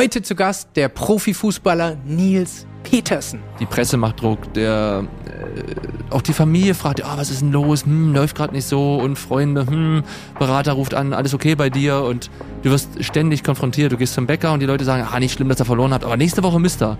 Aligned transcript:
Heute 0.00 0.22
zu 0.22 0.34
Gast 0.34 0.70
der 0.76 0.88
Profifußballer 0.88 1.98
Nils 2.06 2.66
Petersen. 2.84 3.40
Die 3.60 3.66
Presse 3.66 3.98
macht 3.98 4.22
Druck, 4.22 4.50
der 4.54 5.04
äh, 5.26 5.74
auch 6.08 6.22
die 6.22 6.32
Familie 6.32 6.72
fragt, 6.72 7.04
ah, 7.04 7.18
was 7.18 7.28
ist 7.28 7.42
denn 7.42 7.52
los? 7.52 7.84
Hm, 7.84 8.14
läuft 8.14 8.34
gerade 8.34 8.54
nicht 8.54 8.64
so 8.64 8.96
und 8.96 9.16
Freunde, 9.16 9.66
hm, 9.66 10.02
Berater 10.38 10.72
ruft 10.72 10.94
an, 10.94 11.12
alles 11.12 11.34
okay 11.34 11.54
bei 11.54 11.68
dir 11.68 12.00
und 12.00 12.30
du 12.62 12.70
wirst 12.70 13.04
ständig 13.04 13.44
konfrontiert. 13.44 13.92
Du 13.92 13.98
gehst 13.98 14.14
zum 14.14 14.26
Bäcker 14.26 14.54
und 14.54 14.60
die 14.60 14.66
Leute 14.66 14.86
sagen, 14.86 15.06
ah, 15.06 15.20
nicht 15.20 15.34
schlimm, 15.34 15.50
dass 15.50 15.60
er 15.60 15.66
verloren 15.66 15.92
hat, 15.92 16.02
aber 16.02 16.16
nächste 16.16 16.42
Woche 16.42 16.58
müsst 16.58 16.80
er. 16.80 16.96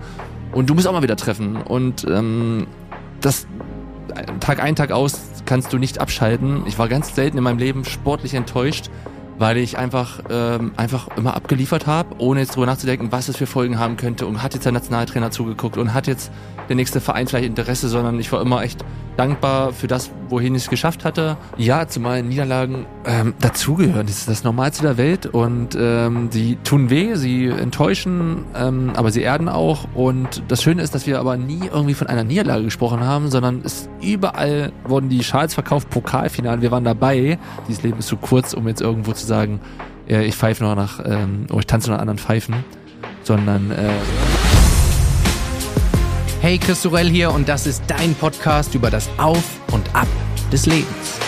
Und 0.51 0.69
du 0.69 0.75
musst 0.75 0.85
auch 0.85 0.93
mal 0.93 1.01
wieder 1.01 1.17
treffen. 1.17 1.55
Und 1.55 2.05
ähm, 2.07 2.67
das 3.19 3.47
Tag 4.41 4.61
ein, 4.61 4.75
Tag 4.75 4.91
aus 4.91 5.17
kannst 5.47 5.73
du 5.73 5.79
nicht 5.79 5.97
abschalten. 5.97 6.67
Ich 6.67 6.77
war 6.77 6.87
ganz 6.87 7.15
selten 7.15 7.39
in 7.39 7.43
meinem 7.43 7.57
Leben 7.57 7.83
sportlich 7.83 8.35
enttäuscht 8.35 8.91
weil 9.41 9.57
ich 9.57 9.75
einfach 9.75 10.19
ähm, 10.29 10.71
einfach 10.77 11.07
immer 11.17 11.35
abgeliefert 11.35 11.87
habe, 11.87 12.09
ohne 12.19 12.41
jetzt 12.41 12.55
drüber 12.55 12.67
nachzudenken, 12.67 13.11
was 13.11 13.27
es 13.27 13.37
für 13.37 13.47
Folgen 13.47 13.79
haben 13.79 13.97
könnte 13.97 14.27
und 14.27 14.43
hat 14.43 14.53
jetzt 14.53 14.65
der 14.65 14.71
Nationaltrainer 14.71 15.31
zugeguckt 15.31 15.77
und 15.77 15.95
hat 15.95 16.05
jetzt 16.05 16.31
der 16.69 16.75
nächste 16.75 17.01
Verein 17.01 17.25
vielleicht 17.25 17.47
Interesse, 17.47 17.89
sondern 17.89 18.19
ich 18.19 18.31
war 18.31 18.39
immer 18.39 18.61
echt 18.61 18.85
dankbar 19.17 19.73
für 19.73 19.87
das, 19.87 20.11
wohin 20.29 20.55
ich 20.55 20.63
es 20.63 20.69
geschafft 20.69 21.03
hatte. 21.05 21.37
Ja, 21.57 21.87
zumal 21.87 22.23
Niederlagen 22.23 22.85
ähm, 23.05 23.33
dazugehören. 23.41 24.07
Das 24.07 24.19
ist 24.19 24.29
das 24.29 24.43
Normalste 24.43 24.83
der 24.83 24.97
Welt 24.97 25.25
und 25.25 25.75
ähm, 25.77 26.29
sie 26.31 26.57
tun 26.63 26.89
weh, 26.89 27.15
sie 27.15 27.47
enttäuschen, 27.47 28.45
ähm, 28.55 28.91
aber 28.95 29.11
sie 29.11 29.21
erden 29.21 29.49
auch. 29.49 29.87
Und 29.93 30.43
das 30.47 30.63
Schöne 30.63 30.81
ist, 30.81 30.95
dass 30.95 31.07
wir 31.07 31.19
aber 31.19 31.35
nie 31.35 31.61
irgendwie 31.71 31.93
von 31.93 32.07
einer 32.07 32.23
Niederlage 32.23 32.63
gesprochen 32.63 33.01
haben, 33.01 33.29
sondern 33.29 33.61
es 33.63 33.89
überall 34.01 34.71
wurden 34.85 35.09
die 35.09 35.23
Schals 35.23 35.53
verkauft, 35.53 35.89
Pokalfinale, 35.89 36.61
wir 36.61 36.71
waren 36.71 36.83
dabei. 36.83 37.37
Dieses 37.67 37.83
Leben 37.83 37.99
ist 37.99 38.07
zu 38.07 38.17
kurz, 38.17 38.53
um 38.53 38.67
jetzt 38.67 38.81
irgendwo 38.81 39.13
zu 39.13 39.25
sagen, 39.31 39.61
äh, 40.09 40.25
ich 40.25 40.35
pfeife 40.35 40.61
noch 40.61 40.75
nach, 40.75 40.99
ähm, 41.05 41.45
oder 41.49 41.59
ich 41.59 41.67
tanze 41.67 41.89
noch 41.89 41.99
anderen 41.99 42.19
Pfeifen, 42.19 42.55
sondern 43.23 43.71
äh, 43.71 43.93
Hey, 46.41 46.57
Chris 46.57 46.81
Sorell 46.81 47.07
hier 47.07 47.31
und 47.31 47.47
das 47.47 47.65
ist 47.65 47.83
dein 47.87 48.13
Podcast 48.15 48.75
über 48.75 48.89
das 48.89 49.09
Auf 49.17 49.61
und 49.71 49.95
Ab 49.95 50.07
des 50.51 50.65
Lebens. 50.65 51.19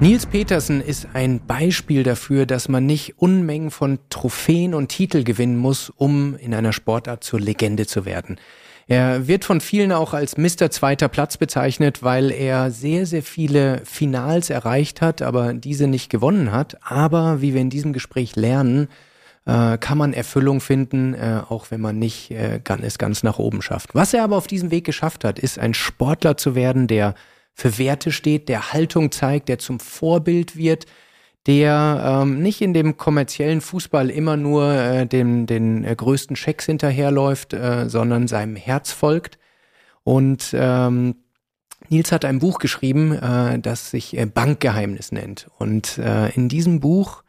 Nils 0.00 0.26
Petersen 0.26 0.82
ist 0.82 1.08
ein 1.14 1.40
Beispiel 1.46 2.02
dafür, 2.02 2.46
dass 2.46 2.68
man 2.68 2.84
nicht 2.84 3.14
Unmengen 3.18 3.70
von 3.70 3.98
Trophäen 4.10 4.74
und 4.74 4.88
Titel 4.88 5.24
gewinnen 5.24 5.56
muss, 5.56 5.90
um 5.96 6.36
in 6.36 6.52
einer 6.52 6.72
Sportart 6.74 7.24
zur 7.24 7.40
Legende 7.40 7.86
zu 7.86 8.04
werden. 8.04 8.38
Er 8.90 9.28
wird 9.28 9.44
von 9.44 9.60
vielen 9.60 9.92
auch 9.92 10.14
als 10.14 10.38
Mr. 10.38 10.70
Zweiter 10.70 11.08
Platz 11.08 11.36
bezeichnet, 11.36 12.02
weil 12.02 12.30
er 12.30 12.70
sehr, 12.70 13.04
sehr 13.04 13.22
viele 13.22 13.82
Finals 13.84 14.48
erreicht 14.48 15.02
hat, 15.02 15.20
aber 15.20 15.52
diese 15.52 15.86
nicht 15.86 16.08
gewonnen 16.08 16.52
hat. 16.52 16.78
Aber 16.82 17.42
wie 17.42 17.52
wir 17.52 17.60
in 17.60 17.68
diesem 17.68 17.92
Gespräch 17.92 18.34
lernen, 18.34 18.88
äh, 19.44 19.76
kann 19.76 19.98
man 19.98 20.14
Erfüllung 20.14 20.62
finden, 20.62 21.12
äh, 21.12 21.42
auch 21.46 21.70
wenn 21.70 21.82
man 21.82 21.98
nicht 21.98 22.30
äh, 22.30 22.60
es 22.80 22.96
ganz 22.96 23.22
nach 23.22 23.38
oben 23.38 23.60
schafft. 23.60 23.94
Was 23.94 24.14
er 24.14 24.24
aber 24.24 24.38
auf 24.38 24.46
diesem 24.46 24.70
Weg 24.70 24.84
geschafft 24.84 25.22
hat, 25.22 25.38
ist 25.38 25.58
ein 25.58 25.74
Sportler 25.74 26.38
zu 26.38 26.54
werden, 26.54 26.86
der 26.86 27.14
für 27.52 27.76
Werte 27.76 28.10
steht, 28.10 28.48
der 28.48 28.72
Haltung 28.72 29.10
zeigt, 29.10 29.50
der 29.50 29.58
zum 29.58 29.80
Vorbild 29.80 30.56
wird, 30.56 30.86
der 31.48 32.20
ähm, 32.22 32.42
nicht 32.42 32.60
in 32.60 32.74
dem 32.74 32.98
kommerziellen 32.98 33.62
Fußball 33.62 34.10
immer 34.10 34.36
nur 34.36 34.70
äh, 34.70 35.06
dem, 35.06 35.46
den 35.46 35.82
äh, 35.82 35.96
größten 35.96 36.36
Schecks 36.36 36.66
hinterherläuft, 36.66 37.54
äh, 37.54 37.88
sondern 37.88 38.28
seinem 38.28 38.54
Herz 38.54 38.92
folgt. 38.92 39.38
Und 40.04 40.50
ähm, 40.52 41.16
Nils 41.88 42.12
hat 42.12 42.26
ein 42.26 42.38
Buch 42.38 42.58
geschrieben, 42.58 43.12
äh, 43.12 43.58
das 43.60 43.90
sich 43.90 44.16
äh, 44.16 44.26
Bankgeheimnis 44.26 45.10
nennt. 45.10 45.48
Und 45.58 45.96
äh, 45.96 46.28
in 46.34 46.50
diesem 46.50 46.80
Buch 46.80 47.22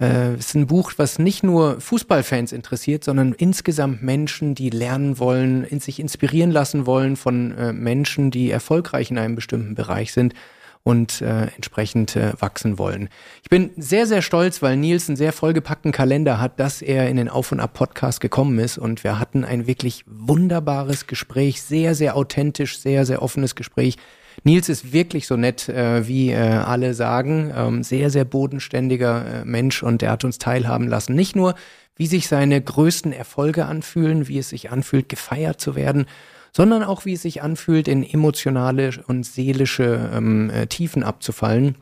äh, 0.00 0.34
ist 0.34 0.56
ein 0.56 0.66
Buch, 0.66 0.92
was 0.96 1.20
nicht 1.20 1.44
nur 1.44 1.80
Fußballfans 1.80 2.50
interessiert, 2.50 3.04
sondern 3.04 3.34
insgesamt 3.34 4.02
Menschen, 4.02 4.56
die 4.56 4.70
lernen 4.70 5.20
wollen, 5.20 5.62
in 5.62 5.78
sich 5.78 6.00
inspirieren 6.00 6.50
lassen 6.50 6.86
wollen 6.86 7.14
von 7.14 7.56
äh, 7.56 7.72
Menschen, 7.72 8.32
die 8.32 8.50
erfolgreich 8.50 9.12
in 9.12 9.18
einem 9.18 9.36
bestimmten 9.36 9.76
Bereich 9.76 10.12
sind 10.12 10.34
und 10.84 11.20
äh, 11.22 11.46
entsprechend 11.56 12.14
äh, 12.14 12.32
wachsen 12.38 12.78
wollen. 12.78 13.08
Ich 13.42 13.48
bin 13.48 13.70
sehr, 13.76 14.06
sehr 14.06 14.22
stolz, 14.22 14.62
weil 14.62 14.76
Nils 14.76 15.08
einen 15.08 15.16
sehr 15.16 15.32
vollgepackten 15.32 15.90
Kalender 15.90 16.40
hat, 16.40 16.60
dass 16.60 16.82
er 16.82 17.08
in 17.08 17.16
den 17.16 17.28
Auf- 17.28 17.50
und 17.50 17.60
Ab-Podcast 17.60 18.20
gekommen 18.20 18.58
ist 18.58 18.78
und 18.78 19.02
wir 19.02 19.18
hatten 19.18 19.44
ein 19.44 19.66
wirklich 19.66 20.04
wunderbares 20.06 21.06
Gespräch, 21.06 21.62
sehr, 21.62 21.94
sehr 21.94 22.16
authentisch, 22.16 22.78
sehr, 22.78 23.06
sehr 23.06 23.22
offenes 23.22 23.54
Gespräch 23.54 23.96
Nils 24.42 24.68
ist 24.68 24.92
wirklich 24.92 25.26
so 25.26 25.36
nett, 25.36 25.68
äh, 25.68 26.08
wie 26.08 26.30
äh, 26.30 26.38
alle 26.38 26.94
sagen. 26.94 27.52
Ähm, 27.56 27.82
sehr, 27.82 28.10
sehr 28.10 28.24
bodenständiger 28.24 29.42
äh, 29.42 29.44
Mensch 29.44 29.82
und 29.82 30.02
er 30.02 30.10
hat 30.10 30.24
uns 30.24 30.38
teilhaben 30.38 30.88
lassen. 30.88 31.14
Nicht 31.14 31.36
nur, 31.36 31.54
wie 31.96 32.06
sich 32.06 32.26
seine 32.26 32.60
größten 32.60 33.12
Erfolge 33.12 33.66
anfühlen, 33.66 34.26
wie 34.26 34.38
es 34.38 34.48
sich 34.48 34.70
anfühlt, 34.70 35.08
gefeiert 35.08 35.60
zu 35.60 35.76
werden, 35.76 36.06
sondern 36.54 36.82
auch, 36.82 37.04
wie 37.04 37.14
es 37.14 37.22
sich 37.22 37.42
anfühlt, 37.42 37.88
in 37.88 38.02
emotionale 38.02 38.90
und 39.06 39.24
seelische 39.24 40.10
ähm, 40.12 40.50
äh, 40.50 40.66
Tiefen 40.66 41.02
abzufallen. 41.02 41.76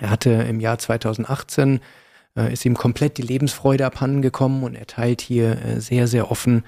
Er 0.00 0.10
hatte 0.10 0.30
im 0.30 0.60
Jahr 0.60 0.78
2018 0.78 1.80
äh, 2.36 2.52
ist 2.52 2.64
ihm 2.64 2.74
komplett 2.74 3.18
die 3.18 3.22
Lebensfreude 3.22 3.86
abhanden 3.86 4.22
gekommen 4.22 4.62
und 4.62 4.74
er 4.74 4.86
teilt 4.86 5.20
hier 5.20 5.62
äh, 5.64 5.80
sehr, 5.80 6.06
sehr 6.06 6.30
offen 6.30 6.64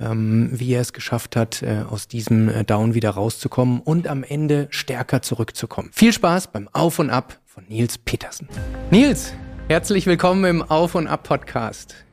ähm, 0.00 0.50
wie 0.52 0.72
er 0.72 0.80
es 0.80 0.92
geschafft 0.92 1.36
hat, 1.36 1.62
äh, 1.62 1.84
aus 1.88 2.08
diesem 2.08 2.48
äh, 2.48 2.64
Down 2.64 2.94
wieder 2.94 3.10
rauszukommen 3.10 3.80
und 3.80 4.08
am 4.08 4.24
Ende 4.24 4.66
stärker 4.70 5.22
zurückzukommen. 5.22 5.90
Viel 5.92 6.12
Spaß 6.12 6.48
beim 6.48 6.68
Auf 6.72 6.98
und 6.98 7.10
Ab 7.10 7.38
von 7.46 7.64
Nils 7.68 7.98
Petersen. 7.98 8.48
Nils, 8.90 9.32
herzlich 9.68 10.06
willkommen 10.06 10.44
im 10.44 10.62
Auf 10.62 10.94
und 10.94 11.06
Ab 11.06 11.22
Podcast. 11.24 12.03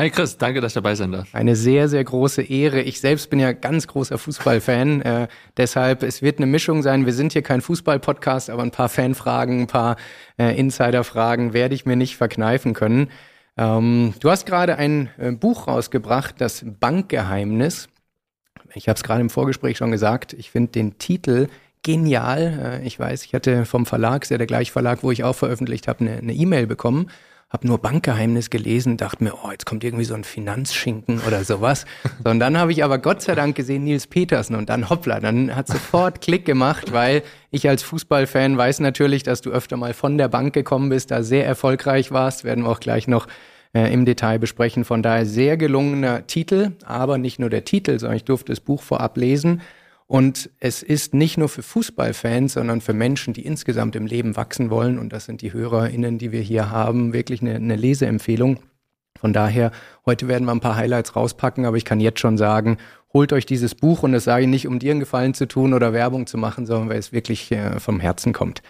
Hi 0.00 0.08
Chris, 0.08 0.38
danke, 0.38 0.62
dass 0.62 0.70
ich 0.70 0.76
dabei 0.76 0.94
sein 0.94 1.12
darf. 1.12 1.34
Eine 1.34 1.54
sehr, 1.54 1.86
sehr 1.86 2.02
große 2.02 2.40
Ehre. 2.40 2.80
Ich 2.80 3.02
selbst 3.02 3.28
bin 3.28 3.38
ja 3.38 3.52
ganz 3.52 3.86
großer 3.86 4.16
Fußballfan. 4.16 5.02
Äh, 5.02 5.28
deshalb, 5.58 6.02
es 6.02 6.22
wird 6.22 6.38
eine 6.38 6.46
Mischung 6.46 6.82
sein. 6.82 7.04
Wir 7.04 7.12
sind 7.12 7.34
hier 7.34 7.42
kein 7.42 7.60
Fußball-Podcast, 7.60 8.48
aber 8.48 8.62
ein 8.62 8.70
paar 8.70 8.88
Fanfragen, 8.88 9.60
ein 9.60 9.66
paar 9.66 9.96
äh, 10.38 10.58
Insiderfragen 10.58 11.52
werde 11.52 11.74
ich 11.74 11.84
mir 11.84 11.96
nicht 11.96 12.16
verkneifen 12.16 12.72
können. 12.72 13.10
Ähm, 13.58 14.14
du 14.20 14.30
hast 14.30 14.46
gerade 14.46 14.76
ein 14.76 15.10
äh, 15.18 15.32
Buch 15.32 15.68
rausgebracht, 15.68 16.36
das 16.38 16.64
Bankgeheimnis. 16.64 17.90
Ich 18.72 18.88
habe 18.88 18.96
es 18.96 19.02
gerade 19.02 19.20
im 19.20 19.28
Vorgespräch 19.28 19.76
schon 19.76 19.90
gesagt. 19.90 20.32
Ich 20.32 20.50
finde 20.50 20.72
den 20.72 20.96
Titel 20.96 21.48
genial. 21.82 22.80
Äh, 22.80 22.86
ich 22.86 22.98
weiß, 22.98 23.26
ich 23.26 23.34
hatte 23.34 23.66
vom 23.66 23.84
Verlag, 23.84 24.22
ist 24.22 24.30
ja 24.30 24.38
der 24.38 24.46
gleiche 24.46 24.72
Verlag, 24.72 25.02
wo 25.02 25.10
ich 25.10 25.24
auch 25.24 25.36
veröffentlicht 25.36 25.88
habe, 25.88 26.06
eine 26.06 26.32
E-Mail 26.32 26.66
bekommen 26.66 27.10
habe 27.50 27.66
nur 27.66 27.78
Bankgeheimnis 27.78 28.48
gelesen, 28.48 28.96
dachte 28.96 29.24
mir, 29.24 29.34
oh, 29.42 29.50
jetzt 29.50 29.66
kommt 29.66 29.82
irgendwie 29.82 30.04
so 30.04 30.14
ein 30.14 30.22
Finanzschinken 30.22 31.20
oder 31.26 31.42
sowas. 31.42 31.84
So, 32.24 32.30
und 32.30 32.38
dann 32.38 32.56
habe 32.56 32.70
ich 32.70 32.84
aber 32.84 32.98
Gott 32.98 33.22
sei 33.22 33.34
Dank 33.34 33.56
gesehen 33.56 33.84
Nils 33.84 34.06
Petersen 34.06 34.54
und 34.54 34.70
dann 34.70 34.88
hoppla, 34.88 35.18
dann 35.18 35.54
hat 35.54 35.66
sofort 35.66 36.20
Klick 36.20 36.44
gemacht, 36.44 36.92
weil 36.92 37.22
ich 37.50 37.68
als 37.68 37.82
Fußballfan 37.82 38.56
weiß 38.56 38.80
natürlich, 38.80 39.24
dass 39.24 39.40
du 39.40 39.50
öfter 39.50 39.76
mal 39.76 39.94
von 39.94 40.16
der 40.16 40.28
Bank 40.28 40.54
gekommen 40.54 40.90
bist, 40.90 41.10
da 41.10 41.24
sehr 41.24 41.44
erfolgreich 41.44 42.12
warst, 42.12 42.44
werden 42.44 42.64
wir 42.64 42.70
auch 42.70 42.80
gleich 42.80 43.08
noch 43.08 43.26
äh, 43.74 43.92
im 43.92 44.04
Detail 44.04 44.38
besprechen. 44.38 44.84
Von 44.84 45.02
daher 45.02 45.26
sehr 45.26 45.56
gelungener 45.56 46.28
Titel, 46.28 46.72
aber 46.84 47.18
nicht 47.18 47.40
nur 47.40 47.50
der 47.50 47.64
Titel, 47.64 47.98
sondern 47.98 48.16
ich 48.16 48.24
durfte 48.24 48.52
das 48.52 48.60
Buch 48.60 48.80
vorab 48.80 49.16
lesen 49.16 49.60
und 50.10 50.50
es 50.58 50.82
ist 50.82 51.14
nicht 51.14 51.38
nur 51.38 51.48
für 51.48 51.62
Fußballfans, 51.62 52.54
sondern 52.54 52.80
für 52.80 52.92
Menschen, 52.92 53.32
die 53.32 53.46
insgesamt 53.46 53.94
im 53.94 54.06
Leben 54.06 54.34
wachsen 54.34 54.68
wollen. 54.68 54.98
Und 54.98 55.12
das 55.12 55.26
sind 55.26 55.40
die 55.40 55.52
HörerInnen, 55.52 56.18
die 56.18 56.32
wir 56.32 56.40
hier 56.40 56.68
haben, 56.68 57.12
wirklich 57.12 57.42
eine, 57.42 57.54
eine 57.54 57.76
Leseempfehlung. 57.76 58.58
Von 59.20 59.32
daher, 59.32 59.70
heute 60.04 60.26
werden 60.26 60.46
wir 60.46 60.50
ein 60.50 60.58
paar 60.58 60.74
Highlights 60.74 61.14
rauspacken, 61.14 61.64
aber 61.64 61.76
ich 61.76 61.84
kann 61.84 62.00
jetzt 62.00 62.18
schon 62.18 62.38
sagen, 62.38 62.78
holt 63.14 63.32
euch 63.32 63.46
dieses 63.46 63.76
Buch 63.76 64.02
und 64.02 64.10
das 64.10 64.24
sage 64.24 64.42
ich 64.42 64.48
nicht, 64.48 64.66
um 64.66 64.80
dir 64.80 64.90
einen 64.90 64.98
Gefallen 64.98 65.32
zu 65.32 65.46
tun 65.46 65.74
oder 65.74 65.92
Werbung 65.92 66.26
zu 66.26 66.38
machen, 66.38 66.66
sondern 66.66 66.88
weil 66.88 66.98
es 66.98 67.12
wirklich 67.12 67.52
äh, 67.52 67.78
vom 67.78 68.00
Herzen 68.00 68.32
kommt. 68.32 68.62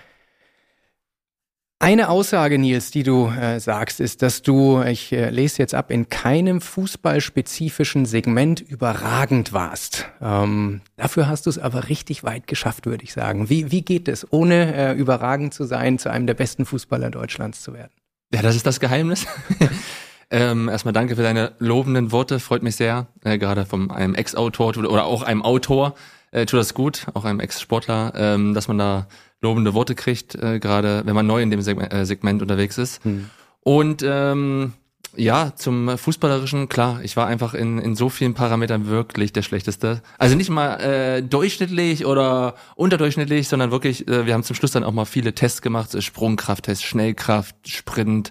Eine 1.82 2.10
Aussage, 2.10 2.58
Nils, 2.58 2.90
die 2.90 3.04
du 3.04 3.28
äh, 3.28 3.58
sagst, 3.58 4.00
ist, 4.00 4.20
dass 4.20 4.42
du, 4.42 4.82
ich 4.82 5.12
äh, 5.12 5.30
lese 5.30 5.60
jetzt 5.60 5.74
ab, 5.74 5.90
in 5.90 6.10
keinem 6.10 6.60
fußballspezifischen 6.60 8.04
Segment 8.04 8.60
überragend 8.60 9.54
warst. 9.54 10.06
Ähm, 10.20 10.82
dafür 10.98 11.26
hast 11.26 11.46
du 11.46 11.50
es 11.50 11.58
aber 11.58 11.88
richtig 11.88 12.22
weit 12.22 12.46
geschafft, 12.46 12.84
würde 12.84 13.02
ich 13.02 13.14
sagen. 13.14 13.48
Wie, 13.48 13.70
wie 13.70 13.80
geht 13.80 14.08
es, 14.08 14.30
ohne 14.30 14.74
äh, 14.74 14.92
überragend 14.92 15.54
zu 15.54 15.64
sein, 15.64 15.98
zu 15.98 16.10
einem 16.10 16.26
der 16.26 16.34
besten 16.34 16.66
Fußballer 16.66 17.08
Deutschlands 17.08 17.62
zu 17.62 17.72
werden? 17.72 17.92
Ja, 18.34 18.42
das 18.42 18.56
ist 18.56 18.66
das 18.66 18.78
Geheimnis. 18.78 19.26
ähm, 20.30 20.68
erstmal 20.68 20.92
danke 20.92 21.16
für 21.16 21.22
deine 21.22 21.52
lobenden 21.60 22.12
Worte, 22.12 22.40
freut 22.40 22.62
mich 22.62 22.76
sehr. 22.76 23.06
Äh, 23.24 23.38
gerade 23.38 23.64
von 23.64 23.90
einem 23.90 24.14
Ex-Autor 24.14 24.76
oder 24.76 25.06
auch 25.06 25.22
einem 25.22 25.40
Autor 25.40 25.94
äh, 26.30 26.44
tut 26.44 26.60
das 26.60 26.74
gut, 26.74 27.06
auch 27.14 27.24
einem 27.24 27.40
Ex-Sportler, 27.40 28.12
ähm, 28.14 28.52
dass 28.52 28.68
man 28.68 28.76
da 28.76 29.06
lobende 29.40 29.74
Worte 29.74 29.94
kriegt, 29.94 30.34
äh, 30.34 30.58
gerade 30.58 31.02
wenn 31.04 31.14
man 31.14 31.26
neu 31.26 31.42
in 31.42 31.50
dem 31.50 31.62
Segment, 31.62 31.92
äh, 31.92 32.04
Segment 32.04 32.42
unterwegs 32.42 32.78
ist. 32.78 33.02
Hm. 33.04 33.30
Und 33.62 34.02
ähm, 34.06 34.74
ja, 35.16 35.54
zum 35.56 35.98
Fußballerischen, 35.98 36.68
klar, 36.68 37.00
ich 37.02 37.16
war 37.16 37.26
einfach 37.26 37.54
in, 37.54 37.78
in 37.78 37.96
so 37.96 38.08
vielen 38.08 38.34
Parametern 38.34 38.86
wirklich 38.86 39.32
der 39.32 39.42
Schlechteste. 39.42 40.02
Also 40.18 40.36
nicht 40.36 40.50
mal 40.50 40.76
äh, 40.76 41.22
durchschnittlich 41.22 42.06
oder 42.06 42.54
unterdurchschnittlich, 42.76 43.48
sondern 43.48 43.70
wirklich, 43.70 44.06
äh, 44.08 44.26
wir 44.26 44.34
haben 44.34 44.44
zum 44.44 44.54
Schluss 44.54 44.70
dann 44.70 44.84
auch 44.84 44.92
mal 44.92 45.06
viele 45.06 45.34
Tests 45.34 45.62
gemacht, 45.62 46.00
Sprungkrafttest, 46.00 46.84
Schnellkraft, 46.84 47.56
Sprint, 47.66 48.30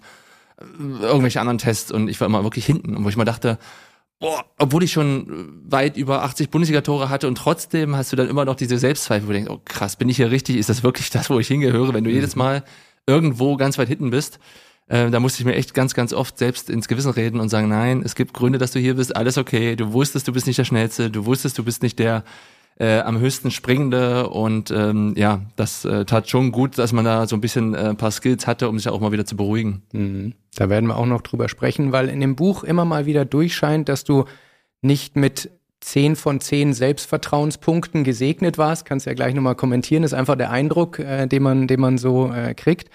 irgendwelche 1.02 1.40
anderen 1.42 1.58
Tests 1.58 1.92
und 1.92 2.10
ich 2.10 2.20
war 2.20 2.28
immer 2.28 2.44
wirklich 2.44 2.66
hinten. 2.66 3.04
Wo 3.04 3.10
ich 3.10 3.18
mal 3.18 3.26
dachte, 3.26 3.58
boah, 4.20 4.46
obwohl 4.58 4.84
ich 4.84 4.92
schon 4.92 5.62
weit 5.66 5.98
über 5.98 6.24
80 6.24 6.50
Bundesliga-Tore 6.50 7.10
hatte 7.10 7.28
und 7.28 7.36
trotzdem 7.36 7.96
hast 7.96 8.12
du 8.12 8.16
dann 8.16 8.30
immer 8.30 8.46
noch 8.46 8.56
diese 8.56 8.78
Selbstzweifel, 8.78 9.28
wo 9.28 9.32
du 9.32 9.38
denkst, 9.38 9.52
oh 9.52 9.62
krass, 9.64 9.96
bin 9.96 10.10
ich 10.10 10.18
hier 10.18 10.32
richtig? 10.32 10.58
Ist 10.58 10.70
das 10.70 10.84
wirklich 10.84 11.10
das, 11.10 11.30
wo 11.30 11.40
ich 11.40 11.48
hingehöre, 11.48 11.94
wenn 11.94 12.04
du 12.04 12.10
mhm. 12.10 12.18
jedes 12.18 12.36
Mal 12.36 12.64
irgendwo 13.08 13.56
ganz 13.56 13.78
weit 13.78 13.88
hinten 13.88 14.10
bist? 14.10 14.40
Äh, 14.88 15.10
da 15.10 15.20
musste 15.20 15.42
ich 15.42 15.46
mir 15.46 15.56
echt 15.56 15.74
ganz, 15.74 15.94
ganz 15.94 16.14
oft 16.14 16.38
selbst 16.38 16.70
ins 16.70 16.88
Gewissen 16.88 17.12
reden 17.12 17.40
und 17.40 17.50
sagen, 17.50 17.70
nein, 17.70 18.02
es 18.04 18.16
gibt 18.16 18.34
Gründe, 18.34 18.60
dass 18.60 18.72
du 18.72 18.80
hier 18.80 18.96
bist, 18.96 19.16
alles 19.16 19.38
okay. 19.38 19.76
Du 19.76 19.94
wusstest, 19.94 20.28
du 20.28 20.34
bist 20.34 20.48
nicht 20.48 20.60
der 20.60 20.66
Schnellste, 20.66 21.10
du 21.10 21.26
wusstest, 21.26 21.58
du 21.58 21.64
bist 21.64 21.82
nicht 21.84 22.00
der 22.00 22.24
äh, 22.80 23.00
am 23.02 23.20
höchsten 23.20 23.52
springende 23.52 24.30
und 24.30 24.72
ähm, 24.72 25.14
ja, 25.18 25.42
das 25.58 25.84
äh, 25.86 26.06
tat 26.06 26.30
schon 26.30 26.52
gut, 26.52 26.78
dass 26.78 26.94
man 26.94 27.06
da 27.06 27.28
so 27.28 27.36
ein 27.36 27.42
bisschen 27.42 27.76
äh, 27.76 27.90
ein 27.90 27.98
paar 27.98 28.12
Skills 28.12 28.48
hatte, 28.48 28.70
um 28.70 28.80
sich 28.80 28.88
auch 28.88 29.02
mal 29.02 29.12
wieder 29.12 29.26
zu 29.26 29.36
beruhigen. 29.36 29.84
Mhm. 29.92 30.34
Da 30.56 30.70
werden 30.70 30.88
wir 30.88 30.98
auch 30.98 31.06
noch 31.06 31.22
drüber 31.22 31.50
sprechen, 31.50 31.92
weil 31.92 32.10
in 32.10 32.22
dem 32.22 32.36
Buch 32.36 32.64
immer 32.64 32.86
mal 32.86 33.06
wieder 33.06 33.26
durchscheint, 33.26 33.90
dass 33.90 34.06
du 34.06 34.26
nicht 34.82 35.18
mit 35.18 35.52
zehn 35.82 36.16
von 36.16 36.40
zehn 36.40 36.74
Selbstvertrauenspunkten 36.74 38.04
gesegnet 38.04 38.58
warst. 38.58 38.86
Kannst 38.86 39.06
ja 39.06 39.14
gleich 39.14 39.34
nochmal 39.34 39.56
kommentieren. 39.56 40.04
Ist 40.04 40.14
einfach 40.14 40.36
der 40.36 40.52
Eindruck, 40.52 41.00
äh, 41.00 41.28
den 41.28 41.44
man, 41.44 41.68
den 41.68 41.80
man 41.82 41.98
so 41.98 42.32
äh, 42.32 42.54
kriegt. 42.54 42.90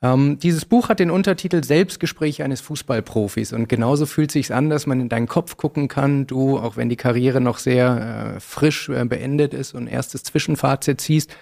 Ähm, 0.00 0.38
dieses 0.38 0.64
Buch 0.64 0.88
hat 0.88 1.00
den 1.00 1.10
Untertitel 1.10 1.64
Selbstgespräch 1.64 2.42
eines 2.42 2.60
Fußballprofis 2.60 3.52
und 3.52 3.68
genauso 3.68 4.06
fühlt 4.06 4.30
sich's 4.30 4.52
an, 4.52 4.70
dass 4.70 4.86
man 4.86 5.00
in 5.00 5.08
deinen 5.08 5.26
Kopf 5.26 5.56
gucken 5.56 5.88
kann. 5.88 6.26
Du, 6.26 6.58
auch 6.58 6.76
wenn 6.76 6.88
die 6.88 6.96
Karriere 6.96 7.40
noch 7.40 7.58
sehr 7.58 8.34
äh, 8.36 8.40
frisch 8.40 8.88
äh, 8.88 9.04
beendet 9.04 9.54
ist 9.54 9.74
und 9.74 9.88
erstes 9.88 10.22
Zwischenfazit 10.22 11.00
ziehst. 11.00 11.34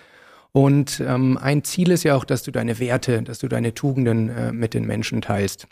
Und 0.53 1.03
ähm, 1.06 1.37
ein 1.37 1.64
Ziel 1.64 1.91
ist 1.91 2.03
ja 2.03 2.14
auch, 2.14 2.25
dass 2.25 2.43
du 2.43 2.50
deine 2.50 2.79
Werte, 2.79 3.23
dass 3.23 3.41
du 3.41 3.49
deine 3.49 3.75
Tugenden 3.75 4.31
äh, 4.31 4.53
mit 4.53 4.73
den 4.73 4.87
Menschen 4.87 5.20
teilst. 5.20 5.69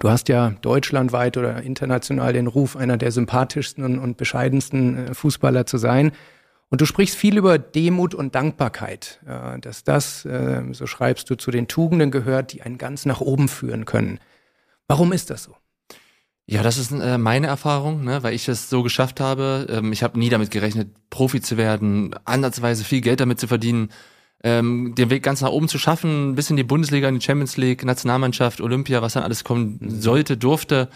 Du 0.00 0.08
hast 0.08 0.30
ja 0.30 0.54
deutschlandweit 0.62 1.36
oder 1.36 1.62
international 1.62 2.32
den 2.32 2.46
Ruf, 2.46 2.74
einer 2.74 2.96
der 2.96 3.12
sympathischsten 3.12 3.84
und, 3.84 3.98
und 3.98 4.16
bescheidensten 4.16 5.08
äh, 5.08 5.14
Fußballer 5.14 5.66
zu 5.66 5.76
sein. 5.76 6.12
Und 6.74 6.80
du 6.80 6.86
sprichst 6.86 7.14
viel 7.14 7.38
über 7.38 7.56
Demut 7.56 8.16
und 8.16 8.34
Dankbarkeit, 8.34 9.20
äh, 9.28 9.60
dass 9.60 9.84
das, 9.84 10.24
äh, 10.24 10.60
so 10.72 10.88
schreibst 10.88 11.30
du, 11.30 11.36
zu 11.36 11.52
den 11.52 11.68
Tugenden 11.68 12.10
gehört, 12.10 12.52
die 12.52 12.62
einen 12.62 12.78
ganz 12.78 13.06
nach 13.06 13.20
oben 13.20 13.46
führen 13.46 13.84
können. 13.84 14.18
Warum 14.88 15.12
ist 15.12 15.30
das 15.30 15.44
so? 15.44 15.54
Ja, 16.46 16.64
das 16.64 16.76
ist 16.76 16.90
äh, 16.90 17.16
meine 17.16 17.46
Erfahrung, 17.46 18.02
ne, 18.02 18.24
weil 18.24 18.34
ich 18.34 18.48
es 18.48 18.70
so 18.70 18.82
geschafft 18.82 19.20
habe. 19.20 19.68
Ähm, 19.70 19.92
ich 19.92 20.02
habe 20.02 20.18
nie 20.18 20.30
damit 20.30 20.50
gerechnet, 20.50 20.88
Profi 21.10 21.40
zu 21.40 21.56
werden, 21.56 22.12
ansatzweise 22.24 22.82
viel 22.82 23.02
Geld 23.02 23.20
damit 23.20 23.38
zu 23.38 23.46
verdienen, 23.46 23.90
ähm, 24.42 24.96
den 24.96 25.10
Weg 25.10 25.22
ganz 25.22 25.42
nach 25.42 25.50
oben 25.50 25.68
zu 25.68 25.78
schaffen, 25.78 26.34
bis 26.34 26.50
in 26.50 26.56
die 26.56 26.64
Bundesliga, 26.64 27.08
in 27.08 27.20
die 27.20 27.24
Champions 27.24 27.56
League, 27.56 27.84
Nationalmannschaft, 27.84 28.60
Olympia, 28.60 29.00
was 29.00 29.12
dann 29.12 29.22
alles 29.22 29.44
kommen 29.44 29.78
sollte, 30.00 30.36
durfte. 30.36 30.88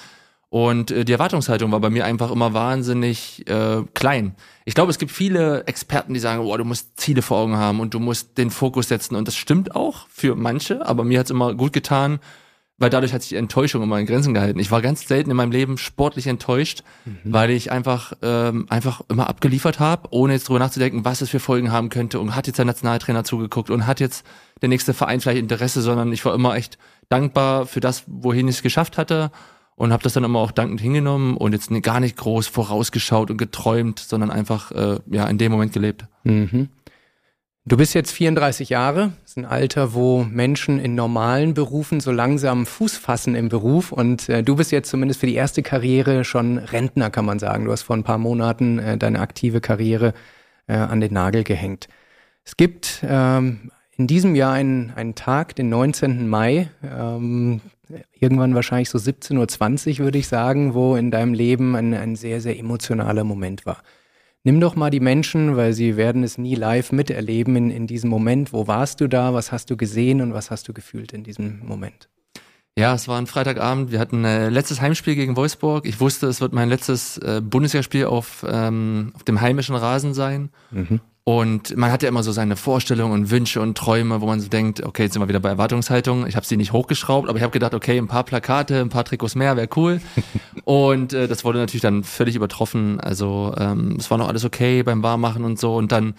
Und 0.50 0.90
äh, 0.90 1.04
die 1.04 1.12
Erwartungshaltung 1.12 1.72
war 1.72 1.80
bei 1.80 1.90
mir 1.90 2.06
einfach 2.06 2.30
immer 2.30 2.54
wahnsinnig 2.54 3.46
äh, 3.48 3.82
klein. 3.94 4.34
Ich 4.64 4.74
glaube, 4.74 4.90
es 4.90 4.98
gibt 4.98 5.12
viele 5.12 5.64
Experten, 5.66 6.14
die 6.14 6.20
sagen, 6.20 6.42
oh, 6.42 6.56
du 6.56 6.64
musst 6.64 6.98
Ziele 6.98 7.22
vor 7.22 7.38
Augen 7.38 7.56
haben 7.56 7.80
und 7.80 7.92
du 7.92 8.00
musst 8.00 8.38
den 8.38 8.50
Fokus 8.50 8.88
setzen. 8.88 9.14
Und 9.14 9.28
das 9.28 9.36
stimmt 9.36 9.76
auch 9.76 10.06
für 10.08 10.36
manche, 10.36 10.86
aber 10.86 11.04
mir 11.04 11.20
hat's 11.20 11.30
immer 11.30 11.54
gut 11.54 11.74
getan, 11.74 12.18
weil 12.78 12.88
dadurch 12.88 13.12
hat 13.12 13.22
sich 13.22 13.30
die 13.30 13.36
Enttäuschung 13.36 13.82
immer 13.82 13.98
in 13.98 14.06
Grenzen 14.06 14.32
gehalten. 14.32 14.58
Ich 14.58 14.70
war 14.70 14.80
ganz 14.80 15.06
selten 15.06 15.30
in 15.30 15.36
meinem 15.36 15.50
Leben 15.50 15.76
sportlich 15.76 16.26
enttäuscht, 16.28 16.82
mhm. 17.04 17.18
weil 17.24 17.50
ich 17.50 17.70
einfach 17.70 18.14
ähm, 18.22 18.66
einfach 18.70 19.02
immer 19.08 19.28
abgeliefert 19.28 19.80
habe, 19.80 20.08
ohne 20.12 20.32
jetzt 20.32 20.48
drüber 20.48 20.60
nachzudenken, 20.60 21.04
was 21.04 21.20
es 21.20 21.28
für 21.28 21.40
Folgen 21.40 21.72
haben 21.72 21.90
könnte. 21.90 22.20
Und 22.20 22.34
hat 22.34 22.46
jetzt 22.46 22.58
der 22.58 22.64
Nationaltrainer 22.64 23.24
zugeguckt 23.24 23.68
und 23.68 23.86
hat 23.86 24.00
jetzt 24.00 24.24
der 24.62 24.70
nächste 24.70 24.94
Verein 24.94 25.20
vielleicht 25.20 25.40
Interesse, 25.40 25.82
sondern 25.82 26.10
ich 26.12 26.24
war 26.24 26.34
immer 26.34 26.54
echt 26.54 26.78
dankbar 27.10 27.66
für 27.66 27.80
das, 27.80 28.04
wohin 28.06 28.48
ich 28.48 28.56
es 28.56 28.62
geschafft 28.62 28.96
hatte 28.96 29.30
und 29.78 29.92
habe 29.92 30.02
das 30.02 30.12
dann 30.12 30.24
immer 30.24 30.40
auch 30.40 30.50
dankend 30.50 30.80
hingenommen 30.80 31.36
und 31.36 31.52
jetzt 31.52 31.70
gar 31.82 32.00
nicht 32.00 32.16
groß 32.16 32.48
vorausgeschaut 32.48 33.30
und 33.30 33.36
geträumt, 33.36 34.00
sondern 34.00 34.30
einfach 34.30 34.72
äh, 34.72 34.98
ja 35.06 35.26
in 35.28 35.38
dem 35.38 35.52
Moment 35.52 35.72
gelebt. 35.72 36.04
Mhm. 36.24 36.68
Du 37.64 37.76
bist 37.76 37.94
jetzt 37.94 38.10
34 38.10 38.70
Jahre, 38.70 39.12
das 39.22 39.32
ist 39.32 39.36
ein 39.36 39.44
Alter, 39.44 39.94
wo 39.94 40.24
Menschen 40.24 40.80
in 40.80 40.96
normalen 40.96 41.54
Berufen 41.54 42.00
so 42.00 42.10
langsam 42.10 42.66
Fuß 42.66 42.96
fassen 42.96 43.36
im 43.36 43.50
Beruf 43.50 43.92
und 43.92 44.28
äh, 44.28 44.42
du 44.42 44.56
bist 44.56 44.72
jetzt 44.72 44.90
zumindest 44.90 45.20
für 45.20 45.26
die 45.26 45.34
erste 45.34 45.62
Karriere 45.62 46.24
schon 46.24 46.58
Rentner, 46.58 47.10
kann 47.10 47.24
man 47.24 47.38
sagen. 47.38 47.66
Du 47.66 47.70
hast 47.70 47.82
vor 47.82 47.96
ein 47.96 48.04
paar 48.04 48.18
Monaten 48.18 48.80
äh, 48.80 48.98
deine 48.98 49.20
aktive 49.20 49.60
Karriere 49.60 50.12
äh, 50.66 50.74
an 50.74 51.00
den 51.00 51.12
Nagel 51.12 51.44
gehängt. 51.44 51.86
Es 52.42 52.56
gibt 52.56 53.04
ähm, 53.06 53.70
in 53.96 54.08
diesem 54.08 54.34
Jahr 54.34 54.54
einen, 54.54 54.92
einen 54.96 55.14
Tag, 55.14 55.54
den 55.54 55.68
19. 55.68 56.26
Mai, 56.26 56.68
ähm, 56.82 57.60
irgendwann 58.12 58.54
wahrscheinlich 58.54 58.90
so 58.90 58.98
17.20 58.98 59.98
Uhr, 59.98 60.04
würde 60.06 60.18
ich 60.18 60.28
sagen, 60.28 60.74
wo 60.74 60.96
in 60.96 61.10
deinem 61.10 61.34
Leben 61.34 61.76
ein, 61.76 61.94
ein 61.94 62.16
sehr, 62.16 62.40
sehr 62.40 62.58
emotionaler 62.58 63.24
Moment 63.24 63.66
war. 63.66 63.82
Nimm 64.44 64.60
doch 64.60 64.76
mal 64.76 64.90
die 64.90 65.00
Menschen, 65.00 65.56
weil 65.56 65.72
sie 65.72 65.96
werden 65.96 66.22
es 66.22 66.38
nie 66.38 66.54
live 66.54 66.92
miterleben 66.92 67.56
in, 67.56 67.70
in 67.70 67.86
diesem 67.86 68.08
Moment. 68.08 68.52
Wo 68.52 68.66
warst 68.66 69.00
du 69.00 69.08
da? 69.08 69.34
Was 69.34 69.52
hast 69.52 69.70
du 69.70 69.76
gesehen 69.76 70.20
und 70.20 70.32
was 70.32 70.50
hast 70.50 70.68
du 70.68 70.72
gefühlt 70.72 71.12
in 71.12 71.24
diesem 71.24 71.60
Moment? 71.66 72.08
Ja, 72.78 72.94
es 72.94 73.08
war 73.08 73.20
ein 73.20 73.26
Freitagabend. 73.26 73.90
Wir 73.90 73.98
hatten 73.98 74.24
ein 74.24 74.24
äh, 74.24 74.48
letztes 74.50 74.80
Heimspiel 74.80 75.16
gegen 75.16 75.34
Wolfsburg. 75.34 75.84
Ich 75.84 75.98
wusste, 75.98 76.28
es 76.28 76.40
wird 76.40 76.52
mein 76.52 76.68
letztes 76.68 77.18
äh, 77.18 77.40
Bundesligaspiel 77.42 78.04
auf, 78.04 78.46
ähm, 78.48 79.10
auf 79.16 79.24
dem 79.24 79.40
heimischen 79.40 79.74
Rasen 79.74 80.14
sein. 80.14 80.50
Mhm. 80.70 81.00
Und 81.28 81.76
man 81.76 81.92
hat 81.92 82.02
ja 82.02 82.08
immer 82.08 82.22
so 82.22 82.32
seine 82.32 82.56
Vorstellungen 82.56 83.12
und 83.12 83.30
Wünsche 83.30 83.60
und 83.60 83.76
Träume, 83.76 84.22
wo 84.22 84.26
man 84.26 84.40
so 84.40 84.48
denkt, 84.48 84.82
okay, 84.82 85.02
jetzt 85.02 85.12
sind 85.12 85.20
wir 85.20 85.28
wieder 85.28 85.40
bei 85.40 85.50
Erwartungshaltung. 85.50 86.26
Ich 86.26 86.36
habe 86.36 86.46
sie 86.46 86.56
nicht 86.56 86.72
hochgeschraubt, 86.72 87.28
aber 87.28 87.36
ich 87.36 87.42
habe 87.42 87.52
gedacht, 87.52 87.74
okay, 87.74 87.98
ein 87.98 88.08
paar 88.08 88.24
Plakate, 88.24 88.80
ein 88.80 88.88
paar 88.88 89.04
Trikots 89.04 89.34
mehr 89.34 89.54
wäre 89.54 89.68
cool. 89.76 90.00
und 90.64 91.12
äh, 91.12 91.28
das 91.28 91.44
wurde 91.44 91.58
natürlich 91.58 91.82
dann 91.82 92.02
völlig 92.02 92.34
übertroffen. 92.34 92.98
Also 92.98 93.54
ähm, 93.58 93.96
es 93.98 94.10
war 94.10 94.16
noch 94.16 94.28
alles 94.28 94.46
okay 94.46 94.82
beim 94.82 95.02
Warmmachen 95.02 95.44
und 95.44 95.60
so. 95.60 95.76
Und 95.76 95.92
dann, 95.92 96.14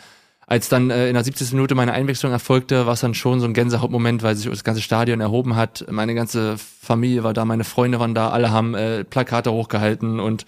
als 0.46 0.70
dann 0.70 0.92
äh, 0.92 1.08
in 1.08 1.16
der 1.16 1.24
70. 1.24 1.54
Minute 1.54 1.74
meine 1.74 1.94
Einwechslung 1.94 2.32
erfolgte, 2.32 2.86
war 2.86 2.94
es 2.94 3.00
dann 3.00 3.16
schon 3.16 3.40
so 3.40 3.48
ein 3.48 3.56
Gänsehautmoment, 3.56 4.22
weil 4.22 4.36
sich 4.36 4.48
das 4.48 4.64
ganze 4.64 4.84
Stadion 4.84 5.22
erhoben 5.22 5.56
hat. 5.56 5.88
Meine 5.90 6.14
ganze 6.14 6.56
Familie 6.60 7.24
war 7.24 7.34
da, 7.34 7.46
meine 7.46 7.64
Freunde 7.64 8.00
waren 8.00 8.14
da, 8.14 8.30
alle 8.30 8.52
haben 8.52 8.76
äh, 8.76 9.06
Plakate 9.06 9.52
hochgehalten 9.52 10.20
und 10.20 10.46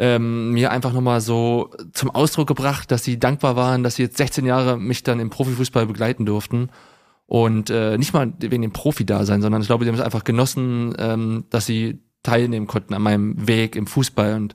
ähm, 0.00 0.52
mir 0.52 0.70
einfach 0.70 0.94
nochmal 0.94 1.20
so 1.20 1.70
zum 1.92 2.10
Ausdruck 2.10 2.48
gebracht, 2.48 2.90
dass 2.90 3.04
sie 3.04 3.18
dankbar 3.18 3.54
waren, 3.54 3.82
dass 3.82 3.96
sie 3.96 4.04
jetzt 4.04 4.16
16 4.16 4.46
Jahre 4.46 4.78
mich 4.78 5.02
dann 5.02 5.20
im 5.20 5.28
Profifußball 5.28 5.84
begleiten 5.84 6.24
durften. 6.24 6.70
Und 7.26 7.68
äh, 7.68 7.98
nicht 7.98 8.14
mal 8.14 8.32
wegen 8.38 8.62
dem 8.62 8.72
Profi-Dasein, 8.72 9.42
sondern 9.42 9.60
ich 9.60 9.68
glaube, 9.68 9.84
sie 9.84 9.88
haben 9.90 9.98
es 9.98 10.04
einfach 10.04 10.24
genossen, 10.24 10.94
ähm, 10.98 11.44
dass 11.50 11.66
sie 11.66 12.00
teilnehmen 12.22 12.66
konnten 12.66 12.94
an 12.94 13.02
meinem 13.02 13.46
Weg 13.46 13.76
im 13.76 13.86
Fußball. 13.86 14.34
Und 14.36 14.54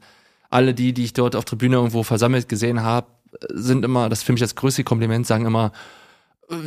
alle 0.50 0.74
die, 0.74 0.94
die 0.94 1.04
ich 1.04 1.14
dort 1.14 1.36
auf 1.36 1.46
Tribüne 1.46 1.76
irgendwo 1.76 2.02
versammelt 2.02 2.50
gesehen 2.50 2.82
habe, 2.82 3.08
sind 3.54 3.86
immer, 3.86 4.10
das 4.10 4.20
ist 4.20 4.26
für 4.26 4.34
mich 4.34 4.42
das 4.42 4.56
größte 4.56 4.84
Kompliment, 4.84 5.28
sagen 5.28 5.46
immer, 5.46 5.74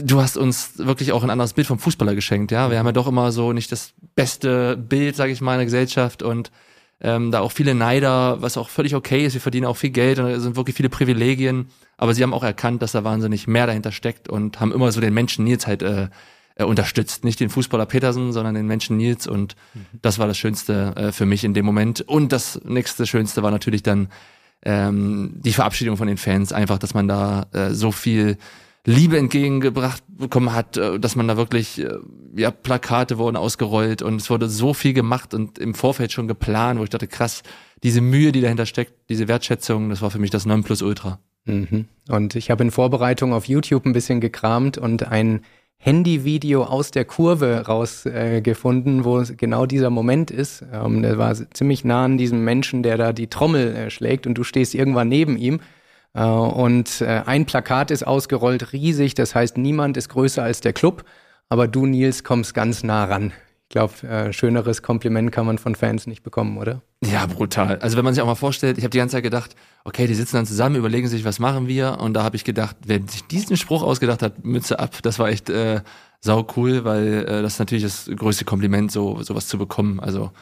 du 0.02 0.20
hast 0.20 0.36
uns 0.36 0.78
wirklich 0.78 1.10
auch 1.10 1.24
ein 1.24 1.30
anderes 1.30 1.52
Bild 1.52 1.66
vom 1.66 1.80
Fußballer 1.80 2.14
geschenkt, 2.14 2.52
ja. 2.52 2.70
Wir 2.70 2.78
haben 2.78 2.86
ja 2.86 2.92
doch 2.92 3.08
immer 3.08 3.32
so 3.32 3.52
nicht 3.52 3.72
das 3.72 3.92
beste 4.14 4.76
Bild, 4.76 5.16
sage 5.16 5.32
ich 5.32 5.40
mal, 5.40 5.54
in 5.54 5.58
der 5.58 5.66
Gesellschaft 5.66 6.22
und 6.22 6.52
ähm, 7.00 7.30
da 7.30 7.40
auch 7.40 7.52
viele 7.52 7.74
Neider, 7.74 8.42
was 8.42 8.56
auch 8.56 8.68
völlig 8.68 8.94
okay 8.94 9.24
ist. 9.24 9.34
Wir 9.34 9.40
verdienen 9.40 9.66
auch 9.66 9.76
viel 9.76 9.90
Geld 9.90 10.18
und 10.18 10.40
sind 10.40 10.56
wirklich 10.56 10.76
viele 10.76 10.88
Privilegien. 10.88 11.68
Aber 11.96 12.14
sie 12.14 12.22
haben 12.22 12.34
auch 12.34 12.42
erkannt, 12.44 12.82
dass 12.82 12.92
da 12.92 13.04
wahnsinnig 13.04 13.46
mehr 13.46 13.66
dahinter 13.66 13.92
steckt 13.92 14.28
und 14.28 14.60
haben 14.60 14.72
immer 14.72 14.90
so 14.92 15.00
den 15.00 15.14
Menschen 15.14 15.44
Nils 15.44 15.66
halt 15.66 15.82
äh, 15.82 16.08
äh, 16.56 16.64
unterstützt. 16.64 17.24
Nicht 17.24 17.40
den 17.40 17.50
Fußballer 17.50 17.86
Petersen, 17.86 18.32
sondern 18.32 18.54
den 18.54 18.66
Menschen 18.66 18.96
Nils. 18.96 19.26
Und 19.26 19.54
mhm. 19.74 19.86
das 20.02 20.18
war 20.18 20.26
das 20.26 20.36
Schönste 20.38 20.92
äh, 20.96 21.12
für 21.12 21.26
mich 21.26 21.44
in 21.44 21.54
dem 21.54 21.64
Moment. 21.64 22.00
Und 22.02 22.32
das 22.32 22.60
nächste 22.64 23.06
Schönste 23.06 23.42
war 23.42 23.52
natürlich 23.52 23.82
dann 23.84 24.08
ähm, 24.64 25.34
die 25.36 25.52
Verabschiedung 25.52 25.96
von 25.96 26.08
den 26.08 26.16
Fans. 26.16 26.52
Einfach, 26.52 26.78
dass 26.78 26.94
man 26.94 27.06
da 27.06 27.46
äh, 27.52 27.70
so 27.70 27.92
viel 27.92 28.38
Liebe 28.84 29.18
entgegengebracht 29.18 30.02
bekommen 30.08 30.54
hat, 30.54 30.76
äh, 30.76 30.98
dass 30.98 31.16
man 31.16 31.28
da 31.28 31.36
wirklich, 31.36 31.80
äh, 31.80 31.98
ja, 32.36 32.50
Plakate 32.50 33.18
wurden 33.18 33.36
ausgerollt 33.36 34.02
und 34.02 34.16
es 34.16 34.30
wurde 34.30 34.48
so 34.48 34.74
viel 34.74 34.92
gemacht 34.92 35.34
und 35.34 35.58
im 35.58 35.74
Vorfeld 35.74 36.12
schon 36.12 36.28
geplant, 36.28 36.78
wo 36.78 36.84
ich 36.84 36.90
dachte, 36.90 37.06
krass, 37.06 37.42
diese 37.82 38.00
Mühe, 38.00 38.32
die 38.32 38.40
dahinter 38.40 38.66
steckt, 38.66 38.92
diese 39.08 39.28
Wertschätzung, 39.28 39.90
das 39.90 40.02
war 40.02 40.10
für 40.10 40.18
mich 40.18 40.30
das 40.30 40.46
Nonplusultra. 40.46 41.20
Mhm. 41.44 41.86
Und 42.08 42.34
ich 42.34 42.50
habe 42.50 42.64
in 42.64 42.70
Vorbereitung 42.70 43.32
auf 43.32 43.46
YouTube 43.46 43.86
ein 43.86 43.92
bisschen 43.92 44.20
gekramt 44.20 44.78
und 44.78 45.06
ein 45.06 45.40
Handyvideo 45.80 46.64
aus 46.64 46.90
der 46.90 47.04
Kurve 47.04 47.64
rausgefunden, 47.66 49.00
äh, 49.00 49.04
wo 49.04 49.22
genau 49.36 49.64
dieser 49.64 49.90
Moment 49.90 50.30
ist. 50.30 50.64
Ähm, 50.72 51.02
der 51.02 51.18
war 51.18 51.34
ziemlich 51.52 51.84
nah 51.84 52.04
an 52.04 52.18
diesem 52.18 52.42
Menschen, 52.42 52.82
der 52.82 52.96
da 52.96 53.12
die 53.12 53.28
Trommel 53.28 53.76
äh, 53.76 53.90
schlägt 53.90 54.26
und 54.26 54.34
du 54.34 54.42
stehst 54.42 54.74
irgendwann 54.74 55.08
neben 55.08 55.36
ihm 55.36 55.60
und 56.14 57.00
äh, 57.00 57.22
ein 57.26 57.46
Plakat 57.46 57.90
ist 57.90 58.06
ausgerollt, 58.06 58.72
riesig, 58.72 59.14
das 59.14 59.34
heißt, 59.34 59.56
niemand 59.56 59.96
ist 59.96 60.08
größer 60.08 60.42
als 60.42 60.60
der 60.60 60.72
Club, 60.72 61.04
aber 61.48 61.68
du, 61.68 61.86
Nils, 61.86 62.24
kommst 62.24 62.54
ganz 62.54 62.82
nah 62.82 63.04
ran. 63.04 63.32
Ich 63.70 63.74
glaube, 63.74 64.06
äh, 64.08 64.32
schöneres 64.32 64.80
Kompliment 64.80 65.30
kann 65.30 65.44
man 65.44 65.58
von 65.58 65.74
Fans 65.74 66.06
nicht 66.06 66.22
bekommen, 66.22 66.56
oder? 66.56 66.80
Ja, 67.04 67.26
brutal. 67.26 67.78
Also 67.80 67.98
wenn 67.98 68.04
man 68.04 68.14
sich 68.14 68.22
auch 68.22 68.26
mal 68.26 68.34
vorstellt, 68.34 68.78
ich 68.78 68.84
habe 68.84 68.90
die 68.90 68.96
ganze 68.96 69.16
Zeit 69.16 69.22
gedacht, 69.22 69.54
okay, 69.84 70.06
die 70.06 70.14
sitzen 70.14 70.36
dann 70.36 70.46
zusammen, 70.46 70.76
überlegen 70.76 71.06
sich, 71.06 71.26
was 71.26 71.38
machen 71.38 71.68
wir? 71.68 71.98
Und 72.00 72.14
da 72.14 72.22
habe 72.22 72.36
ich 72.36 72.44
gedacht, 72.44 72.76
wer 72.86 73.00
sich 73.06 73.26
diesen 73.26 73.58
Spruch 73.58 73.82
ausgedacht 73.82 74.22
hat, 74.22 74.42
Mütze 74.42 74.78
ab, 74.78 74.96
das 75.02 75.18
war 75.18 75.28
echt 75.28 75.50
äh, 75.50 75.82
sau 76.20 76.46
cool, 76.56 76.84
weil 76.84 77.26
äh, 77.28 77.42
das 77.42 77.54
ist 77.54 77.58
natürlich 77.58 77.84
das 77.84 78.10
größte 78.16 78.46
Kompliment, 78.46 78.90
so 78.90 79.22
sowas 79.22 79.48
zu 79.48 79.58
bekommen. 79.58 80.00
Also 80.00 80.32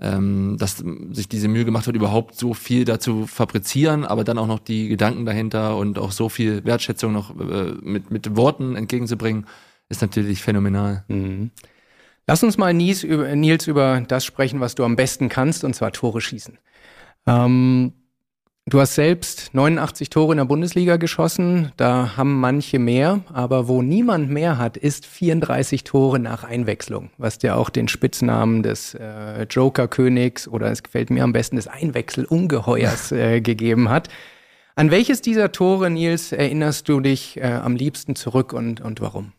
ähm, 0.00 0.56
dass 0.58 0.82
sich 1.10 1.28
diese 1.28 1.48
Mühe 1.48 1.64
gemacht 1.64 1.86
wird, 1.86 1.96
überhaupt 1.96 2.34
so 2.34 2.54
viel 2.54 2.84
dazu 2.84 3.26
fabrizieren, 3.26 4.04
aber 4.04 4.24
dann 4.24 4.38
auch 4.38 4.46
noch 4.46 4.58
die 4.58 4.88
Gedanken 4.88 5.26
dahinter 5.26 5.76
und 5.76 5.98
auch 5.98 6.12
so 6.12 6.28
viel 6.28 6.64
Wertschätzung 6.64 7.12
noch 7.12 7.38
äh, 7.38 7.74
mit, 7.82 8.10
mit 8.10 8.34
Worten 8.36 8.76
entgegenzubringen, 8.76 9.46
ist 9.88 10.00
natürlich 10.00 10.42
phänomenal. 10.42 11.04
Mhm. 11.08 11.50
Lass 12.26 12.42
uns 12.42 12.56
mal, 12.56 12.72
Nils 12.72 13.02
über, 13.02 13.34
Nils, 13.34 13.66
über 13.66 14.00
das 14.06 14.24
sprechen, 14.24 14.60
was 14.60 14.74
du 14.74 14.84
am 14.84 14.96
besten 14.96 15.28
kannst, 15.28 15.64
und 15.64 15.74
zwar 15.74 15.92
Tore 15.92 16.20
schießen. 16.20 16.58
Ähm, 17.26 17.92
du 18.66 18.80
hast 18.80 18.94
selbst 18.94 19.50
89 19.52 20.10
Tore 20.10 20.32
in 20.32 20.38
der 20.38 20.44
Bundesliga 20.44 20.96
geschossen, 20.96 21.72
da 21.76 22.16
haben 22.16 22.40
manche 22.40 22.78
mehr, 22.78 23.20
aber 23.32 23.68
wo 23.68 23.82
niemand 23.82 24.30
mehr 24.30 24.58
hat, 24.58 24.76
ist 24.76 25.06
34 25.06 25.84
Tore 25.84 26.18
nach 26.18 26.44
Einwechslung, 26.44 27.10
was 27.18 27.38
dir 27.38 27.56
auch 27.56 27.70
den 27.70 27.88
Spitznamen 27.88 28.62
des 28.62 28.94
äh, 28.94 29.42
Joker-Königs 29.44 30.48
oder 30.48 30.70
es 30.70 30.82
gefällt 30.82 31.10
mir 31.10 31.24
am 31.24 31.32
besten 31.32 31.56
des 31.56 31.68
Einwechselungeheuers 31.68 33.12
äh, 33.12 33.40
gegeben 33.40 33.88
hat. 33.88 34.08
An 34.76 34.90
welches 34.90 35.20
dieser 35.20 35.52
Tore, 35.52 35.90
Nils, 35.90 36.32
erinnerst 36.32 36.88
du 36.88 37.00
dich 37.00 37.36
äh, 37.36 37.44
am 37.44 37.76
liebsten 37.76 38.16
zurück 38.16 38.52
und, 38.52 38.80
und 38.80 39.00
warum? 39.00 39.32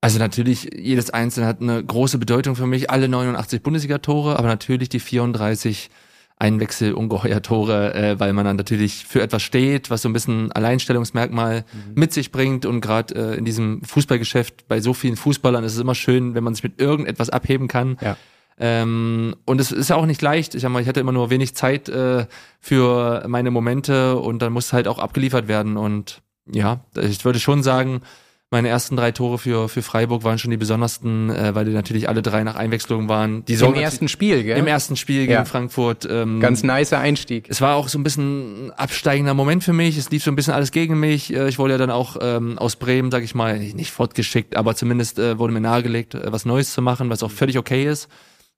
Also 0.00 0.18
natürlich, 0.18 0.70
jedes 0.74 1.10
Einzelne 1.10 1.46
hat 1.46 1.60
eine 1.60 1.82
große 1.82 2.18
Bedeutung 2.18 2.54
für 2.54 2.66
mich. 2.66 2.90
Alle 2.90 3.08
89 3.08 3.62
Bundesliga-Tore, 3.62 4.38
aber 4.38 4.48
natürlich 4.48 4.88
die 4.88 5.00
34 5.00 5.90
Einwechsel 6.38 6.92
ungeheuer 6.92 7.40
Tore, 7.40 7.94
äh, 7.94 8.20
weil 8.20 8.34
man 8.34 8.44
dann 8.44 8.56
natürlich 8.56 9.06
für 9.06 9.22
etwas 9.22 9.42
steht, 9.42 9.90
was 9.90 10.02
so 10.02 10.08
ein 10.08 10.12
bisschen 10.12 10.52
Alleinstellungsmerkmal 10.52 11.64
mhm. 11.72 11.94
mit 11.94 12.12
sich 12.12 12.30
bringt. 12.30 12.66
Und 12.66 12.82
gerade 12.82 13.14
äh, 13.14 13.38
in 13.38 13.46
diesem 13.46 13.82
Fußballgeschäft 13.82 14.68
bei 14.68 14.80
so 14.80 14.92
vielen 14.92 15.16
Fußballern 15.16 15.64
ist 15.64 15.74
es 15.74 15.80
immer 15.80 15.94
schön, 15.94 16.34
wenn 16.34 16.44
man 16.44 16.54
sich 16.54 16.62
mit 16.62 16.78
irgendetwas 16.80 17.30
abheben 17.30 17.68
kann. 17.68 17.96
Ja. 18.02 18.16
Ähm, 18.58 19.34
und 19.46 19.60
es 19.60 19.72
ist 19.72 19.88
ja 19.88 19.96
auch 19.96 20.06
nicht 20.06 20.20
leicht. 20.20 20.54
Ich, 20.54 20.68
mal, 20.68 20.82
ich 20.82 20.88
hatte 20.88 21.00
immer 21.00 21.12
nur 21.12 21.30
wenig 21.30 21.54
Zeit 21.54 21.88
äh, 21.88 22.26
für 22.60 23.24
meine 23.28 23.50
Momente 23.50 24.16
und 24.16 24.40
dann 24.42 24.52
muss 24.52 24.74
halt 24.74 24.88
auch 24.88 24.98
abgeliefert 24.98 25.48
werden. 25.48 25.78
Und 25.78 26.22
ja, 26.50 26.80
ich 27.00 27.24
würde 27.24 27.40
schon 27.40 27.62
sagen, 27.62 28.02
meine 28.50 28.68
ersten 28.68 28.96
drei 28.96 29.10
Tore 29.10 29.38
für, 29.38 29.68
für 29.68 29.82
Freiburg 29.82 30.22
waren 30.22 30.38
schon 30.38 30.52
die 30.52 30.56
besondersten, 30.56 31.30
äh, 31.30 31.54
weil 31.56 31.64
die 31.64 31.72
natürlich 31.72 32.08
alle 32.08 32.22
drei 32.22 32.44
nach 32.44 32.54
Einwechslung 32.54 33.08
waren. 33.08 33.44
Die 33.44 33.54
Im 33.54 33.74
ersten 33.74 34.06
Spiel, 34.06 34.44
gell? 34.44 34.56
Im 34.56 34.68
ersten 34.68 34.94
Spiel 34.94 35.22
ja. 35.22 35.38
gegen 35.38 35.46
Frankfurt. 35.46 36.06
Ähm, 36.08 36.38
Ganz 36.38 36.62
nicer 36.62 37.00
Einstieg. 37.00 37.46
Es 37.48 37.60
war 37.60 37.74
auch 37.74 37.88
so 37.88 37.98
ein 37.98 38.04
bisschen 38.04 38.66
ein 38.66 38.70
absteigender 38.72 39.34
Moment 39.34 39.64
für 39.64 39.72
mich. 39.72 39.96
Es 39.98 40.10
lief 40.10 40.22
so 40.22 40.30
ein 40.30 40.36
bisschen 40.36 40.54
alles 40.54 40.70
gegen 40.70 41.00
mich. 41.00 41.34
Äh, 41.34 41.48
ich 41.48 41.58
wurde 41.58 41.72
ja 41.72 41.78
dann 41.78 41.90
auch 41.90 42.18
ähm, 42.20 42.56
aus 42.56 42.76
Bremen, 42.76 43.10
sag 43.10 43.24
ich 43.24 43.34
mal, 43.34 43.58
nicht 43.58 43.90
fortgeschickt, 43.90 44.56
aber 44.56 44.76
zumindest 44.76 45.18
äh, 45.18 45.38
wurde 45.38 45.52
mir 45.52 45.60
nahegelegt, 45.60 46.14
äh, 46.14 46.30
was 46.30 46.44
Neues 46.44 46.72
zu 46.72 46.82
machen, 46.82 47.10
was 47.10 47.24
auch 47.24 47.32
völlig 47.32 47.58
okay 47.58 47.84
ist. 47.84 48.08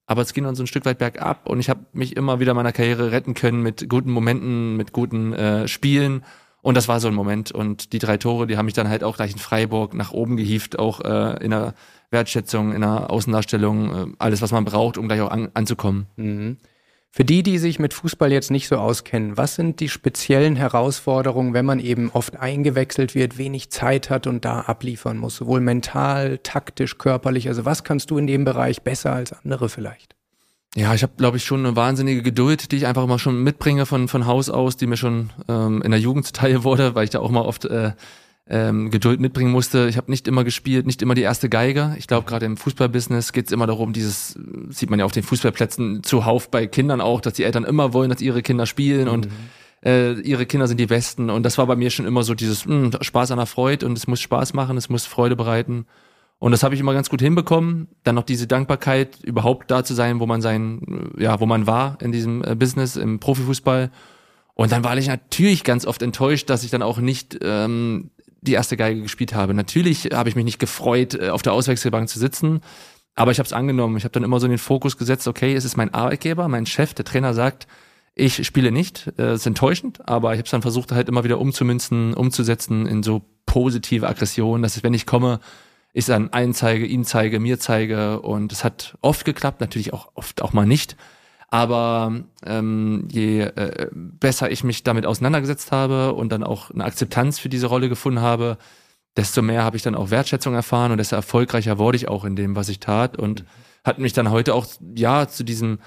Aber 0.05 0.21
es 0.21 0.33
ging 0.33 0.43
dann 0.43 0.55
so 0.55 0.63
ein 0.63 0.67
Stück 0.67 0.85
weit 0.85 0.99
bergab 0.99 1.47
und 1.47 1.59
ich 1.59 1.69
habe 1.69 1.85
mich 1.93 2.15
immer 2.15 2.39
wieder 2.39 2.53
meiner 2.53 2.71
Karriere 2.71 3.11
retten 3.11 3.33
können 3.33 3.61
mit 3.61 3.89
guten 3.89 4.11
Momenten, 4.11 4.75
mit 4.75 4.91
guten 4.91 5.33
äh, 5.33 5.67
Spielen 5.67 6.23
und 6.61 6.75
das 6.75 6.87
war 6.87 6.99
so 6.99 7.07
ein 7.07 7.13
Moment. 7.13 7.51
Und 7.51 7.93
die 7.93 7.99
drei 7.99 8.17
Tore, 8.17 8.47
die 8.47 8.57
haben 8.57 8.65
mich 8.65 8.73
dann 8.73 8.89
halt 8.89 9.03
auch 9.03 9.15
gleich 9.15 9.31
in 9.31 9.37
Freiburg 9.37 9.93
nach 9.93 10.11
oben 10.11 10.37
gehievt, 10.37 10.77
auch 10.77 11.01
äh, 11.01 11.43
in 11.43 11.51
der 11.51 11.73
Wertschätzung, 12.11 12.73
in 12.73 12.81
der 12.81 13.09
Außendarstellung, 13.11 13.95
äh, 13.95 14.15
alles, 14.19 14.41
was 14.41 14.51
man 14.51 14.65
braucht, 14.65 14.97
um 14.97 15.07
gleich 15.07 15.21
auch 15.21 15.31
an, 15.31 15.49
anzukommen. 15.53 16.07
Mhm. 16.17 16.57
Für 17.11 17.25
die, 17.25 17.41
die 17.41 17.57
sich 17.57 17.79
mit 17.79 17.95
Fußball 17.95 18.31
jetzt 18.31 18.51
nicht 18.51 18.67
so 18.67 18.77
auskennen, 18.77 19.35
was 19.35 19.55
sind 19.55 19.79
die 19.79 19.89
speziellen 19.89 20.55
Herausforderungen, 20.55 21.55
wenn 21.55 21.65
man 21.65 21.79
eben 21.79 22.11
oft 22.11 22.37
eingewechselt 22.37 23.15
wird, 23.15 23.39
wenig 23.39 23.71
Zeit 23.71 24.11
hat 24.11 24.27
und 24.27 24.45
da 24.45 24.61
abliefern 24.61 25.17
muss, 25.17 25.37
sowohl 25.37 25.59
mental, 25.59 26.37
taktisch, 26.37 26.99
körperlich? 26.99 27.47
Also 27.47 27.65
was 27.65 27.83
kannst 27.83 28.11
du 28.11 28.19
in 28.19 28.27
dem 28.27 28.45
Bereich 28.45 28.83
besser 28.83 29.11
als 29.11 29.33
andere 29.33 29.69
vielleicht? 29.69 30.18
Ja, 30.75 30.93
ich 30.93 31.01
habe, 31.01 31.13
glaube 31.17 31.37
ich, 31.37 31.43
schon 31.43 31.65
eine 31.65 31.75
wahnsinnige 31.75 32.21
Geduld, 32.21 32.71
die 32.71 32.77
ich 32.77 32.85
einfach 32.85 33.03
immer 33.03 33.17
schon 33.17 33.43
mitbringe 33.43 33.85
von, 33.85 34.07
von 34.07 34.27
Haus 34.27 34.49
aus, 34.49 34.77
die 34.77 34.85
mir 34.85 34.97
schon 34.97 35.31
ähm, 35.47 35.81
in 35.81 35.91
der 35.91 35.99
Jugend 35.99 36.27
zuteil 36.27 36.63
wurde, 36.63 36.95
weil 36.95 37.05
ich 37.05 37.09
da 37.09 37.19
auch 37.19 37.31
mal 37.31 37.41
oft 37.41 37.65
äh, 37.65 37.93
ähm, 38.47 38.89
Geduld 38.91 39.19
mitbringen 39.19 39.51
musste. 39.51 39.87
Ich 39.89 39.97
habe 39.97 40.11
nicht 40.11 40.27
immer 40.27 40.43
gespielt, 40.43 40.85
nicht 40.85 41.01
immer 41.01 41.15
die 41.15 41.21
erste 41.21 41.49
Geige. 41.49 41.95
Ich 41.97 42.07
glaube, 42.07 42.27
gerade 42.27 42.45
im 42.45 42.57
Fußballbusiness 42.57 43.31
geht 43.31 43.47
es 43.47 43.51
immer 43.51 43.67
darum, 43.67 43.93
dieses, 43.93 44.37
sieht 44.69 44.89
man 44.89 44.99
ja 44.99 45.05
auf 45.05 45.11
den 45.11 45.23
Fußballplätzen 45.23 46.03
zuhauf 46.03 46.49
bei 46.49 46.67
Kindern 46.67 47.01
auch, 47.01 47.21
dass 47.21 47.33
die 47.33 47.43
Eltern 47.43 47.63
immer 47.63 47.93
wollen, 47.93 48.09
dass 48.09 48.21
ihre 48.21 48.41
Kinder 48.41 48.65
spielen 48.65 49.05
mhm. 49.05 49.13
und 49.13 49.27
äh, 49.85 50.13
ihre 50.21 50.45
Kinder 50.45 50.67
sind 50.67 50.79
die 50.79 50.87
Besten. 50.87 51.29
Und 51.29 51.43
das 51.43 51.57
war 51.57 51.67
bei 51.67 51.75
mir 51.75 51.89
schon 51.89 52.05
immer 52.05 52.23
so 52.23 52.33
dieses 52.33 52.65
mh, 52.65 52.93
hm, 52.93 53.01
Spaß 53.01 53.31
an 53.31 53.37
der 53.37 53.45
Freude 53.45 53.85
und 53.85 53.97
es 53.97 54.07
muss 54.07 54.19
Spaß 54.19 54.53
machen, 54.53 54.77
es 54.77 54.89
muss 54.89 55.05
Freude 55.05 55.35
bereiten. 55.35 55.85
Und 56.39 56.51
das 56.53 56.63
habe 56.63 56.73
ich 56.73 56.81
immer 56.81 56.93
ganz 56.93 57.09
gut 57.09 57.21
hinbekommen. 57.21 57.89
Dann 58.03 58.15
noch 58.15 58.23
diese 58.23 58.47
Dankbarkeit, 58.47 59.19
überhaupt 59.23 59.69
da 59.69 59.83
zu 59.83 59.93
sein, 59.93 60.21
wo 60.21 60.25
man 60.25 60.41
sein, 60.41 61.11
äh, 61.17 61.23
ja, 61.23 61.39
wo 61.39 61.45
man 61.45 61.67
war 61.67 61.97
in 62.01 62.11
diesem 62.11 62.43
äh, 62.43 62.55
Business, 62.55 62.95
im 62.95 63.19
Profifußball. 63.19 63.91
Und 64.55 64.71
dann 64.71 64.83
war 64.83 64.97
ich 64.97 65.07
natürlich 65.07 65.63
ganz 65.63 65.85
oft 65.85 66.01
enttäuscht, 66.01 66.49
dass 66.49 66.63
ich 66.63 66.71
dann 66.71 66.81
auch 66.81 66.99
nicht 66.99 67.37
ähm, 67.41 68.11
die 68.41 68.53
erste 68.53 68.77
Geige 68.77 69.01
gespielt 69.01 69.33
habe. 69.33 69.53
Natürlich 69.53 70.09
habe 70.13 70.29
ich 70.29 70.35
mich 70.35 70.45
nicht 70.45 70.59
gefreut, 70.59 71.13
äh, 71.13 71.29
auf 71.29 71.41
der 71.41 71.53
Auswechselbank 71.53 72.07
zu 72.07 72.19
sitzen, 72.19 72.61
aber 73.15 73.31
ich 73.31 73.39
habe 73.39 73.47
es 73.47 73.53
angenommen. 73.53 73.97
Ich 73.97 74.05
habe 74.05 74.13
dann 74.13 74.23
immer 74.23 74.39
so 74.39 74.45
in 74.45 74.51
den 74.51 74.59
Fokus 74.59 74.97
gesetzt, 74.97 75.27
okay, 75.27 75.53
es 75.53 75.65
ist 75.65 75.75
mein 75.75 75.93
Arbeitgeber, 75.93 76.47
mein 76.47 76.65
Chef, 76.65 76.93
der 76.93 77.03
Trainer 77.03 77.33
sagt, 77.33 77.67
ich 78.15 78.45
spiele 78.45 78.71
nicht. 78.71 79.11
Das 79.17 79.41
ist 79.41 79.45
enttäuschend, 79.45 80.07
aber 80.07 80.33
ich 80.33 80.39
habe 80.39 80.45
es 80.45 80.51
dann 80.51 80.61
versucht, 80.61 80.91
halt 80.91 81.09
immer 81.09 81.23
wieder 81.23 81.39
umzumünzen, 81.39 82.13
umzusetzen 82.13 82.85
in 82.85 83.03
so 83.03 83.21
positive 83.45 84.07
Aggression, 84.07 84.61
dass 84.61 84.77
ich, 84.77 84.83
wenn 84.83 84.93
ich 84.93 85.05
komme, 85.05 85.39
ich 85.93 86.05
dann 86.05 86.29
allen 86.29 86.53
zeige, 86.53 86.85
ihn 86.85 87.03
zeige, 87.03 87.39
mir 87.39 87.59
zeige. 87.59 88.21
Und 88.21 88.51
es 88.51 88.63
hat 88.63 88.97
oft 89.01 89.25
geklappt, 89.25 89.61
natürlich 89.61 89.93
auch 89.93 90.09
oft 90.15 90.41
auch 90.41 90.53
mal 90.53 90.65
nicht. 90.65 90.95
Aber 91.49 92.13
ähm, 92.45 93.07
je 93.11 93.41
äh, 93.41 93.87
besser 93.91 94.51
ich 94.51 94.63
mich 94.63 94.83
damit 94.83 95.05
auseinandergesetzt 95.05 95.71
habe 95.71 96.13
und 96.13 96.31
dann 96.31 96.43
auch 96.43 96.69
eine 96.69 96.85
Akzeptanz 96.85 97.39
für 97.39 97.49
diese 97.49 97.67
Rolle 97.67 97.89
gefunden 97.89 98.21
habe, 98.21 98.57
desto 99.17 99.41
mehr 99.41 99.63
habe 99.63 99.75
ich 99.75 99.81
dann 99.83 99.95
auch 99.95 100.11
Wertschätzung 100.11 100.53
erfahren 100.53 100.91
und 100.91 100.99
desto 100.99 101.15
erfolgreicher 101.15 101.79
wurde 101.79 101.97
ich 101.97 102.07
auch 102.07 102.23
in 102.23 102.35
dem, 102.35 102.55
was 102.55 102.69
ich 102.69 102.79
tat. 102.79 103.17
Und 103.17 103.45
hat 103.83 103.97
mich 103.97 104.13
dann 104.13 104.29
heute 104.29 104.53
auch 104.53 104.67
ja 104.95 105.27
zu 105.27 105.43
diesem 105.43 105.79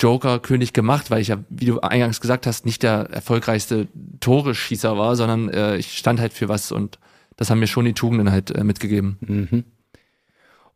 Joker-König 0.00 0.72
gemacht, 0.72 1.10
weil 1.10 1.22
ich 1.22 1.28
ja, 1.28 1.38
wie 1.48 1.66
du 1.66 1.80
eingangs 1.80 2.20
gesagt 2.20 2.46
hast, 2.46 2.66
nicht 2.66 2.82
der 2.82 3.08
erfolgreichste 3.10 3.88
Tore-Schießer 4.20 4.98
war, 4.98 5.16
sondern 5.16 5.48
äh, 5.48 5.76
ich 5.76 5.96
stand 5.96 6.20
halt 6.20 6.32
für 6.32 6.48
was 6.48 6.72
und 6.72 6.98
das 7.36 7.50
haben 7.50 7.60
mir 7.60 7.66
schon 7.66 7.84
die 7.84 7.92
Tugenden 7.92 8.30
halt 8.30 8.50
äh, 8.50 8.64
mitgegeben. 8.64 9.18
Mhm. 9.20 9.64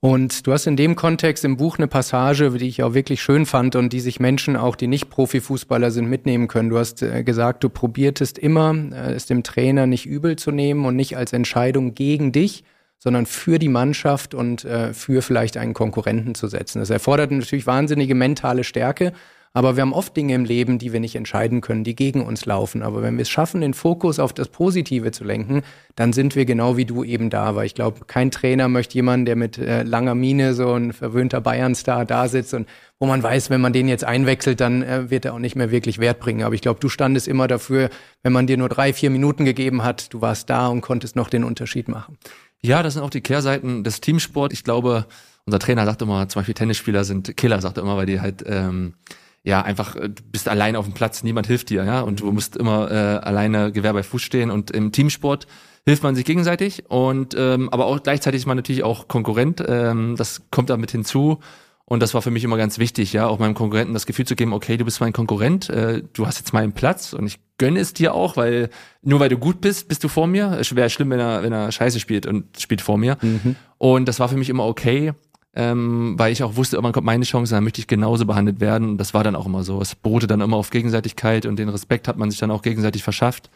Und 0.03 0.47
du 0.47 0.53
hast 0.53 0.67
in 0.67 0.77
dem 0.77 0.97
Kontext 0.97 1.45
im 1.45 1.59
Buch 1.59 1.77
eine 1.77 1.87
Passage, 1.87 2.51
die 2.53 2.69
ich 2.69 2.83
auch 2.83 2.95
wirklich 2.95 3.21
schön 3.21 3.45
fand 3.45 3.77
und 3.77 3.93
die 3.93 4.01
sich 4.01 4.19
Menschen, 4.19 4.57
auch 4.57 4.75
die 4.75 4.87
nicht 4.87 5.11
Profifußballer 5.11 5.91
sind, 5.91 6.09
mitnehmen 6.09 6.49
können. 6.49 6.71
Du 6.71 6.79
hast 6.79 7.03
äh, 7.03 7.23
gesagt, 7.23 7.65
du 7.65 7.69
probiertest 7.69 8.39
immer, 8.39 8.75
äh, 8.93 9.13
es 9.13 9.27
dem 9.27 9.43
Trainer 9.43 9.87
nicht 9.87 10.07
übel 10.07 10.37
zu 10.37 10.53
nehmen 10.53 10.87
und 10.87 10.97
nicht 10.97 11.17
als 11.19 11.33
Entscheidung 11.35 11.95
gegen 11.95 12.33
dich, 12.33 12.65
sondern 12.99 13.27
für 13.27 13.59
die 13.59 13.71
Mannschaft 13.71 14.35
und 14.35 14.69
für 14.93 15.23
vielleicht 15.23 15.57
einen 15.57 15.73
Konkurrenten 15.73 16.35
zu 16.35 16.49
setzen. 16.49 16.81
Das 16.81 16.91
erfordert 16.91 17.31
natürlich 17.31 17.67
wahnsinnige 17.67 18.15
mentale 18.15 18.63
Stärke, 18.63 19.15
aber 19.53 19.75
wir 19.75 19.83
haben 19.83 19.93
oft 19.93 20.17
Dinge 20.17 20.35
im 20.35 20.45
Leben, 20.45 20.79
die 20.79 20.93
wir 20.93 21.01
nicht 21.01 21.17
entscheiden 21.17 21.61
können, 21.61 21.83
die 21.83 21.97
gegen 21.97 22.25
uns 22.25 22.47
laufen. 22.47 22.83
Aber 22.83 23.03
wenn 23.03 23.17
wir 23.17 23.23
es 23.23 23.29
schaffen, 23.31 23.61
den 23.61 23.75
Fokus 23.75 24.21
auf 24.21 24.33
das 24.33 24.49
Positive 24.49 25.11
zu 25.11 25.25
lenken, 25.25 25.63
dann 25.97 26.13
sind 26.13 26.37
wir 26.37 26.45
genau 26.45 26.77
wie 26.77 26.85
du 26.85 27.03
eben 27.03 27.31
da. 27.31 27.57
Weil 27.57 27.67
ich 27.67 27.75
glaube, 27.75 28.05
kein 28.07 28.31
Trainer 28.31 28.69
möchte 28.69 28.95
jemanden, 28.95 29.27
der 29.27 29.35
mit 29.35 29.59
äh, 29.59 29.83
langer 29.83 30.15
Mine 30.15 30.55
so 30.55 30.73
ein 30.75 30.93
verwöhnter 30.93 31.41
Bayern-Star 31.41 32.05
da 32.05 32.29
sitzt 32.29 32.55
und 32.55 32.69
wo 33.01 33.07
man 33.07 33.23
weiß, 33.23 33.51
wenn 33.51 33.61
man 33.61 33.73
den 33.73 33.89
jetzt 33.89 34.05
einwechselt, 34.05 34.61
dann 34.61 34.83
äh, 34.83 35.11
wird 35.11 35.25
er 35.25 35.35
auch 35.35 35.39
nicht 35.41 35.57
mehr 35.57 35.73
wirklich 35.73 35.99
Wert 35.99 36.21
bringen. 36.21 36.45
Aber 36.45 36.55
ich 36.55 36.61
glaube, 36.61 36.79
du 36.79 36.89
standest 36.89 37.27
immer 37.27 37.49
dafür, 37.49 37.91
wenn 38.23 38.33
man 38.33 38.47
dir 38.47 38.57
nur 38.57 38.69
drei, 38.69 38.93
vier 38.93 39.11
Minuten 39.11 39.45
gegeben 39.45 39.83
hat, 39.83 40.13
du 40.15 40.21
warst 40.21 40.49
da 40.49 40.69
und 40.69 40.81
konntest 40.81 41.17
noch 41.17 41.29
den 41.29 41.43
Unterschied 41.43 41.89
machen. 41.89 42.19
Ja, 42.63 42.85
das 42.85 42.95
sind 42.95 43.03
auch 43.03 43.11
die 43.11 43.23
Kehrseiten 43.23 43.83
des 43.83 44.01
Teamsport. 44.01 44.53
Ich 44.53 44.63
glaube, 44.63 45.07
unser 45.47 45.59
Trainer 45.59 45.87
sagt 45.87 46.03
immer, 46.03 46.29
zum 46.29 46.41
Beispiel 46.41 46.55
Tennisspieler 46.55 47.05
sind 47.05 47.37
Killer, 47.37 47.61
sagt 47.61 47.79
er 47.79 47.83
immer, 47.83 47.97
weil 47.97 48.07
die 48.07 48.21
halt 48.21 48.45
ähm, 48.47 48.95
ja 49.43 49.63
einfach, 49.63 49.97
äh, 49.97 50.09
du 50.09 50.23
bist 50.31 50.49
allein 50.49 50.77
auf 50.77 50.85
dem 50.85 50.95
Platz, 50.95 51.23
niemand 51.23 51.47
hilft 51.47 51.71
dir, 51.71 51.85
ja, 51.85 52.01
und 52.01 52.21
du 52.21 52.31
musst 52.33 52.57
immer 52.57 52.91
äh, 52.91 52.95
alleine 52.95 53.73
Gewehr 53.73 53.93
bei 53.93 54.03
Fuß 54.03 54.23
stehen 54.23 54.51
und 54.51 54.71
im 54.71 54.93
Teamsport 54.93 55.47
hilft 55.87 56.03
man 56.03 56.15
sich 56.15 56.25
gegenseitig 56.25 56.85
und 56.89 57.35
ähm, 57.39 57.69
aber 57.71 57.87
auch 57.87 58.03
gleichzeitig 58.03 58.41
ist 58.43 58.47
man 58.47 58.57
natürlich 58.57 58.83
auch 58.83 59.09
Konkurrent, 59.09 59.65
ähm, 59.67 60.17
das 60.17 60.43
kommt 60.51 60.71
damit 60.71 60.91
hinzu 60.91 61.41
und 61.87 62.01
das 62.01 62.15
war 62.15 62.23
für 62.23 62.31
mich 62.31 62.45
immer 62.45 62.57
ganz 62.57 62.79
wichtig, 62.79 63.13
ja, 63.13 63.27
auch 63.27 63.39
meinem 63.39 63.55
Konkurrenten 63.55 63.95
das 63.95 64.07
Gefühl 64.07 64.27
zu 64.27 64.37
geben, 64.37 64.53
okay, 64.53 64.77
du 64.77 64.85
bist 64.85 65.01
mein 65.01 65.13
Konkurrent, 65.13 65.71
äh, 65.71 66.03
du 66.13 66.27
hast 66.27 66.39
jetzt 66.39 66.53
meinen 66.53 66.73
Platz 66.73 67.15
und 67.15 67.27
ich 67.27 67.41
gönne 67.59 67.81
es 67.81 67.93
dir 67.93 68.15
auch, 68.15 68.37
weil 68.37 68.71
nur 69.03 69.21
weil 69.21 69.29
du 69.29 69.39
gut 69.39 69.61
bist, 69.61 69.89
bist 69.89 70.05
du 70.05 70.09
vor 70.09 70.27
mir. 70.27 70.57
Es 70.61 70.75
wäre 70.75 70.89
schlimm, 70.89 71.11
wenn 71.11 71.19
er 71.19 71.43
wenn 71.43 71.53
er 71.53 71.73
Scheiße 71.73 71.99
spielt 71.99 72.27
und 72.27 72.61
spielt 72.61 72.81
vor 72.81 72.97
mir. 72.97 73.19
Mhm. 73.21 73.57
Und 73.77 74.07
das 74.07 74.21
war 74.21 74.29
für 74.29 74.37
mich 74.37 74.49
immer 74.51 74.67
okay 74.67 75.15
ähm, 75.55 76.15
weil 76.17 76.33
ich 76.33 76.43
auch 76.43 76.57
wusste, 76.57 76.77
irgendwann 76.77 76.93
kommt 76.93 77.07
meine 77.07 77.25
Chance, 77.25 77.55
dann 77.55 77.65
möchte 77.65 77.81
ich 77.81 77.87
genauso 77.87 78.27
behandelt 78.27 78.61
werden. 78.61 78.91
Und 78.91 78.99
das 78.99 79.15
war 79.15 79.25
dann 79.25 79.37
auch 79.37 79.47
immer 79.47 79.65
so. 79.65 79.81
Es 79.81 79.95
beruhte 79.95 80.27
dann 80.27 80.41
immer 80.41 80.57
auf 80.57 80.71
Gegenseitigkeit 80.71 81.47
und 81.47 81.59
den 81.59 81.69
Respekt 81.69 82.09
hat 82.09 82.17
man 82.17 82.31
sich 82.31 82.39
dann 82.39 82.51
auch 82.51 82.63
gegenseitig 82.63 83.03
verschafft. 83.03 83.51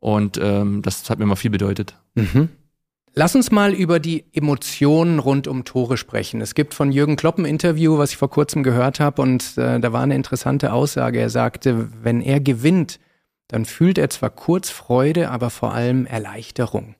Und 0.00 0.38
ähm, 0.42 0.82
das 0.82 1.08
hat 1.08 1.18
mir 1.18 1.24
immer 1.24 1.36
viel 1.36 1.50
bedeutet. 1.50 1.96
Mhm. 2.14 2.48
Lass 3.18 3.34
uns 3.34 3.50
mal 3.50 3.72
über 3.72 3.98
die 3.98 4.26
Emotionen 4.34 5.18
rund 5.18 5.48
um 5.48 5.64
Tore 5.64 5.96
sprechen. 5.96 6.42
Es 6.42 6.54
gibt 6.54 6.74
von 6.74 6.92
Jürgen 6.92 7.16
Klopp 7.16 7.38
ein 7.38 7.46
Interview, 7.46 7.96
was 7.96 8.10
ich 8.10 8.18
vor 8.18 8.28
kurzem 8.28 8.62
gehört 8.62 9.00
habe, 9.00 9.22
und 9.22 9.56
äh, 9.56 9.80
da 9.80 9.92
war 9.92 10.02
eine 10.02 10.14
interessante 10.14 10.70
Aussage. 10.70 11.18
Er 11.18 11.30
sagte, 11.30 11.88
wenn 12.02 12.20
er 12.20 12.40
gewinnt, 12.40 13.00
dann 13.48 13.64
fühlt 13.64 13.96
er 13.96 14.10
zwar 14.10 14.28
kurz 14.28 14.68
Freude, 14.68 15.30
aber 15.30 15.48
vor 15.48 15.72
allem 15.72 16.04
Erleichterung. 16.04 16.94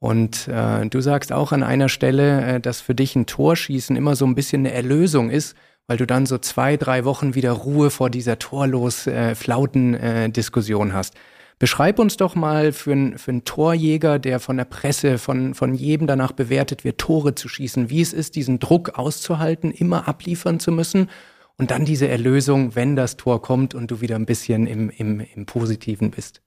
Und 0.00 0.48
äh, 0.48 0.86
du 0.86 1.00
sagst 1.00 1.30
auch 1.30 1.52
an 1.52 1.62
einer 1.62 1.90
Stelle, 1.90 2.44
äh, 2.44 2.60
dass 2.60 2.80
für 2.80 2.94
dich 2.94 3.14
ein 3.14 3.26
Torschießen 3.26 3.94
immer 3.96 4.16
so 4.16 4.26
ein 4.26 4.34
bisschen 4.34 4.62
eine 4.62 4.72
Erlösung 4.72 5.30
ist, 5.30 5.54
weil 5.86 5.98
du 5.98 6.06
dann 6.06 6.24
so 6.24 6.38
zwei, 6.38 6.76
drei 6.76 7.04
Wochen 7.04 7.34
wieder 7.34 7.52
Ruhe 7.52 7.90
vor 7.90 8.10
dieser 8.10 8.38
torlos 8.38 9.06
äh, 9.06 9.34
flauten 9.34 9.94
äh, 9.94 10.30
Diskussion 10.30 10.94
hast. 10.94 11.14
Beschreib 11.58 11.98
uns 11.98 12.16
doch 12.16 12.34
mal 12.34 12.72
für, 12.72 12.92
ein, 12.92 13.18
für 13.18 13.32
einen 13.32 13.44
Torjäger, 13.44 14.18
der 14.18 14.40
von 14.40 14.56
der 14.56 14.64
Presse, 14.64 15.18
von, 15.18 15.52
von 15.52 15.74
jedem 15.74 16.06
danach 16.06 16.32
bewertet 16.32 16.84
wird, 16.84 16.96
Tore 16.96 17.34
zu 17.34 17.48
schießen, 17.48 17.90
wie 17.90 18.00
es 18.00 18.14
ist, 18.14 18.36
diesen 18.36 18.58
Druck 18.58 18.98
auszuhalten, 18.98 19.70
immer 19.70 20.08
abliefern 20.08 20.60
zu 20.60 20.72
müssen 20.72 21.10
und 21.58 21.70
dann 21.70 21.84
diese 21.84 22.08
Erlösung, 22.08 22.74
wenn 22.74 22.96
das 22.96 23.18
Tor 23.18 23.42
kommt 23.42 23.74
und 23.74 23.90
du 23.90 24.00
wieder 24.00 24.16
ein 24.16 24.24
bisschen 24.24 24.66
im, 24.66 24.88
im, 24.88 25.20
im 25.20 25.44
Positiven 25.44 26.10
bist. 26.10 26.40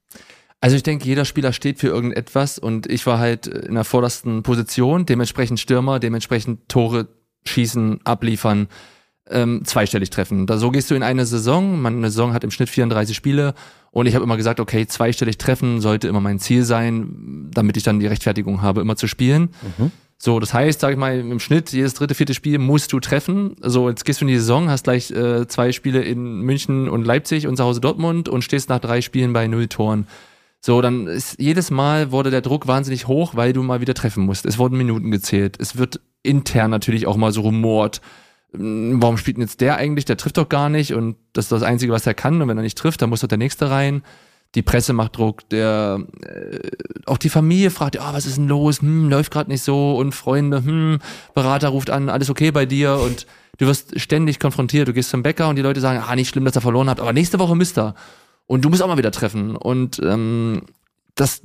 Also 0.64 0.76
ich 0.76 0.82
denke, 0.82 1.04
jeder 1.04 1.26
Spieler 1.26 1.52
steht 1.52 1.78
für 1.78 1.88
irgendetwas 1.88 2.58
und 2.58 2.90
ich 2.90 3.04
war 3.04 3.18
halt 3.18 3.46
in 3.46 3.74
der 3.74 3.84
vordersten 3.84 4.42
Position, 4.42 5.04
dementsprechend 5.04 5.60
Stürmer, 5.60 5.98
dementsprechend 5.98 6.70
Tore 6.70 7.06
schießen, 7.44 8.00
abliefern, 8.04 8.68
ähm, 9.28 9.60
zweistellig 9.66 10.08
treffen. 10.08 10.46
Da 10.46 10.56
so 10.56 10.70
gehst 10.70 10.90
du 10.90 10.94
in 10.94 11.02
eine 11.02 11.26
Saison. 11.26 11.82
Meine 11.82 12.10
Saison 12.10 12.32
hat 12.32 12.44
im 12.44 12.50
Schnitt 12.50 12.70
34 12.70 13.14
Spiele 13.14 13.52
und 13.90 14.06
ich 14.06 14.14
habe 14.14 14.24
immer 14.24 14.38
gesagt, 14.38 14.58
okay, 14.58 14.86
zweistellig 14.86 15.36
treffen 15.36 15.82
sollte 15.82 16.08
immer 16.08 16.22
mein 16.22 16.38
Ziel 16.38 16.64
sein, 16.64 17.50
damit 17.52 17.76
ich 17.76 17.82
dann 17.82 18.00
die 18.00 18.06
Rechtfertigung 18.06 18.62
habe, 18.62 18.80
immer 18.80 18.96
zu 18.96 19.06
spielen. 19.06 19.50
Mhm. 19.76 19.90
So, 20.16 20.40
das 20.40 20.54
heißt, 20.54 20.80
sag 20.80 20.92
ich 20.92 20.96
mal, 20.96 21.18
im 21.18 21.40
Schnitt 21.40 21.72
jedes 21.72 21.92
dritte, 21.92 22.14
vierte 22.14 22.32
Spiel 22.32 22.58
musst 22.58 22.90
du 22.90 23.00
treffen. 23.00 23.54
So, 23.60 23.90
jetzt 23.90 24.06
gehst 24.06 24.22
du 24.22 24.24
in 24.24 24.28
die 24.28 24.38
Saison, 24.38 24.70
hast 24.70 24.84
gleich 24.84 25.10
äh, 25.10 25.46
zwei 25.46 25.72
Spiele 25.72 26.00
in 26.00 26.40
München 26.40 26.88
und 26.88 27.04
Leipzig 27.04 27.46
und 27.48 27.58
zu 27.58 27.64
Hause 27.64 27.82
Dortmund 27.82 28.30
und 28.30 28.40
stehst 28.40 28.70
nach 28.70 28.80
drei 28.80 29.02
Spielen 29.02 29.34
bei 29.34 29.46
null 29.46 29.68
Toren. 29.68 30.06
So, 30.64 30.80
dann 30.80 31.08
ist 31.08 31.38
jedes 31.38 31.70
Mal 31.70 32.10
wurde 32.10 32.30
der 32.30 32.40
Druck 32.40 32.66
wahnsinnig 32.66 33.06
hoch, 33.06 33.34
weil 33.34 33.52
du 33.52 33.62
mal 33.62 33.82
wieder 33.82 33.92
treffen 33.92 34.24
musst. 34.24 34.46
Es 34.46 34.56
wurden 34.56 34.78
Minuten 34.78 35.10
gezählt. 35.10 35.58
Es 35.60 35.76
wird 35.76 36.00
intern 36.22 36.70
natürlich 36.70 37.06
auch 37.06 37.18
mal 37.18 37.32
so 37.32 37.42
rumort 37.42 38.00
hm, 38.54 39.02
warum 39.02 39.18
spielt 39.18 39.36
denn 39.36 39.42
jetzt 39.42 39.60
der 39.60 39.76
eigentlich? 39.76 40.06
Der 40.06 40.16
trifft 40.16 40.38
doch 40.38 40.48
gar 40.48 40.70
nicht 40.70 40.94
und 40.94 41.16
das 41.34 41.46
ist 41.46 41.52
das 41.52 41.62
Einzige, 41.62 41.92
was 41.92 42.06
er 42.06 42.14
kann. 42.14 42.40
Und 42.40 42.48
wenn 42.48 42.56
er 42.56 42.62
nicht 42.62 42.78
trifft, 42.78 43.02
dann 43.02 43.10
muss 43.10 43.20
doch 43.20 43.28
der 43.28 43.36
Nächste 43.36 43.68
rein. 43.68 44.02
Die 44.54 44.62
Presse 44.62 44.94
macht 44.94 45.18
Druck, 45.18 45.46
der 45.50 46.02
äh, 46.26 46.70
auch 47.04 47.18
die 47.18 47.28
Familie 47.28 47.70
fragt, 47.70 47.98
oh, 48.00 48.12
was 48.14 48.24
ist 48.24 48.38
denn 48.38 48.48
los? 48.48 48.80
Hm, 48.80 49.10
läuft 49.10 49.32
gerade 49.32 49.50
nicht 49.50 49.62
so 49.62 49.96
und 49.96 50.14
Freunde, 50.14 50.64
hm, 50.64 50.98
Berater 51.34 51.68
ruft 51.68 51.90
an, 51.90 52.08
alles 52.08 52.30
okay 52.30 52.52
bei 52.52 52.64
dir 52.64 53.00
und 53.00 53.26
du 53.58 53.66
wirst 53.66 54.00
ständig 54.00 54.40
konfrontiert. 54.40 54.88
Du 54.88 54.94
gehst 54.94 55.10
zum 55.10 55.22
Bäcker 55.22 55.50
und 55.50 55.56
die 55.56 55.62
Leute 55.62 55.80
sagen, 55.80 56.02
ah, 56.02 56.16
nicht 56.16 56.30
schlimm, 56.30 56.46
dass 56.46 56.56
er 56.56 56.62
verloren 56.62 56.88
hat, 56.88 57.00
aber 57.00 57.12
nächste 57.12 57.38
Woche 57.38 57.54
müsst 57.54 57.76
er. 57.76 57.94
Und 58.46 58.64
du 58.64 58.70
musst 58.70 58.82
auch 58.82 58.88
mal 58.88 58.98
wieder 58.98 59.12
treffen. 59.12 59.56
Und 59.56 60.00
ähm, 60.02 60.62
das 61.14 61.42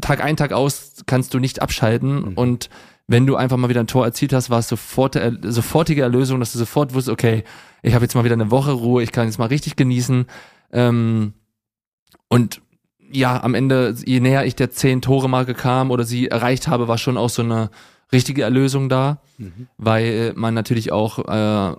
Tag 0.00 0.22
ein, 0.22 0.36
Tag 0.36 0.52
aus 0.52 1.02
kannst 1.06 1.34
du 1.34 1.38
nicht 1.38 1.62
abschalten 1.62 2.30
mhm. 2.30 2.32
und 2.34 2.70
wenn 3.06 3.26
du 3.26 3.34
einfach 3.34 3.56
mal 3.56 3.68
wieder 3.68 3.80
ein 3.80 3.88
Tor 3.88 4.04
erzielt 4.04 4.32
hast, 4.32 4.50
war 4.50 4.60
es 4.60 4.68
sofort, 4.68 5.16
äh, 5.16 5.32
sofortige 5.42 6.02
Erlösung, 6.02 6.38
dass 6.38 6.52
du 6.52 6.58
sofort 6.58 6.94
wusstest, 6.94 7.12
okay, 7.12 7.42
ich 7.82 7.94
habe 7.94 8.04
jetzt 8.04 8.14
mal 8.14 8.22
wieder 8.22 8.34
eine 8.34 8.52
Woche 8.52 8.70
Ruhe, 8.70 9.02
ich 9.02 9.10
kann 9.10 9.26
jetzt 9.26 9.38
mal 9.38 9.46
richtig 9.46 9.74
genießen. 9.74 10.26
Ähm, 10.72 11.32
und 12.28 12.62
ja, 13.10 13.42
am 13.42 13.54
Ende, 13.54 13.96
je 14.04 14.20
näher 14.20 14.46
ich 14.46 14.54
der 14.54 14.70
zehn 14.70 15.02
Tore 15.02 15.28
Marke 15.28 15.54
kam 15.54 15.90
oder 15.90 16.04
sie 16.04 16.28
erreicht 16.28 16.68
habe, 16.68 16.86
war 16.86 16.98
schon 16.98 17.16
auch 17.16 17.30
so 17.30 17.42
eine 17.42 17.70
richtige 18.12 18.42
Erlösung 18.42 18.88
da, 18.88 19.20
mhm. 19.38 19.68
weil 19.78 20.32
man 20.36 20.54
natürlich 20.54 20.92
auch 20.92 21.18
äh, 21.20 21.30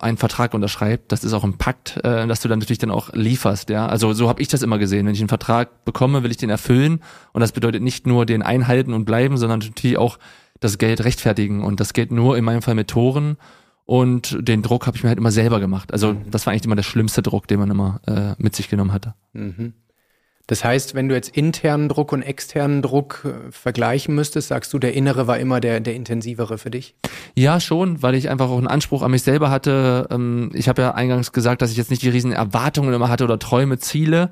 einen 0.02 0.18
Vertrag 0.18 0.54
unterschreibt. 0.54 1.12
Das 1.12 1.24
ist 1.24 1.34
auch 1.34 1.44
ein 1.44 1.58
Pakt, 1.58 1.98
äh, 2.04 2.28
dass 2.28 2.40
du 2.42 2.48
dann 2.48 2.60
natürlich 2.60 2.80
dann 2.80 2.92
auch 2.92 3.12
lieferst. 3.14 3.70
Ja, 3.70 3.88
also 3.88 4.14
so 4.14 4.30
habe 4.30 4.42
ich 4.42 4.48
das 4.48 4.62
immer 4.62 4.78
gesehen. 4.78 5.06
Wenn 5.06 5.14
ich 5.14 5.20
einen 5.20 5.30
Vertrag 5.30 5.84
bekomme, 5.86 6.24
will 6.24 6.32
ich 6.32 6.38
den 6.38 6.50
erfüllen 6.50 7.02
und 7.34 7.42
das 7.42 7.52
bedeutet 7.52 7.82
nicht 7.82 8.08
nur 8.08 8.26
den 8.26 8.42
einhalten 8.42 8.94
und 8.94 9.06
bleiben, 9.06 9.38
sondern 9.38 9.60
natürlich 9.60 9.98
auch 9.98 10.18
das 10.60 10.78
Geld 10.78 11.04
rechtfertigen. 11.04 11.64
Und 11.64 11.80
das 11.80 11.94
geht 11.94 12.12
nur 12.12 12.38
in 12.38 12.46
meinem 12.46 12.62
Fall 12.62 12.76
mit 12.76 12.88
Toren. 12.88 13.38
Und 13.86 14.38
den 14.48 14.62
Druck 14.62 14.88
habe 14.88 14.96
ich 14.96 15.04
mir 15.04 15.10
halt 15.10 15.18
immer 15.18 15.32
selber 15.32 15.60
gemacht. 15.60 15.92
Also 15.92 16.14
mhm. 16.14 16.32
das 16.32 16.46
war 16.46 16.54
eigentlich 16.54 16.66
immer 16.66 16.76
der 16.76 16.84
schlimmste 16.84 17.22
Druck, 17.22 17.48
den 17.48 17.60
man 17.60 17.70
immer 17.70 18.00
äh, 18.08 18.42
mit 18.42 18.56
sich 18.56 18.70
genommen 18.70 18.94
hatte. 18.94 19.16
Mhm. 19.34 19.74
Das 20.52 20.66
heißt, 20.66 20.96
wenn 20.96 21.08
du 21.08 21.16
jetzt 21.16 21.30
internen 21.30 21.88
Druck 21.88 22.12
und 22.12 22.24
externen 22.24 22.82
Druck 22.82 23.24
äh, 23.24 23.52
vergleichen 23.54 24.14
müsstest, 24.14 24.50
sagst 24.50 24.74
du, 24.74 24.80
der 24.80 24.94
innere 24.94 25.26
war 25.26 25.40
immer 25.40 25.62
der, 25.62 25.80
der 25.80 25.96
intensivere 25.96 26.58
für 26.58 26.70
dich? 26.70 26.94
Ja, 27.36 27.62
schon, 27.62 28.04
weil 28.04 28.16
ich 28.16 28.30
einfach 28.30 28.50
auch 28.50 28.58
einen 28.58 28.68
Anspruch 28.68 29.02
an 29.02 29.12
mich 29.12 29.24
selber 29.24 29.50
hatte. 29.50 30.10
Ähm, 30.12 30.52
ich 30.54 30.68
habe 30.68 30.82
ja 30.82 30.92
eingangs 30.92 31.32
gesagt, 31.32 31.62
dass 31.62 31.72
ich 31.72 31.78
jetzt 31.78 31.90
nicht 31.90 32.02
die 32.02 32.10
riesen 32.10 32.34
Erwartungen 32.34 32.94
immer 32.94 33.08
hatte 33.08 33.24
oder 33.24 33.40
Träume, 33.40 33.80
Ziele, 33.80 34.30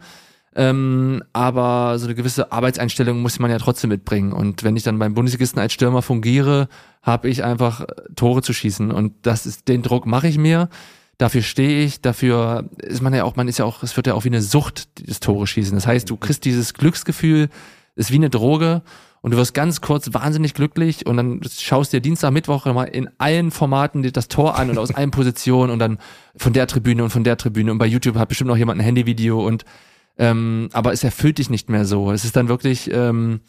ähm, 0.58 1.23
aber 1.32 1.97
so 1.99 2.08
eine 2.08 2.15
gewisse 2.15 2.51
Arbeitseinstellung 2.51 3.21
muss 3.21 3.39
man 3.39 3.49
ja 3.49 3.58
trotzdem 3.58 3.89
mitbringen. 3.89 4.34
Und 4.34 4.65
wenn 4.65 4.75
ich 4.75 4.84
dann 4.84 4.99
beim 4.99 5.13
Bundesligisten 5.13 5.62
als 5.62 5.71
Stürmer 5.71 6.01
fungiere, 6.01 6.67
habe 7.01 7.29
ich 7.29 7.45
einfach 7.45 7.86
Tore 8.17 8.41
zu 8.41 8.51
schießen. 8.51 8.91
Und 8.91 9.13
das 9.21 9.45
ist, 9.45 9.69
den 9.69 9.84
Druck 9.84 10.05
mache 10.05 10.27
ich 10.27 10.38
mir. 10.38 10.67
Dafür 11.19 11.41
stehe 11.41 11.84
ich, 11.84 12.01
dafür 12.01 12.69
ist 12.77 13.01
man 13.01 13.13
ja 13.13 13.25
auch, 13.25 13.36
man 13.36 13.47
ist 13.47 13.60
ja 13.60 13.65
auch, 13.65 13.84
es 13.84 13.95
wird 13.95 14.08
ja 14.08 14.13
auch 14.15 14.23
wie 14.23 14.29
eine 14.29 14.41
Sucht, 14.41 14.99
dieses 14.99 15.19
Tore 15.19 15.45
schießen. 15.45 15.75
Das 15.75 15.86
heißt, 15.86 16.10
du 16.10 16.17
kriegst 16.17 16.45
dieses 16.45 16.73
Glücksgefühl, 16.73 17.49
ist 17.95 18.12
wie 18.12 18.15
eine 18.15 18.29
Droge 18.29 18.82
und 19.21 19.32
du 19.32 19.38
wirst 19.38 19.53
ganz 19.53 19.82
kurz 19.82 20.13
wahnsinnig 20.13 20.53
glücklich 20.53 21.05
und 21.05 21.17
dann 21.17 21.41
schaust 21.43 21.91
dir 21.91 21.99
Dienstag, 21.99 22.32
Mittwoch 22.32 22.65
mal 22.65 22.86
in 22.86 23.10
allen 23.17 23.51
Formaten 23.51 24.01
das 24.13 24.29
Tor 24.29 24.58
an 24.58 24.69
und 24.69 24.77
aus 24.77 24.95
allen 24.95 25.12
Positionen 25.12 25.71
und 25.71 25.79
dann 25.79 25.99
von 26.38 26.53
der 26.53 26.67
Tribüne 26.67 27.03
und 27.03 27.10
von 27.10 27.25
der 27.25 27.36
Tribüne 27.36 27.71
und 27.71 27.77
bei 27.79 27.86
YouTube 27.86 28.15
hat 28.15 28.29
bestimmt 28.29 28.47
noch 28.47 28.58
jemand 28.58 28.79
ein 28.79 28.84
Handyvideo 28.84 29.45
und 29.45 29.65
ähm, 30.19 30.69
aber 30.73 30.91
es 30.91 31.03
erfüllt 31.03 31.38
dich 31.38 31.49
nicht 31.49 31.69
mehr 31.69 31.86
so. 31.86 32.12
Es 32.12 32.25
ist 32.25 32.36
dann 32.36 32.49
wirklich, 32.49 32.91
ähm, 32.93 33.39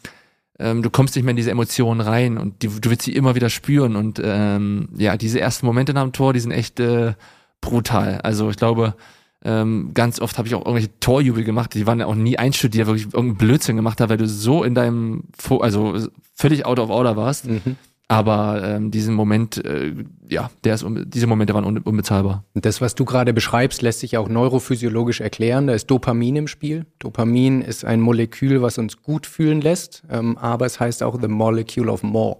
ähm, 0.57 0.81
du 0.81 0.89
kommst 0.89 1.15
nicht 1.15 1.25
mehr 1.25 1.31
in 1.31 1.37
diese 1.37 1.51
Emotionen 1.51 1.99
rein 1.99 2.37
und 2.37 2.63
die, 2.63 2.69
du 2.69 2.89
willst 2.89 3.03
sie 3.03 3.13
immer 3.13 3.35
wieder 3.35 3.49
spüren. 3.49 3.97
Und 3.97 4.21
ähm, 4.23 4.87
ja, 4.95 5.17
diese 5.17 5.41
ersten 5.41 5.65
Momente 5.65 5.93
nach 5.93 6.03
dem 6.03 6.13
Tor, 6.13 6.31
die 6.31 6.39
sind 6.39 6.51
echt 6.51 6.79
äh, 6.79 7.13
brutal. 7.61 8.19
Also 8.23 8.49
ich 8.49 8.57
glaube, 8.57 8.95
ähm, 9.43 9.91
ganz 9.93 10.19
oft 10.19 10.37
habe 10.37 10.47
ich 10.47 10.55
auch 10.55 10.61
irgendwelche 10.61 10.99
Torjubel 10.99 11.43
gemacht, 11.43 11.73
die 11.73 11.87
waren 11.87 11.99
ja 11.99 12.05
auch 12.05 12.15
nie 12.15 12.37
einstudiert, 12.37 12.87
wirklich 12.87 13.05
irgendeinen 13.05 13.37
Blödsinn 13.37 13.75
gemacht 13.75 13.99
hat, 14.01 14.09
weil 14.09 14.17
du 14.17 14.27
so 14.27 14.63
in 14.63 14.75
deinem, 14.75 15.23
also 15.59 15.97
völlig 16.35 16.65
out 16.65 16.79
of 16.79 16.89
order 16.89 17.15
warst. 17.15 17.47
Mhm. 17.47 17.77
Aber 18.07 18.61
ähm, 18.61 18.91
diesen 18.91 19.15
Moment, 19.15 19.63
äh, 19.63 19.93
ja, 20.29 20.51
der 20.65 20.75
ist, 20.75 20.85
diese 21.05 21.27
Momente 21.27 21.53
waren 21.53 21.77
unbezahlbar. 21.77 22.43
Und 22.53 22.65
das, 22.65 22.81
was 22.81 22.93
du 22.93 23.05
gerade 23.05 23.31
beschreibst, 23.33 23.81
lässt 23.81 24.01
sich 24.01 24.17
auch 24.17 24.27
neurophysiologisch 24.27 25.21
erklären. 25.21 25.67
Da 25.67 25.73
ist 25.73 25.87
Dopamin 25.89 26.35
im 26.35 26.47
Spiel. 26.49 26.85
Dopamin 26.99 27.61
ist 27.61 27.85
ein 27.85 28.01
Molekül, 28.01 28.61
was 28.61 28.77
uns 28.77 29.01
gut 29.01 29.25
fühlen 29.25 29.61
lässt, 29.61 30.03
ähm, 30.09 30.37
aber 30.37 30.65
es 30.65 30.77
heißt 30.77 31.03
auch 31.03 31.21
the 31.21 31.29
molecule 31.29 31.89
of 31.89 32.03
more. 32.03 32.39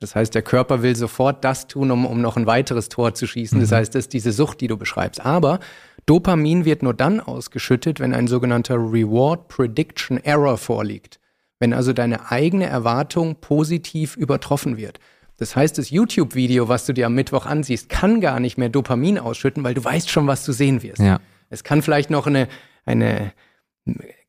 Das 0.00 0.14
heißt, 0.14 0.34
der 0.34 0.42
Körper 0.42 0.82
will 0.82 0.96
sofort 0.96 1.44
das 1.44 1.66
tun, 1.66 1.90
um, 1.90 2.06
um 2.06 2.20
noch 2.20 2.36
ein 2.36 2.46
weiteres 2.46 2.88
Tor 2.88 3.14
zu 3.14 3.26
schießen. 3.26 3.58
Mhm. 3.58 3.62
Das 3.62 3.72
heißt, 3.72 3.94
das 3.94 4.04
ist 4.04 4.12
diese 4.12 4.32
Sucht, 4.32 4.60
die 4.60 4.66
du 4.66 4.76
beschreibst. 4.76 5.24
Aber 5.24 5.60
Dopamin 6.06 6.64
wird 6.64 6.82
nur 6.82 6.94
dann 6.94 7.20
ausgeschüttet, 7.20 8.00
wenn 8.00 8.14
ein 8.14 8.26
sogenannter 8.26 8.76
Reward 8.76 9.48
Prediction 9.48 10.16
Error 10.18 10.56
vorliegt 10.56 11.20
wenn 11.60 11.74
also 11.74 11.92
deine 11.92 12.32
eigene 12.32 12.66
Erwartung 12.66 13.36
positiv 13.36 14.16
übertroffen 14.16 14.76
wird. 14.76 14.98
Das 15.36 15.54
heißt, 15.54 15.78
das 15.78 15.90
YouTube-Video, 15.90 16.68
was 16.68 16.86
du 16.86 16.92
dir 16.92 17.06
am 17.06 17.14
Mittwoch 17.14 17.46
ansiehst, 17.46 17.88
kann 17.88 18.20
gar 18.20 18.40
nicht 18.40 18.58
mehr 18.58 18.68
Dopamin 18.68 19.18
ausschütten, 19.18 19.62
weil 19.62 19.74
du 19.74 19.84
weißt 19.84 20.10
schon, 20.10 20.26
was 20.26 20.44
du 20.44 20.52
sehen 20.52 20.82
wirst. 20.82 21.00
Ja. 21.00 21.20
Es 21.50 21.62
kann 21.62 21.82
vielleicht 21.82 22.10
noch 22.10 22.26
eine, 22.26 22.48
eine 22.84 23.32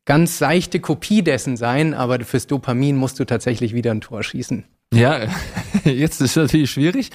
ganz 0.04 0.38
seichte 0.38 0.80
Kopie 0.80 1.22
dessen 1.22 1.56
sein, 1.56 1.94
aber 1.94 2.20
fürs 2.20 2.46
Dopamin 2.46 2.96
musst 2.96 3.18
du 3.18 3.24
tatsächlich 3.24 3.74
wieder 3.74 3.90
ein 3.90 4.00
Tor 4.00 4.22
schießen. 4.22 4.64
Ja, 4.92 5.20
jetzt 5.84 6.20
ist 6.20 6.30
es 6.30 6.36
natürlich 6.36 6.70
schwierig. 6.70 7.10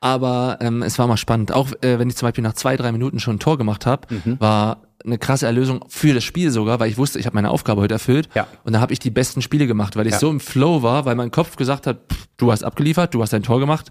Aber 0.00 0.58
ähm, 0.60 0.82
es 0.82 0.98
war 0.98 1.06
mal 1.06 1.18
spannend. 1.18 1.52
Auch 1.52 1.70
äh, 1.82 1.98
wenn 1.98 2.08
ich 2.08 2.16
zum 2.16 2.26
Beispiel 2.26 2.42
nach 2.42 2.54
zwei, 2.54 2.76
drei 2.76 2.90
Minuten 2.90 3.20
schon 3.20 3.36
ein 3.36 3.38
Tor 3.38 3.58
gemacht 3.58 3.84
habe, 3.84 4.06
mhm. 4.14 4.40
war 4.40 4.82
eine 5.04 5.18
krasse 5.18 5.46
Erlösung 5.46 5.84
für 5.88 6.14
das 6.14 6.24
Spiel 6.24 6.50
sogar, 6.50 6.80
weil 6.80 6.90
ich 6.90 6.98
wusste, 6.98 7.18
ich 7.18 7.26
habe 7.26 7.34
meine 7.34 7.50
Aufgabe 7.50 7.82
heute 7.82 7.94
erfüllt. 7.94 8.28
Ja. 8.34 8.46
Und 8.64 8.72
da 8.72 8.80
habe 8.80 8.92
ich 8.92 8.98
die 8.98 9.10
besten 9.10 9.42
Spiele 9.42 9.66
gemacht, 9.66 9.96
weil 9.96 10.06
ich 10.06 10.14
ja. 10.14 10.18
so 10.18 10.30
im 10.30 10.40
Flow 10.40 10.82
war, 10.82 11.04
weil 11.04 11.14
mein 11.16 11.30
Kopf 11.30 11.56
gesagt 11.56 11.86
hat, 11.86 12.00
pff, 12.10 12.28
du 12.38 12.50
hast 12.50 12.62
abgeliefert, 12.64 13.14
du 13.14 13.22
hast 13.22 13.32
dein 13.32 13.42
Tor 13.42 13.60
gemacht. 13.60 13.90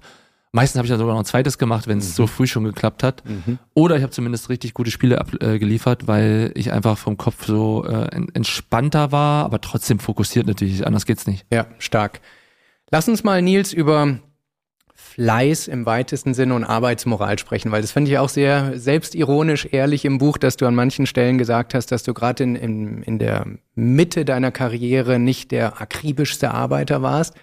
Meistens 0.52 0.80
habe 0.80 0.88
ich 0.88 0.90
dann 0.90 0.98
sogar 0.98 1.14
noch 1.14 1.22
ein 1.22 1.26
zweites 1.26 1.60
gemacht, 1.60 1.88
wenn 1.88 2.00
es 2.00 2.10
mhm. 2.10 2.14
so 2.14 2.28
früh 2.28 2.48
schon 2.48 2.64
geklappt 2.64 3.04
hat. 3.04 3.24
Mhm. 3.28 3.60
Oder 3.76 3.98
ich 3.98 4.02
habe 4.02 4.12
zumindest 4.12 4.50
richtig 4.50 4.74
gute 4.74 4.90
Spiele 4.90 5.20
abgeliefert, 5.20 6.04
äh, 6.04 6.08
weil 6.08 6.52
ich 6.56 6.72
einfach 6.72 6.98
vom 6.98 7.18
Kopf 7.18 7.46
so 7.46 7.86
äh, 7.86 8.08
entspannter 8.34 9.12
war, 9.12 9.46
aber 9.46 9.62
trotzdem 9.62 10.00
fokussiert 10.00 10.48
natürlich. 10.48 10.88
Anders 10.88 11.06
geht's 11.06 11.28
nicht. 11.28 11.46
Ja, 11.52 11.68
stark. 11.78 12.20
Lass 12.92 13.08
uns 13.08 13.24
mal, 13.24 13.42
Nils, 13.42 13.72
über 13.72 14.20
Fleiß 14.96 15.68
im 15.68 15.86
weitesten 15.86 16.34
Sinne 16.34 16.56
und 16.56 16.64
Arbeitsmoral 16.64 17.38
sprechen, 17.38 17.72
weil 17.72 17.82
das 17.82 17.92
finde 17.92 18.10
ich 18.10 18.18
auch 18.18 18.30
sehr 18.30 18.80
selbstironisch 18.80 19.68
ehrlich 19.72 20.06
im 20.06 20.18
Buch, 20.18 20.38
dass 20.38 20.58
du 20.58 20.66
an 20.66 20.76
manchen 20.76 21.06
Stellen 21.06 21.38
gesagt 21.38 21.74
hast, 21.74 21.92
dass 21.92 22.04
du 22.04 22.14
gerade 22.14 22.44
in, 22.44 22.56
in, 22.56 23.04
in 23.04 23.20
der 23.20 23.46
Mitte 23.76 24.26
deiner 24.26 24.52
Karriere 24.52 25.20
nicht 25.20 25.52
der 25.52 25.82
akribischste 25.82 26.52
Arbeiter 26.52 27.02
warst. 27.02 27.36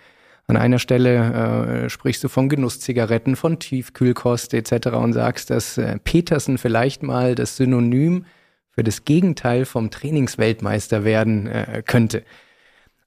An 0.49 0.57
einer 0.57 0.79
Stelle 0.79 1.85
äh, 1.85 1.91
sprichst 1.91 2.23
du 2.25 2.29
von 2.29 2.49
Genusszigaretten, 2.49 3.37
von 3.37 3.59
Tiefkühlkost 3.59 4.55
etc. 4.55 4.89
und 4.89 5.13
sagst, 5.13 5.51
dass 5.51 5.77
äh, 5.77 5.99
Petersen 6.03 6.59
vielleicht 6.59 7.03
mal 7.03 7.35
das 7.35 7.57
Synonym 7.57 8.27
für 8.71 8.85
das 8.85 9.05
Gegenteil 9.05 9.65
vom 9.65 9.91
Trainingsweltmeister 9.91 11.05
werden 11.05 11.47
äh, 11.47 11.83
könnte. 11.85 12.23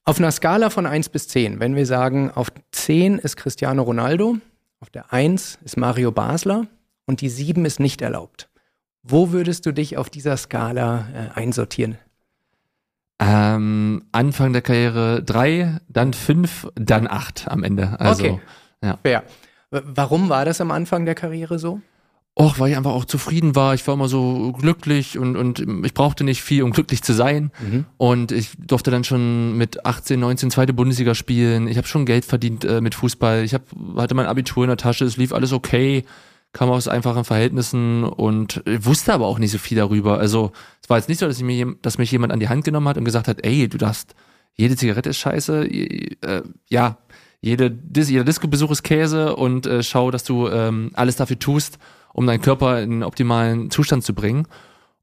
Auf 0.10 0.18
einer 0.18 0.32
Skala 0.32 0.72
von 0.72 0.88
1 0.88 1.10
bis 1.10 1.28
10, 1.28 1.60
wenn 1.60 1.76
wir 1.76 1.86
sagen, 1.86 2.32
auf 2.32 2.52
10 2.72 3.20
ist 3.20 3.38
Cristiano 3.38 3.84
Ronaldo, 3.84 4.38
auf 4.80 4.90
der 4.90 5.14
1 5.14 5.60
ist 5.64 5.78
Mario 5.78 6.12
Basler 6.12 6.66
und 7.06 7.22
die 7.22 7.30
7 7.30 7.64
ist 7.64 7.80
nicht 7.80 8.02
erlaubt. 8.02 8.50
Wo 9.04 9.32
würdest 9.32 9.68
du 9.68 9.72
dich 9.72 9.98
auf 9.98 10.10
dieser 10.10 10.36
Skala 10.36 11.06
äh, 11.14 11.40
einsortieren? 11.40 12.00
Ähm, 13.20 14.04
Anfang 14.12 14.52
der 14.52 14.64
Karriere 14.64 15.22
3, 15.22 15.80
dann 15.88 16.14
5, 16.14 16.70
dann 16.74 17.08
8 17.08 17.48
am 17.48 17.64
Ende. 17.64 18.00
Also, 18.00 18.24
okay. 18.24 18.40
Ja. 18.84 18.98
Fair. 19.04 19.24
Warum 19.70 20.30
war 20.30 20.44
das 20.44 20.60
am 20.60 20.72
Anfang 20.72 21.06
der 21.06 21.14
Karriere 21.14 21.60
so? 21.60 21.82
Och, 22.42 22.58
weil 22.58 22.72
ich 22.72 22.78
einfach 22.78 22.94
auch 22.94 23.04
zufrieden 23.04 23.54
war. 23.56 23.74
Ich 23.74 23.86
war 23.86 23.96
immer 23.96 24.08
so 24.08 24.54
glücklich 24.54 25.18
und, 25.18 25.36
und 25.36 25.60
ich 25.84 25.94
brauchte 25.94 26.24
nicht 26.24 26.42
viel, 26.42 26.64
um 26.64 26.72
glücklich 26.72 27.04
zu 27.04 27.12
sein. 27.12 27.52
Mhm. 27.60 27.86
Und 27.98 28.32
ich 28.32 28.52
durfte 28.58 28.92
dann 28.92 29.04
schon 29.04 29.58
mit 29.58 29.86
18, 29.86 30.18
19 30.18 30.50
zweite 30.50 30.72
Bundesliga 30.72 31.16
spielen. 31.16 31.68
Ich 31.68 31.76
habe 31.76 31.86
schon 31.86 32.06
Geld 32.06 32.24
verdient 32.24 32.64
äh, 32.64 32.80
mit 32.80 32.96
Fußball. 32.96 33.44
Ich 33.44 33.54
hab, 33.54 33.64
hatte 33.98 34.16
mein 34.16 34.26
Abitur 34.26 34.64
in 34.64 34.70
der 34.70 34.78
Tasche, 34.78 35.04
es 35.04 35.18
lief 35.18 35.34
alles 35.34 35.52
okay, 35.52 36.06
kam 36.54 36.70
aus 36.70 36.88
einfachen 36.88 37.26
Verhältnissen 37.26 38.06
und 38.06 38.64
wusste 38.66 39.14
aber 39.14 39.28
auch 39.28 39.38
nicht 39.38 39.52
so 39.52 39.58
viel 39.58 39.78
darüber. 39.78 40.18
Also 40.18 40.54
es 40.82 40.90
war 40.90 40.96
jetzt 40.96 41.10
nicht 41.10 41.20
so, 41.20 41.28
dass, 41.28 41.36
ich 41.36 41.44
mir, 41.44 41.76
dass 41.82 41.98
mich 41.98 42.10
jemand 42.10 42.32
an 42.32 42.40
die 42.40 42.48
Hand 42.48 42.64
genommen 42.64 42.88
hat 42.88 42.98
und 42.98 43.04
gesagt 43.04 43.28
hat, 43.28 43.44
ey, 43.44 43.68
du 43.68 43.78
darfst, 43.78 44.16
jede 44.54 44.78
Zigarette 44.78 45.10
ist 45.10 45.18
scheiße, 45.18 45.66
äh, 45.66 46.44
ja, 46.70 47.00
jede, 47.42 47.78
jeder 47.94 48.24
Disco-Besuch 48.24 48.72
ist 48.72 48.84
Käse 48.84 49.36
und 49.36 49.66
äh, 49.66 49.84
schau, 49.84 50.10
dass 50.10 50.24
du 50.24 50.48
ähm, 50.48 50.92
alles 50.94 51.18
dafür 51.18 51.38
tust 51.38 51.80
um 52.20 52.28
deinen 52.28 52.42
Körper 52.42 52.82
in 52.82 52.92
einen 52.92 53.04
optimalen 53.04 53.72
Zustand 53.72 54.04
zu 54.04 54.14
bringen. 54.14 54.46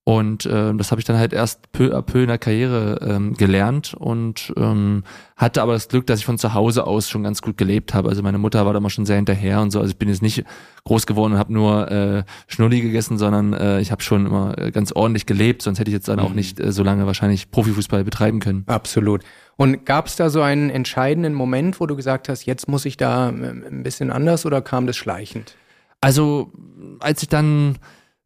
Und 0.05 0.45
äh, 0.45 0.75
das 0.75 0.91
habe 0.91 1.01
ich 1.01 1.07
dann 1.07 1.17
halt 1.17 1.33
erst 1.33 1.73
peu 1.73 1.97
à 1.97 2.03
peu 2.03 2.21
in 2.21 2.29
der 2.29 2.37
Karriere 2.37 3.01
ähm, 3.01 3.33
gelernt 3.33 3.95
und 3.95 4.53
ähm, 4.59 5.03
hatte 5.35 5.63
aber 5.63 5.73
das 5.73 5.89
Glück, 5.89 6.07
dass 6.07 6.19
ich 6.19 6.27
von 6.27 6.37
zu 6.37 6.53
Hause 6.53 6.87
aus 6.87 7.09
schon 7.09 7.23
ganz 7.23 7.41
gut 7.41 7.57
gelebt 7.57 7.95
habe. 7.95 8.11
Also 8.11 8.23
meine 8.23 8.37
Mutter 8.37 8.67
war 8.67 8.75
da 8.75 8.81
mal 8.81 8.91
schon 8.91 9.07
sehr 9.07 9.17
hinterher 9.17 9.63
und 9.63 9.71
so. 9.71 9.81
Also 9.81 9.93
ich 9.93 9.97
bin 9.97 10.11
jetzt 10.11 10.21
nicht 10.21 10.45
groß 10.85 11.07
geworden 11.07 11.33
und 11.33 11.39
habe 11.39 11.55
nur 11.55 11.91
äh, 11.91 12.25
Schnulli 12.49 12.83
gegessen, 12.83 13.17
sondern 13.17 13.55
äh, 13.55 13.81
ich 13.81 13.91
habe 13.91 14.03
schon 14.03 14.27
immer 14.27 14.59
äh, 14.59 14.71
ganz 14.71 14.93
ordentlich 14.93 15.25
gelebt. 15.25 15.63
Sonst 15.63 15.79
hätte 15.79 15.91
ich 15.91 15.95
jetzt 15.95 16.09
dann 16.09 16.21
auch 16.21 16.29
mhm. 16.29 16.37
nicht 16.37 16.61
äh, 16.61 16.71
so 16.71 16.83
lange 16.83 17.07
wahrscheinlich 17.07 17.51
Profifußball 17.51 18.05
betreiben 18.05 18.41
können. 18.41 18.65
Absolut. 18.67 19.23
Und 19.57 19.87
gab 19.87 20.07
es 20.07 20.17
da 20.17 20.29
so 20.29 20.43
einen 20.43 20.69
entscheidenden 20.69 21.33
Moment, 21.33 21.81
wo 21.81 21.87
du 21.87 21.97
gesagt 21.97 22.29
hast, 22.29 22.45
jetzt 22.45 22.69
muss 22.69 22.85
ich 22.85 22.99
da 22.99 23.31
äh, 23.31 23.33
ein 23.33 23.83
bisschen 23.83 24.13
anders 24.13 24.45
oder 24.45 24.61
kam 24.61 24.87
das 24.87 24.99
schleichend? 24.99 25.57
Also, 26.01 26.53
als 27.01 27.23
ich 27.23 27.29
dann 27.29 27.79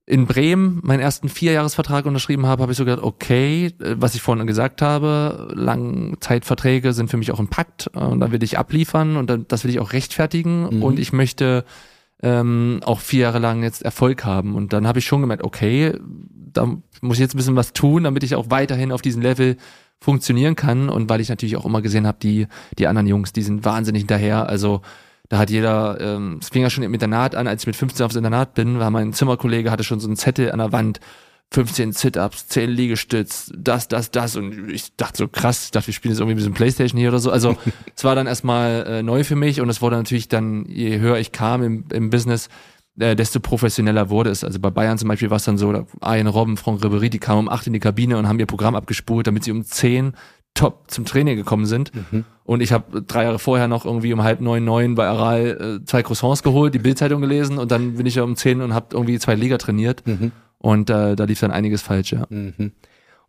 in 0.06 0.26
Bremen 0.26 0.80
meinen 0.82 1.00
ersten 1.00 1.28
Vierjahresvertrag 1.28 2.04
unterschrieben 2.04 2.46
habe, 2.46 2.62
habe 2.62 2.72
ich 2.72 2.78
so 2.78 2.84
gedacht, 2.84 3.04
okay, 3.04 3.66
äh, 3.66 3.94
was 3.96 4.14
ich 4.14 4.22
vorhin 4.22 4.46
gesagt 4.46 4.82
habe, 4.82 5.52
Langzeitverträge 5.54 6.92
sind 6.92 7.10
für 7.10 7.16
mich 7.16 7.30
auch 7.30 7.38
ein 7.38 7.48
Pakt 7.48 7.90
äh, 7.94 8.00
und 8.00 8.20
da 8.20 8.32
will 8.32 8.42
ich 8.42 8.58
abliefern 8.58 9.16
und 9.16 9.30
dann, 9.30 9.46
das 9.48 9.64
will 9.64 9.70
ich 9.70 9.78
auch 9.78 9.92
rechtfertigen 9.92 10.76
mhm. 10.76 10.82
und 10.82 10.98
ich 10.98 11.12
möchte 11.12 11.64
ähm, 12.22 12.80
auch 12.84 13.00
vier 13.00 13.20
Jahre 13.20 13.38
lang 13.38 13.62
jetzt 13.62 13.82
Erfolg 13.82 14.24
haben. 14.24 14.54
Und 14.54 14.72
dann 14.72 14.86
habe 14.86 14.98
ich 14.98 15.06
schon 15.06 15.20
gemerkt, 15.20 15.44
okay, 15.44 15.94
da 16.52 16.66
muss 17.00 17.16
ich 17.16 17.20
jetzt 17.20 17.34
ein 17.34 17.38
bisschen 17.38 17.56
was 17.56 17.72
tun, 17.72 18.04
damit 18.04 18.22
ich 18.24 18.34
auch 18.34 18.46
weiterhin 18.50 18.92
auf 18.92 19.02
diesem 19.02 19.22
Level 19.22 19.56
funktionieren 20.00 20.56
kann. 20.56 20.88
Und 20.88 21.08
weil 21.08 21.20
ich 21.20 21.28
natürlich 21.28 21.56
auch 21.56 21.64
immer 21.64 21.82
gesehen 21.82 22.06
habe, 22.06 22.18
die 22.20 22.46
die 22.78 22.86
anderen 22.86 23.06
Jungs, 23.06 23.32
die 23.32 23.42
sind 23.42 23.64
wahnsinnig 23.64 24.00
hinterher, 24.00 24.48
also 24.48 24.82
da 25.30 25.38
hat 25.38 25.48
jeder, 25.48 25.98
ähm, 26.00 26.38
es 26.42 26.48
fing 26.48 26.62
ja 26.62 26.70
schon 26.70 26.82
im 26.82 26.92
Internat 26.92 27.36
an, 27.36 27.46
als 27.46 27.62
ich 27.62 27.66
mit 27.68 27.76
15 27.76 28.04
aufs 28.04 28.16
Internat 28.16 28.54
bin, 28.54 28.80
war 28.80 28.90
mein 28.90 29.12
Zimmerkollege 29.12 29.70
hatte 29.70 29.84
schon 29.84 30.00
so 30.00 30.08
einen 30.08 30.16
Zettel 30.16 30.50
an 30.50 30.58
der 30.58 30.72
Wand, 30.72 30.98
15 31.52 31.92
Sit-Ups, 31.92 32.48
10 32.48 32.68
Liegestütz, 32.68 33.52
das, 33.56 33.86
das, 33.86 34.10
das. 34.10 34.34
Und 34.34 34.70
ich 34.70 34.96
dachte 34.96 35.18
so 35.18 35.28
krass, 35.28 35.66
ich 35.66 35.70
dachte, 35.70 35.86
wir 35.86 35.94
spielen 35.94 36.12
jetzt 36.12 36.20
irgendwie 36.20 36.34
ein 36.34 36.36
bisschen 36.36 36.54
Playstation 36.54 36.98
hier 36.98 37.10
oder 37.10 37.20
so. 37.20 37.30
Also 37.30 37.56
es 37.96 38.02
war 38.02 38.16
dann 38.16 38.26
erstmal 38.26 38.84
äh, 38.86 39.02
neu 39.04 39.22
für 39.22 39.36
mich 39.36 39.60
und 39.60 39.68
es 39.68 39.80
wurde 39.80 39.96
natürlich 39.96 40.26
dann, 40.26 40.64
je 40.66 40.98
höher 40.98 41.18
ich 41.18 41.30
kam 41.30 41.62
im, 41.62 41.84
im 41.92 42.10
Business, 42.10 42.48
äh, 42.98 43.14
desto 43.14 43.38
professioneller 43.38 44.10
wurde 44.10 44.30
es. 44.30 44.42
Also 44.42 44.58
bei 44.58 44.70
Bayern 44.70 44.98
zum 44.98 45.08
Beispiel 45.08 45.30
war 45.30 45.36
es 45.36 45.44
dann 45.44 45.58
so, 45.58 45.72
da 45.72 45.86
Arjen 46.00 46.26
Robben, 46.26 46.56
Franck 46.56 46.82
Ribéry, 46.82 47.08
die 47.08 47.20
kamen 47.20 47.46
um 47.46 47.48
acht 47.48 47.68
in 47.68 47.72
die 47.72 47.80
Kabine 47.80 48.18
und 48.18 48.26
haben 48.26 48.40
ihr 48.40 48.46
Programm 48.46 48.74
abgespult, 48.74 49.28
damit 49.28 49.44
sie 49.44 49.52
um 49.52 49.64
zehn 49.64 50.14
top 50.54 50.90
zum 50.90 51.04
Training 51.04 51.36
gekommen 51.36 51.66
sind. 51.66 51.92
Mhm. 51.94 52.24
Und 52.44 52.60
ich 52.60 52.72
habe 52.72 53.02
drei 53.02 53.24
Jahre 53.24 53.38
vorher 53.38 53.68
noch 53.68 53.84
irgendwie 53.84 54.12
um 54.12 54.22
halb 54.22 54.40
neun, 54.40 54.64
neun 54.64 54.94
bei 54.94 55.06
Aral 55.06 55.80
äh, 55.80 55.84
zwei 55.84 56.02
Croissants 56.02 56.42
geholt, 56.42 56.74
die 56.74 56.78
Bildzeitung 56.78 57.20
gelesen 57.20 57.58
und 57.58 57.70
dann 57.70 57.94
bin 57.94 58.06
ich 58.06 58.16
ja 58.16 58.24
um 58.24 58.36
zehn 58.36 58.60
und 58.60 58.74
habe 58.74 58.88
irgendwie 58.92 59.18
zwei 59.18 59.34
Liga 59.34 59.58
trainiert. 59.58 60.06
Mhm. 60.06 60.32
Und 60.58 60.90
äh, 60.90 61.16
da 61.16 61.24
lief 61.24 61.40
dann 61.40 61.52
einiges 61.52 61.80
falsch, 61.80 62.12
ja. 62.12 62.26
Mhm. 62.28 62.72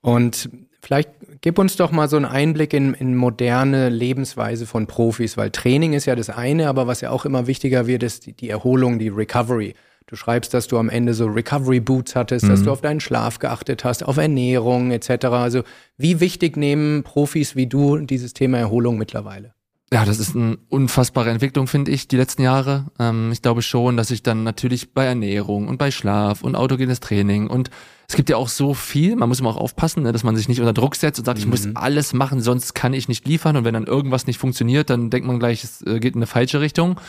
Und 0.01 0.49
vielleicht 0.81 1.09
gib 1.41 1.59
uns 1.59 1.75
doch 1.75 1.91
mal 1.91 2.09
so 2.09 2.17
einen 2.17 2.25
Einblick 2.25 2.73
in, 2.73 2.93
in 2.93 3.15
moderne 3.15 3.89
Lebensweise 3.89 4.65
von 4.65 4.87
Profis, 4.87 5.37
weil 5.37 5.51
Training 5.51 5.93
ist 5.93 6.05
ja 6.05 6.15
das 6.15 6.29
eine, 6.29 6.67
aber 6.67 6.87
was 6.87 7.01
ja 7.01 7.11
auch 7.11 7.25
immer 7.25 7.47
wichtiger 7.47 7.87
wird, 7.87 8.03
ist 8.03 8.25
die, 8.25 8.33
die 8.33 8.49
Erholung, 8.49 8.99
die 8.99 9.09
Recovery. 9.09 9.75
Du 10.11 10.17
schreibst, 10.17 10.53
dass 10.53 10.67
du 10.67 10.77
am 10.77 10.89
Ende 10.89 11.13
so 11.13 11.25
Recovery 11.25 11.79
Boots 11.79 12.17
hattest, 12.17 12.43
mhm. 12.43 12.49
dass 12.49 12.63
du 12.63 12.71
auf 12.71 12.81
deinen 12.81 12.99
Schlaf 12.99 13.39
geachtet 13.39 13.85
hast, 13.85 14.03
auf 14.05 14.17
Ernährung 14.17 14.91
etc. 14.91 15.27
Also 15.27 15.63
wie 15.97 16.19
wichtig 16.19 16.57
nehmen 16.57 17.03
Profis 17.03 17.55
wie 17.55 17.65
du 17.65 17.95
dieses 17.95 18.33
Thema 18.33 18.57
Erholung 18.57 18.97
mittlerweile? 18.97 19.53
Ja, 19.93 20.03
das 20.03 20.19
ist 20.19 20.35
eine 20.35 20.57
unfassbare 20.67 21.29
Entwicklung, 21.29 21.67
finde 21.67 21.91
ich, 21.91 22.09
die 22.09 22.17
letzten 22.17 22.41
Jahre. 22.41 22.87
Ähm, 22.99 23.31
ich 23.31 23.41
glaube 23.41 23.61
schon, 23.61 23.95
dass 23.95 24.11
ich 24.11 24.21
dann 24.21 24.43
natürlich 24.43 24.93
bei 24.93 25.05
Ernährung 25.05 25.69
und 25.69 25.77
bei 25.77 25.91
Schlaf 25.91 26.43
und 26.43 26.57
autogenes 26.57 26.99
Training 26.99 27.47
und 27.47 27.69
es 28.09 28.17
gibt 28.17 28.29
ja 28.29 28.35
auch 28.35 28.49
so 28.49 28.73
viel, 28.73 29.15
man 29.15 29.29
muss 29.29 29.39
immer 29.39 29.51
auch 29.51 29.57
aufpassen, 29.57 30.03
ne, 30.03 30.11
dass 30.11 30.25
man 30.25 30.35
sich 30.35 30.49
nicht 30.49 30.59
unter 30.59 30.73
Druck 30.73 30.97
setzt 30.97 31.19
und 31.19 31.25
sagt, 31.25 31.37
mhm. 31.39 31.43
ich 31.43 31.49
muss 31.49 31.65
mhm. 31.65 31.77
alles 31.77 32.11
machen, 32.11 32.41
sonst 32.41 32.75
kann 32.75 32.93
ich 32.93 33.07
nicht 33.07 33.25
liefern 33.25 33.55
und 33.55 33.63
wenn 33.63 33.73
dann 33.73 33.85
irgendwas 33.85 34.27
nicht 34.27 34.39
funktioniert, 34.39 34.89
dann 34.89 35.09
denkt 35.09 35.25
man 35.25 35.39
gleich, 35.39 35.63
es 35.63 35.81
äh, 35.83 36.01
geht 36.01 36.15
in 36.15 36.19
eine 36.19 36.27
falsche 36.27 36.59
Richtung. 36.59 36.99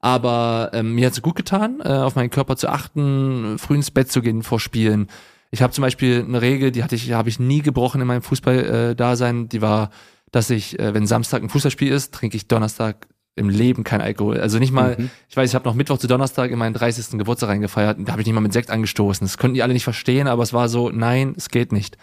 Aber 0.00 0.70
ähm, 0.74 0.94
mir 0.94 1.06
hat 1.06 1.14
es 1.14 1.22
gut 1.22 1.34
getan, 1.34 1.80
äh, 1.82 1.88
auf 1.88 2.14
meinen 2.14 2.30
Körper 2.30 2.56
zu 2.56 2.68
achten, 2.68 3.58
früh 3.58 3.74
ins 3.74 3.90
Bett 3.90 4.12
zu 4.12 4.22
gehen 4.22 4.42
vor 4.42 4.60
Spielen. 4.60 5.08
Ich 5.50 5.62
habe 5.62 5.72
zum 5.72 5.82
Beispiel 5.82 6.24
eine 6.26 6.40
Regel, 6.40 6.70
die 6.70 6.84
hatte 6.84 6.94
ich, 6.94 7.12
habe 7.12 7.28
ich 7.28 7.40
nie 7.40 7.62
gebrochen 7.62 8.00
in 8.00 8.06
meinem 8.06 8.22
Fußball-Dasein. 8.22 9.44
Äh, 9.44 9.48
die 9.48 9.62
war, 9.62 9.90
dass 10.30 10.50
ich, 10.50 10.78
äh, 10.78 10.94
wenn 10.94 11.06
Samstag 11.06 11.42
ein 11.42 11.48
Fußballspiel 11.48 11.90
ist, 11.90 12.14
trinke 12.14 12.36
ich 12.36 12.46
Donnerstag 12.46 13.08
im 13.34 13.48
Leben 13.48 13.84
kein 13.84 14.00
Alkohol. 14.00 14.40
Also 14.40 14.58
nicht 14.58 14.72
mal, 14.72 14.96
mhm. 14.98 15.10
ich 15.28 15.36
weiß, 15.36 15.48
ich 15.48 15.54
habe 15.54 15.64
noch 15.64 15.74
Mittwoch 15.74 15.98
zu 15.98 16.06
Donnerstag 16.06 16.50
in 16.50 16.58
meinen 16.58 16.74
30. 16.74 17.18
Geburtstag 17.18 17.50
reingefeiert 17.50 17.98
und 17.98 18.08
da 18.08 18.12
habe 18.12 18.20
ich 18.20 18.26
nicht 18.26 18.34
mal 18.34 18.40
mit 18.40 18.52
Sekt 18.52 18.70
angestoßen. 18.70 19.26
Das 19.26 19.38
konnten 19.38 19.54
die 19.54 19.62
alle 19.62 19.72
nicht 19.72 19.84
verstehen, 19.84 20.26
aber 20.26 20.42
es 20.42 20.52
war 20.52 20.68
so, 20.68 20.90
nein, 20.90 21.34
es 21.36 21.48
geht 21.48 21.72
nicht. 21.72 21.96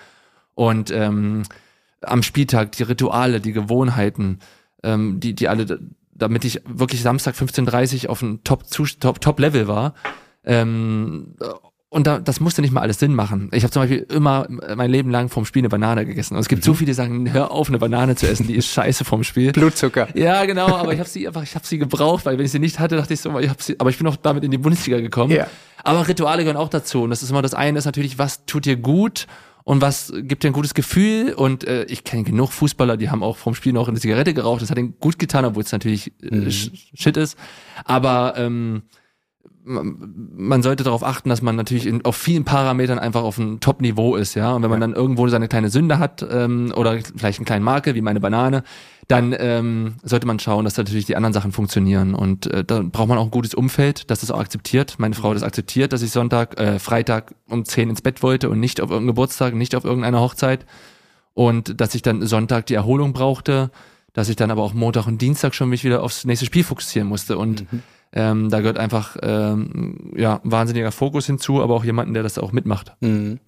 Und 0.55 0.91
ähm, 0.91 1.43
am 2.01 2.23
Spieltag 2.23 2.71
die 2.73 2.83
Rituale, 2.83 3.41
die 3.41 3.51
Gewohnheiten, 3.51 4.39
ähm, 4.83 5.19
die, 5.19 5.35
die 5.35 5.49
alle 5.49 5.79
damit 6.15 6.45
ich 6.45 6.61
wirklich 6.65 7.01
Samstag 7.01 7.35
15.30 7.35 8.07
auf 8.07 8.21
ein 8.21 8.43
Top-Level 8.43 8.87
Top, 8.99 9.21
Top 9.21 9.39
war. 9.39 9.93
Ähm, 10.43 11.35
und 11.89 12.07
da, 12.07 12.19
das 12.19 12.39
musste 12.39 12.61
nicht 12.61 12.71
mal 12.71 12.81
alles 12.81 12.99
Sinn 12.99 13.13
machen. 13.13 13.49
Ich 13.53 13.63
habe 13.63 13.71
zum 13.71 13.83
Beispiel 13.83 14.05
immer 14.09 14.47
mein 14.49 14.89
Leben 14.89 15.11
lang 15.11 15.29
vom 15.29 15.45
Spiel 15.45 15.61
eine 15.61 15.69
Banane 15.69 16.05
gegessen. 16.05 16.35
Und 16.35 16.41
es 16.41 16.49
gibt 16.49 16.63
mhm. 16.63 16.65
so 16.65 16.73
viele, 16.73 16.87
die 16.87 16.93
sagen, 16.93 17.31
hör 17.31 17.51
auf, 17.51 17.69
eine 17.69 17.77
Banane 17.77 18.15
zu 18.15 18.27
essen, 18.27 18.47
die 18.47 18.55
ist 18.55 18.67
scheiße 18.67 19.05
vom 19.05 19.23
Spiel. 19.23 19.51
Blutzucker. 19.53 20.09
Ja, 20.13 20.43
genau, 20.45 20.75
aber 20.75 20.93
ich 20.93 20.99
habe 20.99 21.07
sie 21.07 21.27
einfach, 21.27 21.43
ich 21.43 21.55
habe 21.55 21.65
sie 21.65 21.77
gebraucht, 21.77 22.25
weil 22.25 22.37
wenn 22.37 22.45
ich 22.45 22.51
sie 22.51 22.59
nicht 22.59 22.79
hatte, 22.79 22.97
dachte 22.97 23.13
ich 23.13 23.21
so, 23.21 23.39
ich 23.39 23.49
hab 23.49 23.61
sie, 23.61 23.79
aber 23.79 23.89
ich 23.89 23.97
bin 23.97 24.07
auch 24.07 24.17
damit 24.17 24.43
in 24.43 24.51
die 24.51 24.57
Bundesliga 24.57 24.99
gekommen. 24.99 25.31
Yeah. 25.31 25.47
Aber 25.83 26.07
Rituale 26.07 26.43
gehören 26.43 26.57
auch 26.57 26.69
dazu. 26.69 27.03
Und 27.03 27.11
das 27.11 27.23
ist 27.23 27.29
immer 27.29 27.41
das 27.41 27.53
eine, 27.53 27.77
ist 27.77 27.85
natürlich, 27.85 28.17
was 28.17 28.45
tut 28.45 28.65
dir 28.65 28.75
gut 28.75 29.27
und 29.65 29.81
was 29.81 30.13
gibt 30.15 30.43
dir 30.43 30.51
ein 30.51 30.53
gutes 30.53 30.75
Gefühl. 30.75 31.33
Und 31.33 31.65
äh, 31.65 31.85
ich 31.85 32.03
kenne 32.03 32.23
genug 32.23 32.51
Fußballer, 32.51 32.97
die 32.97 33.09
haben 33.09 33.23
auch 33.23 33.35
vom 33.35 33.55
Spiel 33.55 33.73
noch 33.73 33.87
eine 33.87 33.99
Zigarette 33.99 34.35
geraucht. 34.35 34.61
Das 34.61 34.69
hat 34.69 34.77
ihnen 34.77 34.93
gut 34.99 35.17
getan, 35.17 35.43
obwohl 35.43 35.63
es 35.63 35.71
natürlich 35.71 36.13
äh, 36.21 36.35
mhm. 36.35 36.51
Shit 36.51 37.17
ist. 37.17 37.35
Aber 37.83 38.35
ähm, 38.37 38.83
man 39.63 40.61
sollte 40.61 40.83
darauf 40.83 41.03
achten, 41.03 41.29
dass 41.29 41.41
man 41.41 41.55
natürlich 41.55 41.87
in, 41.87 42.05
auf 42.05 42.15
vielen 42.15 42.45
Parametern 42.45 42.99
einfach 42.99 43.23
auf 43.23 43.39
einem 43.39 43.59
Top-Niveau 43.59 44.15
ist, 44.15 44.35
ja. 44.35 44.53
Und 44.53 44.61
wenn 44.61 44.69
man 44.69 44.81
ja. 44.81 44.87
dann 44.87 44.95
irgendwo 44.95 45.27
seine 45.29 45.47
kleine 45.47 45.69
Sünde 45.69 45.97
hat 45.97 46.23
ähm, 46.29 46.71
oder 46.75 46.99
vielleicht 47.15 47.39
einen 47.39 47.45
kleinen 47.45 47.65
Marke 47.65 47.95
wie 47.95 48.01
meine 48.01 48.19
Banane, 48.19 48.63
dann 49.07 49.35
ähm, 49.37 49.95
sollte 50.03 50.25
man 50.25 50.39
schauen, 50.39 50.65
dass 50.65 50.77
natürlich 50.77 51.05
die 51.05 51.15
anderen 51.15 51.33
Sachen 51.33 51.51
funktionieren. 51.51 52.15
Und 52.15 52.47
äh, 52.47 52.63
da 52.63 52.81
braucht 52.81 53.07
man 53.07 53.17
auch 53.17 53.25
ein 53.25 53.31
gutes 53.31 53.53
Umfeld, 53.53 54.09
dass 54.09 54.21
das 54.21 54.31
auch 54.31 54.39
akzeptiert. 54.39 54.95
Meine 54.97 55.15
Frau 55.15 55.29
hat 55.29 55.35
das 55.35 55.43
akzeptiert, 55.43 55.93
dass 55.93 56.01
ich 56.01 56.11
Sonntag, 56.11 56.59
äh, 56.59 56.79
Freitag 56.79 57.35
um 57.47 57.65
10 57.65 57.89
ins 57.91 58.01
Bett 58.01 58.23
wollte 58.23 58.49
und 58.49 58.59
nicht 58.59 58.81
auf 58.81 58.89
irgendeinem 58.89 59.15
Geburtstag, 59.15 59.53
nicht 59.53 59.75
auf 59.75 59.85
irgendeiner 59.85 60.21
Hochzeit. 60.21 60.65
Und 61.33 61.79
dass 61.79 61.93
ich 61.93 62.01
dann 62.01 62.25
Sonntag 62.25 62.65
die 62.65 62.75
Erholung 62.75 63.13
brauchte, 63.13 63.69
dass 64.13 64.29
ich 64.29 64.37
dann 64.37 64.49
aber 64.49 64.63
auch 64.63 64.73
Montag 64.73 65.07
und 65.07 65.21
Dienstag 65.21 65.53
schon 65.53 65.69
mich 65.69 65.83
wieder 65.83 66.01
aufs 66.01 66.25
nächste 66.25 66.45
Spiel 66.45 66.63
fokussieren 66.63 67.07
musste. 67.07 67.37
Und 67.37 67.71
mhm 67.71 67.83
Ähm, 68.15 68.49
da 68.49 68.61
gehört 68.61 68.77
einfach 68.77 69.17
ähm, 69.21 70.13
ja 70.15 70.39
wahnsinniger 70.43 70.93
Fokus 70.93 71.25
hinzu, 71.25 71.61
aber 71.61 71.75
auch 71.75 71.83
jemanden, 71.83 72.13
der 72.13 72.23
das 72.23 72.37
auch 72.37 72.53
mitmacht. 72.53 72.93
Mhm. 73.01 73.39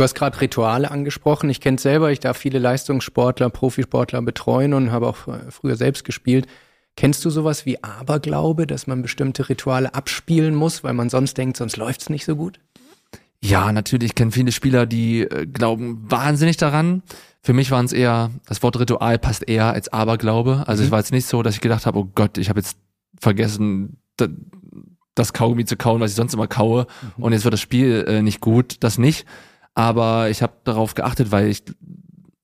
Du 0.00 0.04
hast 0.04 0.14
gerade 0.14 0.40
Rituale 0.40 0.90
angesprochen. 0.90 1.50
Ich 1.50 1.60
kenne 1.60 1.76
es 1.76 1.82
selber. 1.82 2.10
Ich 2.10 2.20
darf 2.20 2.38
viele 2.38 2.58
Leistungssportler, 2.58 3.50
Profisportler 3.50 4.22
betreuen 4.22 4.72
und 4.72 4.92
habe 4.92 5.06
auch 5.06 5.28
äh, 5.28 5.50
früher 5.50 5.76
selbst 5.76 6.06
gespielt. 6.06 6.46
Kennst 6.96 7.22
du 7.22 7.28
sowas 7.28 7.66
wie 7.66 7.84
Aberglaube, 7.84 8.66
dass 8.66 8.86
man 8.86 9.02
bestimmte 9.02 9.50
Rituale 9.50 9.94
abspielen 9.94 10.54
muss, 10.54 10.82
weil 10.82 10.94
man 10.94 11.10
sonst 11.10 11.36
denkt, 11.36 11.58
sonst 11.58 11.76
läuft 11.76 12.00
es 12.00 12.08
nicht 12.08 12.24
so 12.24 12.34
gut? 12.34 12.60
Ja, 13.42 13.72
natürlich. 13.72 14.12
Ich 14.12 14.14
kenne 14.14 14.30
viele 14.30 14.52
Spieler, 14.52 14.86
die 14.86 15.20
äh, 15.20 15.44
glauben 15.44 16.10
wahnsinnig 16.10 16.56
daran. 16.56 17.02
Für 17.42 17.52
mich 17.52 17.70
waren 17.70 17.84
es 17.84 17.92
eher, 17.92 18.30
das 18.46 18.62
Wort 18.62 18.80
Ritual 18.80 19.18
passt 19.18 19.46
eher 19.50 19.66
als 19.66 19.92
Aberglaube. 19.92 20.64
Also 20.66 20.80
mhm. 20.80 20.86
es 20.86 20.92
war 20.92 20.98
jetzt 21.00 21.12
nicht 21.12 21.26
so, 21.26 21.42
dass 21.42 21.56
ich 21.56 21.60
gedacht 21.60 21.84
habe, 21.84 21.98
oh 21.98 22.08
Gott, 22.14 22.38
ich 22.38 22.48
habe 22.48 22.60
jetzt 22.60 22.78
vergessen, 23.20 23.98
das 25.14 25.34
Kaugummi 25.34 25.66
zu 25.66 25.76
kauen, 25.76 26.00
was 26.00 26.12
ich 26.12 26.16
sonst 26.16 26.32
immer 26.32 26.46
kaue 26.46 26.86
mhm. 27.18 27.24
und 27.24 27.32
jetzt 27.34 27.44
wird 27.44 27.52
das 27.52 27.60
Spiel 27.60 28.06
äh, 28.08 28.22
nicht 28.22 28.40
gut. 28.40 28.76
Das 28.80 28.96
nicht. 28.96 29.26
Aber 29.74 30.30
ich 30.30 30.42
habe 30.42 30.52
darauf 30.64 30.94
geachtet, 30.94 31.30
weil 31.32 31.48
ich, 31.48 31.62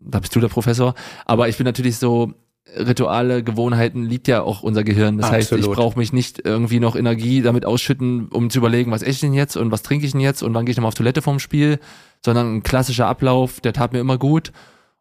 da 0.01 0.21
bist 0.21 0.35
du 0.35 0.41
der 0.41 0.49
Professor, 0.49 0.95
aber 1.25 1.49
ich 1.49 1.57
bin 1.57 1.65
natürlich 1.65 1.99
so, 1.99 2.35
Rituale, 2.75 3.43
Gewohnheiten 3.43 4.05
liebt 4.05 4.29
ja 4.29 4.43
auch 4.43 4.63
unser 4.63 4.85
Gehirn. 4.85 5.19
Das 5.19 5.31
Absolut. 5.31 5.63
heißt, 5.63 5.71
ich 5.71 5.75
brauche 5.75 5.99
mich 5.99 6.13
nicht 6.13 6.45
irgendwie 6.45 6.81
noch 6.81 6.97
Energie 6.97 7.41
damit 7.41 7.65
ausschütten, 7.65 8.29
um 8.29 8.51
zu 8.51 8.59
überlegen, 8.59 8.91
was 8.91 9.03
esse 9.03 9.11
ich 9.13 9.21
denn 9.21 9.35
jetzt 9.35 9.57
und 9.57 9.71
was 9.71 9.83
trinke 9.83 10.05
ich 10.05 10.13
denn 10.13 10.21
jetzt 10.21 10.43
und 10.43 10.53
wann 10.53 10.67
gehe 10.67 10.73
ich 10.73 10.77
nochmal 10.77 10.89
auf 10.89 10.95
Toilette 10.95 11.23
vorm 11.23 11.39
Spiel, 11.39 11.79
sondern 12.25 12.57
ein 12.57 12.63
klassischer 12.63 13.07
Ablauf, 13.07 13.61
der 13.61 13.73
tat 13.73 13.93
mir 13.93 14.01
immer 14.01 14.19
gut. 14.19 14.53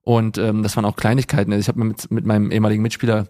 Und 0.01 0.37
ähm, 0.37 0.61
das 0.61 0.75
waren 0.75 0.85
auch 0.85 0.95
Kleinigkeiten. 0.95 1.51
Also 1.51 1.61
ich 1.61 1.67
habe 1.67 1.83
mit, 1.83 2.11
mit 2.11 2.25
meinem 2.25 2.51
ehemaligen 2.51 2.83
Mitspieler 2.83 3.27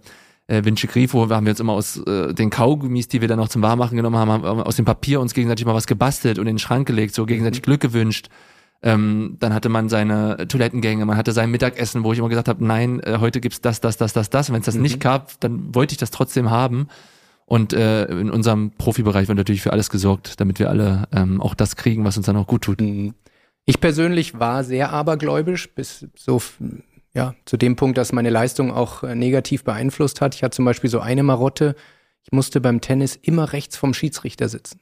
äh, 0.48 0.64
Vinci 0.66 0.88
Grifo, 0.88 1.30
wir 1.30 1.36
haben 1.36 1.48
jetzt 1.48 1.62
immer 1.62 1.74
aus 1.74 1.98
äh, 2.06 2.34
den 2.34 2.50
Kaugummis, 2.50 3.08
die 3.08 3.22
wir 3.22 3.30
dann 3.30 3.40
noch 3.40 3.48
zum 3.48 3.62
Warmachen 3.62 3.96
genommen 3.96 4.18
haben, 4.18 4.30
haben 4.30 4.62
aus 4.62 4.76
dem 4.76 4.86
Papier 4.86 5.22
uns 5.22 5.34
gegenseitig 5.34 5.66
mal 5.66 5.74
was 5.74 5.88
gebastelt 5.88 6.38
und 6.38 6.48
in 6.48 6.56
den 6.56 6.60
Schrank 6.60 6.86
gelegt, 6.86 7.16
so 7.16 7.26
gegenseitig 7.26 7.62
mhm. 7.62 7.66
Glück 7.66 7.82
gewünscht. 7.82 8.28
Ähm, 8.82 9.38
dann 9.40 9.54
hatte 9.54 9.70
man 9.70 9.90
seine 9.90 10.48
Toilettengänge, 10.48 11.06
man 11.06 11.18
hatte 11.18 11.32
sein 11.32 11.50
Mittagessen, 11.50 12.04
wo 12.04 12.14
ich 12.14 12.20
immer 12.20 12.30
gesagt 12.30 12.48
habe, 12.48 12.64
nein, 12.64 13.00
äh, 13.02 13.18
heute 13.20 13.42
gibt's 13.42 13.62
das, 13.62 13.82
das, 13.82 13.98
das, 13.98 14.14
das, 14.14 14.30
das. 14.30 14.52
Wenn 14.52 14.60
es 14.60 14.66
das 14.66 14.76
mhm. 14.76 14.84
nicht 14.84 15.00
gab, 15.00 15.40
dann 15.40 15.74
wollte 15.74 15.94
ich 15.94 15.98
das 15.98 16.12
trotzdem 16.12 16.52
haben. 16.52 16.88
Und 17.46 17.74
äh, 17.74 18.06
in 18.06 18.32
unserem 18.32 18.72
Profibereich 18.72 19.28
wird 19.28 19.38
natürlich 19.38 19.62
für 19.62 19.72
alles 19.72 19.90
gesorgt, 19.90 20.40
damit 20.40 20.60
wir 20.60 20.70
alle 20.70 21.08
ähm, 21.12 21.42
auch 21.42 21.54
das 21.54 21.76
kriegen, 21.76 22.04
was 22.04 22.18
uns 22.18 22.26
dann 22.26 22.38
auch 22.38 22.48
gut 22.48 22.64
tut. 22.64 22.82
Mhm. 22.82 23.14
Ich 23.66 23.80
persönlich 23.80 24.40
war 24.40 24.64
sehr 24.64 24.92
abergläubisch, 24.92 25.74
bis 25.74 26.08
so 26.16 26.42
ja 27.14 27.34
zu 27.46 27.58
dem 27.58 27.76
Punkt, 27.76 27.98
dass 27.98 28.14
meine 28.14 28.30
Leistung 28.30 28.72
auch 28.72 29.04
äh, 29.04 29.16
negativ 29.16 29.64
beeinflusst 29.64 30.22
hat. 30.22 30.36
Ich 30.36 30.44
hatte 30.44 30.56
zum 30.56 30.66
Beispiel 30.66 30.90
so 30.90 31.00
eine 31.00 31.24
Marotte. 31.24 31.76
Ich 32.24 32.32
musste 32.32 32.62
beim 32.62 32.82
Tennis 32.82 33.16
immer 33.16 33.54
rechts 33.54 33.78
vom 33.78 33.94
Schiedsrichter 33.94 34.50
sitzen. 34.50 34.80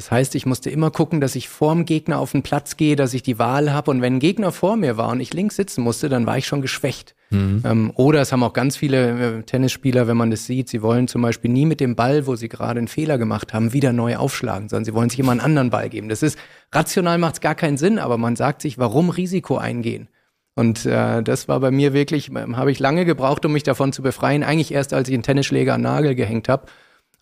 Das 0.00 0.10
heißt, 0.10 0.34
ich 0.34 0.46
musste 0.46 0.70
immer 0.70 0.90
gucken, 0.90 1.20
dass 1.20 1.36
ich 1.36 1.50
vorm 1.50 1.84
Gegner 1.84 2.20
auf 2.20 2.32
den 2.32 2.42
Platz 2.42 2.78
gehe, 2.78 2.96
dass 2.96 3.12
ich 3.12 3.22
die 3.22 3.38
Wahl 3.38 3.70
habe. 3.70 3.90
Und 3.90 4.00
wenn 4.00 4.14
ein 4.14 4.18
Gegner 4.18 4.50
vor 4.50 4.76
mir 4.76 4.96
war 4.96 5.10
und 5.10 5.20
ich 5.20 5.34
links 5.34 5.56
sitzen 5.56 5.82
musste, 5.82 6.08
dann 6.08 6.24
war 6.24 6.38
ich 6.38 6.46
schon 6.46 6.62
geschwächt. 6.62 7.14
Mhm. 7.28 7.62
Ähm, 7.66 7.92
oder 7.96 8.22
es 8.22 8.32
haben 8.32 8.42
auch 8.42 8.54
ganz 8.54 8.78
viele 8.78 9.40
äh, 9.40 9.42
Tennisspieler, 9.42 10.08
wenn 10.08 10.16
man 10.16 10.30
das 10.30 10.46
sieht, 10.46 10.70
sie 10.70 10.80
wollen 10.80 11.06
zum 11.06 11.20
Beispiel 11.20 11.50
nie 11.50 11.66
mit 11.66 11.80
dem 11.80 11.96
Ball, 11.96 12.26
wo 12.26 12.34
sie 12.34 12.48
gerade 12.48 12.78
einen 12.78 12.88
Fehler 12.88 13.18
gemacht 13.18 13.52
haben, 13.52 13.74
wieder 13.74 13.92
neu 13.92 14.16
aufschlagen, 14.16 14.70
sondern 14.70 14.86
sie 14.86 14.94
wollen 14.94 15.10
sich 15.10 15.20
immer 15.20 15.32
einen 15.32 15.40
anderen 15.40 15.68
Ball 15.68 15.90
geben. 15.90 16.08
Das 16.08 16.22
ist 16.22 16.38
rational 16.72 17.18
macht 17.18 17.34
es 17.34 17.40
gar 17.42 17.54
keinen 17.54 17.76
Sinn, 17.76 17.98
aber 17.98 18.16
man 18.16 18.36
sagt 18.36 18.62
sich, 18.62 18.78
warum 18.78 19.10
Risiko 19.10 19.58
eingehen? 19.58 20.08
Und 20.54 20.86
äh, 20.86 21.22
das 21.22 21.46
war 21.46 21.60
bei 21.60 21.70
mir 21.70 21.92
wirklich, 21.92 22.30
äh, 22.30 22.54
habe 22.54 22.72
ich 22.72 22.78
lange 22.78 23.04
gebraucht, 23.04 23.44
um 23.44 23.52
mich 23.52 23.64
davon 23.64 23.92
zu 23.92 24.00
befreien. 24.00 24.44
Eigentlich 24.44 24.72
erst, 24.72 24.94
als 24.94 25.10
ich 25.10 25.14
einen 25.14 25.24
Tennisschläger 25.24 25.74
an 25.74 25.82
Nagel 25.82 26.14
gehängt 26.14 26.48
habe 26.48 26.68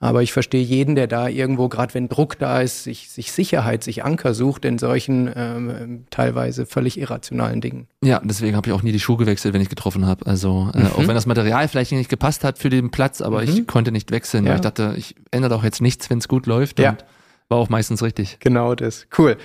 aber 0.01 0.23
ich 0.23 0.33
verstehe 0.33 0.63
jeden, 0.63 0.95
der 0.95 1.09
da 1.09 1.29
irgendwo, 1.29 1.69
gerade 1.69 1.93
wenn 1.95 2.09
Druck 2.09 2.39
da 2.39 2.61
ist, 2.61 2.85
sich, 2.85 3.11
sich 3.11 3.33
Sicherheit, 3.33 3.83
sich 3.83 4.05
Anker 4.05 4.33
sucht 4.33 4.65
in 4.65 4.79
solchen 4.79 5.31
ähm, 5.35 6.05
teilweise 6.11 6.67
völlig 6.67 7.01
irrationalen 7.01 7.61
Dingen. 7.61 7.89
Ja, 8.05 8.21
deswegen 8.23 8.57
habe 8.57 8.69
ich 8.69 8.75
auch 8.75 8.83
nie 8.83 8.93
die 8.93 9.01
Schuhe 9.01 9.17
gewechselt, 9.17 9.55
wenn 9.55 9.61
ich 9.61 9.69
getroffen 9.69 10.07
habe. 10.07 10.25
Also 10.27 10.71
äh, 10.73 10.81
mhm. 10.81 10.87
auch 10.93 10.99
wenn 10.99 11.15
das 11.15 11.27
Material 11.27 11.67
vielleicht 11.67 11.91
nicht 11.91 12.11
gepasst 12.11 12.45
hat 12.45 12.59
für 12.59 12.71
den 12.71 12.91
Platz, 12.91 13.21
aber 13.21 13.43
mhm. 13.43 13.49
ich 13.49 13.67
konnte 13.67 13.91
nicht 13.91 14.13
wechseln, 14.13 14.45
ja. 14.45 14.51
weil 14.51 14.57
ich 14.57 14.63
dachte, 14.63 14.95
ich 14.97 15.17
ändere 15.33 15.51
doch 15.51 15.65
jetzt 15.65 15.81
nichts, 15.81 16.09
wenn 16.11 16.19
es 16.19 16.29
gut 16.29 16.47
läuft. 16.47 16.79
Ja. 16.79 16.91
Und 16.91 17.05
war 17.49 17.59
auch 17.59 17.69
meistens 17.69 18.03
richtig. 18.03 18.39
Genau 18.41 18.75
das. 18.75 19.07
Cool. 19.17 19.37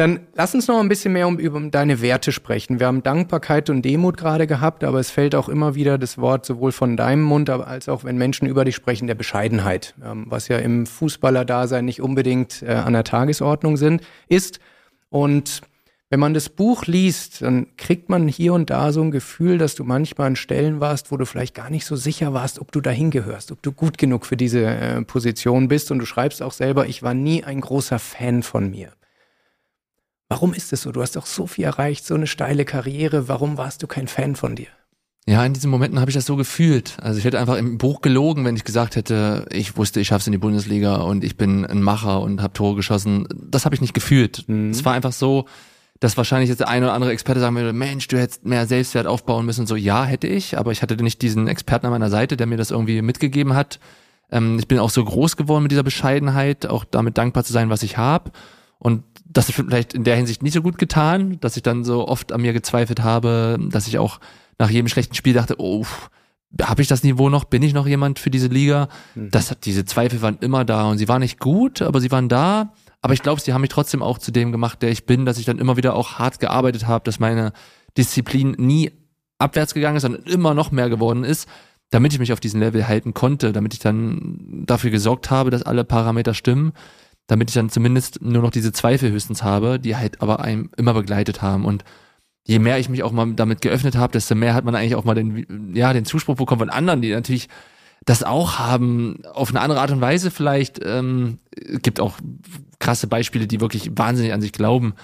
Dann 0.00 0.20
lass 0.32 0.54
uns 0.54 0.66
noch 0.66 0.80
ein 0.80 0.88
bisschen 0.88 1.12
mehr 1.12 1.28
um, 1.28 1.38
über 1.38 1.60
deine 1.60 2.00
Werte 2.00 2.32
sprechen. 2.32 2.80
Wir 2.80 2.86
haben 2.86 3.02
Dankbarkeit 3.02 3.68
und 3.68 3.82
Demut 3.82 4.16
gerade 4.16 4.46
gehabt, 4.46 4.82
aber 4.82 4.98
es 4.98 5.10
fällt 5.10 5.34
auch 5.34 5.50
immer 5.50 5.74
wieder 5.74 5.98
das 5.98 6.16
Wort 6.16 6.46
sowohl 6.46 6.72
von 6.72 6.96
deinem 6.96 7.20
Mund 7.20 7.50
als 7.50 7.86
auch 7.86 8.02
wenn 8.02 8.16
Menschen 8.16 8.48
über 8.48 8.64
dich 8.64 8.74
sprechen, 8.74 9.08
der 9.08 9.14
Bescheidenheit, 9.14 9.94
ähm, 10.02 10.24
was 10.26 10.48
ja 10.48 10.56
im 10.56 10.86
Fußballerdasein 10.86 11.84
nicht 11.84 12.00
unbedingt 12.00 12.62
äh, 12.62 12.70
an 12.72 12.94
der 12.94 13.04
Tagesordnung 13.04 13.76
sind, 13.76 14.00
ist. 14.26 14.58
Und 15.10 15.60
wenn 16.08 16.18
man 16.18 16.32
das 16.32 16.48
Buch 16.48 16.86
liest, 16.86 17.42
dann 17.42 17.66
kriegt 17.76 18.08
man 18.08 18.26
hier 18.26 18.54
und 18.54 18.70
da 18.70 18.92
so 18.92 19.02
ein 19.02 19.10
Gefühl, 19.10 19.58
dass 19.58 19.74
du 19.74 19.84
manchmal 19.84 20.28
an 20.28 20.36
Stellen 20.36 20.80
warst, 20.80 21.12
wo 21.12 21.18
du 21.18 21.26
vielleicht 21.26 21.54
gar 21.54 21.68
nicht 21.68 21.84
so 21.84 21.94
sicher 21.94 22.32
warst, 22.32 22.58
ob 22.58 22.72
du 22.72 22.80
dahin 22.80 23.10
gehörst, 23.10 23.52
ob 23.52 23.60
du 23.60 23.70
gut 23.70 23.98
genug 23.98 24.24
für 24.24 24.38
diese 24.38 24.64
äh, 24.64 25.02
Position 25.02 25.68
bist. 25.68 25.90
Und 25.90 25.98
du 25.98 26.06
schreibst 26.06 26.42
auch 26.42 26.52
selber, 26.52 26.86
ich 26.86 27.02
war 27.02 27.12
nie 27.12 27.44
ein 27.44 27.60
großer 27.60 27.98
Fan 27.98 28.42
von 28.42 28.70
mir. 28.70 28.94
Warum 30.30 30.54
ist 30.54 30.72
es 30.72 30.82
so? 30.82 30.92
Du 30.92 31.02
hast 31.02 31.16
doch 31.16 31.26
so 31.26 31.48
viel 31.48 31.64
erreicht, 31.64 32.06
so 32.06 32.14
eine 32.14 32.28
steile 32.28 32.64
Karriere. 32.64 33.26
Warum 33.26 33.58
warst 33.58 33.82
du 33.82 33.88
kein 33.88 34.06
Fan 34.06 34.36
von 34.36 34.54
dir? 34.54 34.68
Ja, 35.26 35.44
in 35.44 35.52
diesen 35.52 35.70
Momenten 35.70 35.98
habe 36.00 36.08
ich 36.08 36.14
das 36.14 36.24
so 36.24 36.36
gefühlt. 36.36 36.96
Also 37.02 37.18
ich 37.18 37.24
hätte 37.24 37.40
einfach 37.40 37.56
im 37.56 37.78
Buch 37.78 38.00
gelogen, 38.00 38.44
wenn 38.44 38.54
ich 38.54 38.62
gesagt 38.62 38.94
hätte, 38.94 39.46
ich 39.50 39.76
wusste, 39.76 40.00
ich 40.00 40.06
schaff's 40.06 40.28
in 40.28 40.32
die 40.32 40.38
Bundesliga 40.38 40.96
und 40.96 41.24
ich 41.24 41.36
bin 41.36 41.66
ein 41.66 41.82
Macher 41.82 42.20
und 42.20 42.42
habe 42.42 42.52
Tore 42.52 42.76
geschossen. 42.76 43.26
Das 43.34 43.64
habe 43.64 43.74
ich 43.74 43.80
nicht 43.80 43.92
gefühlt. 43.92 44.44
Mhm. 44.46 44.70
Es 44.70 44.84
war 44.84 44.94
einfach 44.94 45.12
so, 45.12 45.46
dass 45.98 46.16
wahrscheinlich 46.16 46.48
jetzt 46.48 46.60
der 46.60 46.68
eine 46.68 46.86
oder 46.86 46.94
andere 46.94 47.10
Experte 47.10 47.40
sagen 47.40 47.56
würde, 47.56 47.72
Mensch, 47.72 48.06
du 48.06 48.16
hättest 48.16 48.46
mehr 48.46 48.66
Selbstwert 48.66 49.08
aufbauen 49.08 49.44
müssen. 49.44 49.66
So, 49.66 49.74
ja, 49.74 50.04
hätte 50.04 50.28
ich, 50.28 50.56
aber 50.56 50.70
ich 50.70 50.80
hatte 50.80 50.94
nicht 50.96 51.22
diesen 51.22 51.48
Experten 51.48 51.86
an 51.86 51.92
meiner 51.92 52.08
Seite, 52.08 52.36
der 52.36 52.46
mir 52.46 52.56
das 52.56 52.70
irgendwie 52.70 53.02
mitgegeben 53.02 53.54
hat. 53.54 53.80
Ähm, 54.30 54.60
ich 54.60 54.68
bin 54.68 54.78
auch 54.78 54.90
so 54.90 55.04
groß 55.04 55.36
geworden 55.36 55.64
mit 55.64 55.72
dieser 55.72 55.82
Bescheidenheit, 55.82 56.66
auch 56.66 56.84
damit 56.84 57.18
dankbar 57.18 57.42
zu 57.42 57.52
sein, 57.52 57.68
was 57.68 57.82
ich 57.82 57.96
habe. 57.96 58.30
Und 58.80 59.04
das 59.26 59.48
ist 59.48 59.54
vielleicht 59.54 59.94
in 59.94 60.04
der 60.04 60.16
Hinsicht 60.16 60.42
nicht 60.42 60.54
so 60.54 60.62
gut 60.62 60.78
getan, 60.78 61.38
dass 61.40 61.56
ich 61.56 61.62
dann 61.62 61.84
so 61.84 62.08
oft 62.08 62.32
an 62.32 62.40
mir 62.40 62.52
gezweifelt 62.52 63.02
habe, 63.02 63.58
dass 63.70 63.86
ich 63.86 63.98
auch 63.98 64.18
nach 64.58 64.70
jedem 64.70 64.88
schlechten 64.88 65.14
Spiel 65.14 65.34
dachte, 65.34 65.56
oh, 65.58 65.86
habe 66.60 66.82
ich 66.82 66.88
das 66.88 67.04
Niveau 67.04 67.28
noch? 67.28 67.44
Bin 67.44 67.62
ich 67.62 67.74
noch 67.74 67.86
jemand 67.86 68.18
für 68.18 68.30
diese 68.30 68.48
Liga? 68.48 68.88
Mhm. 69.14 69.30
Das 69.30 69.50
hat, 69.50 69.66
diese 69.66 69.84
Zweifel 69.84 70.20
waren 70.22 70.38
immer 70.40 70.64
da 70.64 70.90
und 70.90 70.98
sie 70.98 71.08
waren 71.08 71.20
nicht 71.20 71.38
gut, 71.38 71.82
aber 71.82 72.00
sie 72.00 72.10
waren 72.10 72.28
da. 72.28 72.72
Aber 73.02 73.14
ich 73.14 73.22
glaube, 73.22 73.40
sie 73.40 73.52
haben 73.52 73.60
mich 73.60 73.70
trotzdem 73.70 74.02
auch 74.02 74.18
zu 74.18 74.32
dem 74.32 74.50
gemacht, 74.50 74.82
der 74.82 74.90
ich 74.90 75.06
bin, 75.06 75.24
dass 75.24 75.38
ich 75.38 75.44
dann 75.44 75.58
immer 75.58 75.76
wieder 75.76 75.94
auch 75.94 76.18
hart 76.18 76.40
gearbeitet 76.40 76.86
habe, 76.86 77.04
dass 77.04 77.20
meine 77.20 77.52
Disziplin 77.96 78.52
nie 78.58 78.90
abwärts 79.38 79.74
gegangen 79.74 79.96
ist, 79.96 80.02
sondern 80.02 80.24
immer 80.24 80.54
noch 80.54 80.70
mehr 80.70 80.90
geworden 80.90 81.24
ist, 81.24 81.48
damit 81.90 82.12
ich 82.12 82.18
mich 82.18 82.32
auf 82.32 82.40
diesem 82.40 82.60
Level 82.60 82.88
halten 82.88 83.14
konnte, 83.14 83.52
damit 83.52 83.74
ich 83.74 83.80
dann 83.80 84.64
dafür 84.66 84.90
gesorgt 84.90 85.30
habe, 85.30 85.50
dass 85.50 85.62
alle 85.62 85.84
Parameter 85.84 86.34
stimmen 86.34 86.72
damit 87.26 87.50
ich 87.50 87.54
dann 87.54 87.70
zumindest 87.70 88.22
nur 88.22 88.42
noch 88.42 88.50
diese 88.50 88.72
Zweifel 88.72 89.10
höchstens 89.10 89.42
habe, 89.42 89.78
die 89.78 89.96
halt 89.96 90.20
aber 90.20 90.40
einem 90.40 90.70
immer 90.76 90.94
begleitet 90.94 91.42
haben. 91.42 91.64
Und 91.64 91.84
je 92.44 92.58
mehr 92.58 92.78
ich 92.78 92.88
mich 92.88 93.02
auch 93.02 93.12
mal 93.12 93.32
damit 93.34 93.60
geöffnet 93.60 93.96
habe, 93.96 94.12
desto 94.12 94.34
mehr 94.34 94.54
hat 94.54 94.64
man 94.64 94.74
eigentlich 94.74 94.96
auch 94.96 95.04
mal 95.04 95.14
den, 95.14 95.74
ja, 95.74 95.92
den 95.92 96.04
Zuspruch 96.04 96.36
bekommen 96.36 96.60
von 96.60 96.70
anderen, 96.70 97.02
die 97.02 97.12
natürlich 97.12 97.48
das 98.04 98.22
auch 98.22 98.58
haben, 98.58 99.22
auf 99.32 99.50
eine 99.50 99.60
andere 99.60 99.80
Art 99.80 99.90
und 99.90 100.00
Weise 100.00 100.30
vielleicht. 100.30 100.80
Ähm, 100.82 101.38
gibt 101.82 102.00
auch 102.00 102.14
krasse 102.78 103.06
Beispiele, 103.06 103.46
die 103.46 103.60
wirklich 103.60 103.90
wahnsinnig 103.94 104.32
an 104.32 104.40
sich 104.40 104.52
glauben. 104.52 104.94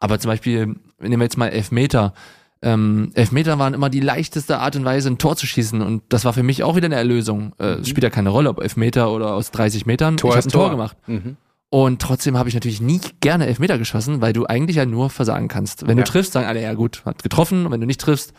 Aber 0.00 0.18
zum 0.18 0.30
Beispiel, 0.30 0.76
nehmen 0.98 1.20
wir 1.20 1.24
jetzt 1.24 1.36
mal 1.36 1.48
Elfmeter. 1.48 2.14
Ähm, 2.62 3.10
Elfmeter 3.14 3.58
waren 3.58 3.74
immer 3.74 3.90
die 3.90 4.00
leichteste 4.00 4.58
Art 4.58 4.76
und 4.76 4.84
Weise, 4.84 5.10
ein 5.10 5.18
Tor 5.18 5.36
zu 5.36 5.46
schießen. 5.46 5.82
Und 5.82 6.02
das 6.08 6.24
war 6.24 6.32
für 6.32 6.42
mich 6.42 6.62
auch 6.62 6.76
wieder 6.76 6.86
eine 6.86 6.96
Erlösung. 6.96 7.52
Äh, 7.58 7.76
mhm. 7.76 7.84
Spielt 7.84 8.04
ja 8.04 8.10
keine 8.10 8.30
Rolle, 8.30 8.48
ob 8.48 8.60
Elfmeter 8.60 9.10
oder 9.12 9.34
aus 9.34 9.50
30 9.50 9.86
Metern. 9.86 10.16
Tor 10.16 10.30
ich 10.30 10.36
habe 10.36 10.46
ein 10.46 10.50
Tor, 10.50 10.62
Tor 10.62 10.70
gemacht. 10.70 10.96
Mhm. 11.06 11.36
Und 11.68 12.00
trotzdem 12.00 12.38
habe 12.38 12.48
ich 12.48 12.54
natürlich 12.54 12.80
nie 12.80 13.00
gerne 13.20 13.46
Elfmeter 13.46 13.78
geschossen, 13.78 14.20
weil 14.20 14.32
du 14.32 14.46
eigentlich 14.46 14.76
ja 14.76 14.86
nur 14.86 15.10
versagen 15.10 15.48
kannst. 15.48 15.86
Wenn 15.86 15.98
ja. 15.98 16.04
du 16.04 16.10
triffst, 16.10 16.32
sagen 16.32 16.46
alle, 16.46 16.62
ja 16.62 16.74
gut, 16.74 17.04
hat 17.04 17.22
getroffen. 17.22 17.66
Und 17.66 17.72
wenn 17.72 17.80
du 17.80 17.86
nicht 17.86 18.00
triffst, 18.00 18.32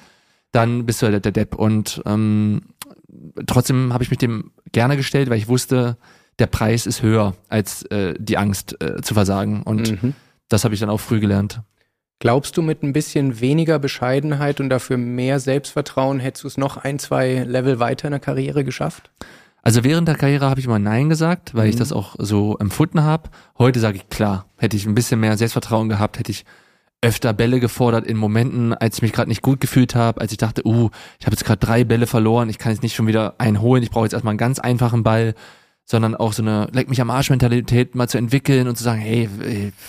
dann 0.52 0.86
bist 0.86 1.02
du 1.02 1.08
halt 1.08 1.26
der 1.26 1.32
Depp. 1.32 1.56
Und 1.56 2.02
ähm, 2.06 2.62
trotzdem 3.46 3.94
habe 3.94 4.04
ich 4.04 4.10
mich 4.10 4.20
dem 4.20 4.52
gerne 4.72 4.96
gestellt, 4.96 5.30
weil 5.30 5.38
ich 5.38 5.50
wusste, 5.50 5.98
der 6.40 6.48
Preis 6.48 6.86
ist 6.86 7.02
höher 7.02 7.36
als 7.50 7.84
äh, 7.84 8.13
die 8.18 8.38
Angst 8.38 8.82
äh, 8.82 9.02
zu 9.02 9.13
versagen. 9.13 9.63
Und 9.63 10.02
mhm. 10.02 10.13
das 10.48 10.63
habe 10.63 10.74
ich 10.74 10.80
dann 10.80 10.90
auch 10.90 11.00
früh 11.00 11.20
gelernt. 11.20 11.62
Glaubst 12.20 12.58
du, 12.58 12.63
mit 12.63 12.82
ein 12.82 12.94
bisschen 12.94 13.42
weniger 13.42 13.78
Bescheidenheit 13.78 14.60
und 14.60 14.70
dafür 14.70 14.98
mehr 14.98 15.40
Selbstvertrauen 15.40 16.20
hättest 16.20 16.46
du 16.46 16.48
es 16.48 16.58
noch 16.58 16.78
ein, 16.78 16.98
zwei 16.98 17.44
Level 17.44 17.80
weiter 17.80 18.08
in 18.08 18.12
der 18.12 18.20
Karriere 18.20 18.63
geschafft? 18.63 19.12
Also 19.67 19.84
während 19.84 20.08
der 20.08 20.15
Karriere 20.15 20.49
habe 20.49 20.62
ich 20.62 20.65
immer 20.65 20.80
Nein 20.80 21.10
gesagt, 21.10 21.53
weil 21.53 21.65
mhm. 21.65 21.71
ich 21.71 21.75
das 21.75 21.91
auch 21.91 22.15
so 22.19 22.56
empfunden 22.58 23.03
habe. 23.03 23.30
Heute 23.58 23.82
sage 23.82 23.97
ich 23.97 24.08
klar, 24.08 24.45
hätte 24.56 24.77
ich 24.77 24.86
ein 24.86 24.95
bisschen 24.95 25.19
mehr 25.19 25.36
Selbstvertrauen 25.36 25.89
gehabt, 25.89 26.17
hätte 26.19 26.32
ich 26.32 26.45
öfter 27.01 27.34
Bälle 27.34 27.60
gefordert 27.60 28.08
in 28.08 28.15
Momenten, 28.15 28.73
als 28.73 28.95
ich 28.95 29.01
mich 29.01 29.12
gerade 29.12 29.27
nicht 29.27 29.41
gut 29.41 29.60
gefühlt 29.60 29.93
habe, 29.93 30.21
als 30.21 30.32
ich 30.32 30.38
dachte, 30.38 30.65
uh, 30.65 30.89
ich 31.19 31.25
habe 31.25 31.36
jetzt 31.36 31.43
gerade 31.43 31.60
drei 31.60 31.84
Bälle 31.84 32.08
verloren, 32.08 32.47
ich 32.47 32.60
kann 32.60 32.71
jetzt 32.71 32.82
nicht 32.82 32.95
schon 32.95 33.08
wieder 33.08 33.36
einen 33.39 33.60
holen, 33.60 33.84
ich 33.84 33.89
brauche 33.89 34.06
jetzt 34.06 34.13
erstmal 34.13 34.32
einen 34.32 34.38
ganz 34.38 34.60
einfachen 34.60 35.03
Ball. 35.03 35.36
sondern 35.84 36.15
auch 36.15 36.32
so 36.32 36.43
eine 36.43 36.69
Leck 36.71 36.88
mich 36.88 37.01
am 37.01 37.10
Arsch 37.10 37.30
Mentalität 37.30 37.93
mal 37.93 38.08
zu 38.08 38.17
entwickeln 38.17 38.69
und 38.69 38.77
zu 38.77 38.86
sagen, 38.86 39.01
hey, 39.01 39.27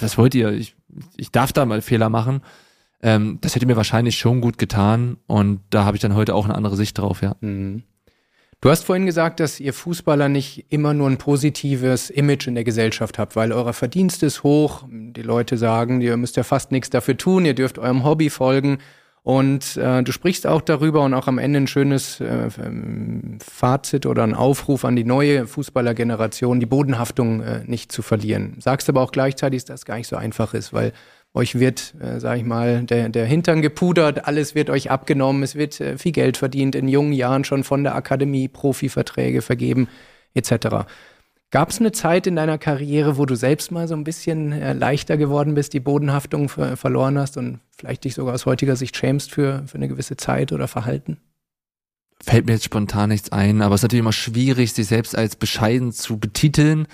was 0.00 0.18
wollt 0.18 0.34
ihr? 0.34 0.50
Ich, 0.50 0.74
ich 1.16 1.30
darf 1.30 1.52
da 1.52 1.64
mal 1.66 1.82
Fehler 1.82 2.08
machen. 2.08 2.40
Ähm, 3.00 3.38
das 3.42 3.54
hätte 3.54 3.66
mir 3.66 3.76
wahrscheinlich 3.76 4.18
schon 4.18 4.40
gut 4.40 4.58
getan 4.58 5.18
und 5.28 5.60
da 5.70 5.84
habe 5.84 5.96
ich 5.96 6.00
dann 6.00 6.16
heute 6.16 6.34
auch 6.34 6.46
eine 6.46 6.56
andere 6.56 6.74
Sicht 6.74 6.98
drauf, 6.98 7.22
ja. 7.22 7.36
Mhm. 7.40 7.84
Du 8.60 8.70
hast 8.70 8.84
vorhin 8.84 9.06
gesagt, 9.06 9.38
dass 9.38 9.60
ihr 9.60 9.72
Fußballer 9.72 10.28
nicht 10.28 10.66
immer 10.68 10.92
nur 10.92 11.08
ein 11.08 11.18
positives 11.18 12.10
Image 12.10 12.48
in 12.48 12.56
der 12.56 12.64
Gesellschaft 12.64 13.16
habt, 13.16 13.36
weil 13.36 13.52
euer 13.52 13.72
Verdienst 13.72 14.24
ist 14.24 14.42
hoch. 14.42 14.82
Die 14.90 15.22
Leute 15.22 15.56
sagen, 15.56 16.00
ihr 16.00 16.16
müsst 16.16 16.36
ja 16.36 16.42
fast 16.42 16.72
nichts 16.72 16.90
dafür 16.90 17.16
tun, 17.16 17.44
ihr 17.44 17.54
dürft 17.54 17.78
eurem 17.78 18.02
Hobby 18.02 18.30
folgen. 18.30 18.78
Und 19.22 19.76
äh, 19.76 20.02
du 20.02 20.10
sprichst 20.10 20.46
auch 20.46 20.60
darüber 20.60 21.02
und 21.02 21.14
auch 21.14 21.28
am 21.28 21.38
Ende 21.38 21.60
ein 21.60 21.66
schönes 21.68 22.18
äh, 22.18 22.48
ähm, 22.64 23.38
Fazit 23.40 24.06
oder 24.06 24.24
ein 24.24 24.34
Aufruf 24.34 24.84
an 24.84 24.96
die 24.96 25.04
neue 25.04 25.46
Fußballergeneration, 25.46 26.58
die 26.58 26.66
Bodenhaftung 26.66 27.42
äh, 27.42 27.62
nicht 27.64 27.92
zu 27.92 28.02
verlieren. 28.02 28.56
Sagst 28.58 28.88
aber 28.88 29.02
auch 29.02 29.12
gleichzeitig, 29.12 29.66
dass 29.66 29.80
das 29.80 29.84
gar 29.84 29.98
nicht 29.98 30.08
so 30.08 30.16
einfach 30.16 30.54
ist, 30.54 30.72
weil 30.72 30.92
euch 31.38 31.58
wird, 31.58 31.94
äh, 32.00 32.20
sag 32.20 32.36
ich 32.38 32.44
mal, 32.44 32.82
der, 32.82 33.08
der 33.08 33.24
Hintern 33.24 33.62
gepudert, 33.62 34.26
alles 34.26 34.54
wird 34.54 34.68
euch 34.68 34.90
abgenommen, 34.90 35.42
es 35.42 35.54
wird 35.54 35.80
äh, 35.80 35.96
viel 35.96 36.12
Geld 36.12 36.36
verdient, 36.36 36.74
in 36.74 36.88
jungen 36.88 37.12
Jahren 37.12 37.44
schon 37.44 37.64
von 37.64 37.84
der 37.84 37.94
Akademie 37.94 38.48
Profiverträge 38.48 39.40
vergeben, 39.40 39.88
etc. 40.34 40.84
Gab 41.50 41.70
es 41.70 41.80
eine 41.80 41.92
Zeit 41.92 42.26
in 42.26 42.36
deiner 42.36 42.58
Karriere, 42.58 43.16
wo 43.16 43.24
du 43.24 43.34
selbst 43.34 43.70
mal 43.70 43.88
so 43.88 43.94
ein 43.94 44.04
bisschen 44.04 44.52
äh, 44.52 44.74
leichter 44.74 45.16
geworden 45.16 45.54
bist, 45.54 45.72
die 45.72 45.80
Bodenhaftung 45.80 46.50
ver 46.50 46.76
verloren 46.76 47.18
hast 47.18 47.38
und 47.38 47.60
vielleicht 47.78 48.04
dich 48.04 48.14
sogar 48.14 48.34
aus 48.34 48.44
heutiger 48.44 48.76
Sicht 48.76 48.96
schämst 48.96 49.30
für, 49.30 49.62
für 49.66 49.76
eine 49.76 49.88
gewisse 49.88 50.16
Zeit 50.16 50.52
oder 50.52 50.68
Verhalten? 50.68 51.16
Fällt 52.20 52.46
mir 52.46 52.52
jetzt 52.52 52.64
spontan 52.64 53.10
nichts 53.10 53.30
ein, 53.32 53.62
aber 53.62 53.76
es 53.76 53.80
ist 53.80 53.84
natürlich 53.84 54.02
immer 54.02 54.12
schwierig, 54.12 54.72
sich 54.72 54.88
selbst 54.88 55.16
als 55.16 55.36
bescheiden 55.36 55.92
zu 55.92 56.18
betiteln. 56.18 56.86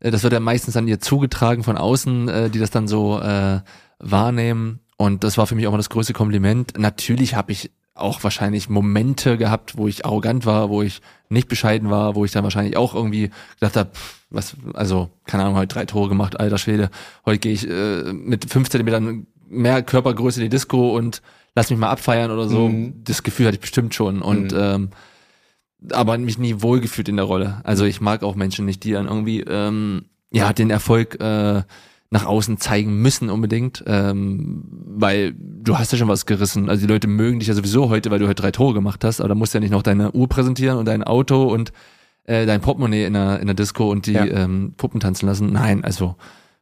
Äh, 0.00 0.10
das 0.10 0.22
wird 0.22 0.32
ja 0.32 0.40
meistens 0.40 0.76
an 0.76 0.88
ihr 0.88 1.00
zugetragen 1.00 1.62
von 1.62 1.78
außen, 1.78 2.28
äh, 2.28 2.50
die 2.50 2.58
das 2.58 2.70
dann 2.70 2.88
so 2.88 3.18
äh, 3.18 3.60
wahrnehmen. 4.02 4.80
Und 4.96 5.24
das 5.24 5.38
war 5.38 5.46
für 5.46 5.54
mich 5.54 5.66
auch 5.66 5.70
mal 5.70 5.78
das 5.78 5.90
größte 5.90 6.12
Kompliment. 6.12 6.78
Natürlich 6.78 7.34
habe 7.34 7.52
ich 7.52 7.70
auch 7.94 8.22
wahrscheinlich 8.24 8.68
Momente 8.68 9.36
gehabt, 9.36 9.76
wo 9.76 9.86
ich 9.86 10.04
arrogant 10.04 10.46
war, 10.46 10.70
wo 10.70 10.82
ich 10.82 11.00
nicht 11.28 11.48
bescheiden 11.48 11.90
war, 11.90 12.14
wo 12.14 12.24
ich 12.24 12.32
dann 12.32 12.44
wahrscheinlich 12.44 12.76
auch 12.76 12.94
irgendwie 12.94 13.30
gedacht 13.60 13.76
habe, 13.76 13.90
was, 14.30 14.56
also, 14.74 15.10
keine 15.26 15.44
Ahnung, 15.44 15.56
heute 15.56 15.74
drei 15.74 15.84
Tore 15.84 16.08
gemacht, 16.08 16.40
alter 16.40 16.58
Schwede. 16.58 16.90
Heute 17.26 17.38
gehe 17.38 17.52
ich 17.52 17.68
äh, 17.68 18.12
mit 18.12 18.50
fünf 18.50 18.70
Zentimetern 18.70 19.26
mehr 19.48 19.82
Körpergröße 19.82 20.40
in 20.40 20.44
die 20.44 20.56
Disco 20.56 20.96
und 20.96 21.20
lass 21.54 21.70
mich 21.70 21.78
mal 21.78 21.90
abfeiern 21.90 22.30
oder 22.30 22.48
so. 22.48 22.68
Mhm. 22.68 23.04
Das 23.04 23.22
Gefühl 23.22 23.46
hatte 23.46 23.56
ich 23.56 23.60
bestimmt 23.60 23.94
schon. 23.94 24.22
Und 24.22 24.52
mhm. 24.52 24.58
ähm, 24.58 24.90
aber 25.90 26.16
mich 26.16 26.38
nie 26.38 26.62
wohlgefühlt 26.62 27.08
in 27.08 27.16
der 27.16 27.26
Rolle. 27.26 27.60
Also 27.64 27.84
ich 27.84 28.00
mag 28.00 28.22
auch 28.22 28.36
Menschen 28.36 28.64
nicht, 28.64 28.84
die 28.84 28.92
dann 28.92 29.06
irgendwie 29.06 29.40
ähm, 29.40 30.06
ja 30.30 30.52
den 30.52 30.70
Erfolg 30.70 31.20
äh, 31.20 31.62
nach 32.12 32.26
außen 32.26 32.58
zeigen 32.58 33.00
müssen 33.00 33.30
unbedingt, 33.30 33.82
ähm, 33.86 34.64
weil 34.86 35.32
du 35.34 35.78
hast 35.78 35.92
ja 35.92 35.98
schon 35.98 36.08
was 36.08 36.26
gerissen. 36.26 36.68
Also 36.68 36.86
die 36.86 36.92
Leute 36.92 37.08
mögen 37.08 37.38
dich 37.38 37.48
ja 37.48 37.54
sowieso 37.54 37.88
heute, 37.88 38.10
weil 38.10 38.18
du 38.18 38.26
heute 38.28 38.42
drei 38.42 38.50
Tore 38.50 38.74
gemacht 38.74 39.02
hast, 39.02 39.20
aber 39.20 39.30
da 39.30 39.34
musst 39.34 39.54
du 39.54 39.56
ja 39.56 39.60
nicht 39.60 39.70
noch 39.70 39.82
deine 39.82 40.12
Uhr 40.12 40.28
präsentieren 40.28 40.76
und 40.76 40.84
dein 40.84 41.02
Auto 41.02 41.44
und 41.44 41.72
äh, 42.24 42.44
dein 42.44 42.60
Portemonnaie 42.60 43.06
in 43.06 43.14
der, 43.14 43.40
in 43.40 43.46
der 43.46 43.54
Disco 43.54 43.90
und 43.90 44.04
die 44.04 44.12
ja. 44.12 44.26
ähm, 44.26 44.74
Puppen 44.76 45.00
tanzen 45.00 45.26
lassen. 45.26 45.54
Nein, 45.54 45.84
also 45.84 46.16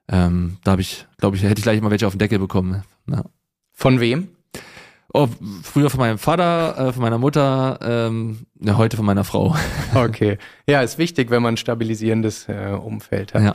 ähm, 0.09 0.59
da 0.63 0.71
habe 0.71 0.83
ich, 0.83 1.09
glaube 1.19 1.37
ich, 1.37 1.43
hätte 1.43 1.59
ich 1.59 1.65
gleich 1.65 1.81
mal 1.81 1.91
welche 1.91 2.07
auf 2.07 2.15
den 2.15 2.21
Deckel 2.21 2.39
bekommen. 2.39 2.85
Ja. 3.09 3.25
Von 3.73 3.99
wem? 3.99 4.29
Oh, 5.13 5.27
früher 5.65 5.91
von 5.91 5.99
meinem 5.99 6.19
Vater, 6.19 6.79
äh, 6.79 6.93
von 6.93 7.03
meiner 7.03 7.19
Mutter, 7.19 7.81
ähm, 7.83 8.47
ja, 8.61 8.77
heute 8.77 8.97
von 8.97 9.05
meiner 9.05 9.25
Frau. 9.25 9.57
Okay. 9.97 10.39
Ja, 10.69 10.83
ist 10.83 10.99
wichtig, 10.99 11.31
wenn 11.31 11.43
man 11.43 11.55
ein 11.55 11.57
stabilisierendes 11.57 12.49
äh, 12.49 12.79
Umfeld 12.81 13.35
hat. 13.35 13.43
Ja. 13.43 13.55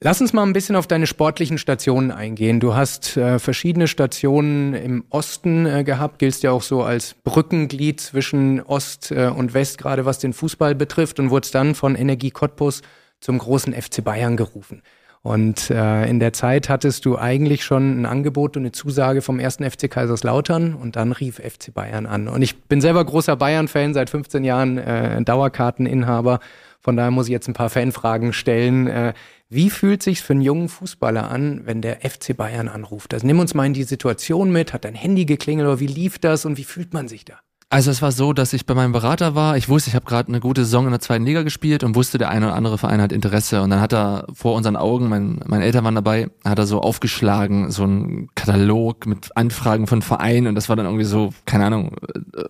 Lass 0.00 0.20
uns 0.20 0.32
mal 0.32 0.44
ein 0.44 0.52
bisschen 0.52 0.76
auf 0.76 0.86
deine 0.86 1.08
sportlichen 1.08 1.58
Stationen 1.58 2.12
eingehen. 2.12 2.60
Du 2.60 2.76
hast 2.76 3.16
äh, 3.16 3.40
verschiedene 3.40 3.88
Stationen 3.88 4.72
im 4.74 5.04
Osten 5.10 5.66
äh, 5.66 5.82
gehabt, 5.82 6.20
giltst 6.20 6.44
ja 6.44 6.52
auch 6.52 6.62
so 6.62 6.84
als 6.84 7.14
Brückenglied 7.24 8.00
zwischen 8.00 8.62
Ost 8.62 9.10
äh, 9.10 9.26
und 9.26 9.54
West, 9.54 9.76
gerade 9.78 10.04
was 10.04 10.20
den 10.20 10.34
Fußball 10.34 10.76
betrifft, 10.76 11.18
und 11.18 11.30
wurdest 11.30 11.56
dann 11.56 11.74
von 11.74 11.96
Energie 11.96 12.30
Cottbus 12.30 12.82
zum 13.18 13.38
großen 13.38 13.74
FC 13.74 14.04
Bayern 14.04 14.36
gerufen. 14.36 14.82
Und 15.22 15.68
äh, 15.70 16.08
in 16.08 16.20
der 16.20 16.32
Zeit 16.32 16.68
hattest 16.68 17.04
du 17.04 17.18
eigentlich 17.18 17.64
schon 17.64 18.00
ein 18.00 18.06
Angebot 18.06 18.56
und 18.56 18.62
eine 18.62 18.72
Zusage 18.72 19.20
vom 19.20 19.40
ersten 19.40 19.68
FC 19.68 19.90
Kaiserslautern 19.90 20.74
und 20.74 20.94
dann 20.94 21.10
rief 21.10 21.40
FC 21.40 21.74
Bayern 21.74 22.06
an. 22.06 22.28
Und 22.28 22.42
ich 22.42 22.62
bin 22.62 22.80
selber 22.80 23.04
großer 23.04 23.34
Bayern-Fan, 23.34 23.94
seit 23.94 24.10
15 24.10 24.44
Jahren 24.44 24.78
äh, 24.78 25.20
Dauerkarteninhaber. 25.22 26.38
Von 26.80 26.96
daher 26.96 27.10
muss 27.10 27.26
ich 27.26 27.32
jetzt 27.32 27.48
ein 27.48 27.54
paar 27.54 27.68
Fanfragen 27.68 28.32
stellen. 28.32 28.86
Äh, 28.86 29.12
wie 29.50 29.70
fühlt 29.70 30.02
sich's 30.02 30.20
für 30.20 30.34
einen 30.34 30.42
jungen 30.42 30.68
Fußballer 30.68 31.30
an, 31.30 31.62
wenn 31.64 31.80
der 31.80 32.00
FC 32.00 32.36
Bayern 32.36 32.68
anruft? 32.68 33.14
Also 33.14 33.26
nimm 33.26 33.38
uns 33.38 33.54
mal 33.54 33.64
in 33.64 33.72
die 33.72 33.84
Situation 33.84 34.52
mit. 34.52 34.72
Hat 34.72 34.84
dein 34.84 34.94
Handy 34.94 35.24
geklingelt 35.24 35.66
oder 35.66 35.80
wie 35.80 35.86
lief 35.86 36.18
das 36.18 36.44
und 36.44 36.58
wie 36.58 36.64
fühlt 36.64 36.92
man 36.92 37.08
sich 37.08 37.24
da? 37.24 37.38
Also 37.70 37.90
es 37.90 38.00
war 38.00 38.12
so, 38.12 38.32
dass 38.32 38.54
ich 38.54 38.64
bei 38.64 38.74
meinem 38.74 38.92
Berater 38.92 39.34
war. 39.34 39.58
Ich 39.58 39.68
wusste, 39.68 39.90
ich 39.90 39.94
habe 39.94 40.06
gerade 40.06 40.28
eine 40.28 40.40
gute 40.40 40.64
Saison 40.64 40.86
in 40.86 40.90
der 40.90 41.00
zweiten 41.00 41.26
Liga 41.26 41.42
gespielt 41.42 41.84
und 41.84 41.94
wusste, 41.94 42.16
der 42.16 42.30
eine 42.30 42.46
oder 42.46 42.54
andere 42.54 42.78
Verein 42.78 43.02
hat 43.02 43.12
Interesse. 43.12 43.60
Und 43.60 43.68
dann 43.68 43.82
hat 43.82 43.92
er 43.92 44.26
vor 44.32 44.54
unseren 44.54 44.76
Augen, 44.76 45.10
mein, 45.10 45.40
meine 45.46 45.64
Eltern 45.64 45.84
waren 45.84 45.94
dabei, 45.94 46.30
hat 46.46 46.58
er 46.58 46.66
so 46.66 46.80
aufgeschlagen, 46.80 47.70
so 47.70 47.82
einen 47.82 48.28
Katalog 48.34 49.06
mit 49.06 49.36
Anfragen 49.36 49.86
von 49.86 50.00
Vereinen. 50.00 50.46
Und 50.46 50.54
das 50.54 50.70
war 50.70 50.76
dann 50.76 50.86
irgendwie 50.86 51.04
so, 51.04 51.34
keine 51.44 51.66
Ahnung, 51.66 51.96
äh, 52.34 52.44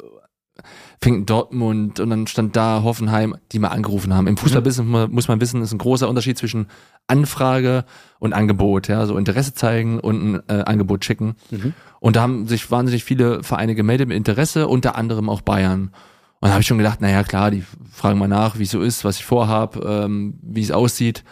fing 1.00 1.26
Dortmund 1.26 2.00
und 2.00 2.10
dann 2.10 2.26
stand 2.26 2.56
da 2.56 2.82
Hoffenheim, 2.82 3.36
die 3.52 3.58
mal 3.58 3.68
angerufen 3.68 4.12
haben. 4.14 4.26
Im 4.26 4.36
Fußballbusiness 4.36 5.08
mhm. 5.08 5.14
muss 5.14 5.28
man 5.28 5.40
wissen, 5.40 5.62
ist 5.62 5.72
ein 5.72 5.78
großer 5.78 6.08
Unterschied 6.08 6.38
zwischen 6.38 6.66
Anfrage 7.06 7.84
und 8.18 8.32
Angebot, 8.32 8.88
ja, 8.88 9.06
so 9.06 9.16
Interesse 9.16 9.54
zeigen 9.54 10.00
und 10.00 10.22
ein 10.22 10.42
äh, 10.48 10.64
Angebot 10.64 11.04
schicken. 11.04 11.36
Mhm. 11.50 11.74
Und 12.00 12.16
da 12.16 12.22
haben 12.22 12.46
sich 12.48 12.70
wahnsinnig 12.70 13.04
viele 13.04 13.42
Vereine 13.42 13.74
gemeldet 13.74 14.08
mit 14.08 14.16
Interesse, 14.16 14.66
unter 14.66 14.96
anderem 14.96 15.28
auch 15.28 15.40
Bayern. 15.40 15.92
Und 16.40 16.48
da 16.48 16.50
habe 16.50 16.60
ich 16.60 16.66
schon 16.66 16.78
gedacht, 16.78 17.00
naja 17.00 17.22
klar, 17.22 17.50
die 17.50 17.64
fragen 17.92 18.18
mal 18.18 18.28
nach, 18.28 18.58
wie 18.58 18.64
es 18.64 18.70
so 18.70 18.80
ist, 18.80 19.04
was 19.04 19.18
ich 19.18 19.24
vorhab, 19.24 19.76
ähm, 19.84 20.38
wie 20.42 20.62
es 20.62 20.70
aussieht. 20.70 21.24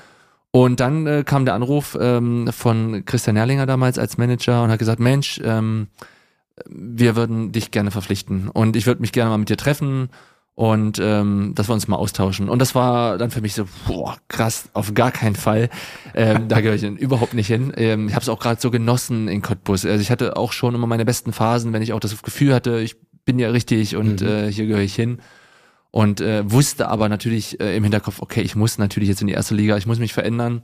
Und 0.51 0.81
dann 0.81 1.07
äh, 1.07 1.23
kam 1.25 1.45
der 1.45 1.55
Anruf 1.55 1.99
ähm, 2.01 2.49
von 2.51 3.05
Christian 3.05 3.37
Erlinger 3.37 3.67
damals 3.67 3.99
als 3.99 4.17
Manager 4.17 4.63
und 4.63 4.71
hat 4.71 4.79
gesagt, 4.79 5.01
Mensch, 5.01 5.41
ähm, 5.45 5.89
wir 6.69 7.17
würden 7.17 7.53
dich 7.53 7.71
gerne 7.71 7.91
verpflichten 7.91 8.49
und 8.49 8.77
ich 8.77 8.87
würde 8.87 9.01
mich 9.01 9.13
gerne 9.13 9.31
mal 9.31 9.39
mit 9.39 9.49
dir 9.49 9.57
treffen 9.57 10.09
und 10.57 10.99
ähm, 11.03 11.53
dass 11.55 11.69
wir 11.69 11.75
uns 11.75 11.87
mal 11.87 11.97
austauschen. 11.97 12.49
Und 12.49 12.61
das 12.61 12.75
war 12.75 13.19
dann 13.19 13.31
für 13.31 13.43
mich 13.43 13.53
so, 13.53 13.67
boah, 13.87 14.17
krass, 14.29 14.71
auf 14.73 14.95
gar 14.95 15.13
keinen 15.13 15.37
Fall. 15.37 15.69
Ähm, 16.15 16.49
da 16.49 16.63
gehöre 16.63 16.77
ich 16.77 16.83
überhaupt 17.01 17.35
nicht 17.35 17.47
hin. 17.47 17.75
Ähm, 17.77 18.09
ich 18.09 18.15
habe 18.15 18.23
es 18.23 18.31
auch 18.31 18.41
gerade 18.41 18.59
so 18.59 18.71
genossen 18.71 19.29
in 19.29 19.43
Cottbus. 19.43 19.85
Also 19.85 20.01
ich 20.01 20.11
hatte 20.11 20.39
auch 20.39 20.53
schon 20.53 20.75
immer 20.75 20.87
meine 20.87 21.05
besten 21.05 21.35
Phasen, 21.35 21.75
wenn 21.75 21.83
ich 21.83 21.93
auch 21.93 22.01
das 22.01 22.23
Gefühl 22.23 22.55
hatte, 22.55 22.81
ich 22.81 22.97
bin 23.27 23.39
ja 23.39 23.51
richtig 23.51 23.97
und 23.97 24.23
mhm. 24.23 24.29
äh, 24.29 24.51
hier 24.51 24.67
gehöre 24.67 24.83
ich 24.83 24.95
hin. 24.95 25.19
Und 25.91 26.23
äh, 26.23 26.51
wusste 26.51 26.89
aber 26.89 27.11
natürlich 27.11 27.61
äh, 27.61 27.77
im 27.77 27.83
Hinterkopf, 27.83 28.23
okay, 28.23 28.41
ich 28.41 28.57
muss 28.57 28.79
natürlich 28.79 29.11
jetzt 29.11 29.21
in 29.21 29.27
die 29.27 29.35
erste 29.35 29.55
Liga, 29.55 29.77
ich 29.77 29.87
muss 29.87 29.99
mich 29.99 30.15
verändern, 30.15 30.63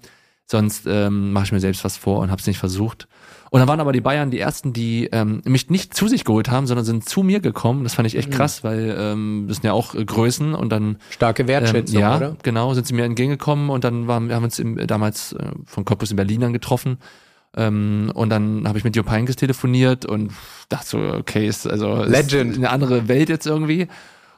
sonst 0.51 0.87
ähm, 0.87 1.33
mache 1.33 1.47
ich 1.47 1.53
mir 1.53 1.61
selbst 1.61 1.85
was 1.85 1.97
vor 1.97 2.21
und 2.21 2.31
habe 2.31 2.41
es 2.41 2.47
nicht 2.47 2.59
versucht. 2.59 3.09
Und 3.51 3.61
dann 3.61 3.69
waren 3.69 3.81
aber 3.81 3.93
die 3.93 4.01
Bayern 4.01 4.31
die 4.31 4.39
ersten, 4.39 4.73
die 4.73 5.11
ähm, 5.13 5.43
mich 5.45 5.69
nicht 5.69 5.93
zu 5.93 6.09
sich 6.09 6.25
geholt 6.25 6.51
haben, 6.51 6.67
sondern 6.67 6.87
sind 6.87 7.07
zu 7.07 7.23
mir 7.23 7.41
gekommen. 7.41 7.85
Das 7.85 7.95
fand 7.95 8.07
ich 8.07 8.17
echt 8.17 8.31
mhm. 8.31 8.35
krass, 8.35 8.65
weil 8.65 8.97
ähm, 8.99 9.45
das 9.47 9.59
sind 9.59 9.65
ja 9.65 9.75
auch 9.75 9.95
äh, 9.95 10.05
Größen 10.05 10.55
und 10.55 10.71
dann 10.71 10.97
starke 11.11 11.47
Wertschätzung, 11.47 11.97
ähm, 11.97 12.01
ja, 12.01 12.17
oder? 12.17 12.37
genau, 12.43 12.73
sind 12.73 12.87
sie 12.87 12.95
mir 12.95 13.05
entgegengekommen 13.05 13.69
und 13.69 13.85
dann 13.85 14.07
waren 14.09 14.29
wir 14.29 14.37
haben 14.37 14.45
uns 14.45 14.59
im, 14.59 14.87
damals 14.87 15.35
äh, 15.35 15.51
von 15.67 15.85
Cottbus 15.85 16.11
in 16.11 16.17
Berlin 16.17 16.41
dann 16.41 16.53
getroffen. 16.55 16.97
Ähm, 17.55 18.11
und 18.15 18.31
dann 18.31 18.67
habe 18.67 18.79
ich 18.79 18.85
mit 18.85 18.97
Jupp 18.97 19.11
Heynckes 19.11 19.37
telefoniert 19.37 20.07
und 20.07 20.33
dachte 20.71 20.87
so, 20.87 20.99
okay, 20.99 21.47
ist 21.47 21.67
also 21.67 22.03
Legend. 22.05 22.53
Ist 22.53 22.57
eine 22.57 22.71
andere 22.71 23.09
Welt 23.09 23.29
jetzt 23.29 23.47
irgendwie. 23.47 23.89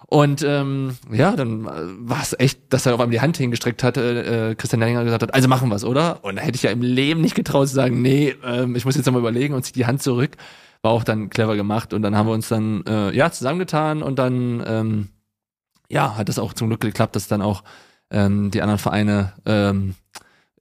Und 0.06 0.42
ähm, 0.42 0.96
ja, 1.10 1.34
dann 1.34 1.64
äh, 1.64 1.70
war 1.98 2.20
es 2.22 2.36
echt, 2.38 2.60
dass 2.72 2.86
er 2.86 2.94
auf 2.94 3.00
einmal 3.00 3.12
die 3.12 3.20
Hand 3.20 3.36
hingestreckt 3.36 3.82
hatte, 3.82 4.50
äh, 4.50 4.54
Christian 4.54 4.80
Lenninger 4.80 5.04
gesagt 5.04 5.22
hat, 5.22 5.34
also 5.34 5.48
machen 5.48 5.70
wir's, 5.70 5.84
oder? 5.84 6.22
Und 6.24 6.36
da 6.36 6.42
hätte 6.42 6.56
ich 6.56 6.62
ja 6.62 6.70
im 6.70 6.82
Leben 6.82 7.20
nicht 7.20 7.34
getraut 7.34 7.68
zu 7.68 7.74
sagen, 7.74 8.02
nee, 8.02 8.34
ähm, 8.44 8.76
ich 8.76 8.84
muss 8.84 8.96
jetzt 8.96 9.06
nochmal 9.06 9.20
überlegen 9.20 9.54
und 9.54 9.64
ziehe 9.64 9.74
die 9.74 9.86
Hand 9.86 10.02
zurück. 10.02 10.36
War 10.82 10.92
auch 10.92 11.04
dann 11.04 11.30
clever 11.30 11.56
gemacht 11.56 11.94
und 11.94 12.02
dann 12.02 12.16
haben 12.16 12.28
wir 12.28 12.34
uns 12.34 12.48
dann 12.48 12.84
äh, 12.86 13.16
ja 13.16 13.30
zusammengetan 13.30 14.02
und 14.02 14.18
dann 14.18 14.62
ähm, 14.66 15.08
ja 15.88 16.16
hat 16.16 16.28
es 16.28 16.38
auch 16.38 16.52
zum 16.52 16.68
Glück 16.68 16.80
geklappt, 16.80 17.16
dass 17.16 17.26
dann 17.26 17.40
auch 17.40 17.64
ähm, 18.10 18.50
die 18.50 18.60
anderen 18.60 18.78
Vereine 18.78 19.32
ähm, 19.46 19.94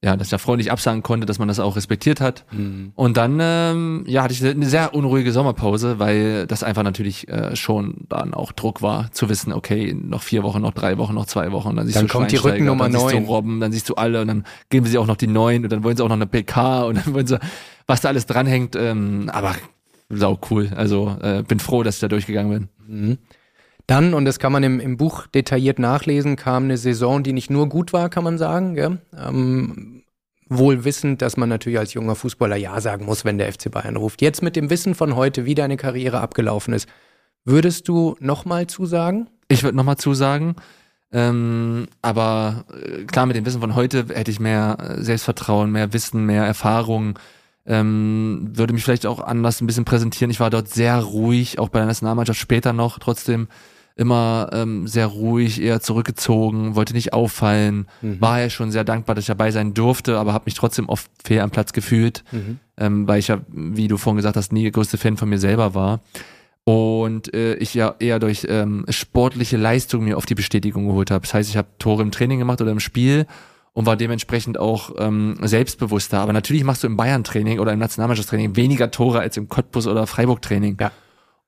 ja, 0.04 0.18
dass 0.18 0.28
ich 0.28 0.32
da 0.32 0.38
freundlich 0.38 0.70
absagen 0.70 1.02
konnte, 1.02 1.26
dass 1.26 1.40
man 1.40 1.48
das 1.48 1.62
auch 1.62 1.78
respektiert 1.78 2.20
hat. 2.20 2.44
Mhm. 2.52 2.92
Und 2.94 3.16
dann, 3.16 3.38
ähm, 3.40 4.04
ja, 4.06 4.24
hatte 4.24 4.34
ich 4.34 4.46
eine 4.46 4.66
sehr 4.66 4.94
unruhige 4.94 5.32
Sommerpause, 5.32 5.98
weil 5.98 6.46
das 6.46 6.62
einfach 6.62 6.84
natürlich 6.84 7.30
äh, 7.30 7.56
schon 7.56 8.06
dann 8.10 8.34
auch 8.34 8.52
Druck 8.52 8.82
war, 8.82 9.12
zu 9.14 9.30
wissen, 9.30 9.54
okay, 9.54 9.96
noch 9.98 10.22
vier 10.22 10.44
Wochen, 10.44 10.62
noch 10.62 10.74
drei 10.74 10.98
Wochen, 10.98 11.14
noch 11.14 11.26
zwei 11.26 11.54
Wochen, 11.54 11.78
dann 11.78 11.86
siehst 11.86 11.96
dann 11.96 12.08
du 12.08 12.12
kommt 12.12 12.34
die 12.34 12.36
Rückennummer 12.36 12.90
dann 12.90 13.00
siehst 13.00 13.14
du 13.14 13.18
Robben, 13.20 13.62
dann 13.62 13.72
siehst 13.72 13.88
du 13.88 13.96
alle 13.96 14.22
und 14.22 14.28
dann 14.28 14.44
geben 14.70 14.86
sie 14.88 14.98
auch 14.98 15.08
noch 15.08 15.16
die 15.16 15.28
neuen 15.28 15.64
und 15.64 15.72
dann 15.72 15.86
wollen 15.86 15.96
sie 15.96 16.04
auch 16.04 16.10
noch 16.10 16.16
eine 16.18 16.28
PK 16.28 16.84
und 16.84 16.96
dann 16.98 17.14
wollen 17.14 17.28
sie, 17.28 17.40
was 17.88 18.02
da 18.02 18.10
alles 18.10 18.26
dranhängt, 18.26 18.76
ähm, 18.76 19.30
aber 19.32 19.56
sau 20.10 20.38
cool. 20.52 20.70
Also 20.76 21.16
äh, 21.22 21.44
bin 21.44 21.60
froh, 21.60 21.82
dass 21.82 21.96
ich 21.96 22.02
da 22.02 22.10
durchgegangen 22.10 22.52
bin. 22.52 22.70
Mhm. 22.88 23.18
Dann, 23.94 24.16
und 24.16 24.26
das 24.26 24.40
kann 24.40 24.52
man 24.52 24.64
im, 24.64 24.80
im 24.80 24.98
Buch 24.98 25.28
detailliert 25.28 25.78
nachlesen, 25.78 26.36
kam 26.36 26.64
eine 26.64 26.78
Saison, 26.78 27.22
die 27.22 27.32
nicht 27.32 27.52
nur 27.52 27.70
gut 27.70 27.94
war, 27.94 28.10
kann 28.10 28.24
man 28.24 28.40
sagen. 28.40 28.74
Gell? 28.74 28.98
Ähm, 29.16 30.02
wohl 30.50 30.84
wissend, 30.84 31.22
dass 31.22 31.38
man 31.38 31.48
natürlich 31.48 31.78
als 31.78 31.94
junger 31.94 32.16
Fußballer 32.16 32.56
Ja 32.56 32.82
sagen 32.82 33.06
muss, 33.06 33.24
wenn 33.24 33.38
der 33.38 33.54
FC 33.54 33.70
Bayern 33.70 33.96
ruft. 33.96 34.24
Jetzt 34.24 34.42
mit 34.42 34.56
dem 34.56 34.72
Wissen 34.72 34.96
von 34.96 35.16
heute, 35.16 35.46
wie 35.46 35.54
deine 35.54 35.78
Karriere 35.78 36.22
abgelaufen 36.22 36.74
ist, 36.74 36.90
würdest 37.46 37.88
du 37.88 38.16
nochmal 38.20 38.66
zusagen? 38.66 39.30
Ich 39.48 39.62
würde 39.62 39.78
nochmal 39.78 39.98
zusagen. 39.98 40.56
Ähm, 41.12 41.86
aber 42.02 42.66
äh, 42.74 43.04
klar, 43.04 43.28
mit 43.28 43.36
dem 43.36 43.46
Wissen 43.46 43.62
von 43.62 43.76
heute 43.76 44.08
hätte 44.12 44.32
ich 44.32 44.40
mehr 44.40 44.76
äh, 44.80 45.04
Selbstvertrauen, 45.04 45.72
mehr 45.72 45.94
Wissen, 45.94 46.26
mehr 46.26 46.46
Erfahrung, 46.46 47.20
ähm, 47.68 48.50
würde 48.54 48.74
mich 48.74 48.84
vielleicht 48.84 49.06
auch 49.06 49.20
anders 49.20 49.62
ein 49.62 49.68
bisschen 49.68 49.86
präsentieren. 49.86 50.32
Ich 50.32 50.40
war 50.40 50.50
dort 50.50 50.68
sehr 50.68 50.98
ruhig, 50.98 51.60
auch 51.60 51.70
bei 51.70 51.78
der 51.78 51.86
Nationalmannschaft 51.86 52.40
später 52.40 52.74
noch, 52.74 52.98
trotzdem 52.98 53.50
immer 53.96 54.50
ähm, 54.52 54.88
sehr 54.88 55.08
ruhig, 55.08 55.62
eher 55.62 55.80
zurückgezogen, 55.80 56.76
wollte 56.76 56.94
nicht 56.94 57.14
auffallen, 57.14 57.88
mhm. 58.02 58.20
war 58.20 58.42
ja 58.42 58.50
schon 58.50 58.72
sehr 58.72 58.84
dankbar, 58.84 59.16
dass 59.16 59.24
ich 59.24 59.28
dabei 59.28 59.52
sein 59.52 59.74
durfte, 59.74 60.18
aber 60.18 60.34
habe 60.34 60.46
mich 60.46 60.56
trotzdem 60.56 60.90
oft 60.90 61.10
fehl 61.24 61.42
am 61.42 61.52
Platz 61.52 61.74
gefühlt, 61.74 62.24
mhm. 62.32 62.60
ähm, 62.78 63.08
weil 63.08 63.20
ich 63.20 63.28
ja, 63.28 63.42
wie 63.50 63.88
du 63.88 63.98
vorhin 63.98 64.18
gesagt 64.18 64.36
hast, 64.36 64.52
nie 64.52 64.64
der 64.64 64.72
größte 64.72 64.98
Fan 64.98 65.18
von 65.18 65.30
mir 65.30 65.40
selber 65.40 65.76
war. 65.76 66.02
Und 66.66 67.34
äh, 67.34 67.56
ich 67.56 67.74
ja 67.74 67.96
eher 68.00 68.20
durch 68.20 68.48
ähm, 68.50 68.86
sportliche 68.90 69.58
Leistung 69.58 70.06
mir 70.06 70.18
oft 70.18 70.30
die 70.30 70.36
Bestätigung 70.36 70.88
geholt 70.88 71.12
habe. 71.12 71.24
Das 71.24 71.34
heißt, 71.34 71.50
ich 71.50 71.58
habe 71.58 71.68
Tore 71.78 72.02
im 72.02 72.12
Training 72.12 72.40
gemacht 72.40 72.62
oder 72.62 72.72
im 72.72 72.80
Spiel 72.80 73.28
und 73.74 73.86
war 73.86 73.98
dementsprechend 73.98 74.58
auch 74.58 74.92
ähm, 74.98 75.36
selbstbewusster. 75.42 76.20
Aber 76.20 76.32
natürlich 76.32 76.64
machst 76.64 76.84
du 76.84 76.88
im 76.88 76.96
Bayern-Training 76.96 77.60
oder 77.60 77.74
im 77.74 77.80
Nationalmannschaftstraining 77.80 78.56
weniger 78.56 78.92
Tore 78.92 79.20
als 79.20 79.36
im 79.36 79.50
Cottbus 79.50 79.88
oder 79.88 80.08
Freiburg-Training. 80.08 80.78
Ja. 80.80 80.92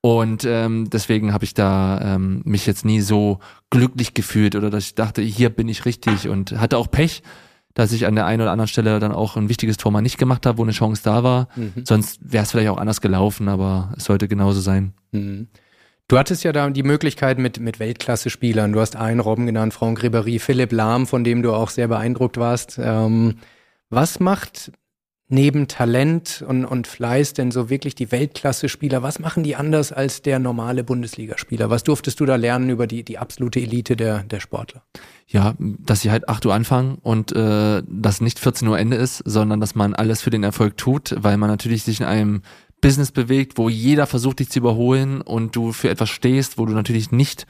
Und 0.06 0.46
ähm, 0.46 0.88
deswegen 0.92 1.34
habe 1.34 1.46
ich 1.46 1.56
da 1.56 2.00
ähm, 2.00 2.44
mich 2.46 2.68
jetzt 2.68 2.86
nie 2.86 3.02
so 3.02 3.40
glücklich 3.72 4.14
gefühlt 4.14 4.56
oder 4.56 4.70
dass 4.70 4.84
ich 4.84 4.94
dachte, 4.94 5.24
hier 5.24 5.50
bin 5.50 5.68
ich 5.68 5.86
richtig 5.86 6.30
und 6.30 6.52
hatte 6.60 6.78
auch 6.78 6.92
Pech, 6.92 7.24
dass 7.74 7.92
ich 7.92 8.06
an 8.06 8.14
der 8.14 8.28
einen 8.28 8.44
oder 8.44 8.52
anderen 8.52 8.68
Stelle 8.68 9.00
dann 9.00 9.12
auch 9.12 9.36
ein 9.36 9.50
wichtiges 9.50 9.78
Tor 9.78 9.92
mal 9.92 10.02
nicht 10.02 10.20
gemacht 10.20 10.46
habe, 10.46 10.60
wo 10.60 10.62
eine 10.62 10.74
Chance 10.74 11.02
da 11.04 11.24
war. 11.24 11.48
Mhm. 11.56 11.86
Sonst 11.86 12.20
wäre 12.22 12.44
es 12.44 12.52
vielleicht 12.52 12.70
auch 12.70 12.78
anders 12.78 13.02
gelaufen, 13.02 13.50
aber 13.50 13.96
es 13.98 14.04
sollte 14.04 14.28
genauso 14.28 14.62
sein. 14.62 14.94
Mhm. 15.12 15.48
Du 16.08 16.20
hattest 16.20 16.44
ja 16.44 16.52
da 16.52 16.70
die 16.70 16.84
Möglichkeit 16.84 17.40
mit, 17.40 17.60
mit 17.60 17.80
Weltklasse-Spielern. 17.80 18.74
Du 18.74 18.82
hast 18.82 18.96
einen 18.98 19.20
Robben 19.20 19.48
genannt, 19.48 19.74
Franck 19.74 20.04
Ribéry, 20.04 20.40
Philipp 20.40 20.72
Lahm, 20.72 21.08
von 21.08 21.24
dem 21.24 21.42
du 21.42 21.52
auch 21.52 21.72
sehr 21.72 21.88
beeindruckt 21.88 22.38
warst. 22.38 22.80
Ähm, 22.80 23.38
was 23.90 24.20
macht 24.20 24.72
neben 25.28 25.68
Talent 25.68 26.44
und, 26.48 26.66
und 26.66 26.88
Fleiß 26.88 27.34
denn 27.34 27.52
so 27.52 27.70
wirklich 27.70 27.96
die 27.96 28.12
Weltklasse-Spieler? 28.12 29.02
Was 29.02 29.20
machen 29.20 29.44
die 29.44 29.56
anders 29.56 29.92
als 29.92 30.22
der 30.22 30.40
normale 30.40 30.84
Bundesligaspieler? 30.84 31.70
Was 31.70 31.84
durftest 31.84 32.20
du 32.20 32.26
da 32.26 32.36
lernen 32.36 32.70
über 32.70 32.86
die, 32.86 33.04
die 33.04 33.18
absolute 33.18 33.60
Elite 33.60 33.96
der, 33.96 34.24
der 34.24 34.40
Sportler? 34.40 34.84
Ja, 35.28 35.56
dass 35.60 36.02
sie 36.02 36.12
halt 36.12 36.30
8 36.30 36.46
Uhr 36.46 36.54
anfangen 36.54 37.00
und 37.02 37.32
äh, 37.32 37.82
dass 37.88 38.22
nicht 38.22 38.40
14 38.40 38.68
Uhr 38.68 38.78
Ende 38.78 38.98
ist, 38.98 39.24
sondern 39.26 39.60
dass 39.60 39.74
man 39.74 39.96
alles 39.96 40.22
für 40.22 40.30
den 40.30 40.44
Erfolg 40.44 40.78
tut, 40.78 41.16
weil 41.18 41.38
man 41.38 41.50
natürlich 41.50 41.84
sich 41.84 42.02
in 42.02 42.06
einem 42.06 42.42
Business 42.82 43.12
bewegt, 43.12 43.58
wo 43.58 43.68
jeder 43.68 44.06
versucht, 44.06 44.40
dich 44.40 44.52
zu 44.52 44.60
überholen 44.60 45.22
und 45.22 45.56
du 45.56 45.72
für 45.72 45.90
etwas 45.90 46.10
stehst, 46.10 46.60
wo 46.60 46.68
du 46.68 46.74
natürlich 46.74 47.12
nicht 47.12 47.48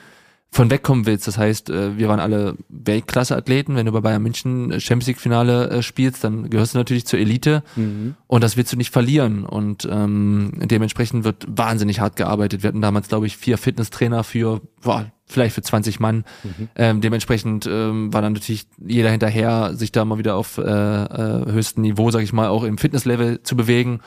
von 0.55 0.71
wegkommen 0.71 1.05
willst. 1.05 1.27
Das 1.27 1.37
heißt, 1.37 1.69
äh, 1.69 1.97
wir 1.97 2.07
waren 2.07 2.21
alle 2.21 2.55
Weltklasse-Athleten. 2.69 3.75
Wenn 3.75 3.87
du 3.87 3.91
bei 3.91 3.99
Bayern 3.99 4.23
München 4.23 4.79
Champions 4.79 5.07
League-Finale 5.07 5.69
äh, 5.69 5.81
spielst, 5.83 6.23
dann 6.23 6.49
gehörst 6.49 6.73
du 6.73 6.77
natürlich 6.77 7.05
zur 7.05 7.19
Elite 7.19 7.61
mhm. 7.75 8.15
und 8.27 8.41
das 8.41 8.55
willst 8.55 8.71
du 8.71 8.77
nicht 8.77 8.91
verlieren. 8.91 9.43
Und 9.43 9.85
ähm, 9.91 10.53
dementsprechend 10.55 11.25
wird 11.25 11.45
wahnsinnig 11.49 11.99
hart 11.99 12.15
gearbeitet. 12.15 12.63
Wir 12.63 12.69
hatten 12.69 12.81
damals, 12.81 13.09
glaube 13.09 13.27
ich, 13.27 13.35
vier 13.35 13.57
Fitnesstrainer 13.57 14.23
für 14.23 14.61
boah, 14.81 15.11
vielleicht 15.25 15.55
für 15.55 15.61
20 15.61 15.99
Mann. 15.99 16.23
Mhm. 16.43 16.69
Ähm, 16.77 17.01
dementsprechend 17.01 17.67
ähm, 17.69 18.13
war 18.13 18.21
dann 18.21 18.31
natürlich 18.31 18.65
jeder 18.77 19.11
hinterher, 19.11 19.73
sich 19.73 19.91
da 19.91 20.05
mal 20.05 20.19
wieder 20.19 20.35
auf 20.37 20.57
äh, 20.57 20.61
äh, 20.61 21.51
höchstem 21.51 21.83
Niveau, 21.83 22.11
sag 22.11 22.21
ich 22.21 22.31
mal, 22.31 22.47
auch 22.47 22.63
im 22.63 22.77
Fitnesslevel 22.77 23.43
zu 23.43 23.57
bewegen 23.57 23.99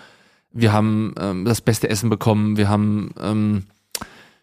wir 0.50 0.72
haben 0.72 1.14
ähm, 1.20 1.44
das 1.44 1.60
beste 1.60 1.90
Essen 1.90 2.08
bekommen, 2.08 2.56
wir 2.56 2.70
haben 2.70 3.10
ähm, 3.20 3.64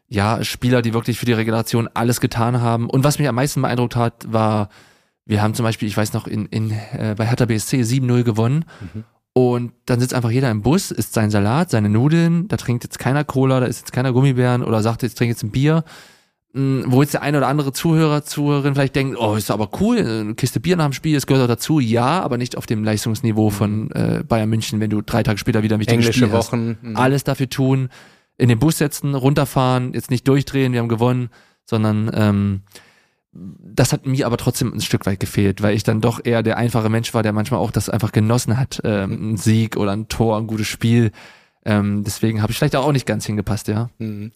ja 0.07 0.43
Spieler, 0.43 0.81
die 0.81 0.93
wirklich 0.93 1.19
für 1.19 1.25
die 1.25 1.33
Regeneration 1.33 1.89
alles 1.93 2.21
getan 2.21 2.61
haben. 2.61 2.89
Und 2.89 3.03
was 3.03 3.19
mich 3.19 3.27
am 3.27 3.35
meisten 3.35 3.61
beeindruckt 3.61 3.95
hat, 3.95 4.31
war, 4.31 4.69
wir 5.25 5.41
haben 5.41 5.53
zum 5.53 5.63
Beispiel, 5.63 5.87
ich 5.87 5.97
weiß 5.97 6.13
noch, 6.13 6.27
in, 6.27 6.45
in 6.47 6.71
äh, 6.71 7.15
bei 7.17 7.25
Hertha 7.25 7.45
BSC 7.45 7.81
7-0 7.81 8.23
gewonnen. 8.23 8.65
Mhm. 8.93 9.03
Und 9.37 9.73
dann 9.85 9.99
sitzt 9.99 10.13
einfach 10.13 10.31
jeder 10.31 10.49
im 10.49 10.61
Bus, 10.61 10.91
isst 10.91 11.13
seinen 11.13 11.29
Salat, 11.29 11.69
seine 11.69 11.89
Nudeln, 11.89 12.47
da 12.47 12.55
trinkt 12.55 12.85
jetzt 12.85 12.99
keiner 12.99 13.25
Cola, 13.25 13.59
da 13.59 13.65
ist 13.65 13.79
jetzt 13.79 13.91
keiner 13.91 14.13
Gummibären 14.13 14.63
oder 14.63 14.81
sagt, 14.81 15.03
jetzt 15.03 15.17
trinkt 15.17 15.35
jetzt 15.35 15.43
ein 15.43 15.51
Bier. 15.51 15.83
Hm, 16.53 16.85
wo 16.87 17.01
jetzt 17.01 17.15
der 17.15 17.21
eine 17.21 17.39
oder 17.39 17.47
andere 17.47 17.73
Zuhörer, 17.73 18.23
Zuhörerin 18.23 18.75
vielleicht 18.75 18.95
denkt, 18.95 19.17
oh, 19.19 19.35
ist 19.35 19.51
aber 19.51 19.71
cool, 19.81 19.97
eine 19.97 20.35
Kiste 20.35 20.61
Bier 20.61 20.77
nach 20.77 20.85
dem 20.85 20.93
Spiel, 20.93 21.15
das 21.15 21.27
gehört 21.27 21.43
auch 21.43 21.53
dazu. 21.53 21.81
Ja, 21.81 22.21
aber 22.21 22.37
nicht 22.37 22.55
auf 22.55 22.65
dem 22.65 22.85
Leistungsniveau 22.85 23.49
von 23.49 23.91
äh, 23.91 24.23
Bayern 24.25 24.49
München, 24.49 24.79
wenn 24.79 24.89
du 24.89 25.01
drei 25.01 25.21
Tage 25.21 25.37
später 25.37 25.63
wieder 25.63 25.75
ein 25.75 25.81
wichtiges 25.81 26.05
Englische 26.05 26.27
Spiel 26.27 26.31
Wochen. 26.31 26.77
Hast. 26.81 26.95
Alles 26.95 27.25
dafür 27.25 27.49
tun, 27.49 27.89
in 28.37 28.49
den 28.49 28.59
Bus 28.59 28.77
setzen, 28.77 29.15
runterfahren, 29.15 29.93
jetzt 29.93 30.11
nicht 30.11 30.27
durchdrehen, 30.27 30.73
wir 30.73 30.79
haben 30.79 30.89
gewonnen, 30.89 31.29
sondern 31.65 32.11
ähm, 32.13 32.61
das 33.31 33.91
hat 33.91 34.05
mir 34.05 34.25
aber 34.25 34.37
trotzdem 34.37 34.73
ein 34.73 34.81
Stück 34.81 35.05
weit 35.05 35.19
gefehlt, 35.19 35.61
weil 35.61 35.75
ich 35.75 35.83
dann 35.83 35.99
doch 35.99 36.21
eher 36.23 36.41
der 36.41 36.57
einfache 36.57 36.89
Mensch 36.89 37.13
war, 37.13 37.23
der 37.23 37.33
manchmal 37.33 37.59
auch 37.59 37.71
das 37.71 37.89
einfach 37.89 38.11
genossen 38.11 38.57
hat, 38.57 38.81
ähm, 38.83 39.33
ein 39.33 39.37
Sieg 39.37 39.75
oder 39.75 39.91
ein 39.91 40.07
Tor, 40.07 40.37
ein 40.37 40.47
gutes 40.47 40.67
Spiel. 40.67 41.11
Ähm, 41.65 42.03
deswegen 42.03 42.41
habe 42.41 42.51
ich 42.51 42.57
vielleicht 42.57 42.75
auch 42.75 42.91
nicht 42.91 43.05
ganz 43.05 43.25
hingepasst, 43.25 43.67
ja. 43.67 43.89
Mhm. 43.97 44.31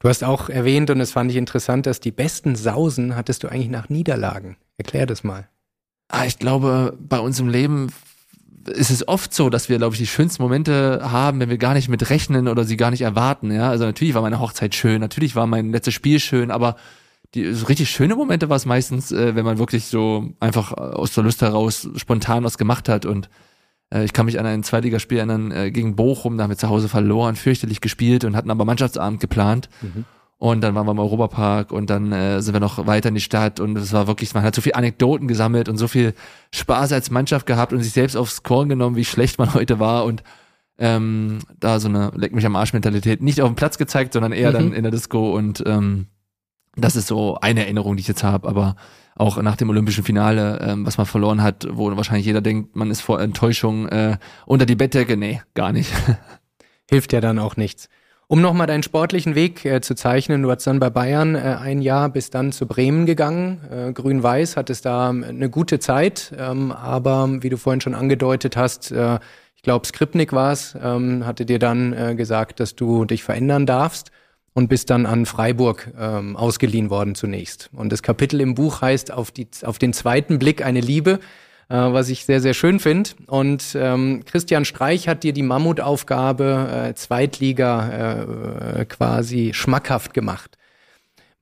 Du 0.00 0.08
hast 0.08 0.24
auch 0.24 0.48
erwähnt, 0.48 0.90
und 0.90 0.98
das 0.98 1.12
fand 1.12 1.30
ich 1.30 1.36
interessant, 1.36 1.86
dass 1.86 2.00
die 2.00 2.10
besten 2.10 2.56
Sausen 2.56 3.14
hattest 3.14 3.44
du 3.44 3.48
eigentlich 3.48 3.70
nach 3.70 3.88
Niederlagen. 3.88 4.56
Erklär 4.76 5.06
das 5.06 5.22
mal. 5.22 5.48
Ah, 6.08 6.26
ich 6.26 6.38
glaube, 6.38 6.98
bei 7.00 7.20
uns 7.20 7.38
im 7.38 7.48
Leben 7.48 7.92
ist 8.68 8.90
es 8.90 9.06
oft 9.08 9.34
so, 9.34 9.50
dass 9.50 9.68
wir, 9.68 9.78
glaube 9.78 9.94
ich, 9.94 10.00
die 10.00 10.06
schönsten 10.06 10.42
Momente 10.42 11.00
haben, 11.10 11.40
wenn 11.40 11.50
wir 11.50 11.58
gar 11.58 11.74
nicht 11.74 11.88
mit 11.88 12.10
rechnen 12.10 12.48
oder 12.48 12.64
sie 12.64 12.76
gar 12.76 12.90
nicht 12.90 13.02
erwarten. 13.02 13.50
Ja, 13.50 13.70
also 13.70 13.84
natürlich 13.84 14.14
war 14.14 14.22
meine 14.22 14.40
Hochzeit 14.40 14.74
schön, 14.74 15.00
natürlich 15.00 15.34
war 15.34 15.46
mein 15.46 15.72
letztes 15.72 15.94
Spiel 15.94 16.20
schön, 16.20 16.50
aber 16.50 16.76
die 17.34 17.52
so 17.52 17.66
richtig 17.66 17.90
schöne 17.90 18.14
Momente 18.14 18.48
war 18.48 18.56
es 18.56 18.66
meistens, 18.66 19.10
äh, 19.10 19.34
wenn 19.34 19.44
man 19.44 19.58
wirklich 19.58 19.86
so 19.86 20.30
einfach 20.40 20.72
aus 20.72 21.14
der 21.14 21.24
Lust 21.24 21.42
heraus 21.42 21.88
spontan 21.96 22.44
was 22.44 22.58
gemacht 22.58 22.88
hat 22.88 23.06
und 23.06 23.30
äh, 23.92 24.04
ich 24.04 24.12
kann 24.12 24.26
mich 24.26 24.38
an 24.38 24.46
ein 24.46 24.62
Zweitligaspiel 24.62 25.18
erinnern 25.18 25.50
äh, 25.50 25.70
gegen 25.70 25.96
Bochum, 25.96 26.36
da 26.36 26.44
haben 26.44 26.50
wir 26.50 26.58
zu 26.58 26.68
Hause 26.68 26.88
verloren, 26.88 27.36
fürchterlich 27.36 27.80
gespielt 27.80 28.24
und 28.24 28.36
hatten 28.36 28.50
aber 28.50 28.64
Mannschaftsabend 28.64 29.20
geplant. 29.20 29.68
Mhm. 29.80 30.04
Und 30.42 30.60
dann 30.60 30.74
waren 30.74 30.88
wir 30.88 30.90
im 30.90 30.98
Europapark 30.98 31.70
und 31.70 31.88
dann 31.88 32.10
äh, 32.10 32.42
sind 32.42 32.52
wir 32.52 32.58
noch 32.58 32.84
weiter 32.84 33.10
in 33.10 33.14
die 33.14 33.20
Stadt 33.20 33.60
und 33.60 33.78
es 33.78 33.92
war 33.92 34.08
wirklich, 34.08 34.34
man 34.34 34.42
hat 34.42 34.56
so 34.56 34.60
viel 34.60 34.72
Anekdoten 34.72 35.28
gesammelt 35.28 35.68
und 35.68 35.76
so 35.76 35.86
viel 35.86 36.14
Spaß 36.52 36.90
als 36.90 37.12
Mannschaft 37.12 37.46
gehabt 37.46 37.72
und 37.72 37.80
sich 37.80 37.92
selbst 37.92 38.16
aufs 38.16 38.42
Korn 38.42 38.68
genommen, 38.68 38.96
wie 38.96 39.04
schlecht 39.04 39.38
man 39.38 39.54
heute 39.54 39.78
war 39.78 40.04
und 40.04 40.24
ähm, 40.78 41.38
da 41.60 41.78
so 41.78 41.86
eine 41.86 42.10
Leck 42.16 42.34
mich 42.34 42.44
am 42.44 42.56
Arsch 42.56 42.72
Mentalität 42.72 43.22
nicht 43.22 43.40
auf 43.40 43.48
dem 43.50 43.54
Platz 43.54 43.78
gezeigt, 43.78 44.14
sondern 44.14 44.32
eher 44.32 44.48
mhm. 44.48 44.54
dann 44.54 44.72
in 44.72 44.82
der 44.82 44.90
Disco 44.90 45.30
und 45.30 45.62
ähm, 45.64 46.08
das 46.74 46.96
ist 46.96 47.06
so 47.06 47.38
eine 47.40 47.60
Erinnerung, 47.60 47.94
die 47.94 48.00
ich 48.00 48.08
jetzt 48.08 48.24
habe, 48.24 48.48
aber 48.48 48.74
auch 49.14 49.40
nach 49.40 49.54
dem 49.54 49.70
olympischen 49.70 50.02
Finale, 50.02 50.58
ähm, 50.60 50.84
was 50.84 50.98
man 50.98 51.06
verloren 51.06 51.44
hat, 51.44 51.68
wo 51.70 51.96
wahrscheinlich 51.96 52.26
jeder 52.26 52.40
denkt, 52.40 52.74
man 52.74 52.90
ist 52.90 53.00
vor 53.00 53.20
Enttäuschung 53.20 53.86
äh, 53.90 54.18
unter 54.44 54.66
die 54.66 54.74
Bettdecke. 54.74 55.16
Nee, 55.16 55.40
gar 55.54 55.70
nicht. 55.70 55.92
Hilft 56.90 57.12
ja 57.12 57.20
dann 57.20 57.38
auch 57.38 57.56
nichts. 57.56 57.88
Um 58.32 58.40
nochmal 58.40 58.66
deinen 58.66 58.82
sportlichen 58.82 59.34
Weg 59.34 59.62
äh, 59.66 59.82
zu 59.82 59.94
zeichnen, 59.94 60.40
du 60.40 60.50
hast 60.50 60.66
dann 60.66 60.80
bei 60.80 60.88
Bayern 60.88 61.34
äh, 61.34 61.58
ein 61.60 61.82
Jahr 61.82 62.08
bis 62.08 62.30
dann 62.30 62.50
zu 62.50 62.64
Bremen 62.66 63.04
gegangen. 63.04 63.60
Äh, 63.70 63.92
Grün-Weiß 63.92 64.56
hattest 64.56 64.86
da 64.86 65.10
ähm, 65.10 65.22
eine 65.22 65.50
gute 65.50 65.80
Zeit, 65.80 66.32
ähm, 66.38 66.72
aber 66.72 67.28
wie 67.42 67.50
du 67.50 67.58
vorhin 67.58 67.82
schon 67.82 67.94
angedeutet 67.94 68.56
hast, 68.56 68.90
äh, 68.90 69.18
ich 69.54 69.60
glaube 69.60 69.86
Skripnik 69.86 70.32
war 70.32 70.50
es, 70.50 70.74
ähm, 70.82 71.26
hatte 71.26 71.44
dir 71.44 71.58
dann 71.58 71.92
äh, 71.92 72.14
gesagt, 72.14 72.58
dass 72.58 72.74
du 72.74 73.04
dich 73.04 73.22
verändern 73.22 73.66
darfst 73.66 74.12
und 74.54 74.68
bist 74.68 74.88
dann 74.88 75.04
an 75.04 75.26
Freiburg 75.26 75.92
ähm, 76.00 76.34
ausgeliehen 76.34 76.88
worden 76.88 77.14
zunächst. 77.14 77.68
Und 77.74 77.92
das 77.92 78.02
Kapitel 78.02 78.40
im 78.40 78.54
Buch 78.54 78.80
heißt 78.80 79.12
auf, 79.12 79.30
die, 79.30 79.46
auf 79.62 79.78
den 79.78 79.92
zweiten 79.92 80.38
Blick 80.38 80.64
eine 80.64 80.80
Liebe, 80.80 81.20
äh, 81.68 81.76
was 81.76 82.08
ich 82.08 82.24
sehr, 82.24 82.40
sehr 82.40 82.54
schön 82.54 82.80
finde. 82.80 83.10
Und 83.26 83.76
ähm, 83.78 84.22
Christian 84.24 84.64
Streich 84.64 85.08
hat 85.08 85.22
dir 85.22 85.32
die 85.32 85.42
Mammutaufgabe 85.42 86.88
äh, 86.90 86.94
Zweitliga 86.94 88.24
äh, 88.78 88.84
quasi 88.84 89.52
schmackhaft 89.54 90.14
gemacht. 90.14 90.58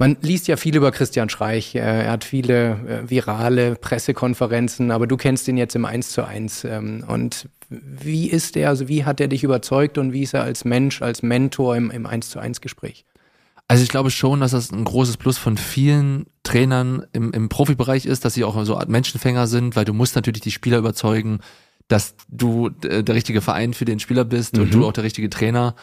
Man 0.01 0.17
liest 0.23 0.49
ja 0.49 0.57
viel 0.57 0.77
über 0.77 0.93
Christian 0.93 1.29
Streich. 1.29 1.75
Er 1.75 2.11
hat 2.11 2.25
viele 2.25 2.71
äh, 2.71 3.11
virale 3.11 3.75
Pressekonferenzen, 3.75 4.91
aber 4.91 5.07
du 5.07 5.19
kennst 5.19 5.47
ihn 5.47 5.59
jetzt 5.59 5.77
im 5.77 5.85
Eins 5.85 6.13
zu 6.13 6.25
eins. 6.25 6.65
Ähm, 6.65 7.05
und 7.07 7.51
wie 7.69 8.31
ist 8.31 8.57
er, 8.57 8.71
also 8.71 8.89
wie 8.89 9.05
hat 9.05 9.21
er 9.21 9.29
dich 9.29 9.45
überzeugt 9.45 9.99
und 9.99 10.15
wie 10.15 10.23
ist 10.23 10.33
er 10.33 10.43
als 10.43 10.65
Mensch, 10.65 11.03
als 11.03 11.23
Mentor 11.23 11.77
im, 11.77 11.91
im 11.91 12.07
Eins 12.07 12.31
zu 12.31 12.39
eins 12.39 12.63
Gespräch? 12.63 13.05
Also 13.71 13.85
ich 13.85 13.89
glaube 13.89 14.11
schon, 14.11 14.41
dass 14.41 14.51
das 14.51 14.73
ein 14.73 14.83
großes 14.83 15.17
Plus 15.17 15.39
von 15.39 15.57
vielen 15.57 16.27
Trainern 16.43 17.07
im, 17.13 17.31
im 17.31 17.49
Profibereich 17.49 18.05
ist, 18.05 18.25
dass 18.25 18.35
sie 18.35 18.43
auch 18.43 18.61
so 18.65 18.77
Art 18.77 18.89
Menschenfänger 18.89 19.47
sind, 19.47 19.77
weil 19.77 19.85
du 19.85 19.93
musst 19.93 20.17
natürlich 20.17 20.41
die 20.41 20.51
Spieler 20.51 20.79
überzeugen, 20.79 21.39
dass 21.87 22.17
du 22.27 22.71
der 22.71 23.15
richtige 23.15 23.41
Verein 23.41 23.73
für 23.73 23.85
den 23.85 24.01
Spieler 24.01 24.25
bist 24.25 24.57
mhm. 24.57 24.63
und 24.63 24.75
du 24.75 24.85
auch 24.85 24.93
der 24.93 25.05
richtige 25.05 25.31
Trainer. 25.31 25.77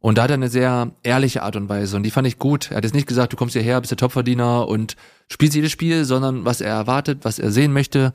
Und 0.00 0.16
da 0.16 0.22
hat 0.22 0.30
er 0.30 0.34
eine 0.36 0.48
sehr 0.48 0.92
ehrliche 1.02 1.42
Art 1.42 1.56
und 1.56 1.68
Weise 1.68 1.98
und 1.98 2.04
die 2.04 2.10
fand 2.10 2.26
ich 2.26 2.38
gut. 2.38 2.70
Er 2.70 2.78
hat 2.78 2.84
jetzt 2.84 2.94
nicht 2.94 3.06
gesagt, 3.06 3.34
du 3.34 3.36
kommst 3.36 3.52
hierher, 3.52 3.78
bist 3.78 3.90
der 3.90 3.98
Topverdiener 3.98 4.66
und 4.66 4.96
spielst 5.28 5.54
jedes 5.54 5.70
Spiel, 5.70 6.06
sondern 6.06 6.46
was 6.46 6.62
er 6.62 6.72
erwartet, 6.72 7.26
was 7.26 7.38
er 7.38 7.52
sehen 7.52 7.74
möchte, 7.74 8.14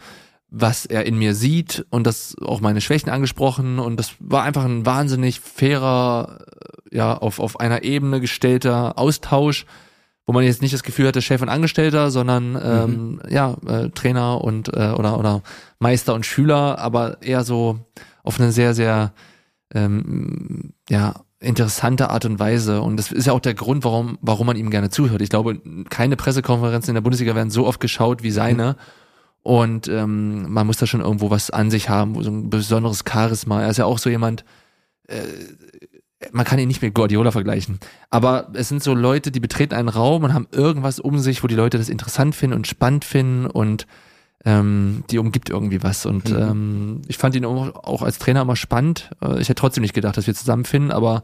was 0.52 0.86
er 0.86 1.06
in 1.06 1.18
mir 1.18 1.36
sieht 1.36 1.86
und 1.90 2.08
das 2.08 2.36
auch 2.42 2.62
meine 2.62 2.82
Schwächen 2.82 3.10
angesprochen 3.10 3.80
und 3.80 3.98
das 3.98 4.14
war 4.20 4.44
einfach 4.44 4.66
ein 4.66 4.86
wahnsinnig 4.86 5.40
fairer, 5.40 6.46
ja, 6.92 7.18
auf, 7.18 7.40
auf 7.40 7.60
einer 7.60 7.84
Ebene 7.84 8.20
gestellter 8.20 8.98
Austausch, 8.98 9.66
wo 10.26 10.34
man 10.34 10.44
jetzt 10.44 10.62
nicht 10.62 10.74
das 10.74 10.84
Gefühl 10.84 11.08
hatte, 11.08 11.22
Chef 11.22 11.42
und 11.42 11.50
Angestellter, 11.50 12.12
sondern 12.12 12.60
ähm, 12.62 12.90
mhm. 12.90 13.22
ja, 13.30 13.58
äh, 13.68 13.90
Trainer 13.90 14.42
und 14.44 14.70
äh, 14.70 14.92
oder 14.92 15.18
oder 15.20 15.42
Meister 15.80 16.14
und 16.14 16.26
Schüler, 16.26 16.80
aber 16.80 17.22
eher 17.22 17.44
so 17.44 17.80
auf 18.24 18.40
eine 18.40 18.52
sehr, 18.52 18.74
sehr 18.74 19.14
ähm, 19.74 20.74
ja, 20.90 21.16
interessante 21.40 22.10
Art 22.10 22.26
und 22.26 22.40
Weise. 22.40 22.82
Und 22.82 22.98
das 22.98 23.12
ist 23.12 23.28
ja 23.28 23.34
auch 23.34 23.40
der 23.40 23.54
Grund, 23.54 23.84
warum, 23.84 24.18
warum 24.22 24.48
man 24.48 24.58
ihm 24.58 24.70
gerne 24.70 24.90
zuhört. 24.90 25.22
Ich 25.22 25.30
glaube, 25.30 25.60
keine 25.90 26.16
Pressekonferenzen 26.16 26.92
in 26.92 26.96
der 26.96 27.02
Bundesliga 27.02 27.36
werden 27.36 27.50
so 27.50 27.66
oft 27.66 27.80
geschaut 27.80 28.24
wie 28.24 28.32
seine. 28.32 28.76
Und 29.44 29.88
ähm, 29.88 30.52
man 30.52 30.68
muss 30.68 30.78
da 30.78 30.86
schon 30.86 31.02
irgendwo 31.02 31.30
was 31.30 31.50
an 31.50 31.72
sich 31.72 31.90
haben, 31.90 32.22
so 32.22 32.30
ein 32.30 32.50
besonderes 32.50 33.04
Charisma. 33.10 33.62
Er 33.62 33.70
ist 33.70 33.78
ja 33.78 33.86
auch 33.86 33.98
so 33.98 34.10
jemand, 34.10 34.44
äh, 35.08 35.24
man 36.32 36.46
kann 36.46 36.60
ihn 36.60 36.68
nicht 36.68 36.82
mit 36.82 36.94
Guardiola 36.94 37.32
vergleichen. 37.32 37.80
Aber 38.10 38.50
es 38.54 38.68
sind 38.68 38.84
so 38.84 38.94
Leute, 38.94 39.32
die 39.32 39.40
betreten 39.40 39.74
einen 39.74 39.90
Raum 39.90 40.24
und 40.24 40.34
haben 40.34 40.48
irgendwas 40.52 41.00
um 41.00 41.20
sich, 41.20 41.44
wo 41.44 41.48
die 41.48 41.56
Leute 41.56 41.78
das 41.78 41.90
interessant 41.90 42.36
finden 42.36 42.56
und 42.56 42.68
spannend 42.68 43.06
finden 43.06 43.46
und 43.46 43.88
ähm, 44.46 45.04
die 45.10 45.20
umgibt 45.20 45.50
irgendwie 45.50 45.84
was. 45.84 46.06
Und 46.06 46.30
mhm. 46.30 46.38
ähm, 46.38 47.02
ich 47.08 47.18
fand 47.18 47.36
ihn 47.36 47.46
auch 47.46 48.02
als 48.02 48.20
Trainer 48.20 48.42
immer 48.42 48.56
spannend. 48.56 49.12
Äh, 49.22 49.40
ich 49.40 49.50
hätte 49.50 49.60
trotzdem 49.60 49.82
nicht 49.82 49.94
gedacht, 49.94 50.18
dass 50.18 50.28
wir 50.28 50.36
zusammenfinden, 50.36 50.92
aber 50.92 51.24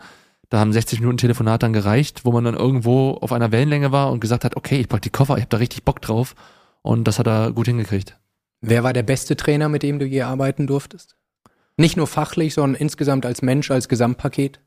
da 0.49 0.59
haben 0.59 0.73
60 0.73 0.99
Minuten 0.99 1.17
Telefonat 1.17 1.63
dann 1.63 1.73
gereicht, 1.73 2.23
wo 2.23 2.31
man 2.31 2.43
dann 2.43 2.55
irgendwo 2.55 3.11
auf 3.21 3.31
einer 3.31 3.51
Wellenlänge 3.51 3.91
war 3.91 4.11
und 4.11 4.19
gesagt 4.19 4.45
hat, 4.45 4.55
okay, 4.55 4.79
ich 4.79 4.87
pack 4.87 5.01
die 5.01 5.09
Koffer, 5.09 5.35
ich 5.35 5.41
habe 5.41 5.49
da 5.49 5.57
richtig 5.57 5.83
Bock 5.83 6.01
drauf. 6.01 6.35
Und 6.85 7.05
das 7.05 7.17
hat 7.17 7.25
er 7.25 7.51
gut 7.51 7.65
hingekriegt. 7.65 8.15
Wer 8.61 8.83
war 8.83 8.93
der 8.93 9.01
beste 9.01 9.35
Trainer, 9.35 9.69
mit 9.69 9.81
dem 9.81 9.97
du 9.97 10.05
je 10.05 10.21
arbeiten 10.21 10.67
durftest? 10.67 11.15
Nicht 11.77 11.97
nur 11.97 12.05
fachlich, 12.05 12.53
sondern 12.53 12.79
insgesamt 12.79 13.25
als 13.25 13.41
Mensch, 13.41 13.71
als 13.71 13.89
Gesamtpaket? 13.89 14.59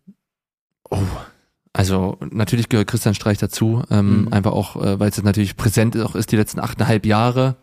Oh, 0.90 0.98
also 1.72 2.18
natürlich 2.30 2.68
gehört 2.68 2.88
Christian 2.88 3.14
Streich 3.14 3.38
dazu, 3.38 3.84
ähm, 3.88 4.22
mhm. 4.22 4.32
einfach 4.32 4.50
auch, 4.50 4.74
äh, 4.82 4.98
weil 4.98 5.10
es 5.10 5.22
natürlich 5.22 5.56
präsent 5.56 5.96
auch 5.96 6.16
ist 6.16 6.32
die 6.32 6.36
letzten 6.36 6.58
achteinhalb 6.58 7.06
Jahre. 7.06 7.54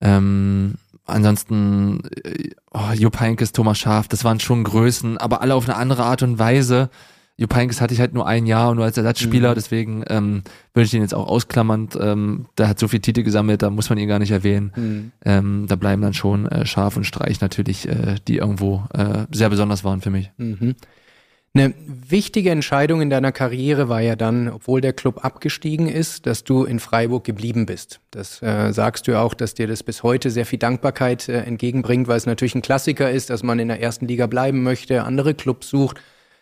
Ähm, 0.00 0.74
ansonsten 1.04 2.02
äh, 2.24 2.50
oh, 2.72 2.90
Jupp 2.94 3.20
Heynckes, 3.20 3.52
Thomas 3.52 3.78
Schaaf, 3.78 4.08
das 4.08 4.24
waren 4.24 4.40
schon 4.40 4.64
Größen, 4.64 5.18
aber 5.18 5.40
alle 5.40 5.54
auf 5.54 5.68
eine 5.68 5.76
andere 5.76 6.02
Art 6.02 6.24
und 6.24 6.40
Weise. 6.40 6.90
Jupp 7.36 7.54
Heynckes 7.54 7.80
hatte 7.80 7.92
ich 7.92 8.00
halt 8.00 8.14
nur 8.14 8.26
ein 8.28 8.46
Jahr 8.46 8.70
und 8.70 8.76
nur 8.76 8.84
als 8.84 8.96
Ersatzspieler, 8.96 9.50
mhm. 9.50 9.54
deswegen 9.54 10.04
ähm, 10.08 10.42
würde 10.72 10.86
ich 10.86 10.94
ihn 10.94 11.02
jetzt 11.02 11.14
auch 11.14 11.26
ausklammern. 11.26 11.88
Ähm, 11.98 12.46
der 12.58 12.68
hat 12.68 12.78
so 12.78 12.86
viel 12.86 13.00
Titel 13.00 13.24
gesammelt, 13.24 13.62
da 13.62 13.70
muss 13.70 13.88
man 13.90 13.98
ihn 13.98 14.06
gar 14.06 14.20
nicht 14.20 14.30
erwähnen. 14.30 14.72
Mhm. 14.76 15.12
Ähm, 15.24 15.66
da 15.68 15.74
bleiben 15.74 16.00
dann 16.02 16.14
schon 16.14 16.46
äh, 16.46 16.64
Scharf 16.64 16.96
und 16.96 17.04
Streich 17.04 17.40
natürlich, 17.40 17.88
äh, 17.88 18.16
die 18.28 18.36
irgendwo 18.36 18.84
äh, 18.94 19.26
sehr 19.32 19.50
besonders 19.50 19.82
waren 19.82 20.00
für 20.00 20.10
mich. 20.10 20.30
Mhm. 20.36 20.76
Eine 21.56 21.72
wichtige 21.86 22.50
Entscheidung 22.50 23.00
in 23.00 23.10
deiner 23.10 23.30
Karriere 23.30 23.88
war 23.88 24.00
ja 24.00 24.16
dann, 24.16 24.48
obwohl 24.48 24.80
der 24.80 24.92
Club 24.92 25.24
abgestiegen 25.24 25.88
ist, 25.88 26.26
dass 26.26 26.42
du 26.42 26.64
in 26.64 26.80
Freiburg 26.80 27.22
geblieben 27.22 27.64
bist. 27.64 28.00
Das 28.10 28.42
äh, 28.42 28.72
sagst 28.72 29.06
du 29.06 29.16
auch, 29.20 29.34
dass 29.34 29.54
dir 29.54 29.68
das 29.68 29.84
bis 29.84 30.02
heute 30.02 30.30
sehr 30.30 30.46
viel 30.46 30.58
Dankbarkeit 30.58 31.28
äh, 31.28 31.42
entgegenbringt, 31.42 32.08
weil 32.08 32.16
es 32.16 32.26
natürlich 32.26 32.56
ein 32.56 32.62
Klassiker 32.62 33.08
ist, 33.08 33.30
dass 33.30 33.44
man 33.44 33.60
in 33.60 33.68
der 33.68 33.80
ersten 33.80 34.08
Liga 34.08 34.26
bleiben 34.26 34.64
möchte, 34.64 35.04
andere 35.04 35.34
Clubs 35.34 35.68
sucht. 35.68 36.00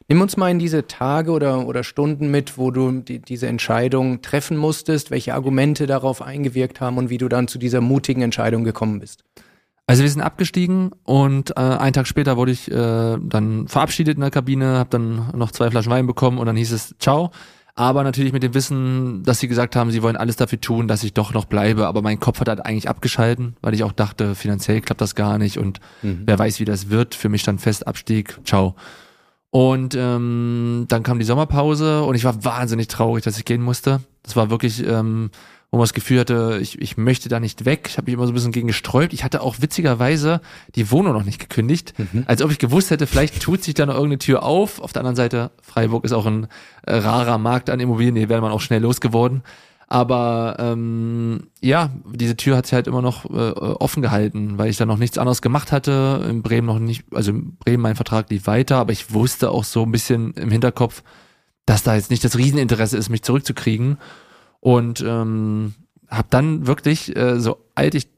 Nimm 0.08 0.20
uns 0.20 0.36
mal 0.36 0.50
in 0.50 0.58
diese 0.58 0.86
Tage 0.86 1.30
oder, 1.32 1.66
oder 1.66 1.84
Stunden 1.84 2.30
mit, 2.30 2.58
wo 2.58 2.70
du 2.70 3.00
die, 3.00 3.20
diese 3.20 3.46
Entscheidung 3.46 4.22
treffen 4.22 4.56
musstest, 4.56 5.10
welche 5.10 5.34
Argumente 5.34 5.86
darauf 5.86 6.22
eingewirkt 6.22 6.80
haben 6.80 6.98
und 6.98 7.10
wie 7.10 7.18
du 7.18 7.28
dann 7.28 7.48
zu 7.48 7.58
dieser 7.58 7.80
mutigen 7.80 8.22
Entscheidung 8.22 8.64
gekommen 8.64 9.00
bist. 9.00 9.24
Also 9.86 10.02
wir 10.02 10.10
sind 10.10 10.22
abgestiegen 10.22 10.90
und 11.04 11.50
äh, 11.50 11.60
einen 11.60 11.92
Tag 11.92 12.06
später 12.06 12.36
wurde 12.36 12.52
ich 12.52 12.70
äh, 12.70 13.18
dann 13.20 13.66
verabschiedet 13.68 14.14
in 14.14 14.20
der 14.20 14.30
Kabine, 14.30 14.78
habe 14.78 14.90
dann 14.90 15.30
noch 15.34 15.50
zwei 15.50 15.70
Flaschen 15.70 15.90
Wein 15.90 16.06
bekommen 16.06 16.38
und 16.38 16.46
dann 16.46 16.56
hieß 16.56 16.72
es 16.72 16.94
Ciao. 16.98 17.30
Aber 17.74 18.04
natürlich 18.04 18.34
mit 18.34 18.42
dem 18.42 18.52
Wissen, 18.52 19.22
dass 19.22 19.40
sie 19.40 19.48
gesagt 19.48 19.76
haben, 19.76 19.90
sie 19.90 20.02
wollen 20.02 20.16
alles 20.16 20.36
dafür 20.36 20.60
tun, 20.60 20.88
dass 20.88 21.02
ich 21.04 21.14
doch 21.14 21.32
noch 21.32 21.46
bleibe. 21.46 21.86
Aber 21.86 22.02
mein 22.02 22.20
Kopf 22.20 22.40
hat 22.40 22.48
halt 22.48 22.64
eigentlich 22.64 22.88
abgeschalten, 22.88 23.56
weil 23.62 23.72
ich 23.72 23.82
auch 23.82 23.92
dachte, 23.92 24.34
finanziell 24.34 24.82
klappt 24.82 25.00
das 25.00 25.14
gar 25.14 25.38
nicht 25.38 25.56
und 25.56 25.80
mhm. 26.02 26.22
wer 26.26 26.38
weiß, 26.38 26.60
wie 26.60 26.66
das 26.66 26.90
wird. 26.90 27.14
Für 27.14 27.30
mich 27.30 27.40
stand 27.40 27.62
fest, 27.62 27.86
Abstieg, 27.86 28.38
ciao. 28.44 28.74
Und 29.52 29.94
ähm, 29.94 30.86
dann 30.88 31.02
kam 31.02 31.18
die 31.18 31.24
Sommerpause 31.24 32.02
und 32.02 32.14
ich 32.14 32.24
war 32.24 32.42
wahnsinnig 32.44 32.88
traurig, 32.88 33.22
dass 33.22 33.36
ich 33.38 33.44
gehen 33.44 33.62
musste. 33.62 34.00
Das 34.22 34.34
war 34.34 34.50
wirklich 34.50 34.84
ähm, 34.84 35.30
wo 35.72 35.78
man 35.78 35.84
das 35.84 35.94
Gefühl 35.94 36.20
hatte, 36.20 36.58
ich, 36.60 36.80
ich 36.82 36.98
möchte 36.98 37.30
da 37.30 37.40
nicht 37.40 37.64
weg. 37.64 37.86
Ich 37.88 37.96
habe 37.96 38.04
mich 38.04 38.14
immer 38.14 38.26
so 38.26 38.32
ein 38.32 38.34
bisschen 38.34 38.52
gegen 38.52 38.66
gesträubt. 38.66 39.14
Ich 39.14 39.24
hatte 39.24 39.40
auch 39.40 39.56
witzigerweise 39.60 40.42
die 40.74 40.90
Wohnung 40.90 41.14
noch 41.14 41.24
nicht 41.24 41.40
gekündigt, 41.40 41.94
mhm. 41.96 42.24
als 42.26 42.42
ob 42.42 42.50
ich 42.50 42.58
gewusst 42.58 42.90
hätte, 42.90 43.06
vielleicht 43.06 43.40
tut 43.40 43.64
sich 43.64 43.72
da 43.72 43.86
noch 43.86 43.94
irgendeine 43.94 44.18
Tür 44.18 44.42
auf. 44.42 44.80
Auf 44.80 44.92
der 44.92 45.00
anderen 45.00 45.16
Seite, 45.16 45.50
Freiburg 45.62 46.04
ist 46.04 46.12
auch 46.12 46.26
ein 46.26 46.46
äh, 46.86 46.96
rarer 46.96 47.38
Markt 47.38 47.70
an 47.70 47.80
Immobilien, 47.80 48.14
die 48.14 48.28
wäre 48.28 48.42
man 48.42 48.52
auch 48.52 48.60
schnell 48.60 48.82
losgeworden. 48.82 49.42
Aber 49.92 50.56
ähm, 50.58 51.48
ja, 51.60 51.90
diese 52.14 52.34
Tür 52.34 52.56
hat 52.56 52.64
sich 52.64 52.72
halt 52.72 52.86
immer 52.86 53.02
noch 53.02 53.26
äh, 53.26 53.52
offen 53.52 54.00
gehalten, 54.00 54.56
weil 54.56 54.70
ich 54.70 54.78
da 54.78 54.86
noch 54.86 54.96
nichts 54.96 55.18
anderes 55.18 55.42
gemacht 55.42 55.70
hatte. 55.70 56.26
In 56.30 56.40
Bremen 56.40 56.66
noch 56.66 56.78
nicht, 56.78 57.04
also 57.12 57.32
in 57.32 57.56
Bremen 57.56 57.82
mein 57.82 57.94
Vertrag 57.94 58.30
lief 58.30 58.46
weiter, 58.46 58.78
aber 58.78 58.92
ich 58.92 59.12
wusste 59.12 59.50
auch 59.50 59.64
so 59.64 59.82
ein 59.82 59.92
bisschen 59.92 60.32
im 60.32 60.50
Hinterkopf, 60.50 61.02
dass 61.66 61.82
da 61.82 61.94
jetzt 61.94 62.10
nicht 62.10 62.24
das 62.24 62.38
Rieseninteresse 62.38 62.96
ist, 62.96 63.10
mich 63.10 63.22
zurückzukriegen. 63.22 63.98
Und 64.60 65.02
ähm, 65.06 65.74
habe 66.08 66.28
dann 66.30 66.66
wirklich, 66.66 67.14
äh, 67.14 67.38
so 67.38 67.58
alt 67.74 67.94
ich 67.94 68.08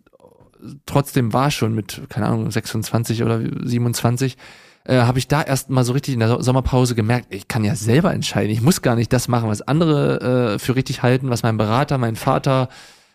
trotzdem 0.86 1.32
war 1.32 1.50
schon 1.50 1.74
mit, 1.74 2.02
keine 2.08 2.26
Ahnung, 2.26 2.52
26 2.52 3.24
oder 3.24 3.40
27, 3.40 4.36
äh, 4.84 4.98
habe 5.00 5.18
ich 5.18 5.28
da 5.28 5.42
erst 5.42 5.70
mal 5.70 5.84
so 5.84 5.92
richtig 5.92 6.14
in 6.14 6.20
der 6.20 6.42
Sommerpause 6.42 6.94
gemerkt, 6.94 7.28
ich 7.30 7.48
kann 7.48 7.64
ja 7.64 7.74
selber 7.74 8.12
entscheiden. 8.12 8.50
Ich 8.50 8.60
muss 8.60 8.82
gar 8.82 8.96
nicht 8.96 9.12
das 9.12 9.28
machen, 9.28 9.48
was 9.48 9.62
andere 9.62 10.54
äh, 10.54 10.58
für 10.58 10.76
richtig 10.76 11.02
halten, 11.02 11.30
was 11.30 11.42
mein 11.42 11.56
Berater, 11.56 11.98
mein 11.98 12.16
Vater, 12.16 12.68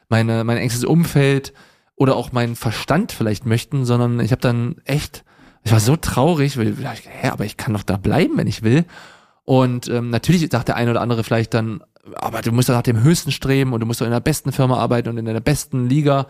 meine, 0.09 0.43
mein 0.43 0.57
engstes 0.57 0.83
Umfeld 0.83 1.53
oder 1.95 2.15
auch 2.15 2.31
mein 2.31 2.55
Verstand 2.55 3.11
vielleicht 3.11 3.45
möchten, 3.45 3.85
sondern 3.85 4.19
ich 4.19 4.31
habe 4.31 4.41
dann 4.41 4.77
echt, 4.85 5.23
ich 5.63 5.71
war 5.71 5.79
so 5.79 5.95
traurig, 5.95 6.57
weil, 6.57 6.75
hä, 6.75 7.29
aber 7.29 7.45
ich 7.45 7.57
kann 7.57 7.73
doch 7.73 7.83
da 7.83 7.97
bleiben, 7.97 8.37
wenn 8.37 8.47
ich 8.47 8.63
will. 8.63 8.85
Und 9.45 9.87
ähm, 9.89 10.09
natürlich 10.09 10.47
sagt 10.51 10.69
der 10.69 10.75
eine 10.75 10.91
oder 10.91 11.01
andere 11.01 11.23
vielleicht 11.23 11.53
dann, 11.53 11.83
aber 12.15 12.41
du 12.41 12.51
musst 12.51 12.69
ja 12.69 12.75
nach 12.75 12.83
dem 12.83 13.03
Höchsten 13.03 13.31
streben 13.31 13.73
und 13.73 13.81
du 13.81 13.85
musst 13.85 14.01
doch 14.01 14.05
in 14.05 14.11
der 14.11 14.19
besten 14.19 14.51
Firma 14.51 14.77
arbeiten 14.77 15.09
und 15.09 15.17
in 15.17 15.25
der 15.25 15.39
besten 15.39 15.87
Liga. 15.87 16.27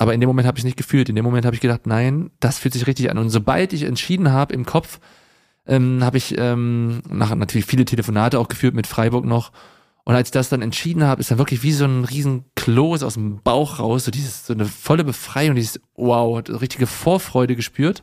Aber 0.00 0.14
in 0.14 0.20
dem 0.20 0.28
Moment 0.28 0.48
habe 0.48 0.56
ich 0.56 0.62
es 0.62 0.64
nicht 0.64 0.78
gefühlt. 0.78 1.10
In 1.10 1.14
dem 1.14 1.26
Moment 1.26 1.44
habe 1.44 1.54
ich 1.54 1.60
gedacht, 1.60 1.86
nein, 1.86 2.30
das 2.40 2.58
fühlt 2.58 2.72
sich 2.72 2.86
richtig 2.86 3.10
an. 3.10 3.18
Und 3.18 3.28
sobald 3.28 3.74
ich 3.74 3.82
entschieden 3.82 4.32
habe 4.32 4.54
im 4.54 4.64
Kopf, 4.64 4.98
ähm, 5.66 6.02
habe 6.02 6.16
ich 6.16 6.38
ähm, 6.38 7.02
nach 7.06 7.34
natürlich 7.34 7.66
viele 7.66 7.84
Telefonate 7.84 8.38
auch 8.38 8.48
geführt 8.48 8.74
mit 8.74 8.86
Freiburg 8.86 9.26
noch. 9.26 9.52
Und 10.04 10.14
als 10.14 10.28
ich 10.28 10.32
das 10.32 10.48
dann 10.48 10.62
entschieden 10.62 11.04
habe, 11.04 11.20
ist 11.20 11.30
dann 11.30 11.36
wirklich 11.36 11.62
wie 11.62 11.72
so 11.72 11.84
ein 11.84 12.04
riesen 12.04 12.46
Kloß 12.56 13.02
aus 13.02 13.12
dem 13.12 13.42
Bauch 13.42 13.78
raus, 13.78 14.06
so 14.06 14.10
dieses, 14.10 14.46
so 14.46 14.54
eine 14.54 14.64
volle 14.64 15.04
Befreiung, 15.04 15.54
dieses 15.54 15.82
Wow, 15.96 16.48
richtige 16.48 16.86
Vorfreude 16.86 17.54
gespürt. 17.54 18.02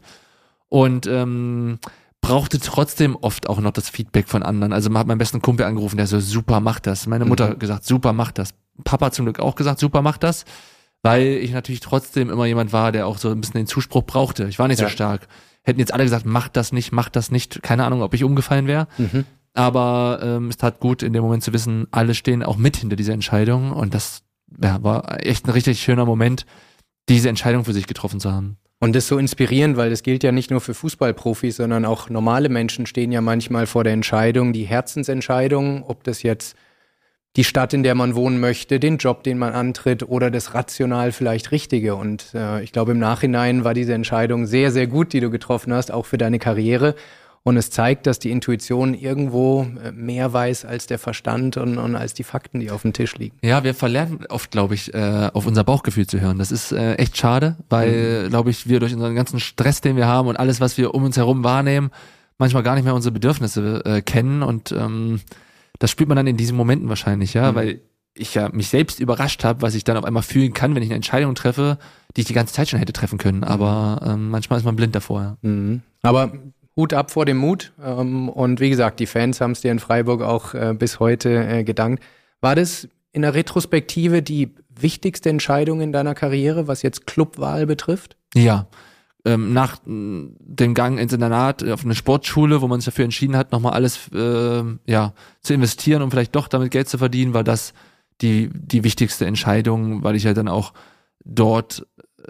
Und 0.70 1.08
ähm, 1.08 1.80
brauchte 2.22 2.60
trotzdem 2.60 3.16
oft 3.16 3.50
auch 3.50 3.60
noch 3.60 3.72
das 3.72 3.90
Feedback 3.90 4.28
von 4.28 4.44
anderen. 4.44 4.72
Also 4.72 4.92
man 4.92 5.00
hat 5.00 5.08
meinen 5.08 5.18
besten 5.18 5.42
Kumpel 5.42 5.66
angerufen, 5.66 5.98
der 5.98 6.06
so, 6.06 6.20
super, 6.20 6.60
mach 6.60 6.80
das. 6.80 7.08
Meine 7.08 7.26
Mutter 7.26 7.56
mhm. 7.56 7.60
gesagt, 7.60 7.86
super, 7.86 8.14
mach 8.14 8.32
das. 8.32 8.54
Papa 8.84 9.10
zum 9.10 9.26
Glück 9.26 9.40
auch 9.40 9.56
gesagt, 9.56 9.80
super, 9.80 10.04
mach 10.04 10.20
das. 10.20 10.46
Weil 11.08 11.28
ich 11.28 11.52
natürlich 11.52 11.80
trotzdem 11.80 12.30
immer 12.30 12.46
jemand 12.46 12.74
war, 12.74 12.92
der 12.92 13.08
auch 13.08 13.18
so 13.18 13.30
ein 13.30 13.42
bisschen 13.42 13.60
den 13.60 13.68
Zuspruch 13.68 14.04
brauchte. 14.04 14.48
Ich 14.48 14.60
war 14.60 14.68
nicht 14.68 14.80
ja. 14.80 14.88
so 14.88 14.92
stark. 14.92 15.28
Hätten 15.64 15.80
jetzt 15.80 15.94
alle 15.94 16.04
gesagt, 16.04 16.26
mach 16.26 16.48
das 16.48 16.72
nicht, 16.72 16.92
mach 16.92 17.10
das 17.10 17.32
nicht. 17.32 17.62
Keine 17.62 17.86
Ahnung, 17.86 18.02
ob 18.02 18.14
ich 18.14 18.24
umgefallen 18.24 18.68
wäre. 18.68 18.88
Mhm. 18.98 19.26
Aber 19.54 20.20
ähm, 20.22 20.50
es 20.50 20.58
tat 20.58 20.80
gut, 20.80 21.02
in 21.02 21.14
dem 21.14 21.24
Moment 21.24 21.44
zu 21.44 21.52
wissen, 21.52 21.88
alle 21.92 22.14
stehen 22.14 22.44
auch 22.44 22.58
mit 22.58 22.78
hinter 22.78 22.96
dieser 22.96 23.14
Entscheidung. 23.14 23.72
Und 23.72 23.94
das 23.94 24.22
ja, 24.62 24.82
war 24.84 25.26
echt 25.26 25.48
ein 25.48 25.52
richtig 25.52 25.82
schöner 25.82 26.06
Moment, 26.06 26.46
diese 27.10 27.30
Entscheidung 27.30 27.66
für 27.66 27.74
sich 27.74 27.88
getroffen 27.88 28.20
zu 28.20 28.32
haben. 28.32 28.58
Und 28.80 28.96
das 28.96 29.06
ist 29.06 29.10
so 29.10 29.18
inspirierend, 29.18 29.76
weil 29.76 29.90
das 29.90 30.04
gilt 30.04 30.24
ja 30.24 30.32
nicht 30.32 30.52
nur 30.52 30.62
für 30.62 30.76
Fußballprofis, 30.76 31.58
sondern 31.58 31.86
auch 31.86 32.10
normale 32.10 32.50
Menschen 32.50 32.86
stehen 32.86 33.12
ja 33.12 33.22
manchmal 33.22 33.66
vor 33.66 33.84
der 33.84 33.94
Entscheidung, 33.94 34.54
die 34.54 34.66
Herzensentscheidung, 34.66 35.84
ob 35.84 36.04
das 36.04 36.22
jetzt 36.22 36.56
die 37.38 37.44
Stadt, 37.44 37.74
in 37.74 37.84
der 37.84 37.94
man 37.94 38.16
wohnen 38.16 38.40
möchte, 38.40 38.80
den 38.80 38.98
Job, 38.98 39.24
den 39.24 39.38
man 39.38 39.54
antritt 39.54 40.02
oder 40.10 40.32
das 40.32 40.56
rational 40.56 41.12
vielleicht 41.12 41.52
Richtige. 41.52 41.96
Und 41.96 42.34
äh, 42.34 42.64
ich 42.64 42.72
glaube, 42.72 42.92
im 42.92 43.00
Nachhinein 43.00 43.64
war 43.64 43.76
diese 43.76 43.94
Entscheidung 43.94 44.48
sehr, 44.48 44.72
sehr 44.72 44.88
gut, 44.88 45.14
die 45.14 45.20
du 45.20 45.30
getroffen 45.30 45.72
hast, 45.72 45.92
auch 45.92 46.08
für 46.08 46.18
deine 46.18 46.40
Karriere. 46.40 46.96
Und 47.44 47.56
es 47.56 47.70
zeigt, 47.70 48.08
dass 48.08 48.18
die 48.18 48.32
Intuition 48.32 48.96
irgendwo 48.96 49.68
äh, 49.84 49.92
mehr 49.92 50.34
weiß 50.34 50.66
als 50.66 50.88
der 50.88 50.98
Verstand 50.98 51.58
und, 51.58 51.78
und 51.78 51.96
als 51.96 52.16
die 52.16 52.24
Fakten, 52.24 52.60
die 52.60 52.72
auf 52.72 52.82
dem 52.82 52.92
Tisch 52.92 53.16
liegen. 53.16 53.38
Ja, 53.44 53.64
wir 53.64 53.76
verlernen 53.76 54.26
oft, 54.30 54.50
glaube 54.50 54.74
ich, 54.74 54.94
äh, 54.96 55.30
auf 55.32 55.46
unser 55.46 55.64
Bauchgefühl 55.64 56.08
zu 56.08 56.20
hören. 56.20 56.40
Das 56.40 56.52
ist 56.52 56.72
äh, 56.72 56.96
echt 56.96 57.18
schade, 57.18 57.56
weil, 57.70 58.24
mhm. 58.26 58.30
glaube 58.30 58.50
ich, 58.50 58.68
wir 58.68 58.80
durch 58.80 58.94
unseren 58.96 59.16
ganzen 59.16 59.40
Stress, 59.40 59.80
den 59.80 59.96
wir 59.96 60.08
haben 60.08 60.28
und 60.28 60.38
alles, 60.38 60.60
was 60.60 60.78
wir 60.78 60.96
um 60.96 61.04
uns 61.04 61.18
herum 61.18 61.44
wahrnehmen, 61.44 61.92
manchmal 62.40 62.64
gar 62.64 62.74
nicht 62.74 62.84
mehr 62.84 62.96
unsere 62.96 63.14
Bedürfnisse 63.14 63.86
äh, 63.86 64.02
kennen 64.02 64.42
und 64.42 64.72
ähm, 64.72 65.22
das 65.80 65.92
spürt 65.92 66.10
man 66.10 66.16
dann 66.16 66.28
in 66.28 66.38
diesen 66.38 66.58
Momenten 66.58 66.90
wahrscheinlich, 66.90 67.34
ja, 67.34 67.52
mhm. 67.52 67.56
weil 67.56 67.82
ich 68.14 68.34
ja 68.34 68.50
mich 68.50 68.70
selbst 68.70 69.00
überrascht 69.00 69.44
habe, 69.44 69.62
was 69.62 69.76
ich 69.76 69.84
dann 69.84 69.98
auf 69.98 70.06
einmal 70.06 70.24
fühlen 70.24 70.54
kann, 70.54 70.76
wenn 70.76 70.82
ich 70.82 70.90
eine 70.90 70.96
Entscheidung 70.96 71.36
treffe, 71.36 71.78
die 72.16 72.22
ich 72.22 72.28
die 72.28 72.34
ganze 72.34 72.54
Zeit 72.54 72.70
schon 72.70 72.80
hätte 72.80 72.94
treffen 72.94 73.20
können. 73.20 73.44
Aber 73.44 74.02
ähm, 74.06 74.30
manchmal 74.30 74.60
ist 74.60 74.66
man 74.66 74.76
blind 74.76 74.96
davor. 74.96 75.22
Ja. 75.22 75.38
Mhm. 75.50 75.82
Aber 76.02 76.32
Hut 76.76 76.94
ab 76.94 77.12
vor 77.12 77.26
dem 77.26 77.38
Mut. 77.38 77.74
Ähm, 77.84 78.30
und 78.30 78.60
wie 78.60 78.70
gesagt, 78.70 79.00
die 79.00 79.08
Fans 79.08 79.42
haben 79.42 79.52
es 79.52 79.62
dir 79.62 79.72
in 79.72 79.80
Freiburg 79.80 80.22
auch 80.22 80.54
äh, 80.54 80.74
bis 80.78 81.00
heute 81.00 81.48
äh, 81.48 81.64
gedankt. 81.64 82.04
War 82.42 82.56
das 82.56 82.88
in 83.12 83.24
der 83.24 83.34
Retrospektive 83.34 84.22
die 84.22 84.56
wichtigste 84.70 85.30
Entscheidung 85.30 85.82
in 85.82 85.92
deiner 85.92 86.14
Karriere, 86.14 86.68
was 86.68 86.84
jetzt 86.84 87.08
Clubwahl 87.08 87.66
betrifft? 87.66 88.16
Ja. 88.36 88.68
Ähm, 89.28 89.52
nach 89.52 89.78
dem 89.84 90.74
Gang 90.74 91.00
ins 91.00 91.12
Internat 91.12 91.68
auf 91.70 91.84
eine 91.84 91.96
Sportschule, 91.96 92.62
wo 92.62 92.68
man 92.68 92.80
sich 92.80 92.86
dafür 92.86 93.04
entschieden 93.04 93.36
hat, 93.36 93.52
nochmal 93.52 93.74
alles 93.74 94.10
äh, 94.14 94.64
ja, 94.86 95.14
zu 95.42 95.54
investieren, 95.54 96.02
um 96.02 96.12
vielleicht 96.12 96.36
doch 96.36 96.48
damit 96.48 96.72
Geld 96.72 96.88
zu 96.88 96.98
verdienen, 96.98 97.34
war 97.34 97.44
das 97.44 97.74
die, 98.22 98.50
die 98.54 98.84
wichtigste 98.84 99.26
Entscheidung, 99.26 100.04
weil 100.04 100.16
ich 100.16 100.24
ja 100.24 100.28
halt 100.28 100.38
dann 100.38 100.48
auch 100.48 100.72
dort 101.26 101.86
äh, 102.20 102.24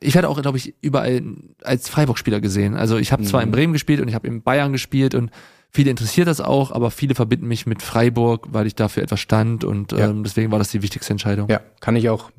ich 0.00 0.14
werde 0.14 0.28
auch, 0.28 0.40
glaube 0.40 0.58
ich, 0.58 0.74
überall 0.80 1.22
als 1.62 1.88
Freiburg-Spieler 1.88 2.40
gesehen. 2.40 2.74
Also 2.74 2.96
ich 2.96 3.12
habe 3.12 3.22
mhm. 3.22 3.26
zwar 3.26 3.42
in 3.42 3.48
mhm. 3.48 3.52
Bremen 3.52 3.72
gespielt 3.72 4.00
und 4.00 4.08
ich 4.08 4.14
habe 4.14 4.26
in 4.26 4.42
Bayern 4.42 4.72
gespielt 4.72 5.14
und 5.14 5.30
viele 5.70 5.90
interessiert 5.90 6.28
das 6.28 6.40
auch, 6.40 6.72
aber 6.72 6.90
viele 6.90 7.14
verbinden 7.14 7.46
mich 7.46 7.66
mit 7.66 7.82
Freiburg, 7.82 8.48
weil 8.50 8.66
ich 8.66 8.74
dafür 8.74 9.02
etwas 9.02 9.20
stand 9.20 9.64
und 9.64 9.92
ja. 9.92 10.10
ähm, 10.10 10.24
deswegen 10.24 10.50
war 10.50 10.58
das 10.58 10.70
die 10.70 10.82
wichtigste 10.82 11.12
Entscheidung. 11.12 11.48
Ja, 11.48 11.60
kann 11.80 11.96
ich 11.96 12.08
auch 12.10 12.30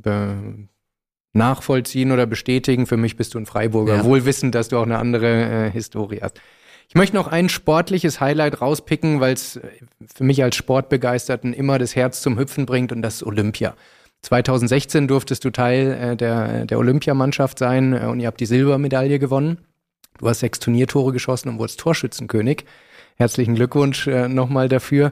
nachvollziehen 1.34 2.11
oder 2.11 2.25
bestätigen. 2.25 2.86
Für 2.86 2.97
mich 2.97 3.17
bist 3.17 3.34
du 3.34 3.39
ein 3.39 3.45
Freiburger, 3.45 3.97
ja. 3.97 4.03
wohl 4.05 4.25
wissend, 4.25 4.55
dass 4.55 4.69
du 4.69 4.77
auch 4.77 4.84
eine 4.84 4.99
andere 4.99 5.67
äh, 5.67 5.71
Historie 5.71 6.19
hast. 6.21 6.39
Ich 6.88 6.95
möchte 6.95 7.15
noch 7.15 7.27
ein 7.27 7.49
sportliches 7.49 8.19
Highlight 8.19 8.61
rauspicken, 8.61 9.19
weil 9.19 9.34
es 9.34 9.57
äh, 9.57 9.61
für 10.13 10.23
mich 10.23 10.43
als 10.43 10.55
Sportbegeisterten 10.55 11.53
immer 11.53 11.79
das 11.79 11.95
Herz 11.95 12.21
zum 12.21 12.38
Hüpfen 12.38 12.65
bringt 12.65 12.91
und 12.91 13.01
das 13.01 13.15
ist 13.15 13.23
Olympia. 13.23 13.75
2016 14.21 15.07
durftest 15.07 15.43
du 15.43 15.49
Teil 15.49 15.91
äh, 15.91 16.15
der, 16.15 16.65
der 16.65 16.77
Olympiamannschaft 16.77 17.59
sein 17.59 17.93
äh, 17.93 18.05
und 18.05 18.19
ihr 18.19 18.27
habt 18.27 18.39
die 18.39 18.45
Silbermedaille 18.45 19.19
gewonnen. 19.19 19.57
Du 20.19 20.29
hast 20.29 20.39
sechs 20.39 20.59
Turniertore 20.59 21.11
geschossen 21.11 21.49
und 21.49 21.59
wurdest 21.59 21.79
Torschützenkönig. 21.79 22.65
Herzlichen 23.15 23.55
Glückwunsch 23.55 24.07
äh, 24.07 24.27
nochmal 24.27 24.69
dafür. 24.69 25.11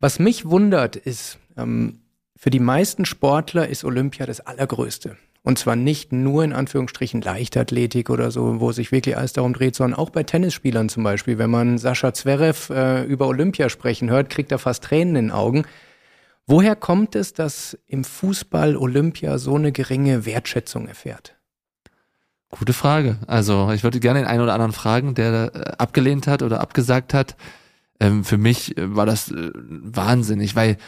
Was 0.00 0.18
mich 0.18 0.44
wundert, 0.44 0.96
ist, 0.96 1.38
ähm, 1.56 2.00
für 2.36 2.50
die 2.50 2.60
meisten 2.60 3.04
Sportler 3.06 3.68
ist 3.68 3.84
Olympia 3.84 4.26
das 4.26 4.40
Allergrößte. 4.40 5.16
Und 5.44 5.58
zwar 5.58 5.76
nicht 5.76 6.10
nur 6.10 6.42
in 6.42 6.54
Anführungsstrichen 6.54 7.20
Leichtathletik 7.20 8.08
oder 8.08 8.30
so, 8.30 8.60
wo 8.60 8.72
sich 8.72 8.92
wirklich 8.92 9.18
alles 9.18 9.34
darum 9.34 9.52
dreht, 9.52 9.76
sondern 9.76 9.98
auch 9.98 10.08
bei 10.08 10.22
Tennisspielern 10.22 10.88
zum 10.88 11.04
Beispiel. 11.04 11.36
Wenn 11.36 11.50
man 11.50 11.76
Sascha 11.76 12.14
Zverev 12.14 12.72
äh, 12.72 13.04
über 13.04 13.28
Olympia 13.28 13.68
sprechen 13.68 14.08
hört, 14.08 14.30
kriegt 14.30 14.50
er 14.52 14.58
fast 14.58 14.84
Tränen 14.84 15.16
in 15.16 15.26
den 15.26 15.30
Augen. 15.32 15.66
Woher 16.46 16.74
kommt 16.74 17.14
es, 17.14 17.34
dass 17.34 17.78
im 17.86 18.04
Fußball 18.04 18.74
Olympia 18.74 19.36
so 19.36 19.56
eine 19.56 19.70
geringe 19.70 20.24
Wertschätzung 20.24 20.88
erfährt? 20.88 21.36
Gute 22.48 22.72
Frage. 22.72 23.18
Also 23.26 23.70
ich 23.72 23.82
würde 23.82 24.00
gerne 24.00 24.20
den 24.20 24.28
einen 24.28 24.42
oder 24.42 24.54
anderen 24.54 24.72
fragen, 24.72 25.14
der 25.14 25.54
äh, 25.54 25.58
abgelehnt 25.76 26.26
hat 26.26 26.42
oder 26.42 26.60
abgesagt 26.60 27.12
hat. 27.12 27.36
Ähm, 28.00 28.24
für 28.24 28.38
mich 28.38 28.78
äh, 28.78 28.96
war 28.96 29.04
das 29.04 29.30
äh, 29.30 29.50
wahnsinnig, 29.54 30.56
weil 30.56 30.78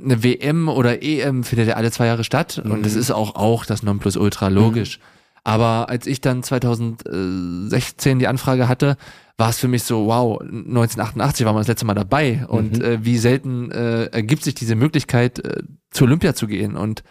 eine 0.00 0.22
WM 0.22 0.68
oder 0.68 1.02
EM 1.02 1.44
findet 1.44 1.68
ja 1.68 1.74
alle 1.74 1.90
zwei 1.90 2.06
Jahre 2.06 2.24
statt 2.24 2.60
mhm. 2.64 2.70
und 2.70 2.86
es 2.86 2.94
ist 2.94 3.10
auch 3.10 3.34
auch 3.34 3.64
das 3.64 3.82
Nonplusultra 3.82 4.48
logisch. 4.48 4.98
Mhm. 4.98 5.02
Aber 5.44 5.88
als 5.88 6.06
ich 6.06 6.20
dann 6.20 6.42
2016 6.42 8.18
die 8.20 8.28
Anfrage 8.28 8.68
hatte, 8.68 8.96
war 9.36 9.50
es 9.50 9.58
für 9.58 9.66
mich 9.66 9.82
so, 9.82 10.06
wow, 10.06 10.40
1988 10.40 11.44
war 11.44 11.52
man 11.52 11.60
das 11.60 11.68
letzte 11.68 11.86
Mal 11.86 11.94
dabei 11.94 12.46
und 12.46 12.78
mhm. 12.78 12.84
äh, 12.84 13.04
wie 13.04 13.18
selten 13.18 13.70
äh, 13.72 14.04
ergibt 14.04 14.44
sich 14.44 14.54
diese 14.54 14.76
Möglichkeit, 14.76 15.44
äh, 15.44 15.62
zu 15.90 16.04
Olympia 16.04 16.34
zu 16.34 16.46
gehen. 16.46 16.76
Und 16.76 17.02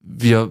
wir 0.00 0.50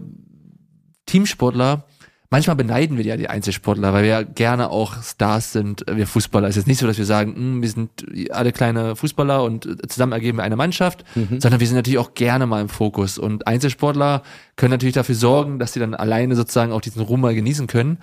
Teamsportler, 1.06 1.86
manchmal 2.30 2.56
beneiden 2.56 2.98
wir 2.98 3.06
ja 3.06 3.18
die 3.18 3.30
Einzelsportler, 3.30 3.94
weil 3.94 4.04
wir 4.04 4.10
ja 4.10 4.22
gerne 4.24 4.70
auch 4.70 5.02
Stars 5.02 5.52
sind, 5.52 5.86
wir 5.90 6.08
Fußballer. 6.08 6.48
Es 6.48 6.52
ist 6.52 6.62
jetzt 6.62 6.68
nicht 6.68 6.80
so, 6.80 6.88
dass 6.88 6.98
wir 6.98 7.06
sagen, 7.06 7.36
hm, 7.36 7.62
wir 7.62 7.70
sind 7.70 7.90
alle 8.32 8.52
kleine 8.52 8.96
Fußballer 8.96 9.44
und 9.44 9.68
zusammen 9.90 10.12
ergeben 10.12 10.38
wir 10.38 10.44
eine 10.44 10.56
Mannschaft, 10.56 11.04
mhm. 11.16 11.40
sondern 11.40 11.60
wir 11.60 11.68
sind 11.68 11.76
natürlich 11.76 12.00
auch 12.00 12.14
gerne 12.14 12.46
mal 12.46 12.62
im 12.62 12.70
Fokus. 12.70 13.18
Und 13.18 13.48
Einzelsportler 13.48 14.24
können 14.56 14.72
natürlich 14.72 14.96
dafür 14.96 15.16
sorgen, 15.16 15.60
dass 15.60 15.74
sie 15.74 15.80
dann 15.80 15.94
alleine 15.96 16.36
sozusagen 16.36 16.72
auch 16.72 16.82
diesen 16.82 17.02
Ruhm 17.02 17.22
mal 17.22 17.36
genießen 17.36 17.68
können. 17.68 17.98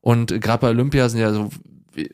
Und 0.00 0.40
gerade 0.40 0.60
bei 0.60 0.68
Olympia 0.68 1.08
sind 1.08 1.20
ja 1.20 1.32
so 1.32 1.50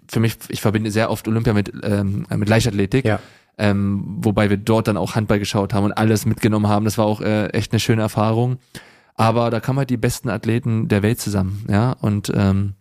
für 0.08 0.20
mich, 0.20 0.36
ich 0.48 0.60
verbinde 0.60 0.90
sehr 0.90 1.10
oft 1.10 1.26
Olympia 1.26 1.52
mit, 1.52 1.72
ähm, 1.82 2.26
mit 2.34 2.48
Leichtathletik. 2.48 3.04
Ja. 3.04 3.20
Ähm, 3.58 4.18
wobei 4.20 4.48
wir 4.48 4.56
dort 4.56 4.88
dann 4.88 4.96
auch 4.96 5.14
Handball 5.14 5.38
geschaut 5.38 5.74
haben 5.74 5.84
und 5.84 5.92
alles 5.92 6.24
mitgenommen 6.24 6.68
haben. 6.68 6.84
Das 6.84 6.96
war 6.96 7.04
auch 7.04 7.20
äh, 7.20 7.48
echt 7.48 7.72
eine 7.72 7.80
schöne 7.80 8.00
Erfahrung. 8.00 8.58
Aber 9.14 9.50
da 9.50 9.60
kamen 9.60 9.78
halt 9.78 9.90
die 9.90 9.96
besten 9.96 10.28
Athleten 10.28 10.88
der 10.88 11.02
Welt 11.02 11.20
zusammen, 11.20 11.64
ja. 11.68 11.92
Und 11.92 12.32
ähm, 12.34 12.74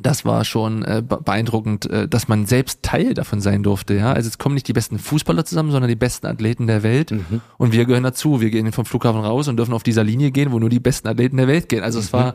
das 0.00 0.24
war 0.24 0.44
schon 0.44 0.82
äh, 0.82 1.02
beeindruckend, 1.02 1.88
äh, 1.88 2.08
dass 2.08 2.28
man 2.28 2.46
selbst 2.46 2.82
Teil 2.82 3.14
davon 3.14 3.40
sein 3.40 3.62
durfte, 3.62 3.94
ja. 3.94 4.12
Also 4.12 4.28
es 4.28 4.38
kommen 4.38 4.54
nicht 4.54 4.68
die 4.68 4.72
besten 4.72 4.98
Fußballer 4.98 5.44
zusammen, 5.44 5.70
sondern 5.70 5.88
die 5.88 5.96
besten 5.96 6.26
Athleten 6.26 6.66
der 6.66 6.82
Welt. 6.82 7.12
Mhm. 7.12 7.40
Und 7.58 7.72
wir 7.72 7.86
gehören 7.86 8.02
dazu. 8.02 8.40
Wir 8.40 8.50
gehen 8.50 8.70
vom 8.72 8.84
Flughafen 8.84 9.20
raus 9.20 9.48
und 9.48 9.56
dürfen 9.56 9.74
auf 9.74 9.82
dieser 9.82 10.04
Linie 10.04 10.32
gehen, 10.32 10.52
wo 10.52 10.58
nur 10.58 10.70
die 10.70 10.80
besten 10.80 11.08
Athleten 11.08 11.36
der 11.36 11.48
Welt 11.48 11.68
gehen. 11.68 11.82
Also 11.82 11.98
mhm. 11.98 12.04
es 12.04 12.12
war 12.12 12.34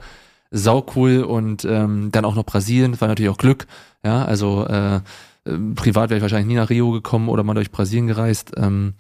sau 0.52 0.86
cool 0.96 1.24
und 1.24 1.66
ähm, 1.66 2.10
dann 2.12 2.26
auch 2.26 2.36
noch 2.36 2.46
Brasilien, 2.46 2.92
das 2.92 3.02
war 3.02 3.08
natürlich 3.08 3.30
auch 3.30 3.38
Glück, 3.38 3.68
ja, 4.04 4.26
also 4.26 4.66
äh, 4.68 4.98
äh, 5.46 5.58
privat 5.76 6.10
wäre 6.10 6.18
ich 6.18 6.22
wahrscheinlich 6.22 6.48
nie 6.48 6.56
nach 6.56 6.70
Rio 6.70 6.92
gekommen 6.92 7.30
oder 7.30 7.44
mal 7.44 7.54
durch 7.54 7.72
Brasilien 7.72 8.08
gereist. 8.08 8.52
Ähm, 8.58 8.94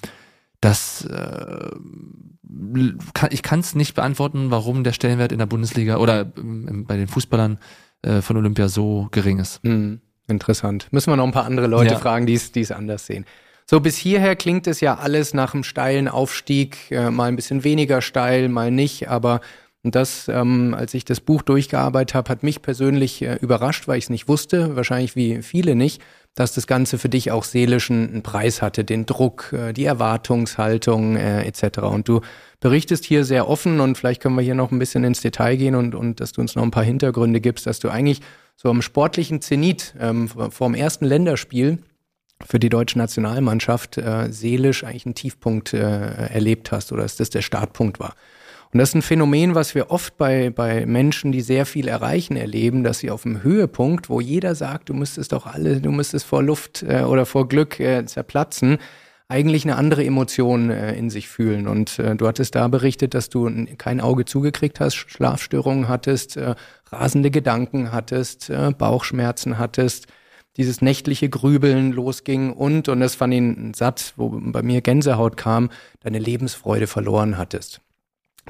das 0.61 1.05
äh, 1.05 1.69
ich 3.29 3.43
kann 3.43 3.59
es 3.59 3.75
nicht 3.75 3.95
beantworten, 3.95 4.51
warum 4.51 4.83
der 4.83 4.93
Stellenwert 4.93 5.31
in 5.31 5.39
der 5.39 5.45
Bundesliga 5.45 5.97
oder 5.97 6.31
ähm, 6.37 6.85
bei 6.87 6.97
den 6.97 7.07
Fußballern 7.07 7.59
äh, 8.01 8.21
von 8.21 8.37
Olympia 8.37 8.67
so 8.67 9.07
gering 9.11 9.39
ist. 9.39 9.61
Hm, 9.63 10.01
interessant. 10.27 10.87
Müssen 10.91 11.11
wir 11.11 11.17
noch 11.17 11.25
ein 11.25 11.31
paar 11.31 11.45
andere 11.45 11.67
Leute 11.67 11.93
ja. 11.93 11.99
fragen, 11.99 12.25
die 12.25 12.33
es 12.33 12.71
anders 12.71 13.05
sehen. 13.05 13.25
So, 13.65 13.79
bis 13.79 13.95
hierher 13.95 14.35
klingt 14.35 14.67
es 14.67 14.81
ja 14.81 14.97
alles 14.97 15.33
nach 15.33 15.53
einem 15.53 15.63
steilen 15.63 16.07
Aufstieg, 16.07 16.91
äh, 16.91 17.09
mal 17.09 17.29
ein 17.29 17.35
bisschen 17.35 17.63
weniger 17.63 18.01
steil, 18.01 18.49
mal 18.49 18.69
nicht, 18.69 19.09
aber 19.09 19.39
das, 19.83 20.27
ähm, 20.27 20.75
als 20.77 20.93
ich 20.93 21.05
das 21.05 21.21
Buch 21.21 21.41
durchgearbeitet 21.41 22.13
habe, 22.13 22.29
hat 22.29 22.43
mich 22.43 22.61
persönlich 22.61 23.21
äh, 23.21 23.37
überrascht, 23.41 23.87
weil 23.87 23.97
ich 23.97 24.05
es 24.05 24.09
nicht 24.09 24.27
wusste, 24.27 24.75
wahrscheinlich 24.75 25.15
wie 25.15 25.41
viele 25.41 25.75
nicht, 25.75 26.01
dass 26.35 26.53
das 26.53 26.65
Ganze 26.65 26.97
für 26.97 27.09
dich 27.09 27.31
auch 27.31 27.43
seelischen 27.43 28.09
einen 28.09 28.23
Preis 28.23 28.61
hatte, 28.61 28.83
den 28.83 29.05
Druck, 29.05 29.53
äh, 29.53 29.73
die 29.73 29.85
Erwartungshaltung 29.85 31.17
äh, 31.17 31.43
etc. 31.43 31.79
Und 31.79 32.07
du 32.07 32.21
berichtest 32.59 33.05
hier 33.05 33.25
sehr 33.25 33.49
offen 33.49 33.79
und 33.79 33.97
vielleicht 33.97 34.21
können 34.21 34.35
wir 34.35 34.43
hier 34.43 34.55
noch 34.55 34.71
ein 34.71 34.79
bisschen 34.79 35.03
ins 35.03 35.21
Detail 35.21 35.57
gehen 35.57 35.75
und, 35.75 35.95
und 35.95 36.19
dass 36.19 36.31
du 36.31 36.41
uns 36.41 36.55
noch 36.55 36.63
ein 36.63 36.71
paar 36.71 36.83
Hintergründe 36.83 37.41
gibst, 37.41 37.65
dass 37.65 37.79
du 37.79 37.89
eigentlich 37.89 38.21
so 38.55 38.69
am 38.69 38.81
sportlichen 38.81 39.41
Zenit 39.41 39.95
ähm, 39.99 40.27
vor 40.27 40.67
dem 40.67 40.75
ersten 40.75 41.05
Länderspiel 41.05 41.79
für 42.45 42.59
die 42.59 42.69
deutsche 42.69 42.97
Nationalmannschaft 42.97 43.97
äh, 43.97 44.31
seelisch 44.31 44.83
eigentlich 44.83 45.05
einen 45.05 45.15
Tiefpunkt 45.15 45.73
äh, 45.73 45.79
erlebt 45.79 46.71
hast 46.71 46.91
oder 46.91 47.03
dass 47.03 47.17
das 47.17 47.29
der 47.29 47.41
Startpunkt 47.41 47.99
war. 47.99 48.15
Und 48.73 48.79
das 48.79 48.89
ist 48.89 48.95
ein 48.95 49.01
Phänomen, 49.01 49.53
was 49.53 49.75
wir 49.75 49.91
oft 49.91 50.17
bei, 50.17 50.49
bei 50.49 50.85
Menschen, 50.85 51.33
die 51.33 51.41
sehr 51.41 51.65
viel 51.65 51.89
erreichen, 51.89 52.37
erleben, 52.37 52.83
dass 52.83 52.99
sie 52.99 53.11
auf 53.11 53.23
dem 53.23 53.43
Höhepunkt, 53.43 54.09
wo 54.09 54.21
jeder 54.21 54.55
sagt, 54.55 54.87
du 54.87 54.93
müsstest 54.93 55.33
doch 55.33 55.45
alle, 55.45 55.81
du 55.81 55.91
müsstest 55.91 56.25
vor 56.25 56.41
Luft 56.41 56.83
äh, 56.83 57.01
oder 57.01 57.25
vor 57.25 57.49
Glück 57.49 57.81
äh, 57.81 58.05
zerplatzen, 58.05 58.77
eigentlich 59.27 59.65
eine 59.65 59.75
andere 59.75 60.05
Emotion 60.05 60.69
äh, 60.69 60.93
in 60.93 61.09
sich 61.09 61.27
fühlen. 61.27 61.67
Und 61.67 61.99
äh, 61.99 62.15
du 62.15 62.27
hattest 62.27 62.55
da 62.55 62.69
berichtet, 62.69 63.13
dass 63.13 63.27
du 63.27 63.49
kein 63.77 63.99
Auge 63.99 64.23
zugekriegt 64.23 64.79
hast, 64.79 64.95
Schlafstörungen 64.95 65.89
hattest, 65.89 66.37
äh, 66.37 66.55
rasende 66.91 67.29
Gedanken 67.29 67.91
hattest, 67.91 68.49
äh, 68.49 68.71
Bauchschmerzen 68.77 69.57
hattest, 69.57 70.07
dieses 70.55 70.81
nächtliche 70.81 71.27
Grübeln 71.27 71.91
losging 71.91 72.53
und, 72.53 72.87
und 72.87 72.99
das 73.01 73.15
fand 73.15 73.33
ich 73.33 73.39
ein 73.39 73.73
Satz, 73.73 74.13
wo 74.15 74.29
bei 74.29 74.61
mir 74.61 74.79
Gänsehaut 74.81 75.35
kam, 75.35 75.69
deine 76.01 76.19
Lebensfreude 76.19 76.87
verloren 76.87 77.37
hattest. 77.37 77.81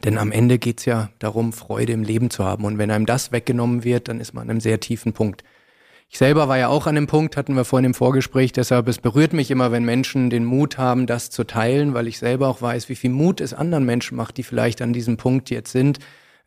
Denn 0.04 0.18
am 0.18 0.32
Ende 0.32 0.58
geht's 0.58 0.86
ja 0.86 1.10
darum, 1.20 1.54
Freude 1.54 1.94
im 1.94 2.04
Leben 2.04 2.30
zu 2.30 2.46
haben. 2.46 2.66
Und 2.66 2.78
wenn 2.78 2.92
einem 2.92 3.06
das 3.06 3.32
weggenommen 3.32 3.84
wird, 3.84 4.08
dann 4.08 4.20
ist 4.20 4.34
man 4.34 4.44
an 4.44 4.50
einem 4.52 4.62
sehr 4.62 4.80
tiefen 4.80 5.14
Punkt. 5.14 5.44
Ich 6.10 6.18
selber 6.18 6.50
war 6.50 6.58
ja 6.58 6.68
auch 6.68 6.88
an 6.88 6.96
dem 6.96 7.08
Punkt, 7.08 7.38
hatten 7.38 7.56
wir 7.56 7.64
vorhin 7.64 7.86
im 7.86 7.94
Vorgespräch, 7.94 8.52
deshalb 8.52 8.90
es 8.90 8.98
berührt 8.98 9.32
mich 9.32 9.50
immer, 9.50 9.72
wenn 9.72 9.86
Menschen 9.86 10.30
den 10.30 10.44
Mut 10.44 10.78
haben, 10.78 11.08
das 11.08 11.30
zu 11.30 11.46
teilen, 11.46 11.94
weil 11.94 12.06
ich 12.08 12.20
selber 12.20 12.50
auch 12.50 12.62
weiß, 12.62 12.90
wie 12.90 12.96
viel 12.96 13.12
Mut 13.12 13.40
es 13.40 13.54
anderen 13.54 13.86
Menschen 13.86 14.18
macht, 14.18 14.36
die 14.36 14.44
vielleicht 14.44 14.82
an 14.82 14.92
diesem 14.92 15.16
Punkt 15.16 15.50
jetzt 15.50 15.72
sind, 15.72 16.00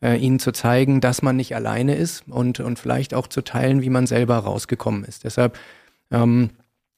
äh, 0.03 0.17
ihnen 0.17 0.37
zu 0.37 0.51
zeigen, 0.51 1.01
dass 1.01 1.23
man 1.23 1.35
nicht 1.35 1.55
alleine 1.55 1.95
ist 1.95 2.25
und, 2.27 2.59
und 2.59 2.77
vielleicht 2.77 3.15
auch 3.15 3.25
zu 3.25 3.41
teilen, 3.41 3.81
wie 3.81 3.89
man 3.89 4.05
selber 4.05 4.37
rausgekommen 4.37 5.03
ist. 5.03 5.23
Deshalb 5.23 5.57
ähm, 6.11 6.51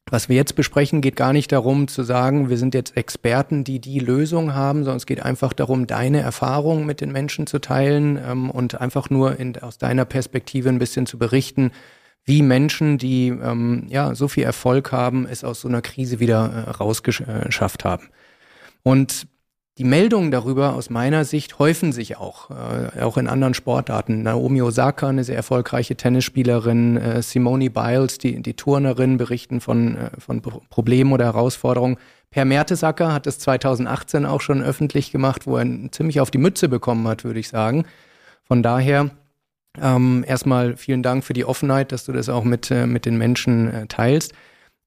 was 0.09 0.29
wir 0.29 0.35
jetzt 0.35 0.55
besprechen, 0.55 1.01
geht 1.01 1.15
gar 1.15 1.33
nicht 1.33 1.51
darum 1.51 1.87
zu 1.87 2.03
sagen, 2.03 2.49
wir 2.49 2.57
sind 2.57 2.73
jetzt 2.73 2.95
Experten, 2.95 3.63
die 3.63 3.79
die 3.79 3.99
Lösung 3.99 4.53
haben, 4.53 4.79
sondern 4.79 4.97
es 4.97 5.05
geht 5.05 5.23
einfach 5.23 5.53
darum, 5.53 5.87
deine 5.87 6.21
Erfahrungen 6.21 6.85
mit 6.85 7.01
den 7.01 7.11
Menschen 7.11 7.47
zu 7.47 7.59
teilen 7.59 8.17
ähm, 8.17 8.49
und 8.49 8.79
einfach 8.79 9.09
nur 9.09 9.39
in, 9.39 9.57
aus 9.57 9.77
deiner 9.77 10.05
Perspektive 10.05 10.69
ein 10.69 10.79
bisschen 10.79 11.05
zu 11.05 11.17
berichten, 11.17 11.71
wie 12.23 12.41
Menschen, 12.41 12.97
die 12.97 13.29
ähm, 13.29 13.85
ja 13.87 14.13
so 14.15 14.27
viel 14.27 14.43
Erfolg 14.43 14.91
haben, 14.91 15.25
es 15.25 15.43
aus 15.43 15.61
so 15.61 15.67
einer 15.67 15.81
Krise 15.81 16.19
wieder 16.19 16.65
äh, 16.67 16.69
rausgeschafft 16.71 17.85
haben. 17.85 18.09
Und 18.83 19.27
die 19.77 19.83
Meldungen 19.83 20.31
darüber 20.31 20.73
aus 20.73 20.89
meiner 20.89 21.23
Sicht 21.23 21.59
häufen 21.59 21.91
sich 21.91 22.17
auch, 22.17 22.49
äh, 22.49 23.01
auch 23.01 23.17
in 23.17 23.27
anderen 23.27 23.53
Sportarten. 23.53 24.23
Naomi 24.23 24.61
Osaka, 24.61 25.09
eine 25.09 25.23
sehr 25.23 25.35
erfolgreiche 25.35 25.95
Tennisspielerin, 25.95 26.97
äh, 26.97 27.21
Simone 27.21 27.69
Biles, 27.69 28.17
die, 28.17 28.41
die 28.41 28.55
Turnerin, 28.55 29.17
berichten 29.17 29.61
von, 29.61 29.95
äh, 29.97 30.09
von 30.17 30.41
Problemen 30.41 31.13
oder 31.13 31.25
Herausforderungen. 31.25 31.97
Per 32.31 32.45
Mertesacker 32.45 33.13
hat 33.13 33.27
es 33.27 33.37
2018 33.39 34.25
auch 34.25 34.41
schon 34.41 34.63
öffentlich 34.63 35.11
gemacht, 35.11 35.45
wo 35.45 35.57
er 35.57 35.65
ziemlich 35.91 36.19
auf 36.19 36.31
die 36.31 36.39
Mütze 36.39 36.69
bekommen 36.69 37.07
hat, 37.07 37.23
würde 37.23 37.39
ich 37.39 37.47
sagen. 37.47 37.85
Von 38.43 38.63
daher 38.63 39.11
ähm, 39.81 40.25
erstmal 40.27 40.75
vielen 40.75 41.03
Dank 41.03 41.23
für 41.23 41.33
die 41.33 41.45
Offenheit, 41.45 41.91
dass 41.91 42.05
du 42.05 42.13
das 42.13 42.29
auch 42.29 42.43
mit, 42.43 42.71
äh, 42.71 42.87
mit 42.87 43.05
den 43.05 43.17
Menschen 43.17 43.71
äh, 43.71 43.87
teilst. 43.87 44.33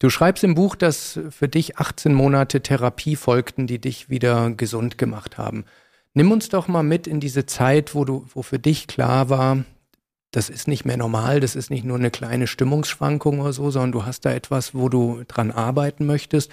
Du 0.00 0.08
schreibst 0.08 0.42
im 0.44 0.54
Buch, 0.54 0.76
dass 0.76 1.20
für 1.28 1.46
dich 1.46 1.76
18 1.76 2.14
Monate 2.14 2.62
Therapie 2.62 3.16
folgten, 3.16 3.66
die 3.66 3.78
dich 3.78 4.08
wieder 4.08 4.50
gesund 4.50 4.96
gemacht 4.96 5.36
haben. 5.36 5.66
Nimm 6.14 6.32
uns 6.32 6.48
doch 6.48 6.68
mal 6.68 6.82
mit 6.82 7.06
in 7.06 7.20
diese 7.20 7.44
Zeit, 7.44 7.94
wo 7.94 8.06
du, 8.06 8.26
wo 8.32 8.42
für 8.42 8.58
dich 8.58 8.86
klar 8.86 9.28
war, 9.28 9.58
das 10.30 10.48
ist 10.48 10.68
nicht 10.68 10.86
mehr 10.86 10.96
normal, 10.96 11.40
das 11.40 11.54
ist 11.54 11.68
nicht 11.68 11.84
nur 11.84 11.98
eine 11.98 12.10
kleine 12.10 12.46
Stimmungsschwankung 12.46 13.40
oder 13.40 13.52
so, 13.52 13.70
sondern 13.70 13.92
du 13.92 14.06
hast 14.06 14.24
da 14.24 14.32
etwas, 14.32 14.74
wo 14.74 14.88
du 14.88 15.22
dran 15.28 15.50
arbeiten 15.50 16.06
möchtest 16.06 16.50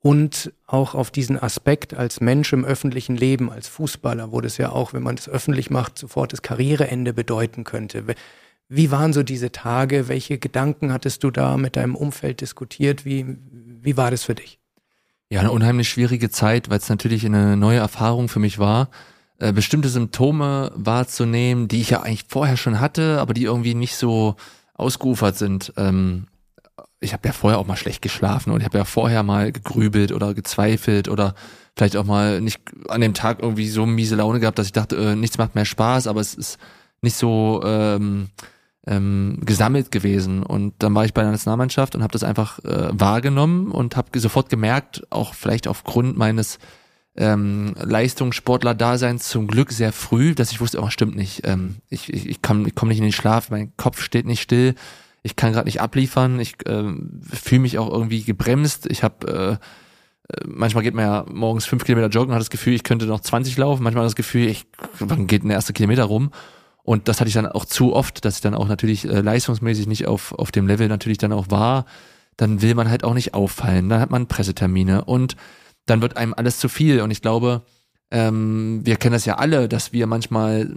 und 0.00 0.50
auch 0.66 0.94
auf 0.94 1.10
diesen 1.10 1.38
Aspekt 1.38 1.92
als 1.92 2.22
Mensch 2.22 2.54
im 2.54 2.64
öffentlichen 2.64 3.16
Leben, 3.16 3.52
als 3.52 3.68
Fußballer, 3.68 4.32
wo 4.32 4.40
das 4.40 4.56
ja 4.56 4.70
auch, 4.70 4.94
wenn 4.94 5.02
man 5.02 5.16
das 5.16 5.28
öffentlich 5.28 5.68
macht, 5.68 5.98
sofort 5.98 6.32
das 6.32 6.40
Karriereende 6.40 7.12
bedeuten 7.12 7.64
könnte. 7.64 8.04
Wie 8.68 8.90
waren 8.90 9.12
so 9.12 9.22
diese 9.22 9.50
Tage? 9.50 10.08
Welche 10.08 10.38
Gedanken 10.38 10.92
hattest 10.92 11.24
du 11.24 11.30
da 11.30 11.56
mit 11.56 11.76
deinem 11.76 11.96
Umfeld 11.96 12.42
diskutiert? 12.42 13.04
Wie, 13.04 13.38
wie 13.50 13.96
war 13.96 14.10
das 14.10 14.24
für 14.24 14.34
dich? 14.34 14.58
Ja, 15.30 15.40
eine 15.40 15.52
unheimlich 15.52 15.88
schwierige 15.88 16.30
Zeit, 16.30 16.70
weil 16.70 16.78
es 16.78 16.88
natürlich 16.88 17.24
eine 17.24 17.56
neue 17.56 17.78
Erfahrung 17.78 18.28
für 18.28 18.40
mich 18.40 18.58
war, 18.58 18.88
äh, 19.38 19.52
bestimmte 19.52 19.88
Symptome 19.88 20.72
wahrzunehmen, 20.74 21.68
die 21.68 21.80
ich 21.80 21.90
ja 21.90 22.02
eigentlich 22.02 22.24
vorher 22.28 22.56
schon 22.56 22.80
hatte, 22.80 23.20
aber 23.20 23.34
die 23.34 23.44
irgendwie 23.44 23.74
nicht 23.74 23.96
so 23.96 24.36
ausgeufert 24.74 25.36
sind. 25.36 25.72
Ähm, 25.76 26.26
ich 27.00 27.12
habe 27.12 27.28
ja 27.28 27.32
vorher 27.32 27.58
auch 27.58 27.66
mal 27.66 27.76
schlecht 27.76 28.02
geschlafen 28.02 28.52
und 28.52 28.60
ich 28.60 28.66
habe 28.66 28.78
ja 28.78 28.84
vorher 28.84 29.22
mal 29.22 29.52
gegrübelt 29.52 30.12
oder 30.12 30.34
gezweifelt 30.34 31.08
oder 31.08 31.34
vielleicht 31.76 31.96
auch 31.96 32.04
mal 32.04 32.40
nicht 32.40 32.60
an 32.88 33.00
dem 33.00 33.14
Tag 33.14 33.40
irgendwie 33.40 33.68
so 33.68 33.86
miese 33.86 34.16
Laune 34.16 34.40
gehabt, 34.40 34.58
dass 34.58 34.66
ich 34.66 34.72
dachte, 34.72 34.96
äh, 34.96 35.14
nichts 35.14 35.38
macht 35.38 35.54
mehr 35.54 35.64
Spaß, 35.64 36.06
aber 36.06 36.20
es 36.20 36.34
ist 36.34 36.58
nicht 37.02 37.16
so 37.16 37.62
ähm, 37.64 38.28
ähm, 38.88 39.38
gesammelt 39.44 39.90
gewesen. 39.90 40.42
Und 40.42 40.74
dann 40.78 40.94
war 40.94 41.04
ich 41.04 41.14
bei 41.14 41.22
der 41.22 41.30
Nationalmannschaft 41.30 41.94
und 41.94 42.02
habe 42.02 42.12
das 42.12 42.24
einfach 42.24 42.58
äh, 42.64 42.88
wahrgenommen 42.92 43.70
und 43.70 43.96
habe 43.96 44.18
sofort 44.18 44.48
gemerkt, 44.48 45.02
auch 45.10 45.34
vielleicht 45.34 45.68
aufgrund 45.68 46.16
meines 46.16 46.58
ähm, 47.16 47.74
Leistungssportler-Daseins 47.76 49.28
zum 49.28 49.46
Glück 49.46 49.72
sehr 49.72 49.92
früh, 49.92 50.34
dass 50.34 50.52
ich 50.52 50.60
wusste, 50.60 50.80
oh, 50.80 50.88
stimmt 50.88 51.16
nicht. 51.16 51.42
Ähm, 51.44 51.76
ich 51.90 52.12
ich, 52.12 52.28
ich, 52.28 52.42
kann, 52.42 52.66
ich 52.66 52.74
komme 52.74 52.90
nicht 52.90 52.98
in 52.98 53.04
den 53.04 53.12
Schlaf, 53.12 53.50
mein 53.50 53.76
Kopf 53.76 54.00
steht 54.00 54.26
nicht 54.26 54.40
still, 54.40 54.74
ich 55.22 55.36
kann 55.36 55.52
gerade 55.52 55.66
nicht 55.66 55.80
abliefern, 55.80 56.40
ich 56.40 56.54
äh, 56.66 56.84
fühle 57.30 57.60
mich 57.60 57.78
auch 57.78 57.92
irgendwie 57.92 58.22
gebremst. 58.22 58.86
Ich 58.90 59.02
habe 59.02 59.58
äh, 60.30 60.32
äh, 60.32 60.44
manchmal 60.46 60.84
geht 60.84 60.94
man 60.94 61.04
ja 61.04 61.26
morgens 61.30 61.66
fünf 61.66 61.84
Kilometer 61.84 62.08
joggen, 62.08 62.32
hat 62.32 62.40
das 62.40 62.50
Gefühl, 62.50 62.74
ich 62.74 62.84
könnte 62.84 63.06
noch 63.06 63.20
20 63.20 63.56
laufen, 63.58 63.82
manchmal 63.82 64.04
das 64.04 64.16
Gefühl, 64.16 64.46
ich, 64.48 64.64
wann 64.98 65.26
geht 65.26 65.44
ein 65.44 65.50
erster 65.50 65.72
Kilometer 65.72 66.04
rum? 66.04 66.30
Und 66.88 67.06
das 67.06 67.20
hatte 67.20 67.28
ich 67.28 67.34
dann 67.34 67.44
auch 67.44 67.66
zu 67.66 67.92
oft, 67.92 68.24
dass 68.24 68.36
ich 68.36 68.40
dann 68.40 68.54
auch 68.54 68.66
natürlich 68.66 69.04
äh, 69.04 69.20
leistungsmäßig 69.20 69.86
nicht 69.88 70.06
auf, 70.06 70.32
auf 70.32 70.50
dem 70.50 70.66
Level 70.66 70.88
natürlich 70.88 71.18
dann 71.18 71.34
auch 71.34 71.50
war. 71.50 71.84
Dann 72.38 72.62
will 72.62 72.74
man 72.74 72.88
halt 72.88 73.04
auch 73.04 73.12
nicht 73.12 73.34
auffallen. 73.34 73.90
Dann 73.90 74.00
hat 74.00 74.08
man 74.08 74.26
Pressetermine 74.26 75.04
und 75.04 75.36
dann 75.84 76.00
wird 76.00 76.16
einem 76.16 76.32
alles 76.32 76.58
zu 76.58 76.70
viel. 76.70 77.02
Und 77.02 77.10
ich 77.10 77.20
glaube, 77.20 77.60
ähm, 78.10 78.80
wir 78.84 78.96
kennen 78.96 79.12
das 79.12 79.26
ja 79.26 79.34
alle, 79.34 79.68
dass 79.68 79.92
wir 79.92 80.06
manchmal, 80.06 80.74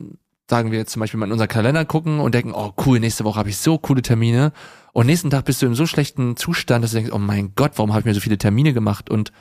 sagen 0.50 0.72
wir 0.72 0.80
jetzt 0.80 0.92
zum 0.92 1.00
Beispiel 1.00 1.18
mal 1.18 1.28
in 1.28 1.32
unser 1.32 1.48
Kalender 1.48 1.86
gucken 1.86 2.20
und 2.20 2.36
denken, 2.36 2.52
oh 2.54 2.74
cool, 2.86 3.00
nächste 3.00 3.24
Woche 3.24 3.40
habe 3.40 3.48
ich 3.48 3.56
so 3.56 3.78
coole 3.78 4.02
Termine. 4.02 4.52
Und 4.92 5.06
nächsten 5.06 5.30
Tag 5.30 5.46
bist 5.46 5.62
du 5.62 5.66
in 5.66 5.76
so 5.76 5.86
schlechten 5.86 6.36
Zustand, 6.36 6.84
dass 6.84 6.92
du 6.92 6.98
denkst, 6.98 7.14
oh 7.14 7.20
mein 7.20 7.54
Gott, 7.56 7.72
warum 7.78 7.92
habe 7.92 8.02
ich 8.02 8.06
mir 8.06 8.14
so 8.14 8.20
viele 8.20 8.38
Termine 8.38 8.74
gemacht? 8.74 9.10
Und 9.10 9.32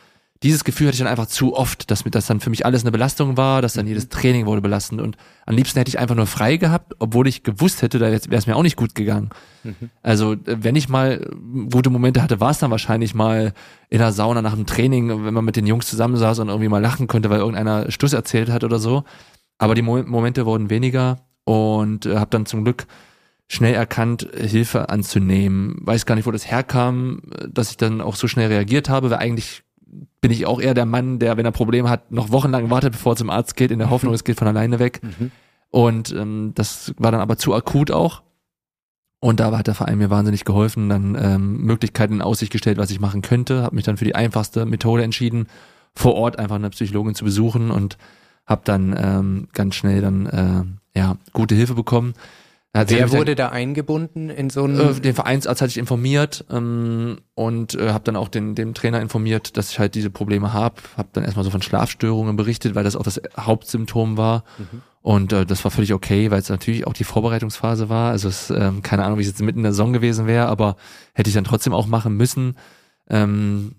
dieses 0.42 0.64
Gefühl 0.64 0.86
hatte 0.86 0.94
ich 0.94 1.00
dann 1.00 1.08
einfach 1.08 1.26
zu 1.26 1.54
oft, 1.54 1.90
dass 1.90 2.06
mir 2.06 2.10
das 2.10 2.26
dann 2.26 2.40
für 2.40 2.48
mich 2.48 2.64
alles 2.64 2.82
eine 2.82 2.90
Belastung 2.90 3.36
war, 3.36 3.60
dass 3.60 3.74
dann 3.74 3.86
jedes 3.86 4.04
mhm. 4.04 4.10
Training 4.10 4.46
wurde 4.46 4.62
belastend 4.62 5.02
und 5.02 5.18
am 5.44 5.54
liebsten 5.54 5.78
hätte 5.78 5.90
ich 5.90 5.98
einfach 5.98 6.14
nur 6.14 6.26
frei 6.26 6.56
gehabt, 6.56 6.94
obwohl 6.98 7.28
ich 7.28 7.42
gewusst 7.42 7.82
hätte, 7.82 7.98
da 7.98 8.06
wäre 8.06 8.20
es 8.30 8.46
mir 8.46 8.56
auch 8.56 8.62
nicht 8.62 8.76
gut 8.76 8.94
gegangen. 8.94 9.30
Mhm. 9.64 9.90
Also 10.02 10.36
wenn 10.44 10.76
ich 10.76 10.88
mal 10.88 11.28
gute 11.70 11.90
Momente 11.90 12.22
hatte, 12.22 12.40
war 12.40 12.52
es 12.52 12.58
dann 12.58 12.70
wahrscheinlich 12.70 13.14
mal 13.14 13.52
in 13.90 13.98
der 13.98 14.12
Sauna 14.12 14.40
nach 14.40 14.54
dem 14.54 14.64
Training, 14.64 15.24
wenn 15.26 15.34
man 15.34 15.44
mit 15.44 15.56
den 15.56 15.66
Jungs 15.66 15.88
zusammensaß 15.88 16.38
und 16.38 16.48
irgendwie 16.48 16.68
mal 16.68 16.80
lachen 16.80 17.06
konnte, 17.06 17.28
weil 17.28 17.40
irgendeiner 17.40 17.90
Stuss 17.90 18.14
erzählt 18.14 18.50
hat 18.50 18.64
oder 18.64 18.78
so. 18.78 19.04
Aber 19.58 19.74
die 19.74 19.82
Mo 19.82 20.02
Momente 20.04 20.46
wurden 20.46 20.70
weniger 20.70 21.18
und 21.44 22.06
äh, 22.06 22.16
habe 22.16 22.30
dann 22.30 22.46
zum 22.46 22.64
Glück 22.64 22.86
schnell 23.46 23.74
erkannt, 23.74 24.28
Hilfe 24.34 24.88
anzunehmen. 24.88 25.76
Weiß 25.80 26.06
gar 26.06 26.14
nicht, 26.14 26.26
wo 26.26 26.30
das 26.30 26.50
herkam, 26.50 27.20
dass 27.48 27.70
ich 27.70 27.76
dann 27.76 28.00
auch 28.00 28.14
so 28.14 28.28
schnell 28.28 28.48
reagiert 28.48 28.88
habe, 28.88 29.10
weil 29.10 29.18
eigentlich 29.18 29.64
bin 30.20 30.30
ich 30.30 30.46
auch 30.46 30.60
eher 30.60 30.74
der 30.74 30.86
Mann, 30.86 31.18
der, 31.18 31.36
wenn 31.36 31.46
er 31.46 31.52
Probleme 31.52 31.88
hat, 31.88 32.12
noch 32.12 32.30
wochenlang 32.30 32.70
wartet, 32.70 32.92
bevor 32.92 33.12
er 33.12 33.16
zum 33.16 33.30
Arzt 33.30 33.56
geht, 33.56 33.70
in 33.70 33.78
der 33.78 33.90
Hoffnung, 33.90 34.14
es 34.14 34.24
geht 34.24 34.38
von 34.38 34.48
alleine 34.48 34.78
weg. 34.78 35.00
Mhm. 35.02 35.30
Und 35.70 36.12
ähm, 36.12 36.52
das 36.54 36.92
war 36.98 37.12
dann 37.12 37.20
aber 37.20 37.36
zu 37.36 37.54
akut 37.54 37.90
auch. 37.90 38.22
Und 39.20 39.38
da 39.38 39.56
hat 39.56 39.66
der 39.66 39.74
Verein 39.74 39.98
mir 39.98 40.08
wahnsinnig 40.08 40.44
geholfen, 40.44 40.88
dann 40.88 41.14
ähm, 41.20 41.58
Möglichkeiten 41.58 42.14
in 42.14 42.22
Aussicht 42.22 42.52
gestellt, 42.52 42.78
was 42.78 42.90
ich 42.90 43.00
machen 43.00 43.20
könnte, 43.20 43.62
habe 43.62 43.76
mich 43.76 43.84
dann 43.84 43.98
für 43.98 44.06
die 44.06 44.14
einfachste 44.14 44.64
Methode 44.64 45.02
entschieden, 45.02 45.46
vor 45.94 46.14
Ort 46.14 46.38
einfach 46.38 46.56
eine 46.56 46.70
Psychologin 46.70 47.14
zu 47.14 47.24
besuchen 47.24 47.70
und 47.70 47.98
habe 48.46 48.62
dann 48.64 48.96
ähm, 48.98 49.48
ganz 49.52 49.74
schnell 49.74 50.00
dann 50.00 50.26
äh, 50.26 50.98
ja 50.98 51.16
gute 51.34 51.54
Hilfe 51.54 51.74
bekommen. 51.74 52.14
Wer 52.72 53.10
wurde 53.10 53.34
da 53.34 53.48
eingebunden 53.48 54.30
in 54.30 54.48
so 54.48 54.62
einen? 54.62 54.78
Äh, 54.78 55.00
den 55.00 55.14
Vereinsarzt 55.14 55.60
hatte 55.60 55.70
ich 55.70 55.78
informiert 55.78 56.44
ähm, 56.50 57.18
und 57.34 57.74
äh, 57.74 57.90
habe 57.90 58.04
dann 58.04 58.14
auch 58.14 58.28
den 58.28 58.54
dem 58.54 58.74
Trainer 58.74 59.00
informiert, 59.00 59.56
dass 59.56 59.72
ich 59.72 59.80
halt 59.80 59.96
diese 59.96 60.10
Probleme 60.10 60.52
habe. 60.52 60.76
Habe 60.96 61.08
dann 61.12 61.24
erstmal 61.24 61.44
so 61.44 61.50
von 61.50 61.62
Schlafstörungen 61.62 62.36
berichtet, 62.36 62.76
weil 62.76 62.84
das 62.84 62.94
auch 62.94 63.02
das 63.02 63.20
Hauptsymptom 63.36 64.16
war. 64.16 64.44
Mhm. 64.58 64.82
Und 65.02 65.32
äh, 65.32 65.46
das 65.46 65.64
war 65.64 65.70
völlig 65.70 65.92
okay, 65.92 66.30
weil 66.30 66.40
es 66.40 66.48
natürlich 66.48 66.86
auch 66.86 66.92
die 66.92 67.04
Vorbereitungsphase 67.04 67.88
war. 67.88 68.10
Also 68.10 68.28
es, 68.28 68.50
ähm, 68.50 68.82
keine 68.82 69.04
Ahnung, 69.04 69.18
wie 69.18 69.22
es 69.22 69.28
jetzt 69.28 69.42
mitten 69.42 69.60
in 69.60 69.64
der 69.64 69.72
Saison 69.72 69.92
gewesen 69.92 70.26
wäre, 70.26 70.46
aber 70.46 70.76
hätte 71.14 71.28
ich 71.28 71.34
dann 71.34 71.44
trotzdem 71.44 71.72
auch 71.72 71.86
machen 71.86 72.16
müssen. 72.16 72.56
Ähm, 73.08 73.74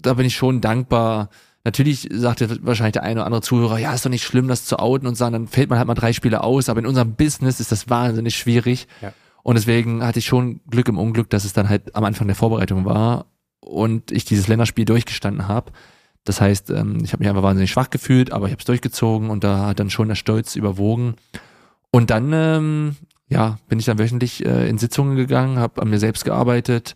da 0.00 0.14
bin 0.14 0.26
ich 0.26 0.36
schon 0.36 0.60
dankbar, 0.60 1.30
Natürlich 1.64 2.08
sagt 2.12 2.42
ja 2.42 2.48
wahrscheinlich 2.60 2.92
der 2.92 3.04
eine 3.04 3.20
oder 3.20 3.26
andere 3.26 3.40
Zuhörer, 3.40 3.78
ja, 3.78 3.94
ist 3.94 4.04
doch 4.04 4.10
nicht 4.10 4.22
schlimm, 4.22 4.48
das 4.48 4.66
zu 4.66 4.78
outen 4.78 5.06
und 5.06 5.14
sagen, 5.14 5.32
dann 5.32 5.48
fällt 5.48 5.70
man 5.70 5.78
halt 5.78 5.88
mal 5.88 5.94
drei 5.94 6.12
Spiele 6.12 6.44
aus, 6.44 6.68
aber 6.68 6.80
in 6.80 6.86
unserem 6.86 7.14
Business 7.14 7.58
ist 7.58 7.72
das 7.72 7.88
wahnsinnig 7.88 8.36
schwierig. 8.36 8.86
Ja. 9.00 9.14
Und 9.42 9.56
deswegen 9.56 10.04
hatte 10.04 10.18
ich 10.18 10.26
schon 10.26 10.60
Glück 10.68 10.88
im 10.88 10.98
Unglück, 10.98 11.30
dass 11.30 11.46
es 11.46 11.54
dann 11.54 11.70
halt 11.70 11.96
am 11.96 12.04
Anfang 12.04 12.26
der 12.26 12.36
Vorbereitung 12.36 12.84
war 12.84 13.26
und 13.60 14.12
ich 14.12 14.26
dieses 14.26 14.46
Länderspiel 14.46 14.84
durchgestanden 14.84 15.48
habe. 15.48 15.72
Das 16.24 16.40
heißt, 16.40 16.68
ähm, 16.70 16.98
ich 17.02 17.12
habe 17.12 17.22
mich 17.22 17.30
einfach 17.30 17.42
wahnsinnig 17.42 17.70
schwach 17.70 17.88
gefühlt, 17.88 18.30
aber 18.30 18.46
ich 18.46 18.52
habe 18.52 18.60
es 18.60 18.66
durchgezogen 18.66 19.30
und 19.30 19.42
da 19.42 19.66
hat 19.66 19.80
dann 19.80 19.90
schon 19.90 20.08
der 20.08 20.14
Stolz 20.16 20.56
überwogen. 20.56 21.14
Und 21.90 22.10
dann, 22.10 22.30
ähm, 22.34 22.96
ja, 23.28 23.58
bin 23.68 23.78
ich 23.78 23.86
dann 23.86 23.98
wöchentlich 23.98 24.44
äh, 24.44 24.68
in 24.68 24.76
Sitzungen 24.76 25.16
gegangen, 25.16 25.58
habe 25.58 25.80
an 25.80 25.88
mir 25.88 25.98
selbst 25.98 26.26
gearbeitet 26.26 26.94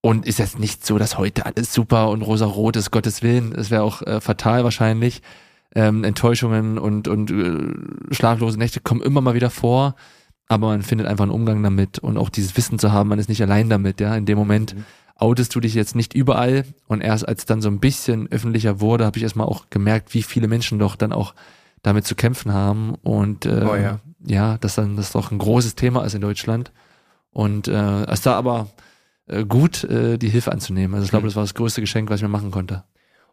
und 0.00 0.26
ist 0.26 0.38
jetzt 0.38 0.58
nicht 0.58 0.86
so, 0.86 0.98
dass 0.98 1.18
heute 1.18 1.46
alles 1.46 1.72
super 1.72 2.10
und 2.10 2.22
rosa-rot 2.22 2.76
ist, 2.76 2.90
Gottes 2.90 3.22
Willen. 3.22 3.52
Es 3.52 3.70
wäre 3.70 3.82
auch 3.82 4.02
äh, 4.02 4.20
fatal 4.20 4.64
wahrscheinlich. 4.64 5.22
Ähm, 5.74 6.04
Enttäuschungen 6.04 6.78
und, 6.78 7.08
und 7.08 7.30
äh, 7.30 8.14
schlaflose 8.14 8.58
Nächte 8.58 8.80
kommen 8.80 9.02
immer 9.02 9.20
mal 9.20 9.34
wieder 9.34 9.50
vor. 9.50 9.96
Aber 10.46 10.68
man 10.68 10.82
findet 10.82 11.06
einfach 11.06 11.24
einen 11.24 11.32
Umgang 11.32 11.62
damit 11.62 11.98
und 11.98 12.16
auch 12.16 12.30
dieses 12.30 12.56
Wissen 12.56 12.78
zu 12.78 12.90
haben, 12.90 13.10
man 13.10 13.18
ist 13.18 13.28
nicht 13.28 13.42
allein 13.42 13.68
damit, 13.68 14.00
ja. 14.00 14.16
In 14.16 14.24
dem 14.24 14.38
Moment 14.38 14.74
mhm. 14.74 14.84
outest 15.16 15.54
du 15.54 15.60
dich 15.60 15.74
jetzt 15.74 15.94
nicht 15.94 16.14
überall. 16.14 16.64
Und 16.86 17.02
erst 17.02 17.28
als 17.28 17.44
dann 17.44 17.60
so 17.60 17.68
ein 17.68 17.80
bisschen 17.80 18.28
öffentlicher 18.32 18.80
wurde, 18.80 19.04
habe 19.04 19.18
ich 19.18 19.24
erstmal 19.24 19.46
auch 19.46 19.68
gemerkt, 19.68 20.14
wie 20.14 20.22
viele 20.22 20.48
Menschen 20.48 20.78
doch 20.78 20.96
dann 20.96 21.12
auch 21.12 21.34
damit 21.82 22.06
zu 22.06 22.14
kämpfen 22.14 22.54
haben. 22.54 22.94
Und 23.02 23.44
äh, 23.44 23.66
oh 23.68 23.76
ja. 23.76 24.00
ja, 24.24 24.58
dass 24.58 24.76
dann 24.76 24.96
das 24.96 25.12
doch 25.12 25.30
ein 25.32 25.38
großes 25.38 25.74
Thema 25.74 26.04
ist 26.04 26.14
in 26.14 26.22
Deutschland. 26.22 26.72
Und 27.30 27.68
äh, 27.68 27.74
als 27.74 28.22
da 28.22 28.34
aber 28.34 28.68
äh, 29.28 29.44
gut, 29.44 29.84
äh, 29.84 30.18
die 30.18 30.28
Hilfe 30.28 30.52
anzunehmen. 30.52 30.94
Also 30.94 31.04
ich 31.04 31.10
glaube, 31.10 31.24
mhm. 31.24 31.28
das 31.28 31.36
war 31.36 31.42
das 31.42 31.54
größte 31.54 31.80
Geschenk, 31.80 32.10
was 32.10 32.16
ich 32.16 32.22
mir 32.22 32.28
machen 32.28 32.50
konnte. 32.50 32.84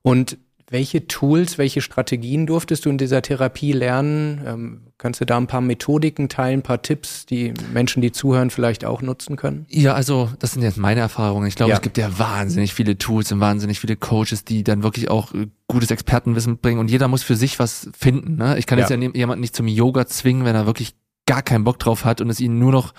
Und 0.01 0.37
welche 0.69 1.07
Tools, 1.07 1.59
welche 1.59 1.81
Strategien 1.81 2.47
durftest 2.47 2.85
du 2.85 2.89
in 2.89 2.97
dieser 2.97 3.21
Therapie 3.21 3.71
lernen? 3.71 4.41
Ähm, 4.45 4.81
kannst 4.97 5.21
du 5.21 5.25
da 5.25 5.37
ein 5.37 5.45
paar 5.45 5.61
Methodiken 5.61 6.27
teilen, 6.27 6.59
ein 6.59 6.63
paar 6.63 6.81
Tipps, 6.81 7.27
die 7.27 7.53
Menschen, 7.71 8.01
die 8.01 8.11
zuhören, 8.11 8.49
vielleicht 8.49 8.83
auch 8.83 9.03
nutzen 9.03 9.35
können? 9.35 9.67
Ja, 9.69 9.93
also 9.93 10.31
das 10.39 10.53
sind 10.53 10.63
jetzt 10.63 10.77
meine 10.77 11.01
Erfahrungen. 11.01 11.47
Ich 11.47 11.55
glaube, 11.55 11.69
ja. 11.69 11.75
es 11.75 11.83
gibt 11.83 11.99
ja 11.99 12.17
wahnsinnig 12.17 12.73
viele 12.73 12.97
Tools 12.97 13.31
und 13.31 13.39
wahnsinnig 13.39 13.79
viele 13.79 13.95
Coaches, 13.95 14.43
die 14.43 14.63
dann 14.63 14.81
wirklich 14.81 15.09
auch 15.09 15.33
äh, 15.35 15.47
gutes 15.67 15.91
Expertenwissen 15.91 16.57
bringen 16.57 16.79
und 16.79 16.89
jeder 16.89 17.07
muss 17.07 17.21
für 17.21 17.35
sich 17.35 17.59
was 17.59 17.89
finden. 17.95 18.35
Ne? 18.35 18.57
Ich 18.57 18.65
kann 18.65 18.79
ja. 18.79 18.87
jetzt 18.87 18.99
ja 18.99 19.09
jemanden 19.13 19.41
nicht 19.41 19.55
zum 19.55 19.67
Yoga 19.67 20.07
zwingen, 20.07 20.45
wenn 20.45 20.55
er 20.55 20.65
wirklich 20.65 20.95
gar 21.27 21.43
keinen 21.43 21.63
Bock 21.63 21.77
drauf 21.77 22.05
hat 22.05 22.21
und 22.21 22.29
es 22.31 22.39
ihn 22.39 22.57
nur 22.57 22.71
noch 22.71 22.93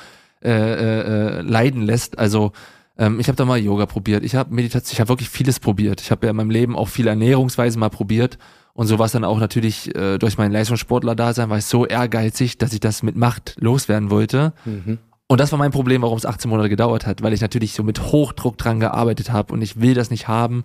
äh, 0.44 0.50
äh, 0.50 1.40
leiden 1.40 1.82
lässt. 1.82 2.18
Also 2.18 2.52
ähm, 2.98 3.20
ich 3.20 3.28
habe 3.28 3.36
da 3.36 3.44
mal 3.44 3.58
Yoga 3.58 3.86
probiert, 3.86 4.24
ich 4.24 4.34
habe 4.34 4.54
Meditation, 4.54 4.92
ich 4.92 5.00
habe 5.00 5.08
wirklich 5.08 5.28
vieles 5.28 5.60
probiert. 5.60 6.00
Ich 6.00 6.10
habe 6.10 6.26
ja 6.26 6.30
in 6.30 6.36
meinem 6.36 6.50
Leben 6.50 6.76
auch 6.76 6.88
viele 6.88 7.10
Ernährungsweisen 7.10 7.80
mal 7.80 7.90
probiert 7.90 8.38
und 8.76 8.88
so 8.88 8.98
war 8.98 9.06
es 9.06 9.12
dann 9.12 9.24
auch 9.24 9.38
natürlich 9.38 9.94
äh, 9.96 10.18
durch 10.18 10.36
meinen 10.36 10.52
Leistungssportler-Dasein, 10.52 11.48
war 11.48 11.56
ich 11.56 11.64
so 11.64 11.86
ehrgeizig, 11.86 12.58
dass 12.58 12.74
ich 12.74 12.80
das 12.80 13.02
mit 13.02 13.16
Macht 13.16 13.54
loswerden 13.58 14.10
wollte. 14.10 14.52
Mhm. 14.66 14.98
Und 15.28 15.40
das 15.40 15.50
war 15.50 15.58
mein 15.58 15.70
Problem, 15.70 16.02
warum 16.02 16.18
es 16.18 16.26
18 16.26 16.50
Monate 16.50 16.68
gedauert 16.68 17.06
hat, 17.06 17.22
weil 17.22 17.32
ich 17.32 17.40
natürlich 17.40 17.72
so 17.72 17.82
mit 17.82 18.12
Hochdruck 18.12 18.58
dran 18.58 18.78
gearbeitet 18.78 19.32
habe 19.32 19.54
und 19.54 19.62
ich 19.62 19.80
will 19.80 19.94
das 19.94 20.10
nicht 20.10 20.28
haben. 20.28 20.64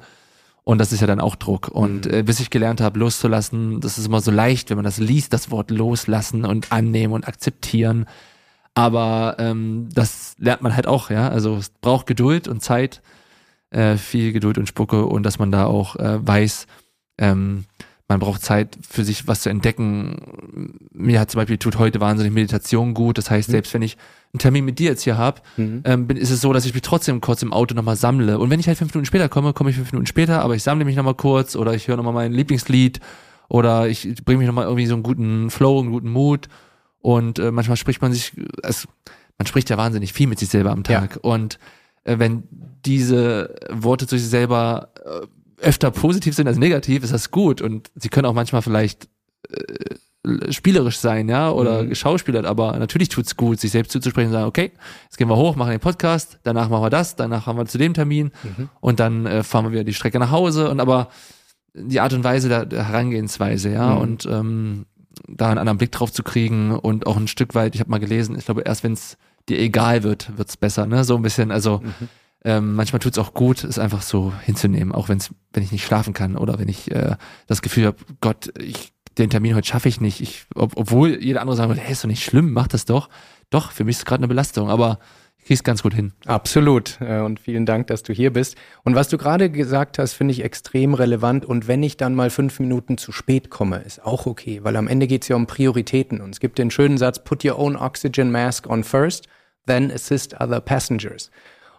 Und 0.66 0.80
das 0.80 0.92
ist 0.92 1.00
ja 1.00 1.08
dann 1.08 1.22
auch 1.22 1.38
Druck. 1.38 1.70
Und 1.70 2.06
mhm. 2.06 2.14
äh, 2.14 2.24
bis 2.24 2.42
ich 2.42 2.50
gelernt 2.50 2.82
habe, 2.82 3.00
loszulassen, 3.00 3.80
das 3.80 3.98
ist 3.98 4.08
immer 4.08 4.20
so 4.20 4.30
leicht, 4.30 4.70
wenn 4.70 4.78
man 4.78 4.86
das 4.86 4.98
liest, 4.98 5.32
das 5.32 5.50
Wort 5.50 5.72
loslassen 5.72 6.44
und 6.44 6.70
annehmen 6.74 7.14
und 7.14 7.30
akzeptieren. 7.30 8.08
Aber 8.74 9.36
ähm, 9.40 9.90
das 9.94 10.36
lernt 10.38 10.62
man 10.62 10.76
halt 10.76 10.88
auch, 10.88 11.10
ja. 11.10 11.30
Also 11.30 11.58
es 11.58 11.70
braucht 11.70 12.08
Geduld 12.08 12.48
und 12.48 12.64
Zeit, 12.64 13.02
äh, 13.70 13.98
viel 13.98 14.32
Geduld 14.32 14.58
und 14.58 14.68
Spucke 14.68 15.06
und 15.06 15.24
dass 15.24 15.40
man 15.40 15.52
da 15.52 15.66
auch 15.66 15.96
äh, 15.98 16.26
weiß, 16.26 16.68
ähm, 17.18 17.66
man 18.12 18.20
braucht 18.20 18.44
Zeit 18.44 18.78
für 18.90 19.06
sich 19.06 19.26
was 19.28 19.42
zu 19.42 19.50
entdecken. 19.50 20.90
Mir 20.92 21.22
hat 21.22 21.32
zum 21.32 21.40
Beispiel 21.40 21.58
tut 21.58 21.80
heute 21.80 22.02
wahnsinnig 22.02 22.34
Meditation 22.34 22.94
gut. 22.94 23.18
Das 23.18 23.32
heißt, 23.32 23.48
mhm. 23.48 23.52
selbst 23.54 23.74
wenn 23.74 23.82
ich 23.82 23.96
einen 24.34 24.40
Termin 24.40 24.66
mit 24.66 24.80
dir 24.80 24.90
jetzt 24.90 25.04
hier 25.04 25.18
habe, 25.18 25.42
mhm. 25.56 25.82
ähm, 25.86 26.10
ist 26.10 26.30
es 26.30 26.42
so, 26.42 26.52
dass 26.52 26.66
ich 26.66 26.74
mich 26.74 26.82
trotzdem 26.82 27.22
kurz 27.22 27.42
im 27.42 27.54
Auto 27.54 27.74
nochmal 27.74 27.96
sammle. 27.96 28.38
Und 28.38 28.50
wenn 28.50 28.60
ich 28.60 28.68
halt 28.68 28.78
fünf 28.78 28.94
Minuten 28.94 29.06
später 29.06 29.30
komme, 29.30 29.54
komme 29.54 29.70
ich 29.70 29.78
fünf 29.78 29.94
Minuten 29.94 30.08
später, 30.08 30.42
aber 30.42 30.56
ich 30.56 30.64
sammle 30.64 30.84
mich 30.84 30.98
nochmal 30.98 31.16
kurz 31.16 31.56
oder 31.56 31.74
ich 31.74 31.88
höre 31.88 31.96
nochmal 31.96 32.14
mein 32.14 32.34
Lieblingslied 32.34 33.00
oder 33.48 33.88
ich 33.88 34.14
bringe 34.26 34.40
mich 34.40 34.48
nochmal 34.48 34.66
irgendwie 34.66 34.88
so 34.88 34.94
einen 34.96 35.04
guten 35.04 35.50
Flow, 35.50 35.80
einen 35.80 35.92
guten 35.92 36.10
Mut. 36.10 36.50
Und 37.02 37.40
äh, 37.40 37.52
manchmal 37.52 37.78
spricht 37.78 38.02
man 38.02 38.14
sich, 38.14 38.34
es, 38.64 38.88
man 39.38 39.46
spricht 39.46 39.70
ja 39.70 39.78
wahnsinnig 39.78 40.14
viel 40.14 40.28
mit 40.28 40.40
sich 40.40 40.50
selber 40.50 40.72
am 40.72 40.84
Tag. 40.84 41.16
Ja. 41.16 41.22
Und 41.22 41.60
äh, 42.04 42.20
wenn 42.20 42.44
diese 42.86 43.56
Worte 43.70 44.08
zu 44.08 44.18
sich 44.18 44.30
selber 44.30 44.90
äh, 45.06 45.28
öfter 45.66 45.92
positiv 45.92 46.36
sind 46.36 46.48
als 46.48 46.58
negativ, 46.58 47.04
ist 47.04 47.14
das 47.14 47.32
gut. 47.32 47.62
Und 47.62 47.92
sie 47.96 48.10
können 48.10 48.26
auch 48.26 48.34
manchmal 48.34 48.62
vielleicht 48.62 49.08
äh, 49.50 49.96
spielerisch 50.50 51.00
sein, 51.00 51.30
ja, 51.30 51.50
oder 51.50 51.84
mhm. 51.84 51.90
geschauspielert, 51.90 52.46
aber 52.46 52.78
natürlich 52.78 53.10
tut's 53.10 53.36
gut, 53.36 53.60
sich 53.60 53.72
selbst 53.72 53.92
zuzusprechen 53.92 54.28
und 54.28 54.34
sagen, 54.34 54.48
okay, 54.48 54.72
jetzt 55.06 55.18
gehen 55.18 55.28
wir 55.28 55.36
hoch, 55.36 55.56
machen 55.56 55.72
den 55.72 55.80
Podcast, 55.80 56.38
danach 56.44 56.70
machen 56.70 56.84
wir 56.84 56.92
das, 56.92 57.16
danach 57.16 57.48
haben 57.48 57.58
wir 57.58 57.66
zu 57.66 57.80
dem 57.80 57.96
Termin 57.96 58.32
mhm. 58.44 58.70
und 58.82 59.00
dann 59.00 59.26
äh, 59.26 59.42
fahren 59.42 59.66
wir 59.66 59.72
wieder 59.72 59.84
die 59.84 59.96
Strecke 59.96 60.20
nach 60.20 60.30
Hause 60.30 60.70
und 60.70 60.80
aber 60.80 61.10
die 61.74 62.00
Art 62.00 62.14
und 62.14 62.24
Weise 62.24 62.50
der, 62.50 62.66
der 62.68 62.88
Herangehensweise, 62.88 63.72
ja, 63.72 63.96
mhm. 63.96 64.02
und 64.02 64.26
ähm, 64.28 64.86
da 65.28 65.50
einen 65.50 65.58
anderen 65.58 65.78
Blick 65.78 65.92
drauf 65.92 66.12
zu 66.12 66.24
kriegen 66.24 66.72
und 66.72 67.08
auch 67.08 67.18
ein 67.18 67.28
Stück 67.28 67.56
weit, 67.56 67.76
ich 67.76 67.82
habe 67.82 67.92
mal 67.92 68.00
gelesen, 68.00 68.38
ich 68.38 68.46
glaube, 68.46 68.62
erst 68.62 68.84
wenn 68.84 68.94
es 68.94 69.18
dir 69.50 69.60
egal 69.60 70.04
wird, 70.04 70.38
wird's 70.38 70.58
besser, 70.58 70.86
ne? 70.86 71.04
So 71.04 71.16
ein 71.16 71.22
bisschen, 71.22 71.52
also 71.52 71.80
mhm. 71.80 72.10
Ähm, 72.44 72.74
manchmal 72.74 73.00
tut 73.00 73.12
es 73.12 73.20
auch 73.20 73.34
gut, 73.34 73.64
es 73.64 73.78
einfach 73.78 74.02
so 74.02 74.34
hinzunehmen, 74.44 74.94
auch 74.94 75.10
wenn's, 75.10 75.30
wenn 75.54 75.62
ich 75.62 75.72
nicht 75.72 75.86
schlafen 75.86 76.14
kann 76.14 76.38
oder 76.38 76.58
wenn 76.58 76.70
ich 76.70 76.90
äh, 76.92 77.16
das 77.46 77.62
Gefühl 77.62 77.86
habe, 77.86 77.98
Gott, 78.20 78.52
ich, 78.58 78.94
den 79.18 79.30
Termin 79.30 79.56
heute 79.56 79.68
schaffe 79.68 79.90
ich 79.90 80.02
nicht. 80.02 80.22
Ich, 80.22 80.46
ob, 80.56 80.76
obwohl 80.76 81.22
jeder 81.22 81.42
andere 81.42 81.56
sagen 81.56 81.70
würde, 81.70 81.82
hey, 81.82 81.92
ist 81.92 82.04
doch 82.04 82.08
nicht 82.08 82.24
schlimm, 82.24 82.52
mach 82.52 82.68
das 82.68 82.86
doch. 82.86 83.10
Doch, 83.52 83.72
für 83.72 83.84
mich 83.84 83.98
ist 83.98 84.00
es 84.00 84.06
gerade 84.06 84.22
eine 84.22 84.28
Belastung, 84.28 84.72
aber 84.72 84.98
ich 85.42 85.48
krieg's 85.48 85.64
ganz 85.64 85.82
gut 85.82 85.96
hin. 85.96 86.14
Absolut. 86.26 87.00
Äh, 87.02 87.20
und 87.20 87.40
vielen 87.40 87.66
Dank, 87.66 87.88
dass 87.88 88.04
du 88.04 88.14
hier 88.14 88.32
bist. 88.32 88.56
Und 88.84 88.94
was 88.94 89.10
du 89.10 89.18
gerade 89.18 89.50
gesagt 89.50 89.98
hast, 89.98 90.14
finde 90.14 90.34
ich 90.34 90.44
extrem 90.44 90.94
relevant. 90.94 91.46
Und 91.46 91.68
wenn 91.68 91.82
ich 91.82 91.98
dann 91.98 92.14
mal 92.14 92.30
fünf 92.30 92.60
Minuten 92.60 92.98
zu 92.98 93.12
spät 93.12 93.50
komme, 93.50 93.78
ist 93.80 94.06
auch 94.06 94.28
okay, 94.28 94.60
weil 94.64 94.76
am 94.76 94.88
Ende 94.88 95.08
geht's 95.08 95.28
ja 95.28 95.36
um 95.36 95.48
Prioritäten. 95.48 96.22
Und 96.22 96.30
es 96.30 96.40
gibt 96.40 96.60
den 96.60 96.70
schönen 96.70 97.00
Satz, 97.00 97.24
put 97.24 97.44
your 97.44 97.58
own 97.58 97.76
oxygen 97.76 98.32
mask 98.32 98.70
on 98.70 98.84
first, 98.84 99.28
then 99.66 99.92
assist 99.92 100.40
other 100.40 100.62
passengers. 100.62 101.32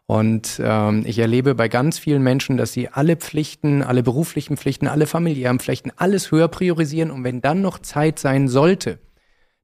Und 0.07 0.61
ähm, 0.63 1.05
ich 1.07 1.21
erlebe 1.21 1.55
bei 1.55 1.69
ganz 1.69 2.01
vielen 2.01 2.23
Menschen, 2.23 2.57
dass 2.57 2.73
sie 2.73 2.89
alle 2.89 3.15
Pflichten, 3.17 3.83
alle 3.85 4.03
beruflichen 4.03 4.57
Pflichten, 4.57 4.89
alle 4.89 5.07
familiären 5.07 5.61
Pflichten, 5.61 5.93
alles 5.97 6.33
höher 6.33 6.49
priorisieren. 6.49 7.13
Und 7.13 7.23
wenn 7.23 7.41
dann 7.41 7.63
noch 7.63 7.79
Zeit 7.79 8.19
sein 8.19 8.49
sollte, 8.49 8.99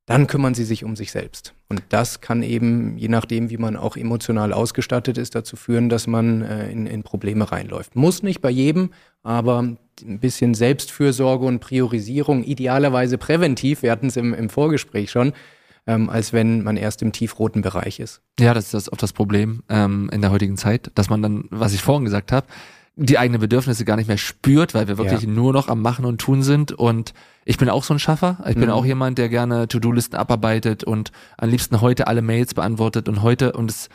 dann 0.08 0.26
kümmern 0.26 0.54
sie 0.54 0.64
sich 0.64 0.84
um 0.84 0.96
sich 0.96 1.12
selbst. 1.12 1.52
Und 1.68 1.82
das 1.90 2.22
kann 2.22 2.42
eben, 2.42 2.96
je 2.96 3.08
nachdem, 3.08 3.50
wie 3.50 3.58
man 3.58 3.76
auch 3.76 3.94
emotional 3.94 4.54
ausgestattet 4.54 5.18
ist, 5.18 5.34
dazu 5.34 5.54
führen, 5.54 5.90
dass 5.90 6.06
man 6.06 6.40
äh, 6.40 6.70
in, 6.70 6.86
in 6.86 7.02
Probleme 7.02 7.52
reinläuft. 7.52 7.94
Muss 7.94 8.22
nicht 8.22 8.40
bei 8.40 8.48
jedem, 8.48 8.88
aber 9.22 9.58
ein 9.58 9.78
bisschen 10.18 10.54
Selbstfürsorge 10.54 11.44
und 11.44 11.58
Priorisierung, 11.60 12.42
idealerweise 12.42 13.18
präventiv, 13.18 13.82
wir 13.82 13.90
hatten 13.92 14.06
es 14.06 14.16
im, 14.16 14.32
im 14.32 14.48
Vorgespräch 14.48 15.10
schon, 15.10 15.34
ähm, 15.86 16.08
als 16.08 16.32
wenn 16.32 16.62
man 16.62 16.78
erst 16.78 17.02
im 17.02 17.12
tiefroten 17.12 17.60
Bereich 17.60 18.00
ist. 18.00 18.22
Ja, 18.40 18.54
das 18.54 18.64
ist 18.64 18.74
das 18.74 18.90
oft 18.90 19.02
das 19.02 19.12
Problem 19.12 19.62
ähm, 19.68 20.08
in 20.10 20.22
der 20.22 20.30
heutigen 20.30 20.56
Zeit, 20.56 20.90
dass 20.94 21.10
man 21.10 21.20
dann, 21.20 21.44
was 21.50 21.74
ich 21.74 21.82
vorhin 21.82 22.06
gesagt 22.06 22.32
habe, 22.32 22.46
die 23.00 23.16
eigenen 23.16 23.40
Bedürfnisse 23.40 23.84
gar 23.84 23.96
nicht 23.96 24.08
mehr 24.08 24.18
spürt, 24.18 24.74
weil 24.74 24.88
wir 24.88 24.98
wirklich 24.98 25.22
ja. 25.22 25.28
nur 25.28 25.52
noch 25.52 25.68
am 25.68 25.80
Machen 25.82 26.04
und 26.04 26.20
Tun 26.20 26.42
sind. 26.42 26.72
Und 26.72 27.14
ich 27.44 27.56
bin 27.56 27.68
auch 27.68 27.84
so 27.84 27.94
ein 27.94 28.00
Schaffer. 28.00 28.38
Ich 28.48 28.56
bin 28.56 28.66
mhm. 28.66 28.70
auch 28.70 28.84
jemand, 28.84 29.18
der 29.18 29.28
gerne 29.28 29.68
To-Do-Listen 29.68 30.16
abarbeitet 30.16 30.82
und 30.82 31.12
am 31.36 31.48
liebsten 31.48 31.80
heute 31.80 32.08
alle 32.08 32.22
Mails 32.22 32.54
beantwortet 32.54 33.08
und 33.08 33.22
heute 33.22 33.52
und 33.52 33.70
es 33.70 33.88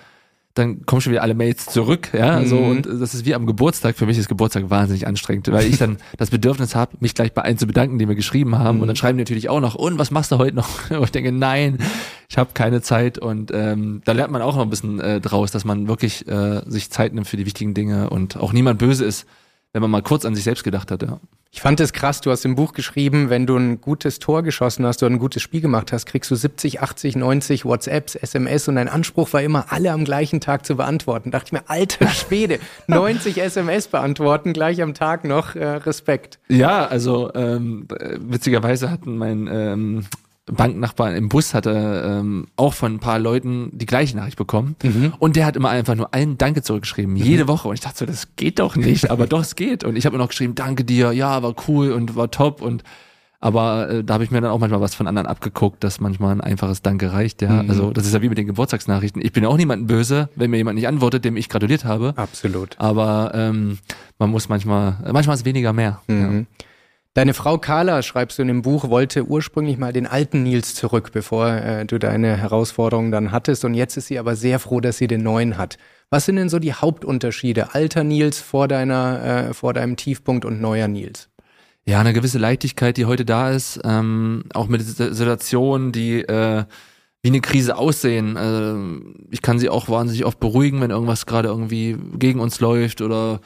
dann 0.53 0.85
kommen 0.85 1.01
schon 1.01 1.11
wieder 1.11 1.23
alle 1.23 1.33
Mails 1.33 1.65
zurück, 1.65 2.09
ja, 2.13 2.39
mhm. 2.39 2.45
so 2.45 2.57
und 2.57 2.85
das 2.85 3.15
ist 3.15 3.25
wie 3.25 3.33
am 3.33 3.47
Geburtstag. 3.47 3.95
Für 3.95 4.05
mich 4.05 4.17
ist 4.19 4.29
Geburtstag 4.29 4.69
wahnsinnig 4.69 5.07
anstrengend, 5.07 5.51
weil 5.51 5.65
ich 5.65 5.77
dann 5.77 5.97
das 6.17 6.29
Bedürfnis 6.29 6.75
habe, 6.75 6.97
mich 6.99 7.15
gleich 7.15 7.33
bei 7.33 7.41
allen 7.41 7.57
zu 7.57 7.65
bedanken, 7.65 7.97
die 7.97 8.05
mir 8.05 8.15
geschrieben 8.15 8.59
haben 8.59 8.77
mhm. 8.77 8.81
und 8.83 8.87
dann 8.87 8.95
schreiben 8.95 9.17
die 9.17 9.23
natürlich 9.23 9.49
auch 9.49 9.61
noch, 9.61 9.73
und 9.75 9.97
was 9.97 10.11
machst 10.11 10.31
du 10.31 10.37
heute 10.37 10.55
noch? 10.55 10.69
Und 10.93 11.03
ich 11.03 11.11
denke, 11.11 11.31
nein, 11.31 11.79
ich 12.29 12.37
habe 12.37 12.51
keine 12.53 12.81
Zeit 12.81 13.17
und 13.17 13.51
ähm, 13.53 14.01
da 14.05 14.11
lernt 14.11 14.31
man 14.31 14.41
auch 14.41 14.55
noch 14.55 14.63
ein 14.63 14.69
bisschen 14.69 14.99
äh, 14.99 15.19
draus, 15.19 15.51
dass 15.51 15.65
man 15.65 15.87
wirklich 15.87 16.27
äh, 16.27 16.61
sich 16.65 16.89
Zeit 16.89 17.13
nimmt 17.13 17.27
für 17.27 17.37
die 17.37 17.45
wichtigen 17.45 17.73
Dinge 17.73 18.09
und 18.09 18.37
auch 18.37 18.53
niemand 18.53 18.79
böse 18.79 19.05
ist, 19.05 19.25
wenn 19.73 19.81
man 19.81 19.91
mal 19.91 20.03
kurz 20.03 20.23
an 20.23 20.35
sich 20.35 20.43
selbst 20.43 20.63
gedacht 20.63 20.91
hat, 20.91 21.01
ja. 21.01 21.19
Ich 21.55 21.61
fand 21.61 21.79
es 21.79 21.93
krass, 21.93 22.21
du 22.21 22.31
hast 22.31 22.45
im 22.45 22.55
Buch 22.55 22.73
geschrieben, 22.73 23.29
wenn 23.29 23.45
du 23.45 23.55
ein 23.55 23.79
gutes 23.79 24.17
Tor 24.17 24.41
geschossen 24.41 24.87
hast 24.87 25.03
oder 25.03 25.13
ein 25.13 25.19
gutes 25.19 25.43
Spiel 25.43 25.61
gemacht 25.61 25.91
hast, 25.91 26.07
kriegst 26.07 26.31
du 26.31 26.35
70, 26.35 26.81
80, 26.81 27.15
90 27.15 27.65
WhatsApps, 27.65 28.15
SMS 28.15 28.67
und 28.67 28.75
dein 28.75 28.89
Anspruch 28.89 29.33
war 29.33 29.43
immer, 29.43 29.65
alle 29.69 29.91
am 29.91 30.03
gleichen 30.03 30.41
Tag 30.41 30.65
zu 30.65 30.75
beantworten. 30.75 31.29
Da 31.29 31.37
dachte 31.37 31.49
ich 31.49 31.53
mir, 31.53 31.69
alter 31.69 32.07
Schwede, 32.07 32.59
90 32.87 33.39
SMS 33.39 33.87
beantworten, 33.87 34.53
gleich 34.53 34.81
am 34.81 34.95
Tag 34.95 35.25
noch, 35.25 35.55
äh, 35.55 35.63
Respekt. 35.63 36.39
Ja, 36.49 36.87
also 36.87 37.31
ähm, 37.35 37.87
witzigerweise 38.19 38.89
hatten 38.89 39.17
mein 39.17 39.47
ähm, 39.51 40.05
Banknachbar 40.45 41.15
im 41.15 41.29
Bus 41.29 41.53
hatte 41.53 42.03
ähm, 42.05 42.47
auch 42.57 42.73
von 42.73 42.95
ein 42.95 42.99
paar 42.99 43.17
Leuten 43.17 43.69
die 43.71 43.85
gleiche 43.85 44.17
Nachricht 44.17 44.37
bekommen. 44.37 44.75
Mhm. 44.83 45.13
Und 45.17 45.37
der 45.37 45.45
hat 45.45 45.55
immer 45.55 45.69
einfach 45.69 45.95
nur 45.95 46.13
allen 46.13 46.37
Danke 46.37 46.61
zurückgeschrieben, 46.61 47.13
mhm. 47.13 47.21
jede 47.21 47.47
Woche. 47.47 47.69
Und 47.69 47.75
ich 47.75 47.79
dachte 47.79 47.99
so, 47.99 48.05
das 48.05 48.35
geht 48.35 48.59
doch 48.59 48.75
nicht, 48.75 49.09
aber 49.09 49.25
doch, 49.25 49.41
es 49.41 49.55
geht. 49.55 49.85
Und 49.85 49.95
ich 49.95 50.05
habe 50.05 50.17
mir 50.17 50.21
noch 50.21 50.29
geschrieben, 50.29 50.53
danke 50.55 50.83
dir, 50.83 51.13
ja, 51.13 51.41
war 51.43 51.55
cool 51.67 51.91
und 51.91 52.15
war 52.17 52.29
top. 52.29 52.61
Und 52.61 52.83
aber 53.43 53.89
äh, 53.89 54.03
da 54.05 54.13
habe 54.13 54.23
ich 54.23 54.31
mir 54.31 54.39
dann 54.39 54.51
auch 54.51 54.59
manchmal 54.59 54.79
was 54.79 54.95
von 54.95 55.05
anderen 55.05 55.27
abgeguckt, 55.27 55.83
dass 55.83 55.99
manchmal 55.99 56.31
ein 56.31 56.39
einfaches 56.39 56.81
Danke 56.81 57.11
reicht, 57.11 57.41
ja. 57.41 57.63
Mhm. 57.63 57.69
Also 57.69 57.91
das 57.91 58.05
ist 58.05 58.13
ja 58.13 58.21
wie 58.21 58.29
mit 58.29 58.37
den 58.37 58.47
Geburtstagsnachrichten. 58.47 59.21
Ich 59.21 59.33
bin 59.33 59.45
auch 59.45 59.57
niemandem 59.57 59.87
böse, 59.87 60.29
wenn 60.35 60.49
mir 60.49 60.57
jemand 60.57 60.75
nicht 60.75 60.87
antwortet, 60.87 61.25
dem 61.25 61.35
ich 61.35 61.49
gratuliert 61.49 61.83
habe. 61.83 62.13
Absolut. 62.15 62.75
Aber 62.79 63.31
ähm, 63.33 63.79
man 64.17 64.29
muss 64.29 64.47
manchmal, 64.47 64.97
manchmal 65.11 65.35
ist 65.35 65.43
weniger 65.43 65.73
mehr. 65.73 66.01
Mhm. 66.07 66.47
Ja. 66.49 66.65
Deine 67.15 67.35
Frau 67.35 67.59
Carla, 67.59 68.01
schreibst 68.01 68.39
du 68.39 68.41
in 68.41 68.47
dem 68.47 68.63
Buch, 68.63 68.89
wollte 68.89 69.27
ursprünglich 69.27 69.77
mal 69.77 69.93
den 69.93 70.07
alten 70.07 70.41
Nils 70.41 70.73
zurück, 70.73 71.11
bevor 71.13 71.47
äh, 71.47 71.85
du 71.85 71.99
deine 71.99 72.37
Herausforderungen 72.37 73.11
dann 73.11 73.31
hattest. 73.31 73.63
Und 73.65 73.75
jetzt 73.75 73.97
ist 73.97 74.07
sie 74.07 74.17
aber 74.17 74.35
sehr 74.35 74.57
froh, 74.57 74.79
dass 74.79 74.97
sie 74.97 75.05
den 75.05 75.21
neuen 75.21 75.59
hat. 75.59 75.77
Was 76.09 76.25
sind 76.25 76.37
denn 76.37 76.49
so 76.49 76.57
die 76.57 76.73
Hauptunterschiede? 76.73 77.75
Alter 77.75 78.03
Nils 78.03 78.39
vor 78.39 78.67
deiner, 78.67 79.49
äh, 79.49 79.53
vor 79.53 79.75
deinem 79.75 79.95
Tiefpunkt 79.95 80.43
und 80.43 80.59
neuer 80.59 80.87
Nils? 80.87 81.29
Ja, 81.85 81.99
eine 81.99 82.13
gewisse 82.13 82.39
Leichtigkeit, 82.39 82.97
die 82.97 83.05
heute 83.05 83.25
da 83.25 83.51
ist, 83.51 83.79
ähm, 83.83 84.45
auch 84.55 84.67
mit 84.67 84.81
Situationen, 84.81 85.91
die 85.91 86.21
äh, 86.21 86.63
wie 87.21 87.29
eine 87.29 87.41
Krise 87.41 87.77
aussehen. 87.77 88.37
Äh, 88.37 89.31
ich 89.31 89.43
kann 89.43 89.59
sie 89.59 89.69
auch 89.69 89.87
wahnsinnig 89.87 90.25
oft 90.25 90.39
beruhigen, 90.39 90.81
wenn 90.81 90.89
irgendwas 90.89 91.27
gerade 91.27 91.49
irgendwie 91.49 91.95
gegen 92.17 92.39
uns 92.39 92.59
läuft 92.59 93.01
oder 93.01 93.39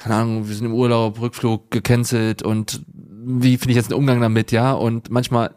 keine 0.00 0.14
Ahnung, 0.14 0.48
wir 0.48 0.54
sind 0.54 0.64
im 0.64 0.72
Urlaub, 0.72 1.20
Rückflug 1.20 1.70
gecancelt 1.70 2.42
und 2.42 2.80
wie 3.22 3.56
finde 3.56 3.70
ich 3.70 3.76
jetzt 3.76 3.92
einen 3.92 3.98
Umgang 3.98 4.20
damit, 4.20 4.52
ja? 4.52 4.72
Und 4.72 5.10
manchmal 5.10 5.54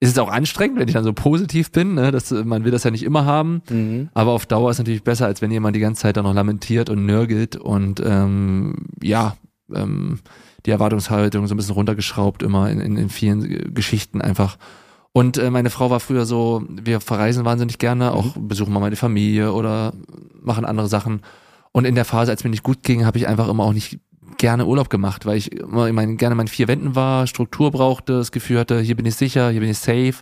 ist 0.00 0.10
es 0.10 0.18
auch 0.18 0.30
anstrengend, 0.30 0.78
wenn 0.78 0.88
ich 0.88 0.94
dann 0.94 1.04
so 1.04 1.12
positiv 1.12 1.70
bin, 1.70 1.94
ne? 1.94 2.10
das, 2.10 2.30
man 2.30 2.64
will 2.64 2.70
das 2.70 2.84
ja 2.84 2.90
nicht 2.90 3.04
immer 3.04 3.24
haben, 3.24 3.62
mhm. 3.70 4.10
aber 4.12 4.32
auf 4.32 4.44
Dauer 4.44 4.70
ist 4.70 4.74
es 4.74 4.80
natürlich 4.80 5.02
besser, 5.02 5.24
als 5.26 5.40
wenn 5.40 5.50
jemand 5.50 5.74
die 5.76 5.80
ganze 5.80 6.02
Zeit 6.02 6.16
dann 6.16 6.24
noch 6.24 6.34
lamentiert 6.34 6.90
und 6.90 7.06
nörgelt 7.06 7.56
und 7.56 8.02
ähm, 8.04 8.86
ja, 9.02 9.36
ähm, 9.74 10.18
die 10.66 10.70
Erwartungshaltung 10.70 11.46
so 11.46 11.54
ein 11.54 11.56
bisschen 11.56 11.74
runtergeschraubt 11.74 12.42
immer 12.42 12.70
in, 12.70 12.80
in, 12.80 12.96
in 12.96 13.08
vielen 13.08 13.72
Geschichten 13.74 14.20
einfach. 14.20 14.58
Und 15.12 15.38
äh, 15.38 15.50
meine 15.50 15.70
Frau 15.70 15.90
war 15.90 16.00
früher 16.00 16.26
so, 16.26 16.64
wir 16.68 17.00
verreisen 17.00 17.44
wahnsinnig 17.44 17.78
gerne, 17.78 18.12
auch 18.12 18.36
mhm. 18.36 18.48
besuchen 18.48 18.72
mal 18.72 18.80
meine 18.80 18.96
Familie 18.96 19.52
oder 19.52 19.94
machen 20.42 20.64
andere 20.64 20.88
Sachen. 20.88 21.22
Und 21.72 21.86
in 21.86 21.94
der 21.94 22.04
Phase, 22.04 22.30
als 22.30 22.44
mir 22.44 22.50
nicht 22.50 22.62
gut 22.62 22.82
ging, 22.82 23.06
habe 23.06 23.18
ich 23.18 23.26
einfach 23.26 23.48
immer 23.48 23.64
auch 23.64 23.72
nicht 23.72 24.00
gerne 24.38 24.66
Urlaub 24.66 24.90
gemacht, 24.90 25.26
weil 25.26 25.36
ich 25.36 25.52
immer 25.52 25.86
ich 25.86 25.92
meine, 25.92 26.16
gerne 26.16 26.34
meinen 26.34 26.48
vier 26.48 26.68
Wänden 26.68 26.94
war, 26.94 27.26
Struktur 27.26 27.70
brauchte, 27.70 28.14
das 28.14 28.32
Gefühl 28.32 28.58
hatte, 28.58 28.80
hier 28.80 28.96
bin 28.96 29.06
ich 29.06 29.16
sicher, 29.16 29.50
hier 29.50 29.60
bin 29.60 29.70
ich 29.70 29.78
safe. 29.78 30.14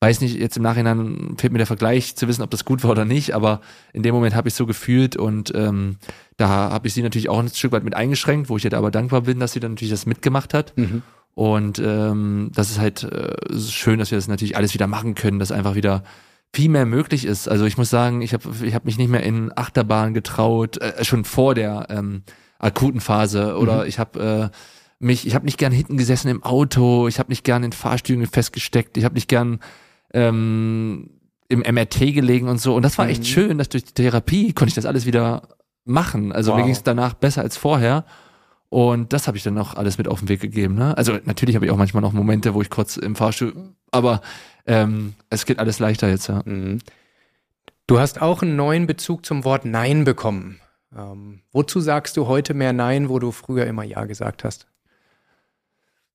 weiß 0.00 0.20
nicht, 0.20 0.38
jetzt 0.38 0.56
im 0.56 0.62
Nachhinein 0.62 1.34
fehlt 1.38 1.52
mir 1.52 1.58
der 1.58 1.66
Vergleich 1.66 2.16
zu 2.16 2.28
wissen, 2.28 2.42
ob 2.42 2.50
das 2.50 2.64
gut 2.64 2.84
war 2.84 2.90
oder 2.90 3.04
nicht, 3.04 3.34
aber 3.34 3.60
in 3.92 4.02
dem 4.02 4.14
Moment 4.14 4.34
habe 4.34 4.48
ich 4.48 4.54
so 4.54 4.66
gefühlt 4.66 5.16
und 5.16 5.52
ähm, 5.54 5.96
da 6.36 6.48
habe 6.48 6.86
ich 6.88 6.94
sie 6.94 7.02
natürlich 7.02 7.28
auch 7.28 7.38
ein 7.38 7.48
Stück 7.48 7.72
weit 7.72 7.84
mit 7.84 7.94
eingeschränkt, 7.94 8.48
wo 8.48 8.56
ich 8.56 8.64
ihr 8.64 8.72
aber 8.72 8.90
dankbar 8.90 9.22
bin, 9.22 9.40
dass 9.40 9.52
sie 9.52 9.60
dann 9.60 9.72
natürlich 9.72 9.90
das 9.92 10.06
mitgemacht 10.06 10.54
hat. 10.54 10.76
Mhm. 10.76 11.02
Und 11.34 11.78
ähm, 11.78 12.50
das 12.52 12.70
ist 12.70 12.80
halt 12.80 13.04
äh, 13.04 13.36
schön, 13.56 14.00
dass 14.00 14.10
wir 14.10 14.18
das 14.18 14.26
natürlich 14.26 14.56
alles 14.56 14.74
wieder 14.74 14.88
machen 14.88 15.14
können, 15.14 15.38
dass 15.38 15.52
einfach 15.52 15.76
wieder 15.76 16.02
viel 16.54 16.68
mehr 16.68 16.86
möglich 16.86 17.24
ist. 17.24 17.48
Also 17.48 17.64
ich 17.64 17.78
muss 17.78 17.90
sagen, 17.90 18.22
ich 18.22 18.32
habe 18.32 18.42
ich 18.62 18.74
hab 18.74 18.84
mich 18.84 18.98
nicht 18.98 19.10
mehr 19.10 19.22
in 19.22 19.52
Achterbahn 19.54 20.14
getraut, 20.14 20.78
äh, 20.78 21.04
schon 21.04 21.24
vor 21.24 21.54
der 21.54 21.86
ähm, 21.90 22.22
akuten 22.58 23.00
Phase 23.00 23.56
oder 23.56 23.82
mhm. 23.82 23.88
ich 23.88 23.98
habe 23.98 24.50
äh, 24.52 24.56
mich, 24.98 25.26
ich 25.26 25.34
habe 25.34 25.44
nicht 25.44 25.58
gern 25.58 25.72
hinten 25.72 25.96
gesessen 25.96 26.28
im 26.28 26.42
Auto, 26.42 27.08
ich 27.08 27.18
habe 27.18 27.30
nicht 27.30 27.44
gern 27.44 27.62
in 27.62 27.72
Fahrstühlen 27.72 28.26
festgesteckt, 28.26 28.96
ich 28.96 29.04
habe 29.04 29.14
nicht 29.14 29.28
gern 29.28 29.60
ähm, 30.12 31.10
im 31.48 31.60
MRT 31.60 32.14
gelegen 32.14 32.48
und 32.48 32.60
so. 32.60 32.74
Und 32.74 32.82
das 32.82 32.98
war 32.98 33.08
echt 33.08 33.22
mhm. 33.22 33.26
schön, 33.26 33.58
dass 33.58 33.68
durch 33.68 33.84
die 33.84 33.94
Therapie 33.94 34.52
konnte 34.52 34.70
ich 34.70 34.74
das 34.74 34.86
alles 34.86 35.06
wieder 35.06 35.48
machen. 35.84 36.32
Also 36.32 36.50
wow. 36.50 36.58
mir 36.58 36.64
ging 36.64 36.72
es 36.72 36.82
danach 36.82 37.14
besser 37.14 37.42
als 37.42 37.56
vorher. 37.56 38.04
Und 38.70 39.14
das 39.14 39.26
habe 39.26 39.38
ich 39.38 39.42
dann 39.42 39.56
auch 39.56 39.74
alles 39.74 39.96
mit 39.96 40.08
auf 40.08 40.18
den 40.18 40.28
Weg 40.28 40.40
gegeben. 40.40 40.74
Ne? 40.74 40.96
Also 40.96 41.18
natürlich 41.24 41.54
habe 41.54 41.64
ich 41.64 41.70
auch 41.70 41.78
manchmal 41.78 42.02
noch 42.02 42.12
Momente, 42.12 42.52
wo 42.52 42.60
ich 42.60 42.68
kurz 42.68 42.98
im 42.98 43.16
Fahrstuhl, 43.16 43.54
aber 43.90 44.20
ähm, 44.66 45.14
es 45.30 45.46
geht 45.46 45.58
alles 45.58 45.78
leichter 45.78 46.10
jetzt, 46.10 46.28
ja. 46.28 46.42
Mhm. 46.44 46.80
Du 47.86 47.98
hast 47.98 48.20
auch 48.20 48.42
einen 48.42 48.54
neuen 48.54 48.86
Bezug 48.86 49.24
zum 49.24 49.44
Wort 49.44 49.64
Nein 49.64 50.04
bekommen. 50.04 50.60
Ähm, 50.96 51.40
wozu 51.52 51.80
sagst 51.80 52.16
du 52.16 52.26
heute 52.26 52.54
mehr 52.54 52.72
Nein, 52.72 53.08
wo 53.08 53.18
du 53.18 53.30
früher 53.30 53.66
immer 53.66 53.84
Ja 53.84 54.04
gesagt 54.04 54.44
hast? 54.44 54.66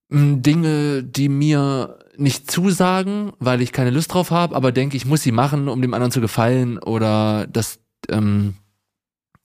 Dinge, 0.10 1.04
die 1.04 1.28
mir 1.28 1.98
nicht 2.18 2.52
zusagen, 2.52 3.32
weil 3.40 3.62
ich 3.62 3.72
keine 3.72 3.90
Lust 3.90 4.14
drauf 4.14 4.30
habe, 4.30 4.56
aber 4.56 4.72
denke, 4.72 4.96
ich 4.96 5.06
muss 5.06 5.24
sie 5.24 5.32
machen, 5.32 5.68
um 5.68 5.82
dem 5.82 5.94
anderen 5.94 6.12
zu 6.12 6.22
gefallen 6.22 6.78
oder 6.78 7.48
das, 7.48 7.80
ähm, 8.10 8.54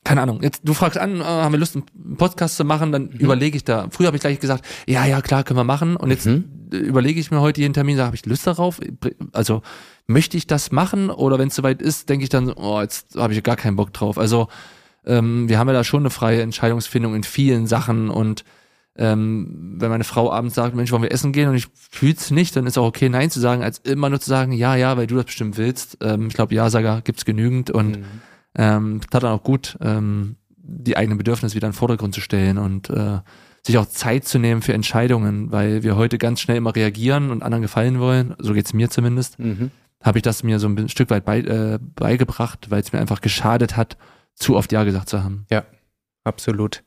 keine 0.05 0.21
Ahnung. 0.21 0.43
Jetzt 0.43 0.61
du 0.65 0.75
fragst 0.75 0.99
an, 0.99 1.21
äh, 1.21 1.25
haben 1.25 1.53
wir 1.53 1.59
Lust, 1.59 1.77
einen 1.77 2.17
Podcast 2.17 2.57
zu 2.57 2.65
machen, 2.65 2.93
dann 2.93 3.05
mhm. 3.05 3.19
überlege 3.19 3.57
ich 3.57 3.65
da. 3.65 3.89
Früher 3.91 4.09
habe 4.09 4.19
ich 4.19 4.21
gleich 4.21 4.41
gesagt, 4.41 4.67
ja, 4.87 5.07
ja, 5.07 5.23
klar, 5.23 5.43
können 5.43 5.59
wir 5.59 5.65
machen. 5.65 5.97
Und 5.97 6.11
jetzt 6.11 6.27
mhm. 6.27 6.45
überlege 6.71 7.19
ich 7.19 7.31
mir 7.31 7.41
heute 7.41 7.63
jeden 7.63 7.73
Termin, 7.73 7.99
habe 7.99 8.17
ich 8.17 8.27
Lust 8.27 8.47
darauf? 8.47 8.79
Also 9.33 9.63
möchte 10.07 10.37
ich 10.37 10.47
das 10.47 10.71
machen 10.71 11.09
oder 11.09 11.39
wenn 11.39 11.49
es 11.49 11.55
soweit 11.55 11.81
ist, 11.81 12.11
denke 12.11 12.25
ich 12.25 12.31
dann, 12.31 12.53
oh, 12.53 12.81
jetzt 12.83 13.17
habe 13.17 13.33
ich 13.33 13.43
gar 13.43 13.57
keinen 13.57 13.77
Bock 13.77 13.95
drauf. 13.95 14.19
Also 14.19 14.49
ähm, 15.07 15.49
wir 15.49 15.59
haben 15.59 15.69
ja 15.69 15.75
da 15.75 15.85
schon 15.85 16.03
eine 16.03 16.11
freie 16.11 16.43
Entscheidungsfindung 16.43 17.15
in 17.15 17.25
vielen 17.25 17.67
Sachen 17.67 18.11
und 18.11 18.45
ähm, 18.99 19.77
wenn 19.79 19.91
meine 19.91 20.05
Frau 20.05 20.33
abends 20.33 20.57
sagt, 20.57 20.75
Mensch, 20.75 20.91
wollen 20.91 21.05
wir 21.05 21.13
essen 21.13 21.33
gehen 21.33 21.49
und 21.49 21.55
ich 21.55 21.69
fühl's 21.73 22.33
nicht, 22.33 22.57
dann 22.57 22.67
ist 22.67 22.77
auch 22.77 22.87
okay, 22.87 23.09
Nein 23.09 23.31
zu 23.31 23.39
sagen, 23.39 23.63
als 23.63 23.79
immer 23.79 24.11
nur 24.11 24.21
zu 24.21 24.29
sagen, 24.29 24.51
ja, 24.51 24.75
ja, 24.75 24.97
weil 24.97 25.07
du 25.07 25.15
das 25.15 25.27
bestimmt 25.27 25.57
willst. 25.57 25.99
Ähm, 26.03 26.27
ich 26.27 26.35
glaube, 26.35 26.55
Ja-Sager 26.55 27.01
gibt's 27.03 27.25
genügend 27.25 27.71
und 27.71 27.99
mhm. 27.99 28.05
ähm, 28.57 29.01
tat 29.09 29.23
dann 29.23 29.33
auch 29.33 29.45
gut, 29.45 29.79
ähm, 29.81 30.35
die 30.57 30.97
eigenen 30.97 31.17
Bedürfnisse 31.17 31.55
wieder 31.55 31.69
in 31.69 31.73
den 31.73 31.79
Vordergrund 31.79 32.13
zu 32.13 32.21
stellen 32.21 32.59
und 32.59 32.91
äh, 32.91 33.21
sich 33.65 33.79
auch 33.79 33.87
Zeit 33.87 34.25
zu 34.25 34.39
nehmen 34.41 34.63
für 34.63 34.73
Entscheidungen, 34.73 35.53
weil 35.53 35.85
wir 35.85 35.97
heute 35.97 36.19
ganz 36.19 36.41
schnell 36.41 36.57
immer 36.57 36.75
reagieren 36.75 37.31
und 37.31 37.43
anderen 37.43 37.63
gefallen 37.63 38.01
wollen, 38.01 38.35
so 38.39 38.53
geht's 38.53 38.73
mir 38.73 38.91
zumindest, 38.91 39.39
mhm. 39.39 39.71
habe 40.03 40.19
ich 40.19 40.23
das 40.23 40.43
mir 40.43 40.59
so 40.59 40.69
ein 40.69 40.89
Stück 40.89 41.11
weit 41.11 41.25
bei, 41.25 41.39
äh, 41.41 41.79
beigebracht, 41.95 42.71
weil 42.71 42.81
es 42.81 42.93
mir 42.93 42.99
einfach 42.99 43.21
geschadet 43.21 43.77
hat, 43.77 43.97
zu 44.39 44.57
oft 44.57 44.73
Ja 44.73 44.85
gesagt 44.85 45.09
zu 45.09 45.23
haben. 45.23 45.47
Ja, 45.51 45.65
absolut. 46.25 46.83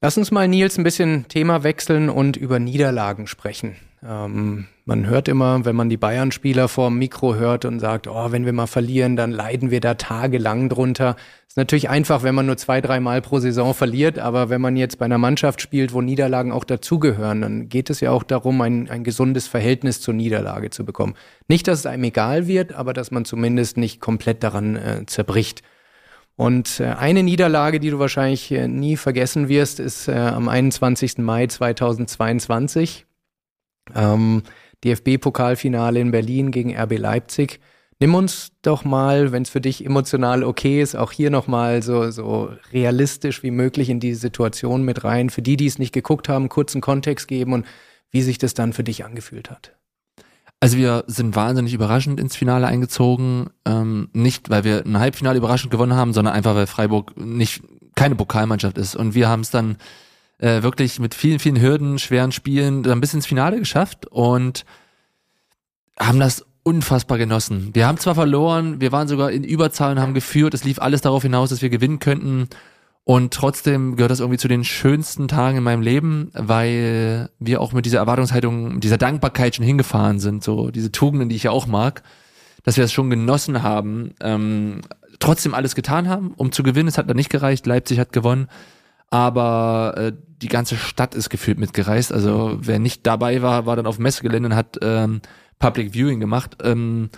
Lass 0.00 0.16
uns 0.16 0.30
mal, 0.30 0.46
Nils, 0.46 0.78
ein 0.78 0.84
bisschen 0.84 1.26
Thema 1.26 1.64
wechseln 1.64 2.08
und 2.08 2.36
über 2.36 2.60
Niederlagen 2.60 3.26
sprechen. 3.26 3.74
Ähm, 4.00 4.68
man 4.84 5.06
hört 5.06 5.26
immer, 5.26 5.64
wenn 5.64 5.74
man 5.74 5.88
die 5.88 5.96
Bayern-Spieler 5.96 6.68
vor 6.68 6.88
dem 6.88 6.98
Mikro 6.98 7.34
hört 7.34 7.64
und 7.64 7.80
sagt, 7.80 8.06
oh, 8.06 8.30
wenn 8.30 8.46
wir 8.46 8.52
mal 8.52 8.68
verlieren, 8.68 9.16
dann 9.16 9.32
leiden 9.32 9.72
wir 9.72 9.80
da 9.80 9.94
tagelang 9.94 10.68
drunter. 10.68 11.16
Ist 11.48 11.56
natürlich 11.56 11.88
einfach, 11.88 12.22
wenn 12.22 12.36
man 12.36 12.46
nur 12.46 12.56
zwei, 12.56 12.80
dreimal 12.80 13.20
pro 13.22 13.40
Saison 13.40 13.74
verliert, 13.74 14.20
aber 14.20 14.50
wenn 14.50 14.60
man 14.60 14.76
jetzt 14.76 14.98
bei 14.98 15.04
einer 15.04 15.18
Mannschaft 15.18 15.60
spielt, 15.60 15.92
wo 15.92 16.00
Niederlagen 16.00 16.52
auch 16.52 16.64
dazugehören, 16.64 17.40
dann 17.40 17.68
geht 17.68 17.90
es 17.90 17.98
ja 17.98 18.12
auch 18.12 18.22
darum, 18.22 18.60
ein, 18.60 18.88
ein 18.88 19.02
gesundes 19.02 19.48
Verhältnis 19.48 20.00
zur 20.00 20.14
Niederlage 20.14 20.70
zu 20.70 20.84
bekommen. 20.84 21.14
Nicht, 21.48 21.66
dass 21.66 21.80
es 21.80 21.86
einem 21.86 22.04
egal 22.04 22.46
wird, 22.46 22.72
aber 22.72 22.92
dass 22.92 23.10
man 23.10 23.24
zumindest 23.24 23.76
nicht 23.78 24.00
komplett 24.00 24.44
daran 24.44 24.76
äh, 24.76 25.06
zerbricht. 25.06 25.62
Und 26.38 26.78
äh, 26.78 26.84
eine 26.84 27.24
Niederlage, 27.24 27.80
die 27.80 27.90
du 27.90 27.98
wahrscheinlich 27.98 28.52
äh, 28.52 28.68
nie 28.68 28.96
vergessen 28.96 29.48
wirst, 29.48 29.80
ist 29.80 30.06
äh, 30.06 30.12
am 30.12 30.48
21. 30.48 31.18
Mai 31.18 31.48
2022. 31.48 33.06
Ähm, 33.92 34.44
DFB-Pokalfinale 34.84 35.98
in 35.98 36.12
Berlin 36.12 36.52
gegen 36.52 36.78
RB 36.78 36.96
Leipzig. 36.96 37.58
Nimm 37.98 38.14
uns 38.14 38.52
doch 38.62 38.84
mal, 38.84 39.32
wenn 39.32 39.42
es 39.42 39.50
für 39.50 39.60
dich 39.60 39.84
emotional 39.84 40.44
okay 40.44 40.80
ist, 40.80 40.94
auch 40.94 41.10
hier 41.10 41.30
nochmal 41.30 41.82
so, 41.82 42.12
so 42.12 42.52
realistisch 42.72 43.42
wie 43.42 43.50
möglich 43.50 43.90
in 43.90 43.98
die 43.98 44.14
Situation 44.14 44.84
mit 44.84 45.02
rein. 45.02 45.30
Für 45.30 45.42
die, 45.42 45.56
die 45.56 45.66
es 45.66 45.80
nicht 45.80 45.92
geguckt 45.92 46.28
haben, 46.28 46.48
kurzen 46.48 46.80
Kontext 46.80 47.26
geben 47.26 47.52
und 47.52 47.66
wie 48.12 48.22
sich 48.22 48.38
das 48.38 48.54
dann 48.54 48.72
für 48.72 48.84
dich 48.84 49.04
angefühlt 49.04 49.50
hat. 49.50 49.77
Also 50.60 50.76
wir 50.76 51.04
sind 51.06 51.36
wahnsinnig 51.36 51.72
überraschend 51.72 52.18
ins 52.18 52.34
Finale 52.36 52.66
eingezogen. 52.66 53.50
Ähm, 53.64 54.08
nicht, 54.12 54.50
weil 54.50 54.64
wir 54.64 54.84
ein 54.84 54.98
Halbfinale 54.98 55.38
überraschend 55.38 55.70
gewonnen 55.70 55.94
haben, 55.94 56.12
sondern 56.12 56.34
einfach, 56.34 56.54
weil 56.54 56.66
Freiburg 56.66 57.16
nicht 57.16 57.62
keine 57.94 58.16
Pokalmannschaft 58.16 58.76
ist. 58.78 58.96
Und 58.96 59.14
wir 59.14 59.28
haben 59.28 59.40
es 59.40 59.50
dann 59.50 59.76
äh, 60.38 60.62
wirklich 60.62 60.98
mit 60.98 61.14
vielen, 61.14 61.38
vielen 61.38 61.60
Hürden, 61.60 61.98
schweren 61.98 62.32
Spielen 62.32 62.82
dann 62.82 63.00
bis 63.00 63.14
ins 63.14 63.26
Finale 63.26 63.58
geschafft 63.58 64.06
und 64.06 64.64
haben 65.98 66.20
das 66.20 66.44
unfassbar 66.62 67.18
genossen. 67.18 67.70
Wir 67.72 67.86
haben 67.86 67.98
zwar 67.98 68.14
verloren, 68.14 68.80
wir 68.80 68.92
waren 68.92 69.08
sogar 69.08 69.30
in 69.30 69.42
Überzahl 69.44 69.92
und 69.92 70.00
haben 70.00 70.14
geführt. 70.14 70.54
Es 70.54 70.64
lief 70.64 70.80
alles 70.80 71.00
darauf 71.00 71.22
hinaus, 71.22 71.50
dass 71.50 71.62
wir 71.62 71.70
gewinnen 71.70 71.98
könnten. 71.98 72.48
Und 73.08 73.32
trotzdem 73.32 73.96
gehört 73.96 74.10
das 74.10 74.20
irgendwie 74.20 74.36
zu 74.36 74.48
den 74.48 74.64
schönsten 74.64 75.28
Tagen 75.28 75.56
in 75.56 75.64
meinem 75.64 75.80
Leben, 75.80 76.30
weil 76.34 77.30
wir 77.38 77.62
auch 77.62 77.72
mit 77.72 77.86
dieser 77.86 78.00
Erwartungshaltung, 78.00 78.80
dieser 78.80 78.98
Dankbarkeit 78.98 79.56
schon 79.56 79.64
hingefahren 79.64 80.18
sind, 80.18 80.44
so 80.44 80.70
diese 80.70 80.92
Tugenden, 80.92 81.30
die 81.30 81.36
ich 81.36 81.44
ja 81.44 81.50
auch 81.50 81.66
mag, 81.66 82.02
dass 82.64 82.76
wir 82.76 82.84
das 82.84 82.92
schon 82.92 83.08
genossen 83.08 83.62
haben, 83.62 84.12
ähm, 84.20 84.82
trotzdem 85.20 85.54
alles 85.54 85.74
getan 85.74 86.06
haben, 86.06 86.34
um 86.36 86.52
zu 86.52 86.62
gewinnen. 86.62 86.86
Es 86.86 86.98
hat 86.98 87.08
dann 87.08 87.16
nicht 87.16 87.30
gereicht, 87.30 87.64
Leipzig 87.64 87.98
hat 87.98 88.12
gewonnen, 88.12 88.48
aber 89.08 89.94
äh, 89.96 90.12
die 90.42 90.48
ganze 90.48 90.76
Stadt 90.76 91.14
ist 91.14 91.30
gefühlt 91.30 91.58
mitgereist. 91.58 92.12
Also 92.12 92.58
wer 92.60 92.78
nicht 92.78 93.06
dabei 93.06 93.40
war, 93.40 93.64
war 93.64 93.76
dann 93.76 93.86
auf 93.86 93.98
Messegelände 93.98 94.50
und 94.50 94.54
hat 94.54 94.76
ähm, 94.82 95.22
Public 95.58 95.94
Viewing 95.94 96.20
gemacht. 96.20 96.58
Ähm, 96.62 97.08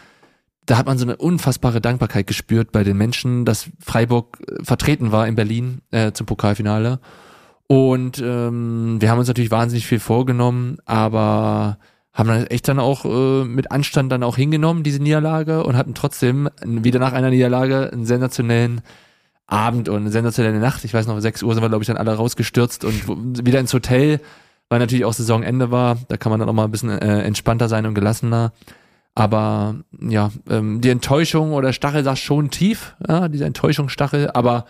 da 0.71 0.79
hat 0.79 0.87
man 0.87 0.99
so 0.99 1.05
eine 1.05 1.17
unfassbare 1.17 1.81
Dankbarkeit 1.81 2.29
gespürt 2.29 2.71
bei 2.71 2.85
den 2.85 2.97
Menschen, 2.97 3.45
dass 3.45 3.69
Freiburg 3.81 4.39
äh, 4.47 4.63
vertreten 4.63 5.11
war 5.11 5.27
in 5.27 5.35
Berlin 5.35 5.81
äh, 5.91 6.13
zum 6.13 6.27
Pokalfinale. 6.27 7.01
Und 7.67 8.23
ähm, 8.25 8.99
wir 9.01 9.11
haben 9.11 9.19
uns 9.19 9.27
natürlich 9.27 9.51
wahnsinnig 9.51 9.87
viel 9.87 9.99
vorgenommen, 9.99 10.79
aber 10.85 11.79
haben 12.13 12.29
dann 12.29 12.47
echt 12.47 12.69
dann 12.69 12.79
auch 12.79 13.05
äh, 13.05 13.45
mit 13.45 13.73
Anstand 13.73 14.13
dann 14.13 14.23
auch 14.23 14.37
hingenommen, 14.37 14.85
diese 14.85 15.03
Niederlage, 15.03 15.65
und 15.65 15.77
hatten 15.77 15.95
trotzdem 15.95 16.49
wieder 16.65 17.01
nach 17.01 17.15
einer 17.15 17.31
Niederlage 17.31 17.91
einen 17.93 18.07
sensationellen 18.07 18.81
Abend 19.49 19.89
und 19.89 19.97
eine 19.97 20.11
sensationelle 20.11 20.61
Nacht. 20.61 20.85
Ich 20.85 20.95
weiß 20.95 21.09
noch, 21.09 21.19
6 21.19 21.43
Uhr 21.43 21.55
sind 21.55 21.65
wir, 21.65 21.69
glaube 21.69 21.83
ich, 21.83 21.89
dann 21.89 21.97
alle 21.97 22.15
rausgestürzt 22.15 22.85
und 22.85 23.45
wieder 23.45 23.59
ins 23.59 23.75
Hotel, 23.75 24.21
weil 24.69 24.79
natürlich 24.79 25.05
auch 25.05 25.15
Saisonende 25.15 25.73
war. 25.73 25.99
Da 26.07 26.17
kann 26.17 26.31
man 26.31 26.39
dann 26.39 26.49
auch 26.49 26.53
mal 26.53 26.65
ein 26.65 26.71
bisschen 26.71 26.91
äh, 26.91 27.23
entspannter 27.23 27.69
sein 27.69 27.87
und 27.87 27.95
gelassener. 27.95 28.53
Aber 29.15 29.77
ja, 30.01 30.31
ähm, 30.49 30.81
die 30.81 30.91
Enttäuschung 30.91 31.53
oder 31.53 31.73
Stachel 31.73 32.05
saß 32.05 32.19
schon 32.19 32.51
tief, 32.51 32.95
ja, 33.07 33.29
diese 33.29 33.45
Enttäuschungsstachel, 33.45 34.31
aber 34.33 34.67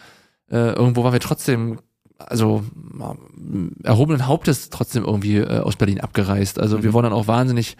äh, 0.50 0.72
irgendwo 0.72 1.04
waren 1.04 1.12
wir 1.12 1.20
trotzdem, 1.20 1.78
also 2.18 2.64
äh, 2.98 3.86
erhobenen 3.86 4.26
Hauptes 4.26 4.70
trotzdem 4.70 5.04
irgendwie 5.04 5.36
äh, 5.36 5.60
aus 5.60 5.76
Berlin 5.76 6.00
abgereist. 6.00 6.58
Also 6.58 6.78
mhm. 6.78 6.82
wir 6.84 6.92
wurden 6.92 7.04
dann 7.04 7.12
auch 7.12 7.26
wahnsinnig, 7.26 7.76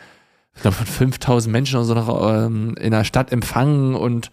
ich 0.55 0.63
glaube 0.63 0.77
von 0.77 0.87
5000 0.87 1.51
Menschen 1.51 1.77
oder 1.77 1.87
so 1.87 1.95
noch 1.95 2.47
ähm, 2.47 2.75
in 2.79 2.91
der 2.91 3.05
Stadt 3.05 3.33
empfangen 3.33 3.95
und 3.95 4.31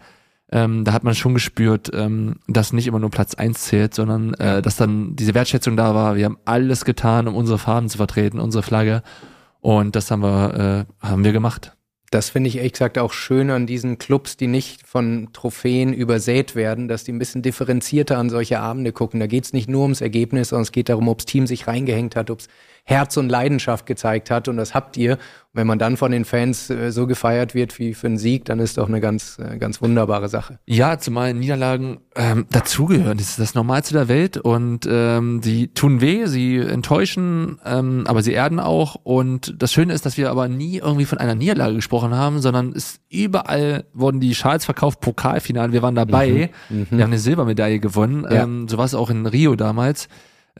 ähm, 0.50 0.84
da 0.84 0.92
hat 0.92 1.04
man 1.04 1.14
schon 1.14 1.34
gespürt, 1.34 1.90
ähm, 1.92 2.36
dass 2.46 2.72
nicht 2.72 2.86
immer 2.86 2.98
nur 2.98 3.10
Platz 3.10 3.34
eins 3.34 3.64
zählt, 3.64 3.94
sondern 3.94 4.34
äh, 4.34 4.62
dass 4.62 4.76
dann 4.76 5.14
diese 5.14 5.34
Wertschätzung 5.34 5.76
da 5.76 5.94
war. 5.94 6.16
Wir 6.16 6.24
haben 6.24 6.38
alles 6.46 6.86
getan, 6.86 7.28
um 7.28 7.34
unsere 7.34 7.58
Farben 7.58 7.88
zu 7.88 7.98
vertreten, 7.98 8.38
unsere 8.38 8.62
Flagge. 8.62 9.02
Und 9.60 9.94
das 9.94 10.10
haben 10.10 10.22
wir, 10.22 10.86
äh, 11.02 11.06
haben 11.06 11.24
wir 11.24 11.32
gemacht 11.32 11.77
das 12.10 12.30
finde 12.30 12.48
ich 12.48 12.56
ehrlich 12.56 12.72
gesagt 12.72 12.98
auch 12.98 13.12
schön 13.12 13.50
an 13.50 13.66
diesen 13.66 13.98
Clubs, 13.98 14.36
die 14.36 14.46
nicht 14.46 14.86
von 14.86 15.28
Trophäen 15.32 15.92
übersät 15.92 16.54
werden, 16.54 16.88
dass 16.88 17.04
die 17.04 17.12
ein 17.12 17.18
bisschen 17.18 17.42
differenzierter 17.42 18.16
an 18.16 18.30
solche 18.30 18.60
Abende 18.60 18.92
gucken. 18.92 19.20
Da 19.20 19.26
geht 19.26 19.44
es 19.44 19.52
nicht 19.52 19.68
nur 19.68 19.82
ums 19.82 20.00
Ergebnis, 20.00 20.48
sondern 20.48 20.62
es 20.62 20.72
geht 20.72 20.88
darum, 20.88 21.08
ob 21.08 21.18
das 21.18 21.26
Team 21.26 21.46
sich 21.46 21.66
reingehängt 21.66 22.16
hat, 22.16 22.30
ob 22.30 22.40
es 22.40 22.48
Herz 22.88 23.18
und 23.18 23.28
Leidenschaft 23.28 23.84
gezeigt 23.84 24.30
hat. 24.30 24.48
Und 24.48 24.56
das 24.56 24.72
habt 24.74 24.96
ihr. 24.96 25.12
Und 25.12 25.18
wenn 25.52 25.66
man 25.66 25.78
dann 25.78 25.98
von 25.98 26.10
den 26.10 26.24
Fans 26.24 26.70
äh, 26.70 26.90
so 26.90 27.06
gefeiert 27.06 27.54
wird 27.54 27.78
wie 27.78 27.92
für 27.92 28.06
einen 28.06 28.16
Sieg, 28.16 28.46
dann 28.46 28.60
ist 28.60 28.78
doch 28.78 28.88
eine 28.88 29.00
ganz, 29.02 29.38
äh, 29.38 29.58
ganz 29.58 29.82
wunderbare 29.82 30.28
Sache. 30.30 30.58
Ja, 30.64 30.98
zumal 30.98 31.34
Niederlagen 31.34 31.98
ähm, 32.16 32.46
dazugehören. 32.50 33.18
Das 33.18 33.28
ist 33.28 33.38
das 33.38 33.54
Normalste 33.54 33.92
der 33.92 34.08
Welt. 34.08 34.38
Und 34.38 34.88
ähm, 34.90 35.42
sie 35.42 35.68
tun 35.68 36.00
weh, 36.00 36.24
sie 36.26 36.56
enttäuschen, 36.56 37.58
ähm, 37.66 38.04
aber 38.06 38.22
sie 38.22 38.32
erden 38.32 38.58
auch. 38.58 38.94
Und 39.02 39.54
das 39.62 39.70
Schöne 39.72 39.92
ist, 39.92 40.06
dass 40.06 40.16
wir 40.16 40.30
aber 40.30 40.48
nie 40.48 40.78
irgendwie 40.78 41.04
von 41.04 41.18
einer 41.18 41.34
Niederlage 41.34 41.74
gesprochen 41.74 42.14
haben, 42.14 42.40
sondern 42.40 42.72
es 42.74 43.00
überall 43.10 43.84
wurden 43.92 44.20
die 44.20 44.34
Schals 44.34 44.64
verkauft, 44.64 45.00
Pokalfinale, 45.00 45.72
wir 45.72 45.82
waren 45.82 45.94
dabei, 45.94 46.50
Mhm. 46.70 46.86
wir 46.90 47.04
haben 47.04 47.10
eine 47.10 47.18
Silbermedaille 47.18 47.80
gewonnen, 47.80 48.24
Ja. 48.24 48.44
ähm, 48.44 48.66
so 48.68 48.78
war 48.78 48.84
es 48.86 48.94
auch 48.94 49.10
in 49.10 49.26
Rio 49.26 49.56
damals. 49.56 50.08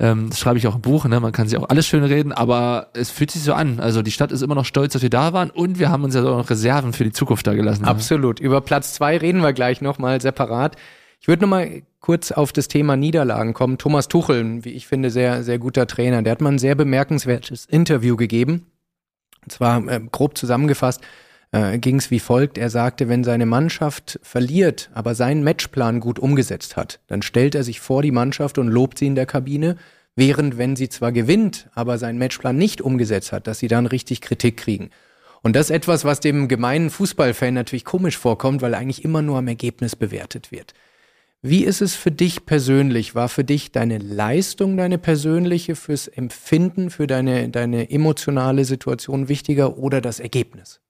Ähm, 0.00 0.30
das 0.30 0.38
schreibe 0.38 0.58
ich 0.58 0.66
auch 0.68 0.76
im 0.76 0.80
Buch, 0.80 1.06
ne? 1.06 1.18
man 1.18 1.32
kann 1.32 1.48
sich 1.48 1.58
auch 1.58 1.68
alles 1.68 1.86
schön 1.86 2.04
reden, 2.04 2.32
aber 2.32 2.88
es 2.94 3.10
fühlt 3.10 3.30
sich 3.30 3.42
so 3.42 3.52
an. 3.52 3.80
Also 3.80 4.02
die 4.02 4.12
Stadt 4.12 4.30
ist 4.30 4.42
immer 4.42 4.54
noch 4.54 4.64
stolz, 4.64 4.92
dass 4.92 5.02
wir 5.02 5.10
da 5.10 5.32
waren 5.32 5.50
und 5.50 5.78
wir 5.78 5.90
haben 5.90 6.04
uns 6.04 6.14
ja 6.14 6.22
auch 6.22 6.38
noch 6.38 6.50
Reserven 6.50 6.92
für 6.92 7.04
die 7.04 7.12
Zukunft 7.12 7.46
da 7.46 7.54
gelassen. 7.54 7.82
ne? 7.82 7.88
Absolut. 7.88 8.38
Über 8.38 8.60
Platz 8.60 8.94
zwei 8.94 9.16
reden 9.16 9.42
wir 9.42 9.52
gleich 9.52 9.80
nochmal 9.80 10.20
separat. 10.20 10.76
Ich 11.20 11.26
würde 11.26 11.42
nochmal 11.42 11.82
kurz 12.00 12.30
auf 12.30 12.52
das 12.52 12.68
Thema 12.68 12.96
Niederlagen 12.96 13.54
kommen. 13.54 13.76
Thomas 13.76 14.06
Tuchel, 14.06 14.64
wie 14.64 14.70
ich 14.70 14.86
finde, 14.86 15.10
sehr, 15.10 15.42
sehr 15.42 15.58
guter 15.58 15.88
Trainer, 15.88 16.22
der 16.22 16.30
hat 16.30 16.40
mal 16.40 16.52
ein 16.52 16.58
sehr 16.60 16.76
bemerkenswertes 16.76 17.66
Interview 17.66 18.16
gegeben. 18.16 18.66
Und 19.42 19.52
zwar 19.52 19.84
äh, 19.88 20.00
grob 20.12 20.38
zusammengefasst 20.38 21.00
äh, 21.52 21.78
ging 21.78 21.96
es 21.96 22.10
wie 22.10 22.20
folgt. 22.20 22.58
Er 22.58 22.70
sagte, 22.70 23.08
wenn 23.08 23.24
seine 23.24 23.46
Mannschaft 23.46 24.18
verliert, 24.22 24.90
aber 24.92 25.14
seinen 25.14 25.42
Matchplan 25.44 26.00
gut 26.00 26.18
umgesetzt 26.18 26.76
hat, 26.76 27.00
dann 27.06 27.22
stellt 27.22 27.54
er 27.54 27.64
sich 27.64 27.80
vor 27.80 28.02
die 28.02 28.10
Mannschaft 28.10 28.58
und 28.58 28.68
lobt 28.68 28.98
sie 28.98 29.06
in 29.06 29.14
der 29.14 29.26
Kabine. 29.26 29.76
Während 30.16 30.58
wenn 30.58 30.74
sie 30.74 30.88
zwar 30.88 31.12
gewinnt, 31.12 31.68
aber 31.74 31.96
seinen 31.96 32.18
Matchplan 32.18 32.56
nicht 32.56 32.80
umgesetzt 32.80 33.30
hat, 33.30 33.46
dass 33.46 33.60
sie 33.60 33.68
dann 33.68 33.86
richtig 33.86 34.20
Kritik 34.20 34.56
kriegen. 34.56 34.90
Und 35.42 35.54
das 35.54 35.70
ist 35.70 35.76
etwas, 35.76 36.04
was 36.04 36.18
dem 36.18 36.48
gemeinen 36.48 36.90
Fußballfan 36.90 37.54
natürlich 37.54 37.84
komisch 37.84 38.18
vorkommt, 38.18 38.60
weil 38.60 38.74
eigentlich 38.74 39.04
immer 39.04 39.22
nur 39.22 39.38
am 39.38 39.46
Ergebnis 39.46 39.94
bewertet 39.94 40.50
wird. 40.50 40.74
Wie 41.40 41.64
ist 41.64 41.80
es 41.80 41.94
für 41.94 42.10
dich 42.10 42.46
persönlich? 42.46 43.14
War 43.14 43.28
für 43.28 43.44
dich 43.44 43.70
deine 43.70 43.98
Leistung, 43.98 44.76
deine 44.76 44.98
persönliche, 44.98 45.76
fürs 45.76 46.08
Empfinden, 46.08 46.90
für 46.90 47.06
deine, 47.06 47.48
deine 47.48 47.88
emotionale 47.92 48.64
Situation 48.64 49.28
wichtiger 49.28 49.78
oder 49.78 50.00
das 50.00 50.18
Ergebnis? 50.18 50.80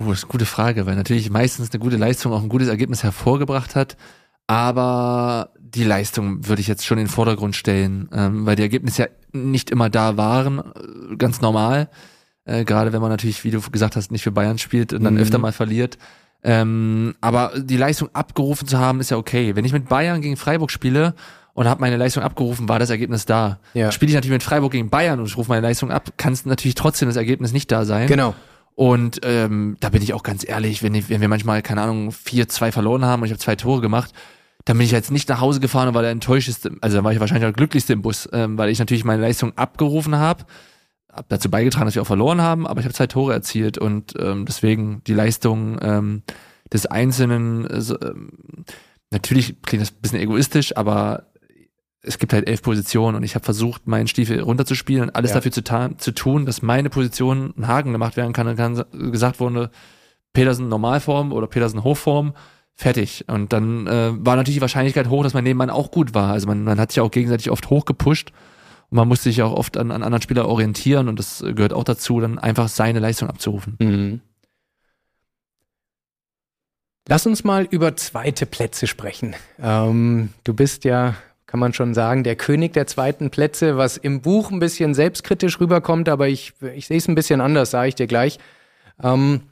Uh, 0.00 0.08
das 0.10 0.18
ist 0.18 0.24
eine 0.24 0.32
gute 0.32 0.46
Frage, 0.46 0.86
weil 0.86 0.96
natürlich 0.96 1.30
meistens 1.30 1.70
eine 1.70 1.80
gute 1.80 1.96
Leistung 1.96 2.32
auch 2.32 2.42
ein 2.42 2.48
gutes 2.48 2.68
Ergebnis 2.68 3.02
hervorgebracht 3.02 3.74
hat. 3.76 3.96
Aber 4.46 5.50
die 5.58 5.84
Leistung 5.84 6.46
würde 6.46 6.60
ich 6.60 6.68
jetzt 6.68 6.84
schon 6.84 6.98
in 6.98 7.04
den 7.04 7.10
Vordergrund 7.10 7.56
stellen, 7.56 8.08
ähm, 8.12 8.44
weil 8.44 8.56
die 8.56 8.62
Ergebnisse 8.62 9.02
ja 9.02 9.08
nicht 9.32 9.70
immer 9.70 9.88
da 9.88 10.16
waren, 10.16 10.58
äh, 10.58 11.16
ganz 11.16 11.40
normal. 11.40 11.88
Äh, 12.44 12.64
Gerade 12.64 12.92
wenn 12.92 13.00
man 13.00 13.10
natürlich, 13.10 13.44
wie 13.44 13.50
du 13.50 13.60
gesagt 13.70 13.96
hast, 13.96 14.10
nicht 14.10 14.22
für 14.22 14.32
Bayern 14.32 14.58
spielt 14.58 14.92
und 14.92 15.04
dann 15.04 15.14
Mhm. 15.14 15.20
öfter 15.20 15.38
mal 15.38 15.52
verliert. 15.52 15.96
Ähm, 16.44 17.14
aber 17.20 17.52
die 17.56 17.76
Leistung 17.76 18.10
abgerufen 18.14 18.66
zu 18.66 18.78
haben, 18.78 18.98
ist 19.00 19.10
ja 19.10 19.16
okay. 19.16 19.54
Wenn 19.54 19.64
ich 19.64 19.72
mit 19.72 19.88
Bayern 19.88 20.20
gegen 20.20 20.36
Freiburg 20.36 20.70
spiele 20.72 21.14
und 21.54 21.68
habe 21.68 21.80
meine 21.80 21.96
Leistung 21.96 22.22
abgerufen, 22.24 22.68
war 22.68 22.80
das 22.80 22.90
Ergebnis 22.90 23.26
da. 23.26 23.60
Ja. 23.74 23.92
Spiele 23.92 24.08
ich 24.10 24.14
natürlich 24.16 24.32
mit 24.34 24.42
Freiburg 24.42 24.72
gegen 24.72 24.90
Bayern 24.90 25.20
und 25.20 25.26
ich 25.26 25.36
rufe 25.36 25.50
meine 25.50 25.66
Leistung 25.66 25.92
ab, 25.92 26.10
kann 26.16 26.32
es 26.32 26.44
natürlich 26.44 26.74
trotzdem 26.74 27.08
das 27.08 27.16
Ergebnis 27.16 27.52
nicht 27.52 27.70
da 27.70 27.84
sein. 27.84 28.08
Genau. 28.08 28.34
Und 28.82 29.20
ähm, 29.22 29.76
da 29.78 29.90
bin 29.90 30.02
ich 30.02 30.12
auch 30.12 30.24
ganz 30.24 30.44
ehrlich, 30.44 30.82
wenn, 30.82 30.92
ich, 30.96 31.08
wenn 31.08 31.20
wir 31.20 31.28
manchmal, 31.28 31.62
keine 31.62 31.82
Ahnung, 31.82 32.10
4-2 32.10 32.72
verloren 32.72 33.04
haben 33.04 33.22
und 33.22 33.26
ich 33.26 33.30
habe 33.30 33.38
zwei 33.38 33.54
Tore 33.54 33.80
gemacht, 33.80 34.12
dann 34.64 34.76
bin 34.76 34.84
ich 34.84 34.90
jetzt 34.90 35.12
nicht 35.12 35.28
nach 35.28 35.40
Hause 35.40 35.60
gefahren 35.60 35.86
und 35.86 35.94
war 35.94 36.02
der 36.02 36.10
enttäuschteste, 36.10 36.72
also 36.80 36.96
dann 36.96 37.04
war 37.04 37.12
ich 37.12 37.20
wahrscheinlich 37.20 37.44
der 37.44 37.52
glücklichste 37.52 37.92
im 37.92 38.02
Bus, 38.02 38.28
ähm, 38.32 38.58
weil 38.58 38.70
ich 38.70 38.80
natürlich 38.80 39.04
meine 39.04 39.22
Leistung 39.22 39.56
abgerufen 39.56 40.16
habe, 40.16 40.46
habe 41.12 41.26
dazu 41.28 41.48
beigetragen, 41.48 41.84
dass 41.84 41.94
wir 41.94 42.02
auch 42.02 42.08
verloren 42.08 42.40
haben, 42.40 42.66
aber 42.66 42.80
ich 42.80 42.84
habe 42.84 42.92
zwei 42.92 43.06
Tore 43.06 43.32
erzielt 43.32 43.78
und 43.78 44.14
ähm, 44.18 44.46
deswegen 44.46 45.04
die 45.06 45.14
Leistung 45.14 45.78
ähm, 45.80 46.24
des 46.72 46.86
Einzelnen, 46.86 47.68
äh, 47.68 47.78
ähm, 48.04 48.32
natürlich 49.12 49.62
klingt 49.62 49.82
das 49.82 49.92
ein 49.92 50.00
bisschen 50.02 50.18
egoistisch, 50.18 50.76
aber 50.76 51.28
es 52.02 52.18
gibt 52.18 52.32
halt 52.32 52.48
elf 52.48 52.62
Positionen 52.62 53.16
und 53.16 53.22
ich 53.22 53.34
habe 53.34 53.44
versucht, 53.44 53.86
meinen 53.86 54.08
Stiefel 54.08 54.40
runterzuspielen 54.40 55.04
und 55.04 55.16
alles 55.16 55.30
Ja. 55.30 55.36
dafür 55.36 55.52
zu, 55.52 55.62
zu 55.98 56.12
tun, 56.12 56.46
dass 56.46 56.60
meine 56.60 56.90
Position 56.90 57.54
ein 57.56 57.68
Haken 57.68 57.92
gemacht 57.92 58.16
werden 58.16 58.32
kann. 58.32 58.46
Dann 58.46 58.56
kann 58.56 58.84
gesagt 59.12 59.38
wurde, 59.40 59.70
Petersen 60.32 60.68
Normalform 60.68 61.32
oder 61.32 61.46
Petersen 61.46 61.84
Hochform, 61.84 62.34
fertig. 62.74 63.24
Und 63.28 63.52
dann 63.52 63.86
äh, 63.86 64.10
war 64.14 64.36
natürlich 64.36 64.56
die 64.56 64.62
Wahrscheinlichkeit 64.62 65.08
hoch, 65.08 65.22
dass 65.22 65.34
mein 65.34 65.44
Nebenmann 65.44 65.70
auch 65.70 65.90
gut 65.90 66.14
war. 66.14 66.32
Also 66.32 66.46
man, 66.48 66.64
man 66.64 66.80
hat 66.80 66.90
sich 66.90 67.00
auch 67.00 67.10
gegenseitig 67.10 67.50
oft 67.50 67.70
hochgepusht 67.70 68.32
und 68.90 68.96
man 68.96 69.06
musste 69.06 69.24
sich 69.28 69.42
auch 69.42 69.52
oft 69.52 69.76
an, 69.76 69.90
an 69.92 70.02
anderen 70.02 70.22
Spieler 70.22 70.48
orientieren 70.48 71.08
und 71.08 71.18
das 71.18 71.44
gehört 71.46 71.72
auch 71.72 71.84
dazu, 71.84 72.18
dann 72.20 72.38
einfach 72.38 72.68
seine 72.68 72.98
Leistung 72.98 73.28
abzurufen. 73.28 73.76
Mhm. 73.78 74.20
Lass 77.08 77.26
uns 77.26 77.42
mal 77.44 77.64
über 77.64 77.96
zweite 77.96 78.46
Plätze 78.46 78.86
sprechen. 78.86 79.34
Ähm, 79.60 80.30
du 80.44 80.54
bist 80.54 80.84
ja, 80.84 81.14
kann 81.52 81.60
man 81.60 81.74
schon 81.74 81.92
sagen, 81.92 82.24
der 82.24 82.34
König 82.34 82.72
der 82.72 82.86
zweiten 82.86 83.28
Plätze, 83.28 83.76
was 83.76 83.98
im 83.98 84.22
Buch 84.22 84.50
ein 84.50 84.58
bisschen 84.58 84.94
selbstkritisch 84.94 85.60
rüberkommt, 85.60 86.08
aber 86.08 86.26
ich, 86.28 86.54
ich 86.74 86.86
sehe 86.86 86.96
es 86.96 87.08
ein 87.08 87.14
bisschen 87.14 87.42
anders, 87.42 87.72
sage 87.72 87.88
ich 87.88 87.94
dir 87.94 88.06
gleich. 88.06 88.38
Ähm, 89.02 89.42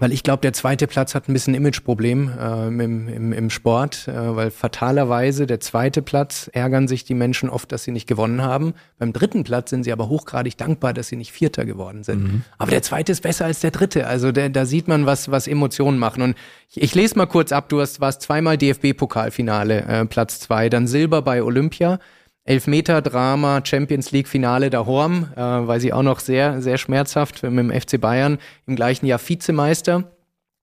weil 0.00 0.12
ich 0.12 0.22
glaube, 0.22 0.40
der 0.40 0.52
zweite 0.54 0.86
Platz 0.86 1.14
hat 1.14 1.28
ein 1.28 1.32
bisschen 1.34 1.54
Imageproblem 1.54 2.32
ähm, 2.40 2.80
im, 2.80 3.08
im, 3.08 3.32
im 3.32 3.50
Sport, 3.50 4.08
äh, 4.08 4.34
weil 4.34 4.50
fatalerweise 4.50 5.46
der 5.46 5.60
zweite 5.60 6.02
Platz 6.02 6.50
ärgern 6.52 6.88
sich 6.88 7.04
die 7.04 7.14
Menschen 7.14 7.50
oft, 7.50 7.70
dass 7.70 7.84
sie 7.84 7.92
nicht 7.92 8.08
gewonnen 8.08 8.42
haben. 8.42 8.74
Beim 8.98 9.12
dritten 9.12 9.44
Platz 9.44 9.70
sind 9.70 9.84
sie 9.84 9.92
aber 9.92 10.08
hochgradig 10.08 10.56
dankbar, 10.56 10.94
dass 10.94 11.08
sie 11.08 11.16
nicht 11.16 11.32
Vierter 11.32 11.66
geworden 11.66 12.02
sind. 12.02 12.44
Aber 12.58 12.70
der 12.70 12.82
zweite 12.82 13.12
ist 13.12 13.20
besser 13.20 13.44
als 13.44 13.60
der 13.60 13.70
dritte. 13.70 14.06
Also 14.06 14.32
der, 14.32 14.48
da 14.48 14.64
sieht 14.64 14.88
man, 14.88 15.04
was, 15.04 15.30
was 15.30 15.46
Emotionen 15.46 15.98
machen. 15.98 16.22
Und 16.22 16.34
ich, 16.70 16.82
ich 16.82 16.94
lese 16.94 17.18
mal 17.18 17.26
kurz 17.26 17.52
ab. 17.52 17.68
Du 17.68 17.80
hast, 17.80 18.00
warst 18.00 18.22
zweimal 18.22 18.56
DFB-Pokalfinale, 18.56 19.84
äh, 19.86 20.06
Platz 20.06 20.40
zwei, 20.40 20.70
dann 20.70 20.86
Silber 20.86 21.20
bei 21.22 21.42
Olympia. 21.42 21.98
Elfmeter-Drama, 22.50 23.60
Champions 23.64 24.10
League-Finale 24.10 24.70
der 24.70 24.84
Horm, 24.84 25.28
äh, 25.36 25.40
weil 25.40 25.78
sie 25.80 25.92
auch 25.92 26.02
noch 26.02 26.18
sehr, 26.18 26.60
sehr 26.60 26.78
schmerzhaft 26.78 27.44
mit 27.44 27.52
dem 27.52 27.70
FC 27.70 28.00
Bayern 28.00 28.38
im 28.66 28.74
gleichen 28.74 29.06
Jahr 29.06 29.20
Vizemeister. 29.24 30.10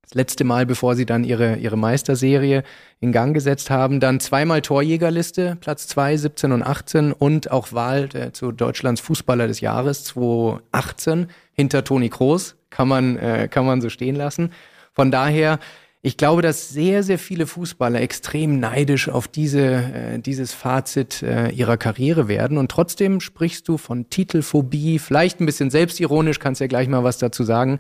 Das 0.02 0.14
letzte 0.14 0.44
Mal, 0.44 0.66
bevor 0.66 0.96
sie 0.96 1.06
dann 1.06 1.24
ihre, 1.24 1.56
ihre 1.56 1.78
Meisterserie 1.78 2.64
in 3.00 3.14
Gang 3.14 3.34
gesetzt 3.34 3.70
haben. 3.70 4.02
Dann 4.02 4.20
zweimal 4.20 4.62
Torjägerliste, 4.62 5.58
Platz 5.62 5.88
2, 5.88 6.18
17 6.18 6.52
und 6.52 6.64
18 6.64 7.14
und 7.14 7.52
auch 7.52 7.72
Wahl 7.72 8.10
äh, 8.14 8.34
zu 8.34 8.52
Deutschlands 8.52 9.00
Fußballer 9.00 9.48
des 9.48 9.62
Jahres 9.62 10.04
2018 10.04 11.28
hinter 11.54 11.86
Toni 11.86 12.10
Kroos. 12.10 12.58
Kann 12.70 12.90
man, 12.90 13.18
äh, 13.18 13.48
kann 13.50 13.66
man 13.66 13.80
so 13.80 13.88
stehen 13.90 14.18
lassen. 14.18 14.52
Von 14.94 15.10
daher, 15.10 15.60
ich 16.08 16.16
glaube, 16.16 16.42
dass 16.42 16.70
sehr, 16.70 17.04
sehr 17.04 17.20
viele 17.20 17.46
Fußballer 17.46 18.00
extrem 18.00 18.62
neidisch 18.62 19.10
auf 19.10 19.28
diese, 19.28 19.62
äh, 19.62 20.20
dieses 20.20 20.54
Fazit 20.54 21.22
äh, 21.22 21.50
ihrer 21.50 21.76
Karriere 21.76 22.30
werden. 22.30 22.58
Und 22.58 22.72
trotzdem 22.72 23.20
sprichst 23.20 23.68
du 23.68 23.78
von 23.78 24.10
Titelphobie, 24.10 25.00
vielleicht 25.00 25.42
ein 25.42 25.46
bisschen 25.46 25.70
selbstironisch, 25.70 26.40
kannst 26.40 26.62
ja 26.62 26.68
gleich 26.68 26.88
mal 26.88 27.04
was 27.04 27.18
dazu 27.18 27.44
sagen. 27.44 27.80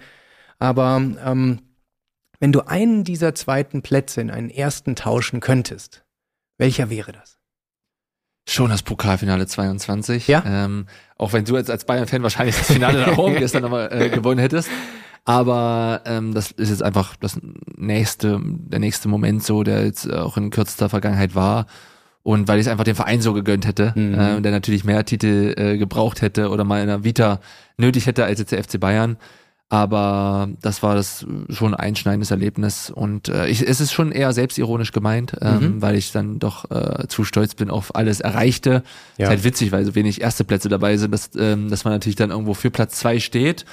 Aber 0.59 1.01
ähm, 1.23 1.61
wenn 2.41 2.51
du 2.51 2.67
einen 2.67 3.05
dieser 3.05 3.33
zweiten 3.33 3.81
Plätze 3.81 4.19
in 4.19 4.29
einen 4.29 4.49
ersten 4.49 4.97
tauschen 4.97 5.39
könntest, 5.39 6.03
welcher 6.57 6.89
wäre 6.89 7.13
das? 7.13 7.37
Schon 8.49 8.71
das 8.71 8.83
Pokalfinale 8.83 9.47
22. 9.47 10.27
Ja. 10.27 10.43
Ähm, 10.45 10.87
auch 11.17 11.31
wenn 11.31 11.45
du 11.45 11.55
als, 11.55 11.69
als 11.69 11.85
Bayern-Fan 11.85 12.23
wahrscheinlich 12.23 12.57
das 12.57 12.67
Finale 12.67 13.05
da 13.05 13.17
oben 13.17 13.35
gestern 13.39 13.61
nochmal 13.61 13.89
äh, 13.89 14.09
gewonnen 14.09 14.41
hättest. 14.41 14.69
Aber 15.27 16.03
ähm, 16.05 16.33
das 16.33 16.51
ist 16.51 16.69
jetzt 16.69 16.81
einfach 16.81 17.17
das 17.17 17.37
nächste, 17.75 18.39
der 18.41 18.79
nächste 18.79 19.09
Moment 19.09 19.43
so, 19.43 19.61
der 19.61 19.83
jetzt 19.83 20.09
auch 20.09 20.37
in 20.37 20.51
kürzester 20.51 20.87
Vergangenheit 20.87 21.35
war. 21.35 21.65
Und 22.23 22.47
weil 22.47 22.59
ich 22.59 22.65
es 22.65 22.71
einfach 22.71 22.85
dem 22.85 22.95
Verein 22.95 23.19
so 23.21 23.33
gegönnt 23.33 23.67
hätte, 23.67 23.91
Mhm. 23.93 24.13
äh, 24.13 24.41
der 24.41 24.53
natürlich 24.53 24.85
mehr 24.85 25.03
Titel 25.03 25.53
äh, 25.57 25.77
gebraucht 25.77 26.21
hätte 26.21 26.49
oder 26.49 26.63
mal 26.63 26.79
in 26.81 26.87
der 26.87 27.03
Vita 27.03 27.41
nötig 27.77 28.05
hätte 28.05 28.23
als 28.23 28.39
jetzt 28.39 28.53
der 28.53 28.63
FC 28.63 28.79
Bayern. 28.79 29.17
Aber 29.69 30.47
das 30.61 30.81
war 30.81 30.95
das 30.95 31.25
schon 31.49 31.73
ein 31.73 31.79
einschneidendes 31.87 32.31
Erlebnis 32.31 32.89
und 32.89 33.27
äh, 33.27 33.47
ich, 33.47 33.67
es 33.67 33.81
ist 33.81 33.91
schon 33.91 34.13
eher 34.13 34.31
selbstironisch 34.31 34.93
gemeint, 34.93 35.33
ähm, 35.41 35.59
Mhm. 35.75 35.81
weil 35.81 35.95
ich 35.95 36.13
dann 36.13 36.39
doch 36.39 36.71
äh, 36.71 37.09
zu 37.09 37.25
stolz 37.25 37.53
bin 37.53 37.69
auf 37.69 37.93
alles 37.95 38.21
Erreichte. 38.21 38.81
Ja. 39.17 39.25
Ist 39.25 39.29
halt 39.31 39.43
witzig, 39.43 39.73
weil 39.73 39.83
so 39.83 39.93
wenig 39.93 40.21
erste 40.21 40.45
Plätze 40.45 40.69
dabei 40.69 40.95
sind, 40.95 41.11
dass, 41.13 41.31
ähm, 41.37 41.69
dass 41.69 41.83
man 41.83 41.91
natürlich 41.91 42.15
dann 42.15 42.29
irgendwo 42.31 42.53
für 42.53 42.71
Platz 42.71 42.95
zwei 42.97 43.19
steht. 43.19 43.65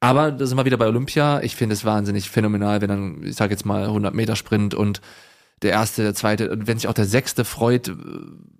Aber 0.00 0.30
da 0.30 0.46
sind 0.46 0.56
wir 0.56 0.64
wieder 0.64 0.76
bei 0.76 0.86
Olympia. 0.86 1.40
Ich 1.42 1.56
finde 1.56 1.72
es 1.74 1.84
wahnsinnig 1.84 2.30
phänomenal, 2.30 2.80
wenn 2.80 2.88
dann, 2.88 3.22
ich 3.24 3.34
sage 3.36 3.52
jetzt 3.52 3.66
mal 3.66 3.84
100 3.84 4.14
Meter 4.14 4.36
Sprint 4.36 4.74
und 4.74 5.00
der 5.62 5.72
erste, 5.72 6.02
der 6.02 6.14
zweite 6.14 6.50
und 6.50 6.68
wenn 6.68 6.78
sich 6.78 6.86
auch 6.86 6.94
der 6.94 7.04
sechste 7.04 7.44
freut, 7.44 7.92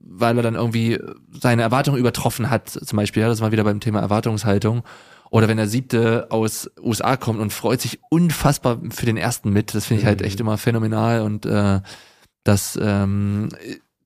weil 0.01 0.37
er 0.37 0.43
dann 0.43 0.57
irgendwie 0.57 0.99
seine 1.33 1.63
Erwartungen 1.63 1.99
übertroffen 1.99 2.51
hat, 2.51 2.69
zum 2.71 2.97
Beispiel, 2.97 3.23
ja, 3.23 3.29
das 3.29 3.41
war 3.41 3.53
wieder 3.53 3.63
beim 3.63 3.79
Thema 3.79 4.01
Erwartungshaltung. 4.01 4.83
Oder 5.31 5.47
wenn 5.47 5.59
der 5.59 5.69
siebte 5.69 6.27
aus 6.31 6.71
USA 6.81 7.17
kommt 7.17 7.39
und 7.39 7.53
freut 7.53 7.83
sich 7.83 8.01
unfassbar 8.11 8.81
für 8.91 9.07
den 9.07 9.19
ersten 9.19 9.51
mit, 9.51 9.75
das 9.75 9.85
finde 9.87 10.01
ich 10.01 10.07
halt 10.07 10.21
Mhm. 10.21 10.27
echt 10.27 10.41
immer 10.41 10.57
phänomenal 10.59 11.21
und 11.21 11.47
äh, 11.47 11.81
das 12.45 12.79
ähm, 12.83 13.51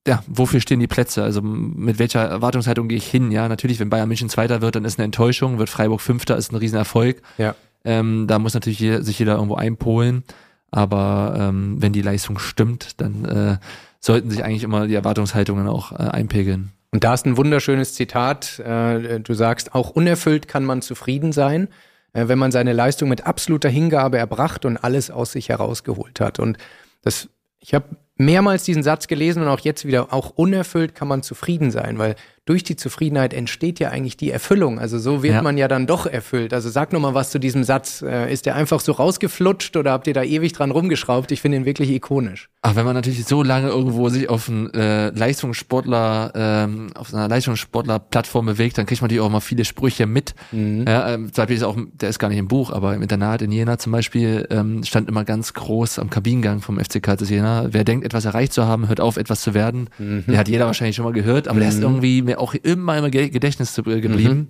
ja, 0.07 0.23
wofür 0.27 0.61
stehen 0.61 0.81
die 0.81 0.89
Plätze? 0.89 1.23
Also 1.23 1.43
mit 1.43 1.99
welcher 1.99 2.21
Erwartungshaltung 2.21 2.89
gehe 2.89 2.99
ich 2.99 3.07
hin? 3.07 3.31
Ja, 3.31 3.49
natürlich, 3.49 3.79
wenn 3.79 3.91
Bayern 3.91 4.09
München 4.09 4.29
Zweiter 4.29 4.61
wird, 4.61 4.75
dann 4.75 4.85
ist 4.85 4.99
eine 4.99 5.05
Enttäuschung, 5.05 5.59
wird 5.59 5.71
Freiburg 5.71 6.01
Fünfter, 6.01 6.37
ist 6.37 6.53
ein 6.53 6.57
Riesenerfolg. 6.57 7.23
Ja. 7.39 7.55
Ähm, 7.85 8.27
da 8.27 8.39
muss 8.39 8.55
natürlich 8.55 8.81
jeder, 8.81 9.03
sich 9.03 9.19
jeder 9.19 9.35
irgendwo 9.35 9.55
einpolen. 9.55 10.25
Aber 10.71 11.37
ähm, 11.39 11.77
wenn 11.81 11.93
die 11.93 12.03
Leistung 12.03 12.39
stimmt, 12.39 13.01
dann 13.01 13.25
äh, 13.25 13.59
sollten 14.01 14.31
sich 14.31 14.43
eigentlich 14.43 14.65
immer 14.65 14.87
die 14.87 14.95
Erwartungshaltungen 14.95 15.69
auch 15.69 15.93
äh, 15.93 15.97
einpegeln. 15.97 16.73
Und 16.91 17.05
da 17.05 17.15
ist 17.15 17.25
ein 17.27 17.37
wunderschönes 17.37 17.95
Zitat. 17.95 18.59
Äh, 18.59 19.21
du 19.21 19.35
sagst, 19.35 19.75
auch 19.75 19.91
unerfüllt 19.91 20.49
kann 20.49 20.65
man 20.65 20.83
zufrieden 20.83 21.33
sein. 21.33 21.69
äh, 22.13 22.29
wenn 22.29 22.39
man 22.39 22.53
seine 22.53 22.73
Leistung 22.73 23.09
mit 23.09 23.27
absoluter 23.27 23.69
Hingabe 23.69 24.19
erbracht 24.19 24.65
und 24.65 24.77
alles 24.79 25.11
aus 25.11 25.33
sich 25.33 25.49
herausgeholt 25.49 26.21
hat. 26.21 26.39
Und 26.39 26.59
das, 27.03 27.29
ich 27.61 27.75
habe 27.75 27.97
mehrmals 28.25 28.65
diesen 28.65 28.83
Satz 28.83 29.07
gelesen 29.07 29.43
und 29.43 29.49
auch 29.49 29.61
jetzt 29.61 29.87
wieder, 29.87 30.13
auch 30.13 30.31
unerfüllt 30.37 30.95
kann 30.95 31.09
man 31.09 31.23
zufrieden 31.23 31.71
sein, 31.71 31.99
weil 31.99 32.17
durch 32.45 32.65
die 32.65 32.75
Zufriedenheit 32.75 33.33
entsteht 33.33 33.79
ja 33.79 33.91
eigentlich 33.91 34.17
die 34.17 34.31
Erfüllung. 34.31 34.81
Also 34.81 34.99
so 34.99 35.23
wird 35.23 35.35
ja. 35.35 35.43
man 35.43 35.57
ja 35.59 35.69
dann 35.69 35.87
doch 35.87 36.07
erfüllt. 36.07 36.53
Also 36.53 36.71
sag 36.71 36.93
noch 36.93 36.99
mal 37.01 37.15
was 37.15 37.31
zu 37.31 37.39
diesem 37.39 37.63
Satz. 37.63 38.03
Äh, 38.03 38.33
ist 38.33 38.47
der 38.47 38.57
einfach 38.57 38.81
so 38.81 38.93
rausgeflutscht 38.93 39.77
oder 39.77 39.93
habt 39.93 40.09
ihr 40.09 40.15
da 40.15 40.25
ewig 40.25 40.53
dran 40.53 40.73
rumgeschraubt? 40.73 41.31
Ich 41.31 41.41
finde 41.41 41.59
ihn 41.59 41.65
wirklich 41.65 41.91
ikonisch. 41.91 42.49
Ach, 42.63 42.75
wenn 42.75 42.85
man 42.85 42.95
natürlich 42.95 43.25
so 43.25 43.43
lange 43.43 43.69
irgendwo 43.69 44.09
sich 44.09 44.29
auf 44.29 44.49
einen 44.49 44.73
äh, 44.75 45.11
Leistungssportler, 45.11 46.33
ähm, 46.35 46.91
auf 46.95 47.15
einer 47.15 47.29
Leistungssportler-Plattform 47.29 48.47
bewegt, 48.47 48.79
dann 48.79 48.87
kriegt 48.87 49.03
man 49.03 49.07
natürlich 49.07 49.21
auch 49.21 49.31
mal 49.31 49.41
viele 49.41 49.65
Sprüche 49.65 50.07
mit. 50.07 50.35
Mhm. 50.51 50.85
Ja, 50.87 51.11
ähm, 51.11 51.33
zum 51.33 51.43
Beispiel 51.43 51.57
ist 51.57 51.63
auch, 51.63 51.77
der 51.93 52.09
ist 52.09 52.19
gar 52.19 52.29
nicht 52.29 52.39
im 52.39 52.49
Buch, 52.49 52.71
aber 52.71 52.95
im 52.95 53.03
Internat 53.03 53.43
in 53.43 53.53
Jena 53.53 53.79
zum 53.79 53.93
Beispiel 53.93 54.47
ähm, 54.51 54.83
stand 54.83 55.09
immer 55.09 55.25
ganz 55.25 55.55
groß 55.55 56.01
am 56.01 56.11
Kabinengang 56.11 56.61
vom 56.61 56.79
FCK 56.79 57.17
des 57.17 57.31
Jena, 57.31 57.67
wer 57.71 57.85
denkt, 57.85 58.05
etwas 58.05 58.25
erreicht 58.25 58.53
zu 58.53 58.65
haben, 58.67 58.89
hört 58.89 59.01
auf, 59.01 59.17
etwas 59.17 59.43
zu 59.43 59.55
werden. 59.55 59.89
Mhm. 59.99 60.25
Der 60.27 60.39
hat 60.39 60.49
jeder 60.49 60.67
wahrscheinlich 60.67 60.97
schon 60.97 61.05
mal 61.05 61.13
gehört, 61.13 61.47
aber 61.47 61.57
mhm. 61.57 61.61
der 61.61 61.69
ist 61.69 61.77
mhm. 61.79 61.83
irgendwie 61.83 62.32
mir 62.33 62.41
auch 62.41 62.55
immer 62.55 62.99
im 62.99 63.11
Gedächtnis 63.11 63.77
äh, 63.79 63.83
geblieben. 63.83 64.37
Mhm. 64.37 64.49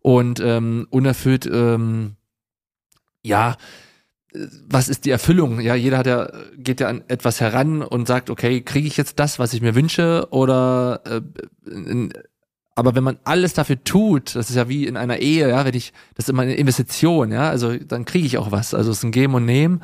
Und 0.00 0.40
ähm, 0.40 0.86
unerfüllt, 0.90 1.46
ähm, 1.46 2.16
ja, 3.22 3.56
was 4.66 4.88
ist 4.88 5.04
die 5.04 5.10
Erfüllung? 5.10 5.60
Ja, 5.60 5.74
jeder 5.74 5.98
hat 5.98 6.06
ja, 6.06 6.28
geht 6.56 6.80
ja 6.80 6.88
an 6.88 7.04
etwas 7.08 7.40
heran 7.40 7.82
und 7.82 8.08
sagt, 8.08 8.30
okay, 8.30 8.62
kriege 8.62 8.88
ich 8.88 8.96
jetzt 8.96 9.18
das, 9.18 9.38
was 9.38 9.52
ich 9.52 9.60
mir 9.60 9.74
wünsche? 9.74 10.26
Oder 10.30 11.02
äh, 11.04 11.20
in, 11.70 12.12
aber 12.74 12.94
wenn 12.94 13.04
man 13.04 13.18
alles 13.24 13.52
dafür 13.52 13.84
tut, 13.84 14.34
das 14.34 14.48
ist 14.48 14.56
ja 14.56 14.68
wie 14.68 14.86
in 14.86 14.96
einer 14.96 15.18
Ehe, 15.18 15.48
ja, 15.50 15.64
wenn 15.64 15.74
ich, 15.74 15.92
das 16.14 16.24
ist 16.24 16.30
immer 16.30 16.42
eine 16.42 16.54
Investition, 16.54 17.30
ja, 17.30 17.50
also 17.50 17.76
dann 17.76 18.06
kriege 18.06 18.26
ich 18.26 18.38
auch 18.38 18.50
was. 18.50 18.72
Also 18.72 18.90
es 18.90 18.98
ist 18.98 19.04
ein 19.04 19.12
Geben 19.12 19.34
und 19.34 19.44
Nehmen. 19.44 19.82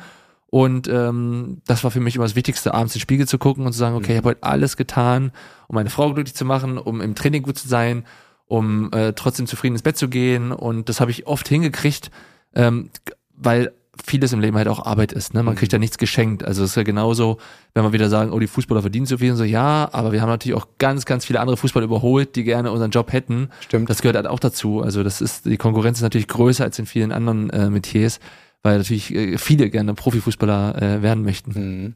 Und 0.51 0.87
ähm, 0.87 1.61
das 1.67 1.83
war 1.83 1.91
für 1.91 1.99
mich 1.99 2.15
immer 2.15 2.25
das 2.25 2.35
Wichtigste, 2.35 2.73
abends 2.73 2.93
den 2.93 2.99
Spiegel 2.99 3.27
zu 3.27 3.37
gucken 3.37 3.65
und 3.65 3.73
zu 3.73 3.79
sagen, 3.79 3.95
okay, 3.95 4.13
ich 4.13 4.17
habe 4.17 4.29
heute 4.29 4.43
alles 4.43 4.77
getan, 4.77 5.31
um 5.67 5.75
meine 5.75 5.91
Frau 5.91 6.11
glücklich 6.13 6.35
zu 6.35 6.45
machen, 6.45 6.77
um 6.77 7.01
im 7.01 7.13
Training 7.13 7.43
gut 7.43 7.57
zu 7.57 7.67
sein, 7.67 8.03
um 8.47 8.91
äh, 8.91 9.13
trotzdem 9.13 9.45
zufrieden 9.45 9.75
ins 9.75 9.83
Bett 9.83 9.97
zu 9.97 10.09
gehen. 10.09 10.51
Und 10.51 10.89
das 10.89 11.01
habe 11.01 11.11
ich 11.11 11.27
oft 11.27 11.47
hingekriegt, 11.47 12.09
ähm, 12.55 12.89
weil 13.35 13.73
vieles 14.03 14.33
im 14.33 14.39
Leben 14.39 14.57
halt 14.57 14.67
auch 14.67 14.85
Arbeit 14.85 15.11
ist. 15.11 15.33
Ne? 15.33 15.43
Man 15.43 15.55
kriegt 15.55 15.73
ja 15.73 15.77
nichts 15.77 15.97
geschenkt. 15.97 16.43
Also 16.43 16.63
es 16.63 16.71
ist 16.71 16.75
ja 16.75 16.83
genauso, 16.83 17.37
wenn 17.73 17.83
wir 17.83 17.93
wieder 17.93 18.09
sagen, 18.09 18.31
oh, 18.31 18.39
die 18.39 18.47
Fußballer 18.47 18.81
verdienen 18.81 19.05
so 19.05 19.17
viel 19.17 19.31
und 19.31 19.37
so, 19.37 19.43
ja, 19.43 19.89
aber 19.91 20.11
wir 20.11 20.21
haben 20.21 20.29
natürlich 20.29 20.57
auch 20.57 20.67
ganz, 20.77 21.05
ganz 21.05 21.25
viele 21.25 21.41
andere 21.41 21.57
Fußballer 21.57 21.85
überholt, 21.85 22.35
die 22.35 22.43
gerne 22.43 22.71
unseren 22.71 22.91
Job 22.91 23.11
hätten. 23.11 23.49
Stimmt. 23.59 23.89
Das 23.89 24.01
gehört 24.01 24.15
halt 24.15 24.27
auch 24.27 24.39
dazu. 24.39 24.81
Also 24.81 25.03
das 25.03 25.21
ist, 25.21 25.45
die 25.45 25.57
Konkurrenz 25.57 25.99
ist 25.99 26.03
natürlich 26.03 26.27
größer 26.27 26.63
als 26.63 26.79
in 26.79 26.85
vielen 26.85 27.11
anderen 27.11 27.49
äh, 27.49 27.69
Metiers 27.69 28.19
weil 28.63 28.77
natürlich 28.77 29.13
äh, 29.13 29.37
viele 29.37 29.69
gerne 29.69 29.93
Profifußballer 29.93 30.81
äh, 30.81 31.01
werden 31.01 31.23
möchten. 31.23 31.51
Mhm. 31.51 31.95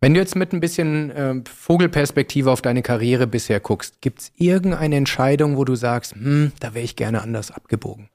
Wenn 0.00 0.14
du 0.14 0.20
jetzt 0.20 0.36
mit 0.36 0.52
ein 0.52 0.60
bisschen 0.60 1.10
äh, 1.10 1.34
Vogelperspektive 1.44 2.50
auf 2.50 2.62
deine 2.62 2.82
Karriere 2.82 3.26
bisher 3.26 3.58
guckst, 3.58 4.00
gibt 4.00 4.20
es 4.20 4.32
irgendeine 4.36 4.96
Entscheidung, 4.96 5.56
wo 5.56 5.64
du 5.64 5.74
sagst, 5.74 6.14
hm, 6.14 6.52
da 6.60 6.74
wäre 6.74 6.84
ich 6.84 6.94
gerne 6.94 7.20
anders 7.20 7.50
abgebogen? 7.50 8.08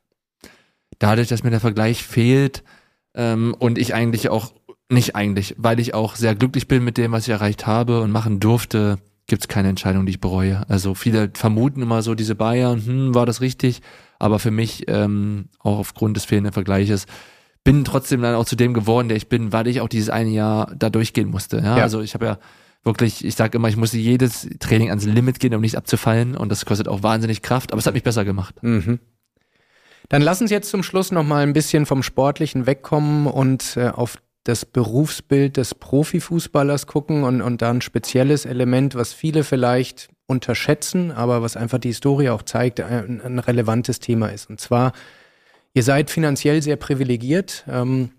Dadurch, 1.00 1.28
dass 1.28 1.44
mir 1.44 1.50
der 1.50 1.60
Vergleich 1.60 2.04
fehlt 2.04 2.64
ähm, 3.16 3.54
und 3.60 3.78
ich 3.78 3.94
eigentlich 3.94 4.30
auch, 4.30 4.54
nicht 4.90 5.16
eigentlich, 5.16 5.56
weil 5.58 5.80
ich 5.80 5.94
auch 5.94 6.16
sehr 6.16 6.36
glücklich 6.36 6.68
bin 6.68 6.84
mit 6.84 6.98
dem, 6.98 7.12
was 7.12 7.24
ich 7.24 7.34
erreicht 7.34 7.68
habe 7.68 8.02
und 8.02 8.12
machen 8.12 8.40
durfte, 8.40 9.00
gibt 9.28 9.44
es 9.44 9.48
keine 9.48 9.70
Entscheidung, 9.70 10.06
die 10.06 10.12
ich 10.12 10.20
bereue. 10.22 10.68
Also 10.70 10.94
viele 10.96 11.32
vermuten 11.34 11.82
immer 11.82 12.02
so, 12.02 12.16
diese 12.16 12.36
Bayern, 12.36 12.86
hm, 12.86 13.16
war 13.16 13.26
das 13.26 13.42
richtig? 13.42 13.82
Aber 14.20 14.40
für 14.40 14.52
mich, 14.52 14.86
ähm, 14.88 15.50
auch 15.60 15.80
aufgrund 15.80 16.16
des 16.16 16.24
fehlenden 16.26 16.54
Vergleiches, 16.54 17.08
bin 17.64 17.86
trotzdem 17.86 18.22
dann 18.22 18.36
auch 18.36 18.46
zu 18.46 18.56
dem 18.56 18.74
geworden, 18.74 19.08
der 19.08 19.18
ich 19.18 19.30
bin, 19.30 19.54
weil 19.54 19.68
ich 19.68 19.82
auch 19.82 19.88
dieses 19.88 20.10
eine 20.10 20.30
Jahr 20.30 20.74
da 20.76 20.90
durchgehen 20.90 21.30
musste. 21.30 21.58
Ja, 21.58 21.78
ja. 21.78 21.84
also 21.84 22.02
ich 22.02 22.14
habe 22.14 22.26
ja 22.26 22.40
wirklich, 22.84 23.24
ich 23.24 23.36
sage 23.36 23.58
immer, 23.58 23.70
ich 23.70 23.78
musste 23.78 23.98
jedes 23.98 24.48
Training 24.60 24.90
ans 24.90 25.06
Limit 25.06 25.40
gehen, 25.40 25.54
um 25.54 25.62
nicht 25.62 25.78
abzufallen 25.78 26.36
und 26.36 26.50
das 26.50 26.66
kostet 26.66 26.88
auch 26.88 27.04
wahnsinnig 27.04 27.42
Kraft, 27.42 27.72
aber 27.72 27.80
es 27.80 27.86
hat 27.86 27.94
mich 27.94 28.04
besser 28.04 28.26
gemacht. 28.26 28.62
Mhm. 28.62 29.00
Dann 30.10 30.22
lass 30.22 30.42
uns 30.42 30.52
jetzt 30.52 30.70
zum 30.70 30.84
Schluss 30.84 31.12
noch 31.12 31.24
mal 31.24 31.44
ein 31.44 31.54
bisschen 31.54 31.86
vom 31.86 32.04
Sportlichen 32.04 32.66
wegkommen 32.66 33.26
und 33.28 33.78
äh, 33.78 33.88
auf 33.88 34.18
das 34.44 34.66
Berufsbild 34.66 35.56
des 35.56 35.76
Profifußballers 35.76 36.88
gucken 36.88 37.24
und, 37.24 37.42
und 37.42 37.62
da 37.62 37.70
ein 37.70 37.80
spezielles 37.80 38.46
Element, 38.46 38.96
was 38.96 39.14
viele 39.14 39.46
vielleicht 39.46 40.10
unterschätzen, 40.28 41.12
aber 41.12 41.42
was 41.42 41.56
einfach 41.56 41.78
die 41.78 41.90
Historie 41.90 42.30
auch 42.30 42.42
zeigt, 42.42 42.82
ein, 42.82 43.22
ein 43.22 43.40
relevantes 43.40 44.02
Thema 44.02 44.28
ist. 44.28 44.50
Und 44.50 44.60
zwar 44.60 44.92
Ihr 45.74 45.84
seid 45.84 46.10
finanziell 46.12 46.62
sehr 46.62 46.76
privilegiert, 46.76 47.66
ähm, 47.68 48.12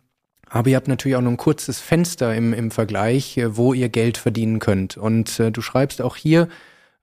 aber 0.48 0.70
ihr 0.70 0.76
habt 0.76 0.88
natürlich 0.88 1.16
auch 1.16 1.22
nur 1.22 1.32
ein 1.32 1.36
kurzes 1.36 1.80
Fenster 1.80 2.34
im, 2.34 2.52
im 2.52 2.70
Vergleich, 2.70 3.36
äh, 3.38 3.56
wo 3.56 3.72
ihr 3.74 3.88
Geld 3.88 4.18
verdienen 4.18 4.58
könnt. 4.58 4.96
Und 4.96 5.38
äh, 5.38 5.52
du 5.52 5.60
schreibst 5.62 6.02
auch 6.02 6.16
hier, 6.16 6.48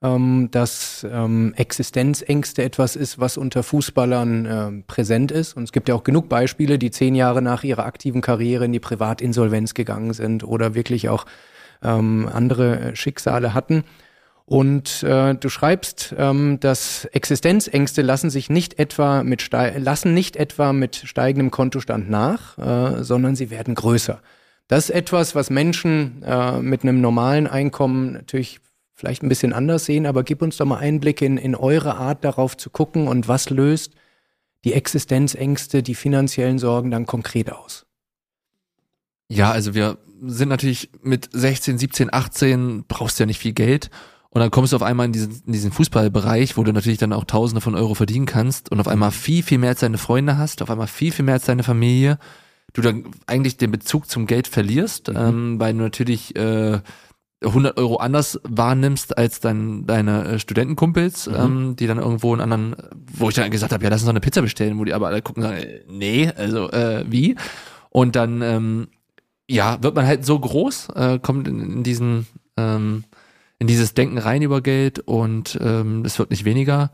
ähm, 0.04 0.50
dass 0.52 1.06
ähm, 1.10 1.54
Existenzängste 1.56 2.64
etwas 2.64 2.96
ist, 2.96 3.20
was 3.20 3.38
unter 3.38 3.64
Fußballern 3.64 4.46
äh, 4.46 4.84
präsent 4.88 5.32
ist. 5.32 5.54
Und 5.54 5.64
es 5.64 5.72
gibt 5.72 5.90
ja 5.90 5.96
auch 5.96 6.04
genug 6.04 6.28
Beispiele, 6.28 6.80
die 6.80 6.92
zehn 6.92 7.16
Jahre 7.16 7.42
nach 7.42 7.64
ihrer 7.64 7.86
aktiven 7.86 8.22
Karriere 8.22 8.66
in 8.66 8.74
die 8.74 8.80
Privatinsolvenz 8.80 9.74
gegangen 9.74 10.14
sind 10.14 10.44
oder 10.44 10.76
wirklich 10.76 11.08
auch 11.08 11.26
ähm, 11.84 12.30
andere 12.32 12.80
äh, 12.80 12.96
Schicksale 12.96 13.54
hatten. 13.54 13.84
Und 14.52 15.02
äh, 15.04 15.34
du 15.34 15.48
schreibst, 15.48 16.14
ähm, 16.18 16.60
dass 16.60 17.06
Existenzängste 17.06 18.02
lassen 18.02 18.30
sich 18.30 18.50
nicht 18.50 18.80
etwa 18.80 19.24
mit 19.24 19.50
lassen 19.50 20.14
nicht 20.14 20.36
etwa 20.36 20.74
mit 20.74 20.98
steigendem 20.98 21.52
Kontostand 21.52 22.10
nach, 22.10 22.58
äh, 22.58 23.02
sondern 23.02 23.38
sie 23.38 23.50
werden 23.50 23.76
größer. 23.76 24.22
Das 24.68 24.90
ist 24.90 24.96
etwas, 24.96 25.36
was 25.36 25.52
Menschen 25.52 26.22
äh, 26.24 26.60
mit 26.60 26.84
einem 26.84 27.00
normalen 27.00 27.48
Einkommen 27.48 28.12
natürlich 28.12 28.60
vielleicht 28.94 29.24
ein 29.24 29.30
bisschen 29.30 29.54
anders 29.54 29.86
sehen, 29.86 30.06
aber 30.06 30.24
gib 30.24 30.42
uns 30.42 30.58
doch 30.58 30.66
mal 30.66 30.80
Einblicke 30.80 31.24
in, 31.26 31.38
in 31.38 31.56
eure 31.56 31.96
Art 31.96 32.26
darauf 32.26 32.58
zu 32.58 32.70
gucken 32.70 33.08
und 33.08 33.30
was 33.30 33.50
löst 33.50 33.94
die 34.66 34.74
Existenzängste, 34.74 35.82
die 35.82 35.96
finanziellen 35.96 36.60
Sorgen 36.60 36.92
dann 36.92 37.06
konkret 37.06 37.54
aus. 37.54 37.86
Ja, 39.30 39.50
also 39.50 39.76
wir 39.76 39.98
sind 40.22 40.50
natürlich 40.50 40.90
mit 41.02 41.30
16, 41.32 41.78
17, 41.78 42.14
18 42.14 42.84
brauchst 42.90 43.18
du 43.18 43.24
ja 43.24 43.28
nicht 43.28 43.40
viel 43.40 43.54
Geld 43.54 43.90
und 44.34 44.40
dann 44.40 44.50
kommst 44.50 44.72
du 44.72 44.78
auf 44.78 44.84
einmal 44.84 45.08
in 45.08 45.12
diesen, 45.12 45.44
in 45.46 45.52
diesen 45.52 45.72
Fußballbereich, 45.74 46.56
wo 46.56 46.64
du 46.64 46.72
natürlich 46.72 46.98
dann 46.98 47.12
auch 47.12 47.26
Tausende 47.26 47.60
von 47.60 47.76
Euro 47.76 47.96
verdienen 47.96 48.26
kannst 48.26 48.72
und 48.72 48.80
auf 48.80 48.88
einmal 48.88 49.12
viel, 49.12 49.44
viel 49.44 49.58
mehr 49.58 49.72
als 49.72 49.82
deine 49.82 49.98
Freunde 49.98 50.38
hast, 50.38 50.62
auf 50.62 50.70
einmal 50.70 50.88
viel, 50.88 51.12
viel 51.12 51.26
mehr 51.26 51.34
als 51.34 51.46
deine 51.46 51.64
Familie. 51.64 52.18
Du 52.72 52.82
dann 52.82 53.08
eigentlich 53.28 53.58
den 53.58 53.72
Bezug 53.72 54.10
zum 54.10 54.28
Geld 54.28 54.48
verlierst, 54.48 55.10
mhm. 55.10 55.18
ähm, 55.18 55.60
weil 55.60 55.74
du 55.74 55.80
natürlich 55.80 56.34
äh, 56.38 56.80
100 57.44 57.78
Euro 57.78 57.98
anders 57.98 58.40
wahrnimmst 58.44 59.18
als 59.18 59.42
dein, 59.42 59.86
deine 59.86 60.24
äh, 60.24 60.40
Studentenkumpels, 60.40 61.28
mhm. 61.28 61.36
ähm, 61.36 61.76
die 61.76 61.88
dann 61.88 61.98
irgendwo 61.98 62.32
einen 62.32 62.42
anderen, 62.42 62.76
wo 63.14 63.28
ich 63.28 63.36
dann 63.36 63.52
gesagt 63.52 63.74
habe, 63.74 63.84
ja, 63.84 63.90
lass 63.90 64.00
uns 64.02 64.06
doch 64.06 64.12
eine 64.12 64.22
Pizza 64.22 64.42
bestellen, 64.42 64.80
wo 64.80 64.86
die 64.86 64.94
aber 64.94 65.08
alle 65.08 65.22
gucken 65.22 65.44
und 65.44 65.50
sagen, 65.50 65.62
äh, 65.62 65.82
nee, 65.90 66.32
also 66.34 66.72
äh, 66.72 67.04
wie? 67.06 67.36
Und 67.90 68.16
dann, 68.16 68.42
ähm, 68.42 68.88
ja, 69.50 69.84
wird 69.84 69.96
man 69.96 70.06
halt 70.06 70.26
so 70.26 70.40
groß, 70.40 70.90
äh, 70.96 71.20
kommt 71.20 71.50
in, 71.50 71.60
in 71.60 71.84
diesen 71.84 72.28
ähm, 72.56 73.04
in 73.62 73.68
dieses 73.68 73.94
Denken 73.94 74.18
rein 74.18 74.42
über 74.42 74.60
Geld 74.62 74.98
und 74.98 75.56
ähm, 75.62 76.04
es 76.04 76.18
wird 76.18 76.32
nicht 76.32 76.46
weniger. 76.46 76.92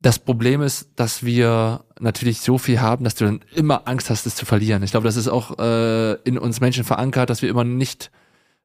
Das 0.00 0.18
Problem 0.18 0.60
ist, 0.60 0.88
dass 0.96 1.24
wir 1.24 1.84
natürlich 2.00 2.40
so 2.40 2.58
viel 2.58 2.80
haben, 2.80 3.04
dass 3.04 3.14
du 3.14 3.26
dann 3.26 3.44
immer 3.54 3.86
Angst 3.86 4.10
hast, 4.10 4.26
es 4.26 4.34
zu 4.34 4.44
verlieren. 4.44 4.82
Ich 4.82 4.90
glaube, 4.90 5.06
das 5.06 5.14
ist 5.14 5.28
auch 5.28 5.56
äh, 5.60 6.14
in 6.24 6.36
uns 6.36 6.60
Menschen 6.60 6.82
verankert, 6.82 7.30
dass 7.30 7.42
wir 7.42 7.48
immer 7.48 7.62
nicht 7.62 8.10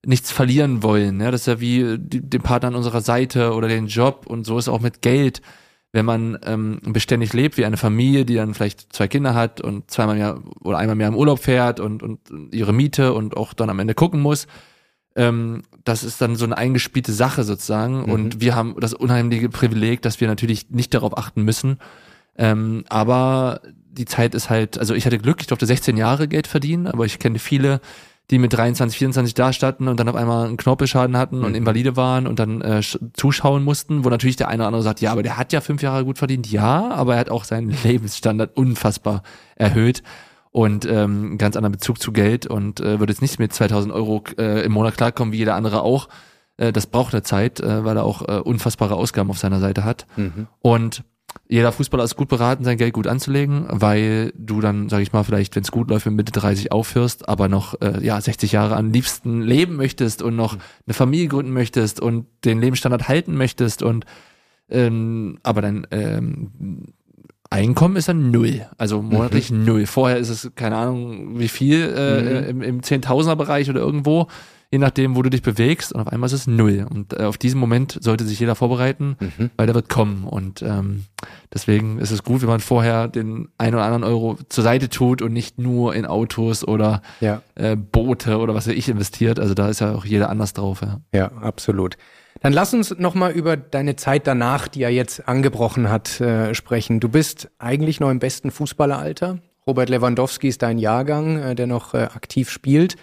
nichts 0.03 0.31
verlieren 0.31 0.81
wollen. 0.81 1.21
Ja, 1.21 1.29
das 1.29 1.41
ist 1.41 1.47
ja 1.47 1.59
wie 1.59 1.99
die, 1.99 2.27
den 2.27 2.41
Partner 2.41 2.69
an 2.69 2.75
unserer 2.75 3.01
Seite 3.01 3.53
oder 3.53 3.67
den 3.67 3.85
Job 3.85 4.25
und 4.25 4.47
so 4.47 4.57
ist 4.57 4.67
auch 4.67 4.81
mit 4.81 5.03
Geld. 5.03 5.43
Wenn 5.91 6.05
man 6.05 6.39
ähm, 6.45 6.79
beständig 6.81 7.33
lebt, 7.33 7.57
wie 7.57 7.65
eine 7.65 7.77
Familie, 7.77 8.25
die 8.25 8.35
dann 8.35 8.55
vielleicht 8.55 8.91
zwei 8.91 9.07
Kinder 9.07 9.35
hat 9.35 9.61
und 9.61 9.91
zweimal 9.91 10.15
mehr 10.15 10.39
oder 10.61 10.79
einmal 10.79 10.95
mehr 10.95 11.09
im 11.09 11.15
Urlaub 11.15 11.37
fährt 11.37 11.79
und, 11.79 12.01
und 12.01 12.21
ihre 12.51 12.73
Miete 12.73 13.13
und 13.13 13.37
auch 13.37 13.53
dann 13.53 13.69
am 13.69 13.77
Ende 13.77 13.93
gucken 13.93 14.19
muss, 14.19 14.47
ähm, 15.15 15.63
das 15.83 16.03
ist 16.03 16.21
dann 16.21 16.35
so 16.35 16.45
eine 16.45 16.57
eingespielte 16.57 17.13
Sache 17.13 17.43
sozusagen. 17.43 18.03
Mhm. 18.03 18.11
Und 18.11 18.41
wir 18.41 18.55
haben 18.55 18.75
das 18.79 18.93
unheimliche 18.93 19.49
Privileg, 19.49 20.01
dass 20.01 20.21
wir 20.21 20.27
natürlich 20.27 20.69
nicht 20.69 20.93
darauf 20.93 21.17
achten 21.17 21.43
müssen. 21.43 21.77
Ähm, 22.37 22.85
aber 22.89 23.61
die 23.91 24.05
Zeit 24.05 24.35
ist 24.35 24.49
halt, 24.49 24.77
also 24.77 24.93
ich 24.93 25.05
hatte 25.05 25.17
Glück, 25.17 25.41
ich 25.41 25.47
durfte 25.47 25.65
16 25.65 25.97
Jahre 25.97 26.27
Geld 26.27 26.47
verdienen, 26.47 26.87
aber 26.87 27.05
ich 27.05 27.19
kenne 27.19 27.39
viele, 27.39 27.81
die 28.29 28.37
mit 28.37 28.53
23, 28.53 28.97
24 28.97 29.33
da 29.33 29.51
standen 29.51 29.87
und 29.87 29.99
dann 29.99 30.07
auf 30.07 30.15
einmal 30.15 30.47
einen 30.47 30.57
Knorpelschaden 30.57 31.17
hatten 31.17 31.39
mhm. 31.39 31.45
und 31.45 31.55
Invalide 31.55 31.97
waren 31.97 32.27
und 32.27 32.39
dann 32.39 32.61
äh, 32.61 32.81
zuschauen 33.13 33.63
mussten, 33.63 34.05
wo 34.05 34.09
natürlich 34.09 34.35
der 34.35 34.47
eine 34.47 34.61
oder 34.61 34.67
andere 34.67 34.83
sagt, 34.83 35.01
ja, 35.01 35.11
aber 35.11 35.23
der 35.23 35.37
hat 35.37 35.51
ja 35.51 35.61
fünf 35.61 35.81
Jahre 35.81 36.05
gut 36.05 36.19
verdient. 36.19 36.49
Ja, 36.49 36.89
aber 36.91 37.15
er 37.15 37.19
hat 37.19 37.31
auch 37.31 37.43
seinen 37.43 37.75
Lebensstandard 37.83 38.55
unfassbar 38.55 39.23
erhöht 39.55 40.03
und 40.59 40.85
ähm, 40.85 41.37
ganz 41.37 41.55
anderen 41.55 41.71
Bezug 41.71 42.01
zu 42.01 42.11
Geld 42.11 42.45
und 42.45 42.81
äh, 42.81 42.99
würde 42.99 43.13
jetzt 43.13 43.21
nicht 43.21 43.39
mit 43.39 43.53
2000 43.53 43.93
Euro 43.93 44.21
äh, 44.37 44.65
im 44.65 44.73
Monat 44.73 44.97
klarkommen, 44.97 45.31
wie 45.31 45.37
jeder 45.37 45.55
andere 45.55 45.83
auch. 45.83 46.09
Äh, 46.57 46.73
das 46.73 46.85
braucht 46.85 47.13
eine 47.13 47.23
Zeit, 47.23 47.61
äh, 47.61 47.85
weil 47.85 47.95
er 47.95 48.03
auch 48.03 48.27
äh, 48.27 48.41
unfassbare 48.41 48.95
Ausgaben 48.95 49.29
auf 49.29 49.37
seiner 49.37 49.61
Seite 49.61 49.85
hat. 49.85 50.05
Mhm. 50.17 50.47
Und 50.59 51.05
jeder 51.47 51.71
Fußballer 51.71 52.03
ist 52.03 52.17
gut 52.17 52.27
beraten, 52.27 52.65
sein 52.65 52.77
Geld 52.77 52.91
gut 52.91 53.07
anzulegen, 53.07 53.67
weil 53.69 54.33
du 54.35 54.59
dann, 54.59 54.89
sag 54.89 54.99
ich 54.99 55.13
mal, 55.13 55.23
vielleicht, 55.23 55.55
wenn 55.55 55.63
es 55.63 55.71
gut 55.71 55.89
läuft, 55.89 56.07
mit 56.07 56.15
Mitte 56.15 56.33
30 56.33 56.73
aufhörst, 56.73 57.29
aber 57.29 57.47
noch 57.47 57.79
äh, 57.79 58.05
ja 58.05 58.19
60 58.19 58.51
Jahre 58.51 58.75
am 58.75 58.91
liebsten 58.91 59.41
leben 59.41 59.77
möchtest 59.77 60.21
und 60.21 60.35
noch 60.35 60.57
eine 60.85 60.93
Familie 60.93 61.29
gründen 61.29 61.53
möchtest 61.53 62.01
und 62.01 62.25
den 62.43 62.59
Lebensstandard 62.59 63.07
halten 63.07 63.37
möchtest 63.37 63.81
und 63.81 64.05
ähm, 64.69 65.39
aber 65.41 65.61
dann 65.61 65.87
ähm, 65.91 66.93
Einkommen 67.51 67.95
ist 67.95 68.07
dann 68.07 68.29
null, 68.31 68.67
also 68.77 69.01
monatlich 69.01 69.51
mhm. 69.51 69.65
null. 69.65 69.85
Vorher 69.85 70.17
ist 70.17 70.29
es 70.29 70.51
keine 70.55 70.75
Ahnung 70.75 71.39
wie 71.39 71.47
viel 71.47 71.93
äh, 71.95 72.21
mhm. 72.21 72.49
im, 72.49 72.61
im 72.61 72.83
Zehntausender 72.83 73.35
Bereich 73.35 73.69
oder 73.69 73.79
irgendwo 73.79 74.27
je 74.71 74.77
nachdem, 74.77 75.15
wo 75.15 75.21
du 75.21 75.29
dich 75.29 75.41
bewegst 75.41 75.93
und 75.93 76.01
auf 76.01 76.07
einmal 76.07 76.27
ist 76.27 76.33
es 76.33 76.47
null. 76.47 76.85
Und 76.89 77.13
äh, 77.13 77.23
auf 77.23 77.37
diesen 77.37 77.59
Moment 77.59 77.97
sollte 78.01 78.23
sich 78.25 78.39
jeder 78.39 78.55
vorbereiten, 78.55 79.17
mhm. 79.19 79.49
weil 79.57 79.65
der 79.65 79.75
wird 79.75 79.89
kommen. 79.89 80.25
Und 80.25 80.61
ähm, 80.61 81.05
deswegen 81.53 81.97
ist 81.99 82.11
es 82.11 82.23
gut, 82.23 82.41
wenn 82.41 82.49
man 82.49 82.59
vorher 82.59 83.07
den 83.07 83.49
ein 83.57 83.73
oder 83.73 83.83
anderen 83.83 84.03
Euro 84.03 84.37
zur 84.49 84.63
Seite 84.63 84.89
tut 84.89 85.21
und 85.21 85.33
nicht 85.33 85.57
nur 85.57 85.95
in 85.95 86.05
Autos 86.05 86.67
oder 86.67 87.01
ja. 87.19 87.41
äh, 87.55 87.75
Boote 87.75 88.37
oder 88.37 88.53
was 88.53 88.67
weiß 88.67 88.75
ich 88.75 88.89
investiert. 88.89 89.39
Also 89.39 89.55
da 89.55 89.69
ist 89.69 89.81
ja 89.81 89.95
auch 89.95 90.05
jeder 90.05 90.29
anders 90.29 90.53
drauf. 90.53 90.81
Ja, 90.81 90.99
ja 91.13 91.31
absolut. 91.41 91.97
Dann 92.41 92.53
lass 92.53 92.73
uns 92.73 92.97
nochmal 92.97 93.31
über 93.31 93.57
deine 93.57 93.95
Zeit 93.95 94.25
danach, 94.25 94.67
die 94.67 94.79
ja 94.79 94.89
jetzt 94.89 95.27
angebrochen 95.27 95.89
hat, 95.89 96.21
äh, 96.21 96.53
sprechen. 96.55 96.99
Du 96.99 97.09
bist 97.09 97.49
eigentlich 97.59 97.99
noch 97.99 98.09
im 98.09 98.19
besten 98.19 98.51
Fußballeralter. 98.51 99.39
Robert 99.67 99.89
Lewandowski 99.89 100.47
ist 100.47 100.61
dein 100.61 100.79
Jahrgang, 100.79 101.37
äh, 101.37 101.55
der 101.55 101.67
noch 101.67 101.93
äh, 101.93 102.03
aktiv 102.03 102.49
spielt. 102.49 102.95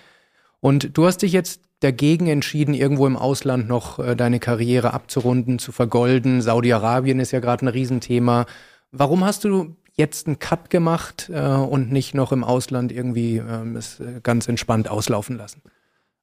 Und 0.60 0.96
du 0.96 1.06
hast 1.06 1.18
dich 1.18 1.32
jetzt 1.32 1.60
dagegen 1.80 2.26
entschieden, 2.28 2.74
irgendwo 2.74 3.06
im 3.06 3.16
Ausland 3.16 3.68
noch 3.68 3.98
äh, 3.98 4.16
deine 4.16 4.40
Karriere 4.40 4.94
abzurunden, 4.94 5.58
zu 5.58 5.72
vergolden. 5.72 6.40
Saudi-Arabien 6.40 7.20
ist 7.20 7.32
ja 7.32 7.40
gerade 7.40 7.66
ein 7.66 7.68
Riesenthema. 7.68 8.46
Warum 8.90 9.24
hast 9.24 9.44
du 9.44 9.76
jetzt 9.94 10.26
einen 10.26 10.38
Cut 10.38 10.70
gemacht 10.70 11.30
äh, 11.32 11.40
und 11.40 11.92
nicht 11.92 12.14
noch 12.14 12.32
im 12.32 12.44
Ausland 12.44 12.92
irgendwie 12.92 13.36
ähm, 13.36 13.76
es 13.76 14.00
äh, 14.00 14.20
ganz 14.22 14.48
entspannt 14.48 14.88
auslaufen 14.88 15.36
lassen? 15.36 15.62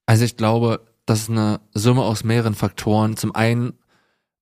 Also 0.06 0.26
ich 0.26 0.38
glaube, 0.38 0.82
das 1.06 1.22
ist 1.22 1.30
eine 1.30 1.60
Summe 1.74 2.04
aus 2.04 2.24
mehreren 2.24 2.56
Faktoren. 2.56 3.18
Zum 3.18 3.36
einen, 3.36 3.74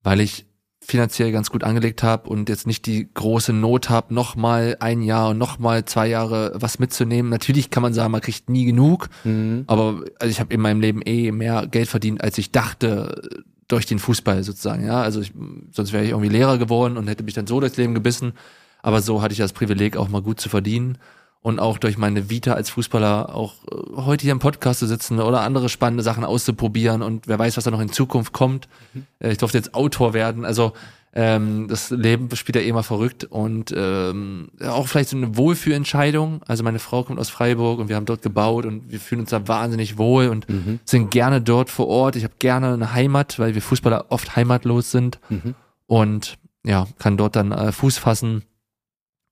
weil 0.04 0.20
ich 0.20 0.46
finanziell 0.84 1.32
ganz 1.32 1.52
gut 1.52 1.64
angelegt 1.64 2.02
habe 2.02 2.28
und 2.28 2.50
jetzt 2.50 2.66
nicht 2.66 2.88
die 2.88 3.08
große 3.14 3.54
Not 3.54 3.90
habe, 3.90 4.14
nochmal 4.14 4.78
ein 4.80 5.04
Jahr 5.04 5.30
und 5.30 5.38
nochmal 5.38 5.86
zwei 5.86 6.08
Jahre 6.08 6.54
was 6.56 6.80
mitzunehmen. 6.80 7.30
Natürlich 7.30 7.70
kann 7.70 7.84
man 7.84 7.94
sagen, 7.94 8.12
man 8.12 8.22
kriegt 8.22 8.50
nie 8.50 8.66
genug, 8.66 9.10
mhm. 9.24 9.64
aber 9.68 10.04
also 10.20 10.32
ich 10.32 10.40
habe 10.40 10.54
in 10.54 10.60
meinem 10.60 10.82
Leben 10.82 11.02
eh 11.06 11.32
mehr 11.32 11.68
Geld 11.68 11.88
verdient, 11.88 12.24
als 12.24 12.38
ich 12.40 12.52
dachte 12.52 13.22
durch 13.68 13.86
den 13.86 14.00
Fußball 14.00 14.44
sozusagen. 14.44 14.86
Ja, 14.86 15.02
also 15.02 15.22
ich, 15.22 15.34
sonst 15.72 15.94
wäre 15.94 16.04
ich 16.04 16.10
irgendwie 16.10 16.30
Lehrer 16.30 16.58
geworden 16.58 16.98
und 16.98 17.08
hätte 17.08 17.24
mich 17.24 17.36
dann 17.36 17.48
so 17.48 17.60
durchs 17.60 17.78
Leben 17.78 17.94
gebissen. 17.94 18.34
Aber 18.82 19.02
so 19.02 19.22
hatte 19.22 19.34
ich 19.34 19.38
das 19.38 19.54
Privileg, 19.54 19.96
auch 19.96 20.10
mal 20.10 20.24
gut 20.24 20.42
zu 20.42 20.50
verdienen 20.50 20.98
und 21.42 21.60
auch 21.60 21.78
durch 21.78 21.98
meine 21.98 22.30
Vita 22.30 22.54
als 22.54 22.70
Fußballer 22.70 23.34
auch 23.36 23.56
äh, 23.72 23.76
heute 23.96 24.24
hier 24.24 24.32
im 24.32 24.40
Podcast 24.40 24.80
zu 24.80 24.88
sitzen 24.88 25.20
oder 25.20 25.42
andere 25.42 25.70
spannende 25.70 26.04
Sachen 26.04 26.24
auszuprobieren 26.24 27.02
und 27.02 27.28
wer 27.28 27.40
weiß, 27.40 27.58
was 27.58 27.64
da 27.64 27.72
noch 27.72 27.82
in 27.82 27.92
Zukunft 27.92 28.34
kommt. 28.34 28.68
Mhm. 28.94 29.06
Äh, 29.20 29.32
ich 29.32 29.38
durfte 29.40 29.58
jetzt 29.58 29.74
Autor 29.74 30.14
werden, 30.14 30.46
also 30.46 30.74
ähm, 31.14 31.68
das 31.68 31.90
Leben 31.90 32.34
spielt 32.36 32.56
ja 32.56 32.62
eh 32.62 32.72
mal 32.72 32.84
verrückt 32.84 33.26
und 33.26 33.74
ähm, 33.76 34.50
auch 34.66 34.88
vielleicht 34.88 35.10
so 35.10 35.18
eine 35.18 35.36
Wohlfühlentscheidung. 35.36 36.42
Also 36.48 36.64
meine 36.64 36.80
Frau 36.80 37.04
kommt 37.04 37.20
aus 37.20 37.30
Freiburg 37.30 37.80
und 37.80 37.90
wir 37.90 37.98
haben 37.98 38.06
dort 38.06 38.22
gebaut 38.22 38.66
und 38.66 38.90
wir 38.92 39.00
fühlen 39.00 39.22
uns 39.22 39.32
da 39.32 39.46
wahnsinnig 39.48 39.98
wohl 39.98 40.30
und 40.30 40.48
mhm. 40.48 40.80
sind 40.86 41.12
gerne 41.12 41.42
dort 41.42 41.70
vor 41.70 41.88
Ort. 41.88 42.16
Ich 42.16 42.24
habe 42.24 42.36
gerne 42.40 42.74
eine 42.74 42.94
Heimat, 42.94 43.40
weil 43.40 43.56
wir 43.56 43.62
Fußballer 43.62 44.06
oft 44.10 44.38
heimatlos 44.38 44.92
sind 44.92 45.20
mhm. 45.28 45.56
und 45.88 46.38
ja, 46.64 46.88
kann 46.98 47.18
dort 47.18 47.36
dann 47.36 47.52
äh, 47.52 47.72
Fuß 47.74 47.98
fassen 47.98 48.44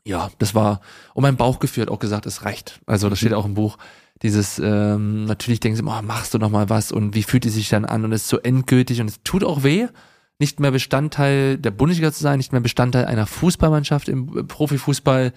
ja, 0.05 0.29
das 0.39 0.55
war, 0.55 0.81
und 1.13 1.23
mein 1.23 1.37
Bauchgefühl 1.37 1.83
hat 1.83 1.89
auch 1.89 1.99
gesagt, 1.99 2.25
es 2.25 2.45
reicht. 2.45 2.79
Also 2.85 3.09
das 3.09 3.19
steht 3.19 3.31
mhm. 3.31 3.37
auch 3.37 3.45
im 3.45 3.53
Buch. 3.53 3.77
Dieses, 4.21 4.59
ähm, 4.59 5.25
natürlich 5.25 5.59
denken 5.59 5.77
sie, 5.77 5.83
oh, 5.83 6.01
machst 6.01 6.33
du 6.33 6.39
noch 6.39 6.49
mal 6.49 6.69
was 6.69 6.91
und 6.91 7.15
wie 7.15 7.23
fühlt 7.23 7.45
es 7.45 7.53
sich 7.53 7.69
dann 7.69 7.85
an 7.85 8.03
und 8.03 8.11
es 8.11 8.23
ist 8.23 8.29
so 8.29 8.39
endgültig 8.39 8.99
und 8.99 9.07
es 9.07 9.21
tut 9.23 9.43
auch 9.43 9.63
weh, 9.63 9.87
nicht 10.39 10.59
mehr 10.59 10.71
Bestandteil 10.71 11.57
der 11.57 11.71
Bundesliga 11.71 12.11
zu 12.11 12.21
sein, 12.21 12.37
nicht 12.37 12.51
mehr 12.51 12.61
Bestandteil 12.61 13.05
einer 13.05 13.27
Fußballmannschaft 13.27 14.09
im 14.09 14.47
Profifußball, 14.47 15.33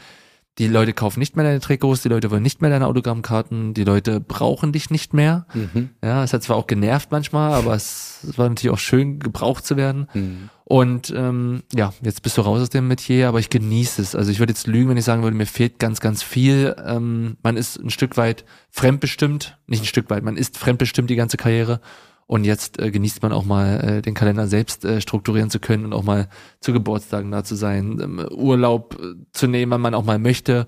die 0.58 0.68
Leute 0.68 0.92
kaufen 0.92 1.18
nicht 1.18 1.34
mehr 1.34 1.44
deine 1.44 1.60
Trikots, 1.60 2.02
die 2.02 2.08
Leute 2.08 2.30
wollen 2.30 2.42
nicht 2.42 2.60
mehr 2.60 2.70
deine 2.70 2.86
Autogrammkarten, 2.86 3.72
die 3.72 3.84
Leute 3.84 4.20
brauchen 4.20 4.72
dich 4.72 4.90
nicht 4.90 5.14
mehr. 5.14 5.46
Mhm. 5.54 5.90
Ja, 6.04 6.22
es 6.22 6.32
hat 6.32 6.42
zwar 6.42 6.56
auch 6.56 6.66
genervt 6.66 7.10
manchmal, 7.10 7.54
aber 7.54 7.74
es, 7.74 8.24
es 8.28 8.36
war 8.36 8.48
natürlich 8.48 8.72
auch 8.72 8.78
schön, 8.78 9.18
gebraucht 9.18 9.64
zu 9.64 9.76
werden. 9.76 10.08
Mhm. 10.12 10.50
Und 10.64 11.12
ähm, 11.16 11.62
ja, 11.74 11.92
jetzt 12.02 12.22
bist 12.22 12.38
du 12.38 12.42
raus 12.42 12.60
aus 12.60 12.70
dem 12.70 12.88
Metier, 12.88 13.28
aber 13.28 13.40
ich 13.40 13.50
genieße 13.50 14.00
es. 14.00 14.14
Also 14.14 14.30
ich 14.30 14.38
würde 14.38 14.52
jetzt 14.52 14.66
lügen, 14.66 14.90
wenn 14.90 14.96
ich 14.96 15.04
sagen 15.04 15.22
würde, 15.22 15.36
mir 15.36 15.46
fehlt 15.46 15.78
ganz, 15.78 16.00
ganz 16.00 16.22
viel. 16.22 16.76
Ähm, 16.84 17.36
man 17.42 17.56
ist 17.56 17.76
ein 17.76 17.90
Stück 17.90 18.16
weit 18.16 18.44
fremdbestimmt, 18.70 19.58
nicht 19.66 19.82
ein 19.82 19.86
Stück 19.86 20.08
weit, 20.10 20.22
man 20.22 20.36
ist 20.36 20.58
fremdbestimmt 20.58 21.10
die 21.10 21.16
ganze 21.16 21.36
Karriere. 21.36 21.80
Und 22.26 22.44
jetzt 22.44 22.80
äh, 22.80 22.90
genießt 22.90 23.22
man 23.22 23.32
auch 23.32 23.44
mal 23.44 23.80
äh, 23.80 24.02
den 24.02 24.14
Kalender 24.14 24.46
selbst 24.46 24.84
äh, 24.84 25.00
strukturieren 25.00 25.50
zu 25.50 25.58
können 25.58 25.84
und 25.84 25.92
auch 25.92 26.04
mal 26.04 26.28
zu 26.60 26.72
Geburtstagen 26.72 27.30
da 27.30 27.44
zu 27.44 27.56
sein, 27.56 27.98
ähm, 28.00 28.26
Urlaub 28.30 28.98
äh, 29.02 29.14
zu 29.32 29.48
nehmen, 29.48 29.72
wenn 29.72 29.80
man 29.80 29.94
auch 29.94 30.04
mal 30.04 30.18
möchte. 30.18 30.66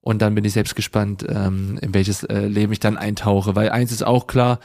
Und 0.00 0.22
dann 0.22 0.34
bin 0.34 0.44
ich 0.44 0.52
selbst 0.52 0.74
gespannt, 0.74 1.24
ähm, 1.28 1.78
in 1.82 1.92
welches 1.92 2.24
äh, 2.24 2.46
Leben 2.46 2.72
ich 2.72 2.80
dann 2.80 2.96
eintauche. 2.96 3.54
Weil 3.54 3.70
eins 3.70 3.92
ist 3.92 4.04
auch 4.04 4.26
klar, 4.26 4.58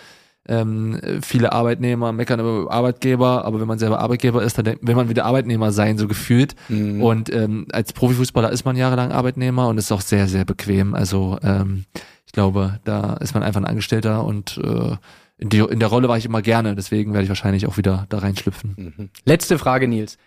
ähm, 0.47 0.99
viele 1.21 1.51
Arbeitnehmer 1.51 2.11
meckern 2.11 2.39
über 2.39 2.71
Arbeitgeber, 2.71 3.45
aber 3.45 3.59
wenn 3.59 3.67
man 3.67 3.79
selber 3.79 3.99
Arbeitgeber 3.99 4.43
ist, 4.43 4.57
dann 4.57 4.77
will 4.81 4.95
man 4.95 5.09
wieder 5.09 5.25
Arbeitnehmer 5.25 5.71
sein, 5.71 5.97
so 5.97 6.07
gefühlt. 6.07 6.55
Mhm. 6.69 7.01
Und 7.01 7.33
ähm, 7.33 7.67
als 7.71 7.93
Profifußballer 7.93 8.51
ist 8.51 8.65
man 8.65 8.75
jahrelang 8.75 9.11
Arbeitnehmer 9.11 9.67
und 9.67 9.77
ist 9.77 9.91
auch 9.91 10.01
sehr, 10.01 10.27
sehr 10.27 10.45
bequem. 10.45 10.93
Also 10.93 11.37
ähm, 11.43 11.85
ich 12.25 12.31
glaube, 12.31 12.79
da 12.83 13.13
ist 13.15 13.33
man 13.33 13.43
einfach 13.43 13.61
ein 13.61 13.65
Angestellter 13.65 14.23
und 14.23 14.57
äh, 14.63 14.95
in, 15.37 15.49
die, 15.49 15.59
in 15.59 15.79
der 15.79 15.89
Rolle 15.89 16.09
war 16.09 16.17
ich 16.17 16.25
immer 16.25 16.41
gerne, 16.41 16.75
deswegen 16.75 17.13
werde 17.13 17.23
ich 17.23 17.29
wahrscheinlich 17.29 17.67
auch 17.67 17.77
wieder 17.77 18.05
da 18.09 18.19
reinschlüpfen. 18.19 18.73
Mhm. 18.97 19.09
Letzte 19.25 19.59
Frage, 19.59 19.87
Nils. 19.87 20.17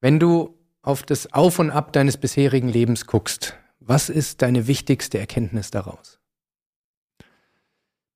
Wenn 0.00 0.20
du 0.20 0.56
auf 0.82 1.02
das 1.02 1.32
Auf 1.32 1.58
und 1.58 1.70
Ab 1.70 1.92
deines 1.92 2.16
bisherigen 2.16 2.68
Lebens 2.68 3.06
guckst, 3.06 3.54
was 3.80 4.08
ist 4.10 4.42
deine 4.42 4.66
wichtigste 4.66 5.18
Erkenntnis 5.18 5.70
daraus? 5.70 6.17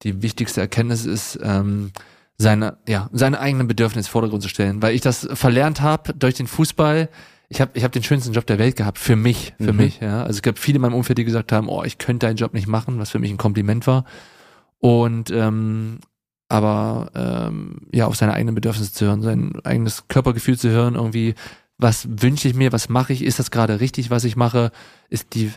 Die 0.03 0.23
wichtigste 0.23 0.61
Erkenntnis 0.61 1.05
ist, 1.07 1.39
ähm, 1.43 1.93
seine, 2.39 2.79
ja, 2.89 3.09
seine 3.13 3.39
eigenen 3.41 3.69
Bedürfnisse 3.69 4.11
Vordergrund 4.11 4.43
zu 4.43 4.49
stellen, 4.49 4.83
weil 4.83 4.95
ich 4.95 5.01
das 5.01 5.29
verlernt 5.33 5.81
habe 5.81 6.13
durch 6.15 6.35
den 6.35 6.47
Fußball. 6.47 7.09
Ich 7.49 7.61
habe 7.61 7.73
ich 7.75 7.85
hab 7.85 7.93
den 7.93 8.03
schönsten 8.03 8.33
Job 8.33 8.47
der 8.47 8.59
Welt 8.59 8.77
gehabt, 8.77 8.99
für 8.99 9.17
mich, 9.17 9.55
für 9.61 9.73
mhm. 9.73 9.79
mich. 9.79 10.01
Ja. 10.01 10.23
Also 10.23 10.39
es 10.39 10.43
gab 10.43 10.59
viele 10.59 10.77
in 10.77 10.83
meinem 10.83 10.95
Umfeld, 10.95 11.19
die 11.19 11.25
gesagt 11.25 11.53
haben, 11.53 11.69
oh, 11.69 11.85
ich 11.85 11.99
könnte 11.99 12.27
deinen 12.27 12.37
Job 12.37 12.55
nicht 12.55 12.67
machen, 12.67 12.99
was 12.99 13.11
für 13.11 13.19
mich 13.19 13.31
ein 13.31 13.37
Kompliment 13.37 13.87
war. 13.87 14.05
Und 14.79 15.31
ähm, 15.31 16.01
aber 16.49 17.11
ähm, 17.15 17.77
ja, 17.93 18.07
auf 18.07 18.17
seine 18.17 18.35
eigenen 18.35 18.55
Bedürfnisse 18.55 18.93
zu 18.93 19.07
hören, 19.07 19.23
sein 19.23 19.53
eigenes 19.65 20.09
Körpergefühl 20.09 20.59
zu 20.59 20.69
hören, 20.69 20.97
irgendwie, 20.97 21.35
was 21.79 22.07
wünsche 22.11 22.47
ich 22.47 22.55
mir, 22.55 22.73
was 22.73 22.91
mache 22.91 23.15
ich, 23.15 23.25
ist 23.25 23.39
das 23.39 23.51
gerade 23.51 23.81
richtig, 23.81 24.11
was 24.11 24.25
ich 24.25 24.37
mache, 24.37 24.71
ist 25.09 25.35
die 25.35 25.51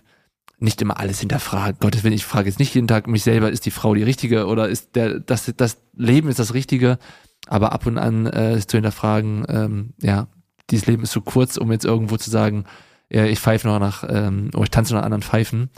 nicht 0.60 0.82
immer 0.82 1.00
alles 1.00 1.20
hinterfragen. 1.20 1.78
Gottes 1.80 2.04
Willen, 2.04 2.14
ich 2.14 2.26
frage 2.26 2.48
jetzt 2.48 2.60
nicht 2.60 2.74
jeden 2.74 2.88
Tag 2.88 3.08
mich 3.08 3.24
selber, 3.24 3.50
ist 3.50 3.66
die 3.66 3.72
Frau 3.72 3.94
die 3.94 4.04
richtige 4.04 4.48
oder 4.48 4.70
ist 4.70 4.96
der 4.96 5.20
das 5.20 5.52
das 5.58 5.78
Leben 5.96 6.30
ist 6.30 6.40
das 6.40 6.54
Richtige, 6.54 6.98
aber 7.48 7.72
ab 7.72 7.86
und 7.86 7.98
an 7.98 8.26
äh, 8.26 8.60
zu 8.66 8.78
hinterfragen, 8.78 9.46
ähm, 9.50 9.94
ja, 10.02 10.28
dieses 10.70 10.88
Leben 10.88 11.04
ist 11.04 11.12
zu 11.12 11.22
kurz, 11.22 11.58
um 11.58 11.72
jetzt 11.72 11.86
irgendwo 11.86 12.18
zu 12.18 12.30
sagen, 12.30 12.66
ja, 13.10 13.26
ich 13.26 13.40
pfeife 13.40 13.68
noch 13.68 13.80
nach, 13.80 14.04
ähm, 14.08 14.50
oder 14.54 14.64
ich 14.64 14.72
tanze 14.72 14.94
noch 14.94 15.02
nach 15.02 15.06
anderen 15.06 15.22
Pfeifen 15.22 15.70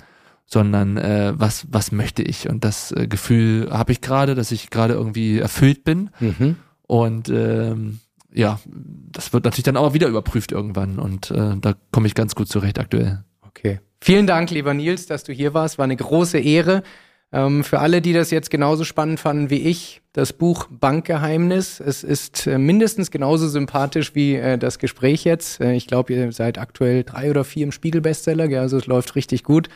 sondern 0.48 0.95
äh, 0.98 1.34
was, 1.36 1.68
was 1.70 1.91
möchte 1.91 2.24
ich? 2.24 2.49
Und 2.49 2.64
das 2.64 2.94
äh, 2.94 3.08
Gefühl 3.08 3.70
habe 3.70 3.91
ich 3.91 4.02
gerade, 4.02 4.34
dass 4.34 4.52
ich 4.52 4.70
gerade 4.70 4.94
irgendwie 4.94 5.40
erfüllt 5.40 5.84
bin. 5.84 6.10
Mhm. 6.22 6.56
Und 6.84 7.30
ähm, 7.30 7.99
ja, 8.34 8.60
das 8.66 9.34
wird 9.34 9.44
natürlich 9.44 9.66
dann 9.66 9.78
auch 9.78 9.94
wieder 9.94 10.08
überprüft 10.08 10.54
irgendwann 10.54 10.99
und 10.99 11.32
äh, 11.32 11.58
da 11.60 11.76
komme 11.91 12.08
ich 12.08 12.16
ganz 12.16 12.34
gut 12.34 12.48
zurecht 12.48 12.80
aktuell. 12.80 13.24
Okay. 13.41 13.82
Vielen 14.02 14.28
Dank, 14.28 14.52
lieber 14.52 14.74
Nils, 14.74 15.06
dass 15.06 15.24
du 15.24 15.34
hier 15.34 15.53
warst. 15.53 15.78
War 15.78 15.86
eine 15.86 15.95
große 15.95 16.40
Ehre. 16.40 16.84
Ähm, 17.32 17.64
für 17.64 17.80
alle, 17.80 18.02
die 18.02 18.14
das 18.14 18.32
jetzt 18.32 18.49
genauso 18.49 18.84
spannend 18.86 19.19
fanden 19.19 19.49
wie 19.49 19.61
ich, 19.68 20.02
das 20.14 20.32
Buch 20.32 20.68
Bankgeheimnis. 20.69 21.80
Es 21.80 22.03
ist 22.03 22.48
äh, 22.48 22.57
mindestens 22.57 23.11
genauso 23.11 23.49
sympathisch 23.49 24.15
wie 24.15 24.36
äh, 24.36 24.57
das 24.57 24.80
Gespräch 24.80 25.26
jetzt. 25.26 25.60
Äh, 25.60 25.74
ich 25.74 25.88
glaube, 25.88 26.14
ihr 26.14 26.32
seid 26.32 26.57
aktuell 26.57 27.03
drei 27.03 27.30
oder 27.30 27.44
vier 27.44 27.64
im 27.64 27.72
Spiegel-Bestseller, 27.72 28.48
also 28.60 28.78
es 28.78 28.86
läuft 28.86 29.15
richtig 29.15 29.44
gut. 29.44 29.68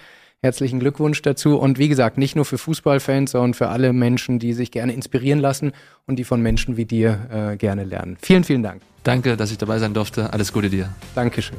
Herzlichen 0.44 0.80
Glückwunsch 0.80 1.22
dazu. 1.22 1.58
Und 1.58 1.78
wie 1.78 1.88
gesagt, 1.88 2.18
nicht 2.18 2.36
nur 2.36 2.46
für 2.46 2.58
Fußballfans, 2.58 3.32
sondern 3.32 3.54
für 3.54 3.68
alle 3.68 3.94
Menschen, 3.94 4.40
die 4.40 4.54
sich 4.54 4.72
gerne 4.72 4.94
inspirieren 4.94 5.40
lassen 5.40 5.72
und 6.08 6.16
die 6.16 6.24
von 6.24 6.42
Menschen 6.42 6.78
wie 6.78 6.86
dir 6.86 7.52
äh, 7.52 7.58
gerne 7.58 7.84
lernen. 7.84 8.18
Vielen, 8.22 8.44
vielen 8.44 8.64
Dank. 8.64 8.82
Danke, 9.04 9.38
dass 9.38 9.52
ich 9.52 9.60
dabei 9.60 9.78
sein 9.78 9.94
durfte. 9.94 10.34
Alles 10.34 10.52
Gute 10.52 10.70
dir. 10.70 10.90
Dankeschön. 11.14 11.58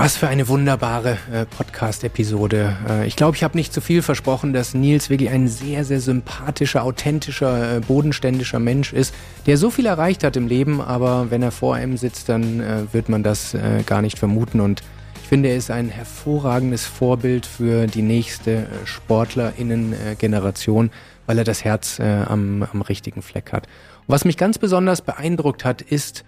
Was 0.00 0.16
für 0.16 0.28
eine 0.28 0.46
wunderbare 0.46 1.18
äh, 1.32 1.44
Podcast-Episode. 1.44 2.76
Äh, 2.88 3.08
ich 3.08 3.16
glaube, 3.16 3.36
ich 3.36 3.42
habe 3.42 3.56
nicht 3.56 3.72
zu 3.72 3.80
viel 3.80 4.00
versprochen, 4.00 4.52
dass 4.52 4.72
Nils 4.72 5.10
wirklich 5.10 5.30
ein 5.30 5.48
sehr, 5.48 5.84
sehr 5.84 6.00
sympathischer, 6.00 6.84
authentischer, 6.84 7.78
äh, 7.78 7.80
bodenständischer 7.80 8.60
Mensch 8.60 8.92
ist, 8.92 9.12
der 9.46 9.56
so 9.56 9.70
viel 9.70 9.86
erreicht 9.86 10.22
hat 10.22 10.36
im 10.36 10.46
Leben, 10.46 10.80
aber 10.80 11.32
wenn 11.32 11.42
er 11.42 11.50
vor 11.50 11.74
einem 11.74 11.96
sitzt, 11.96 12.28
dann 12.28 12.60
äh, 12.60 12.82
wird 12.92 13.08
man 13.08 13.24
das 13.24 13.54
äh, 13.54 13.82
gar 13.84 14.00
nicht 14.00 14.20
vermuten. 14.20 14.60
Und 14.60 14.84
ich 15.20 15.28
finde, 15.28 15.48
er 15.48 15.56
ist 15.56 15.72
ein 15.72 15.88
hervorragendes 15.88 16.86
Vorbild 16.86 17.44
für 17.44 17.88
die 17.88 18.02
nächste 18.02 18.52
äh, 18.52 18.66
SportlerInnen-Generation, 18.84 20.92
weil 21.26 21.38
er 21.38 21.44
das 21.44 21.64
Herz 21.64 22.00
am, 22.00 22.64
am 22.72 22.82
richtigen 22.82 23.20
Fleck 23.20 23.52
hat. 23.52 23.66
Und 23.66 24.14
was 24.14 24.24
mich 24.24 24.36
ganz 24.36 24.58
besonders 24.58 25.02
beeindruckt 25.02 25.64
hat, 25.64 25.82
ist, 25.82 26.24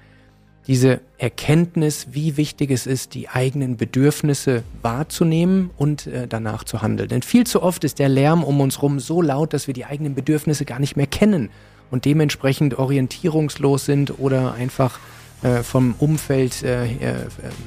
diese 0.66 1.00
Erkenntnis, 1.18 2.08
wie 2.12 2.36
wichtig 2.36 2.70
es 2.70 2.86
ist, 2.86 3.14
die 3.14 3.28
eigenen 3.28 3.76
Bedürfnisse 3.76 4.62
wahrzunehmen 4.82 5.70
und 5.76 6.06
äh, 6.06 6.26
danach 6.28 6.64
zu 6.64 6.82
handeln. 6.82 7.08
Denn 7.08 7.22
viel 7.22 7.46
zu 7.46 7.62
oft 7.62 7.84
ist 7.84 7.98
der 7.98 8.08
Lärm 8.08 8.44
um 8.44 8.60
uns 8.60 8.76
herum 8.76 9.00
so 9.00 9.22
laut, 9.22 9.52
dass 9.52 9.66
wir 9.66 9.74
die 9.74 9.84
eigenen 9.84 10.14
Bedürfnisse 10.14 10.64
gar 10.64 10.78
nicht 10.78 10.96
mehr 10.96 11.06
kennen 11.06 11.50
und 11.90 12.04
dementsprechend 12.04 12.78
orientierungslos 12.78 13.84
sind 13.84 14.18
oder 14.18 14.54
einfach 14.54 14.98
äh, 15.42 15.62
vom 15.62 15.94
Umfeld 15.98 16.62
äh, 16.62 16.84
äh 16.84 17.14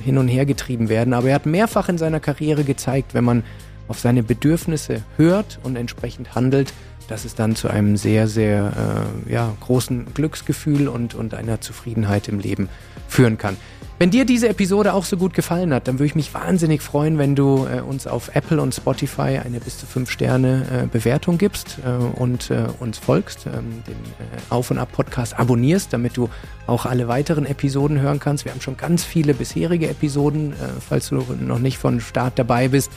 hin 0.04 0.18
und 0.18 0.28
her 0.28 0.46
getrieben 0.46 0.90
werden. 0.90 1.14
Aber 1.14 1.30
er 1.30 1.36
hat 1.36 1.46
mehrfach 1.46 1.90
in 1.90 1.98
seiner 1.98 2.20
Karriere 2.20 2.64
gezeigt, 2.64 3.14
wenn 3.14 3.24
man 3.24 3.44
auf 3.88 4.00
seine 4.00 4.24
Bedürfnisse 4.24 5.04
hört 5.18 5.60
und 5.64 5.76
entsprechend 5.76 6.36
handelt, 6.36 6.74
dass 7.08 7.26
es 7.26 7.36
dann 7.36 7.56
zu 7.56 7.70
einem 7.70 7.98
sehr, 7.98 8.28
sehr 8.28 9.08
äh, 9.28 9.32
ja, 9.32 9.54
großen 9.60 10.14
Glücksgefühl 10.14 10.88
und, 10.88 11.16
und 11.16 11.34
einer 11.34 11.62
Zufriedenheit 11.62 12.28
im 12.28 12.40
Leben 12.40 12.70
führen 13.08 13.38
kann. 13.38 13.58
Wenn 14.00 14.10
dir 14.10 14.26
diese 14.26 14.50
Episode 14.50 14.94
auch 14.94 15.06
so 15.06 15.18
gut 15.18 15.34
gefallen 15.34 15.74
hat, 15.74 15.88
dann 15.88 15.96
würde 15.96 16.08
ich 16.08 16.16
mich 16.16 16.34
wahnsinnig 16.34 16.82
freuen, 16.82 17.20
wenn 17.20 17.36
du 17.36 17.68
äh, 17.68 17.80
uns 17.80 18.08
auf 18.08 18.36
Apple 18.36 18.60
und 18.60 18.74
Spotify 18.74 19.40
eine 19.44 19.60
bis 19.60 19.78
zu 19.78 19.86
fünf 19.86 20.10
Sterne 20.10 20.66
äh, 20.84 20.88
Bewertung 20.88 21.38
gibst 21.38 21.78
äh, 21.86 21.90
und 22.20 22.50
äh, 22.50 22.66
uns 22.80 22.98
folgst, 22.98 23.46
ähm, 23.46 23.84
den 23.88 23.94
äh, 23.94 24.42
Auf 24.50 24.72
und 24.72 24.80
Ab 24.80 24.92
Podcast 24.92 25.38
abonnierst, 25.40 25.94
damit 25.94 26.18
du 26.18 26.28
auch 26.66 26.88
alle 26.88 27.08
weiteren 27.08 27.46
Episoden 27.46 28.00
hören 28.02 28.20
kannst. 28.20 28.46
Wir 28.46 28.52
haben 28.52 28.62
schon 28.62 28.78
ganz 28.78 29.04
viele 29.04 29.36
bisherige 29.36 29.88
Episoden, 29.88 30.54
äh, 30.54 30.56
falls 30.86 31.10
du 31.10 31.24
noch 31.40 31.60
nicht 31.60 31.78
von 31.78 32.02
Start 32.02 32.40
dabei 32.40 32.70
bist. 32.70 32.92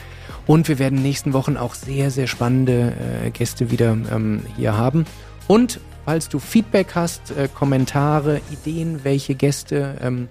Und 0.47 0.67
wir 0.67 0.79
werden 0.79 0.95
in 0.95 1.03
den 1.03 1.09
nächsten 1.09 1.33
Wochen 1.33 1.57
auch 1.57 1.75
sehr, 1.75 2.09
sehr 2.09 2.27
spannende 2.27 2.93
Gäste 3.33 3.69
wieder 3.69 3.91
ähm, 3.91 4.41
hier 4.55 4.77
haben. 4.77 5.05
Und 5.47 5.79
falls 6.05 6.29
du 6.29 6.39
Feedback 6.39 6.95
hast, 6.95 7.33
Kommentare, 7.53 8.39
Ideen, 8.51 9.03
welche 9.03 9.35
Gäste 9.35 9.97
ähm, 10.01 10.29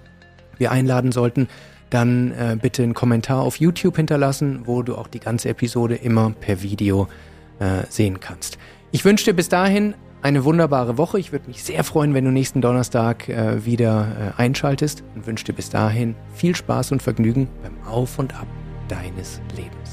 wir 0.59 0.71
einladen 0.71 1.11
sollten, 1.11 1.47
dann 1.89 2.31
äh, 2.31 2.57
bitte 2.61 2.83
einen 2.83 2.93
Kommentar 2.93 3.41
auf 3.41 3.57
YouTube 3.57 3.95
hinterlassen, 3.95 4.61
wo 4.65 4.81
du 4.83 4.95
auch 4.95 5.07
die 5.07 5.19
ganze 5.19 5.49
Episode 5.49 5.95
immer 5.95 6.31
per 6.31 6.61
Video 6.61 7.07
äh, 7.59 7.83
sehen 7.89 8.19
kannst. 8.19 8.57
Ich 8.91 9.05
wünsche 9.05 9.25
dir 9.25 9.33
bis 9.33 9.49
dahin 9.49 9.95
eine 10.21 10.43
wunderbare 10.43 10.97
Woche. 10.97 11.19
Ich 11.19 11.31
würde 11.31 11.47
mich 11.47 11.63
sehr 11.63 11.83
freuen, 11.83 12.13
wenn 12.13 12.25
du 12.25 12.31
nächsten 12.31 12.61
Donnerstag 12.61 13.29
äh, 13.29 13.65
wieder 13.65 14.33
äh, 14.37 14.41
einschaltest 14.41 15.03
und 15.15 15.27
wünsche 15.27 15.45
dir 15.45 15.53
bis 15.53 15.69
dahin 15.69 16.15
viel 16.33 16.55
Spaß 16.55 16.91
und 16.91 17.01
Vergnügen 17.01 17.47
beim 17.63 17.77
Auf 17.87 18.19
und 18.19 18.35
Ab 18.35 18.47
deines 18.89 19.41
Lebens. 19.55 19.86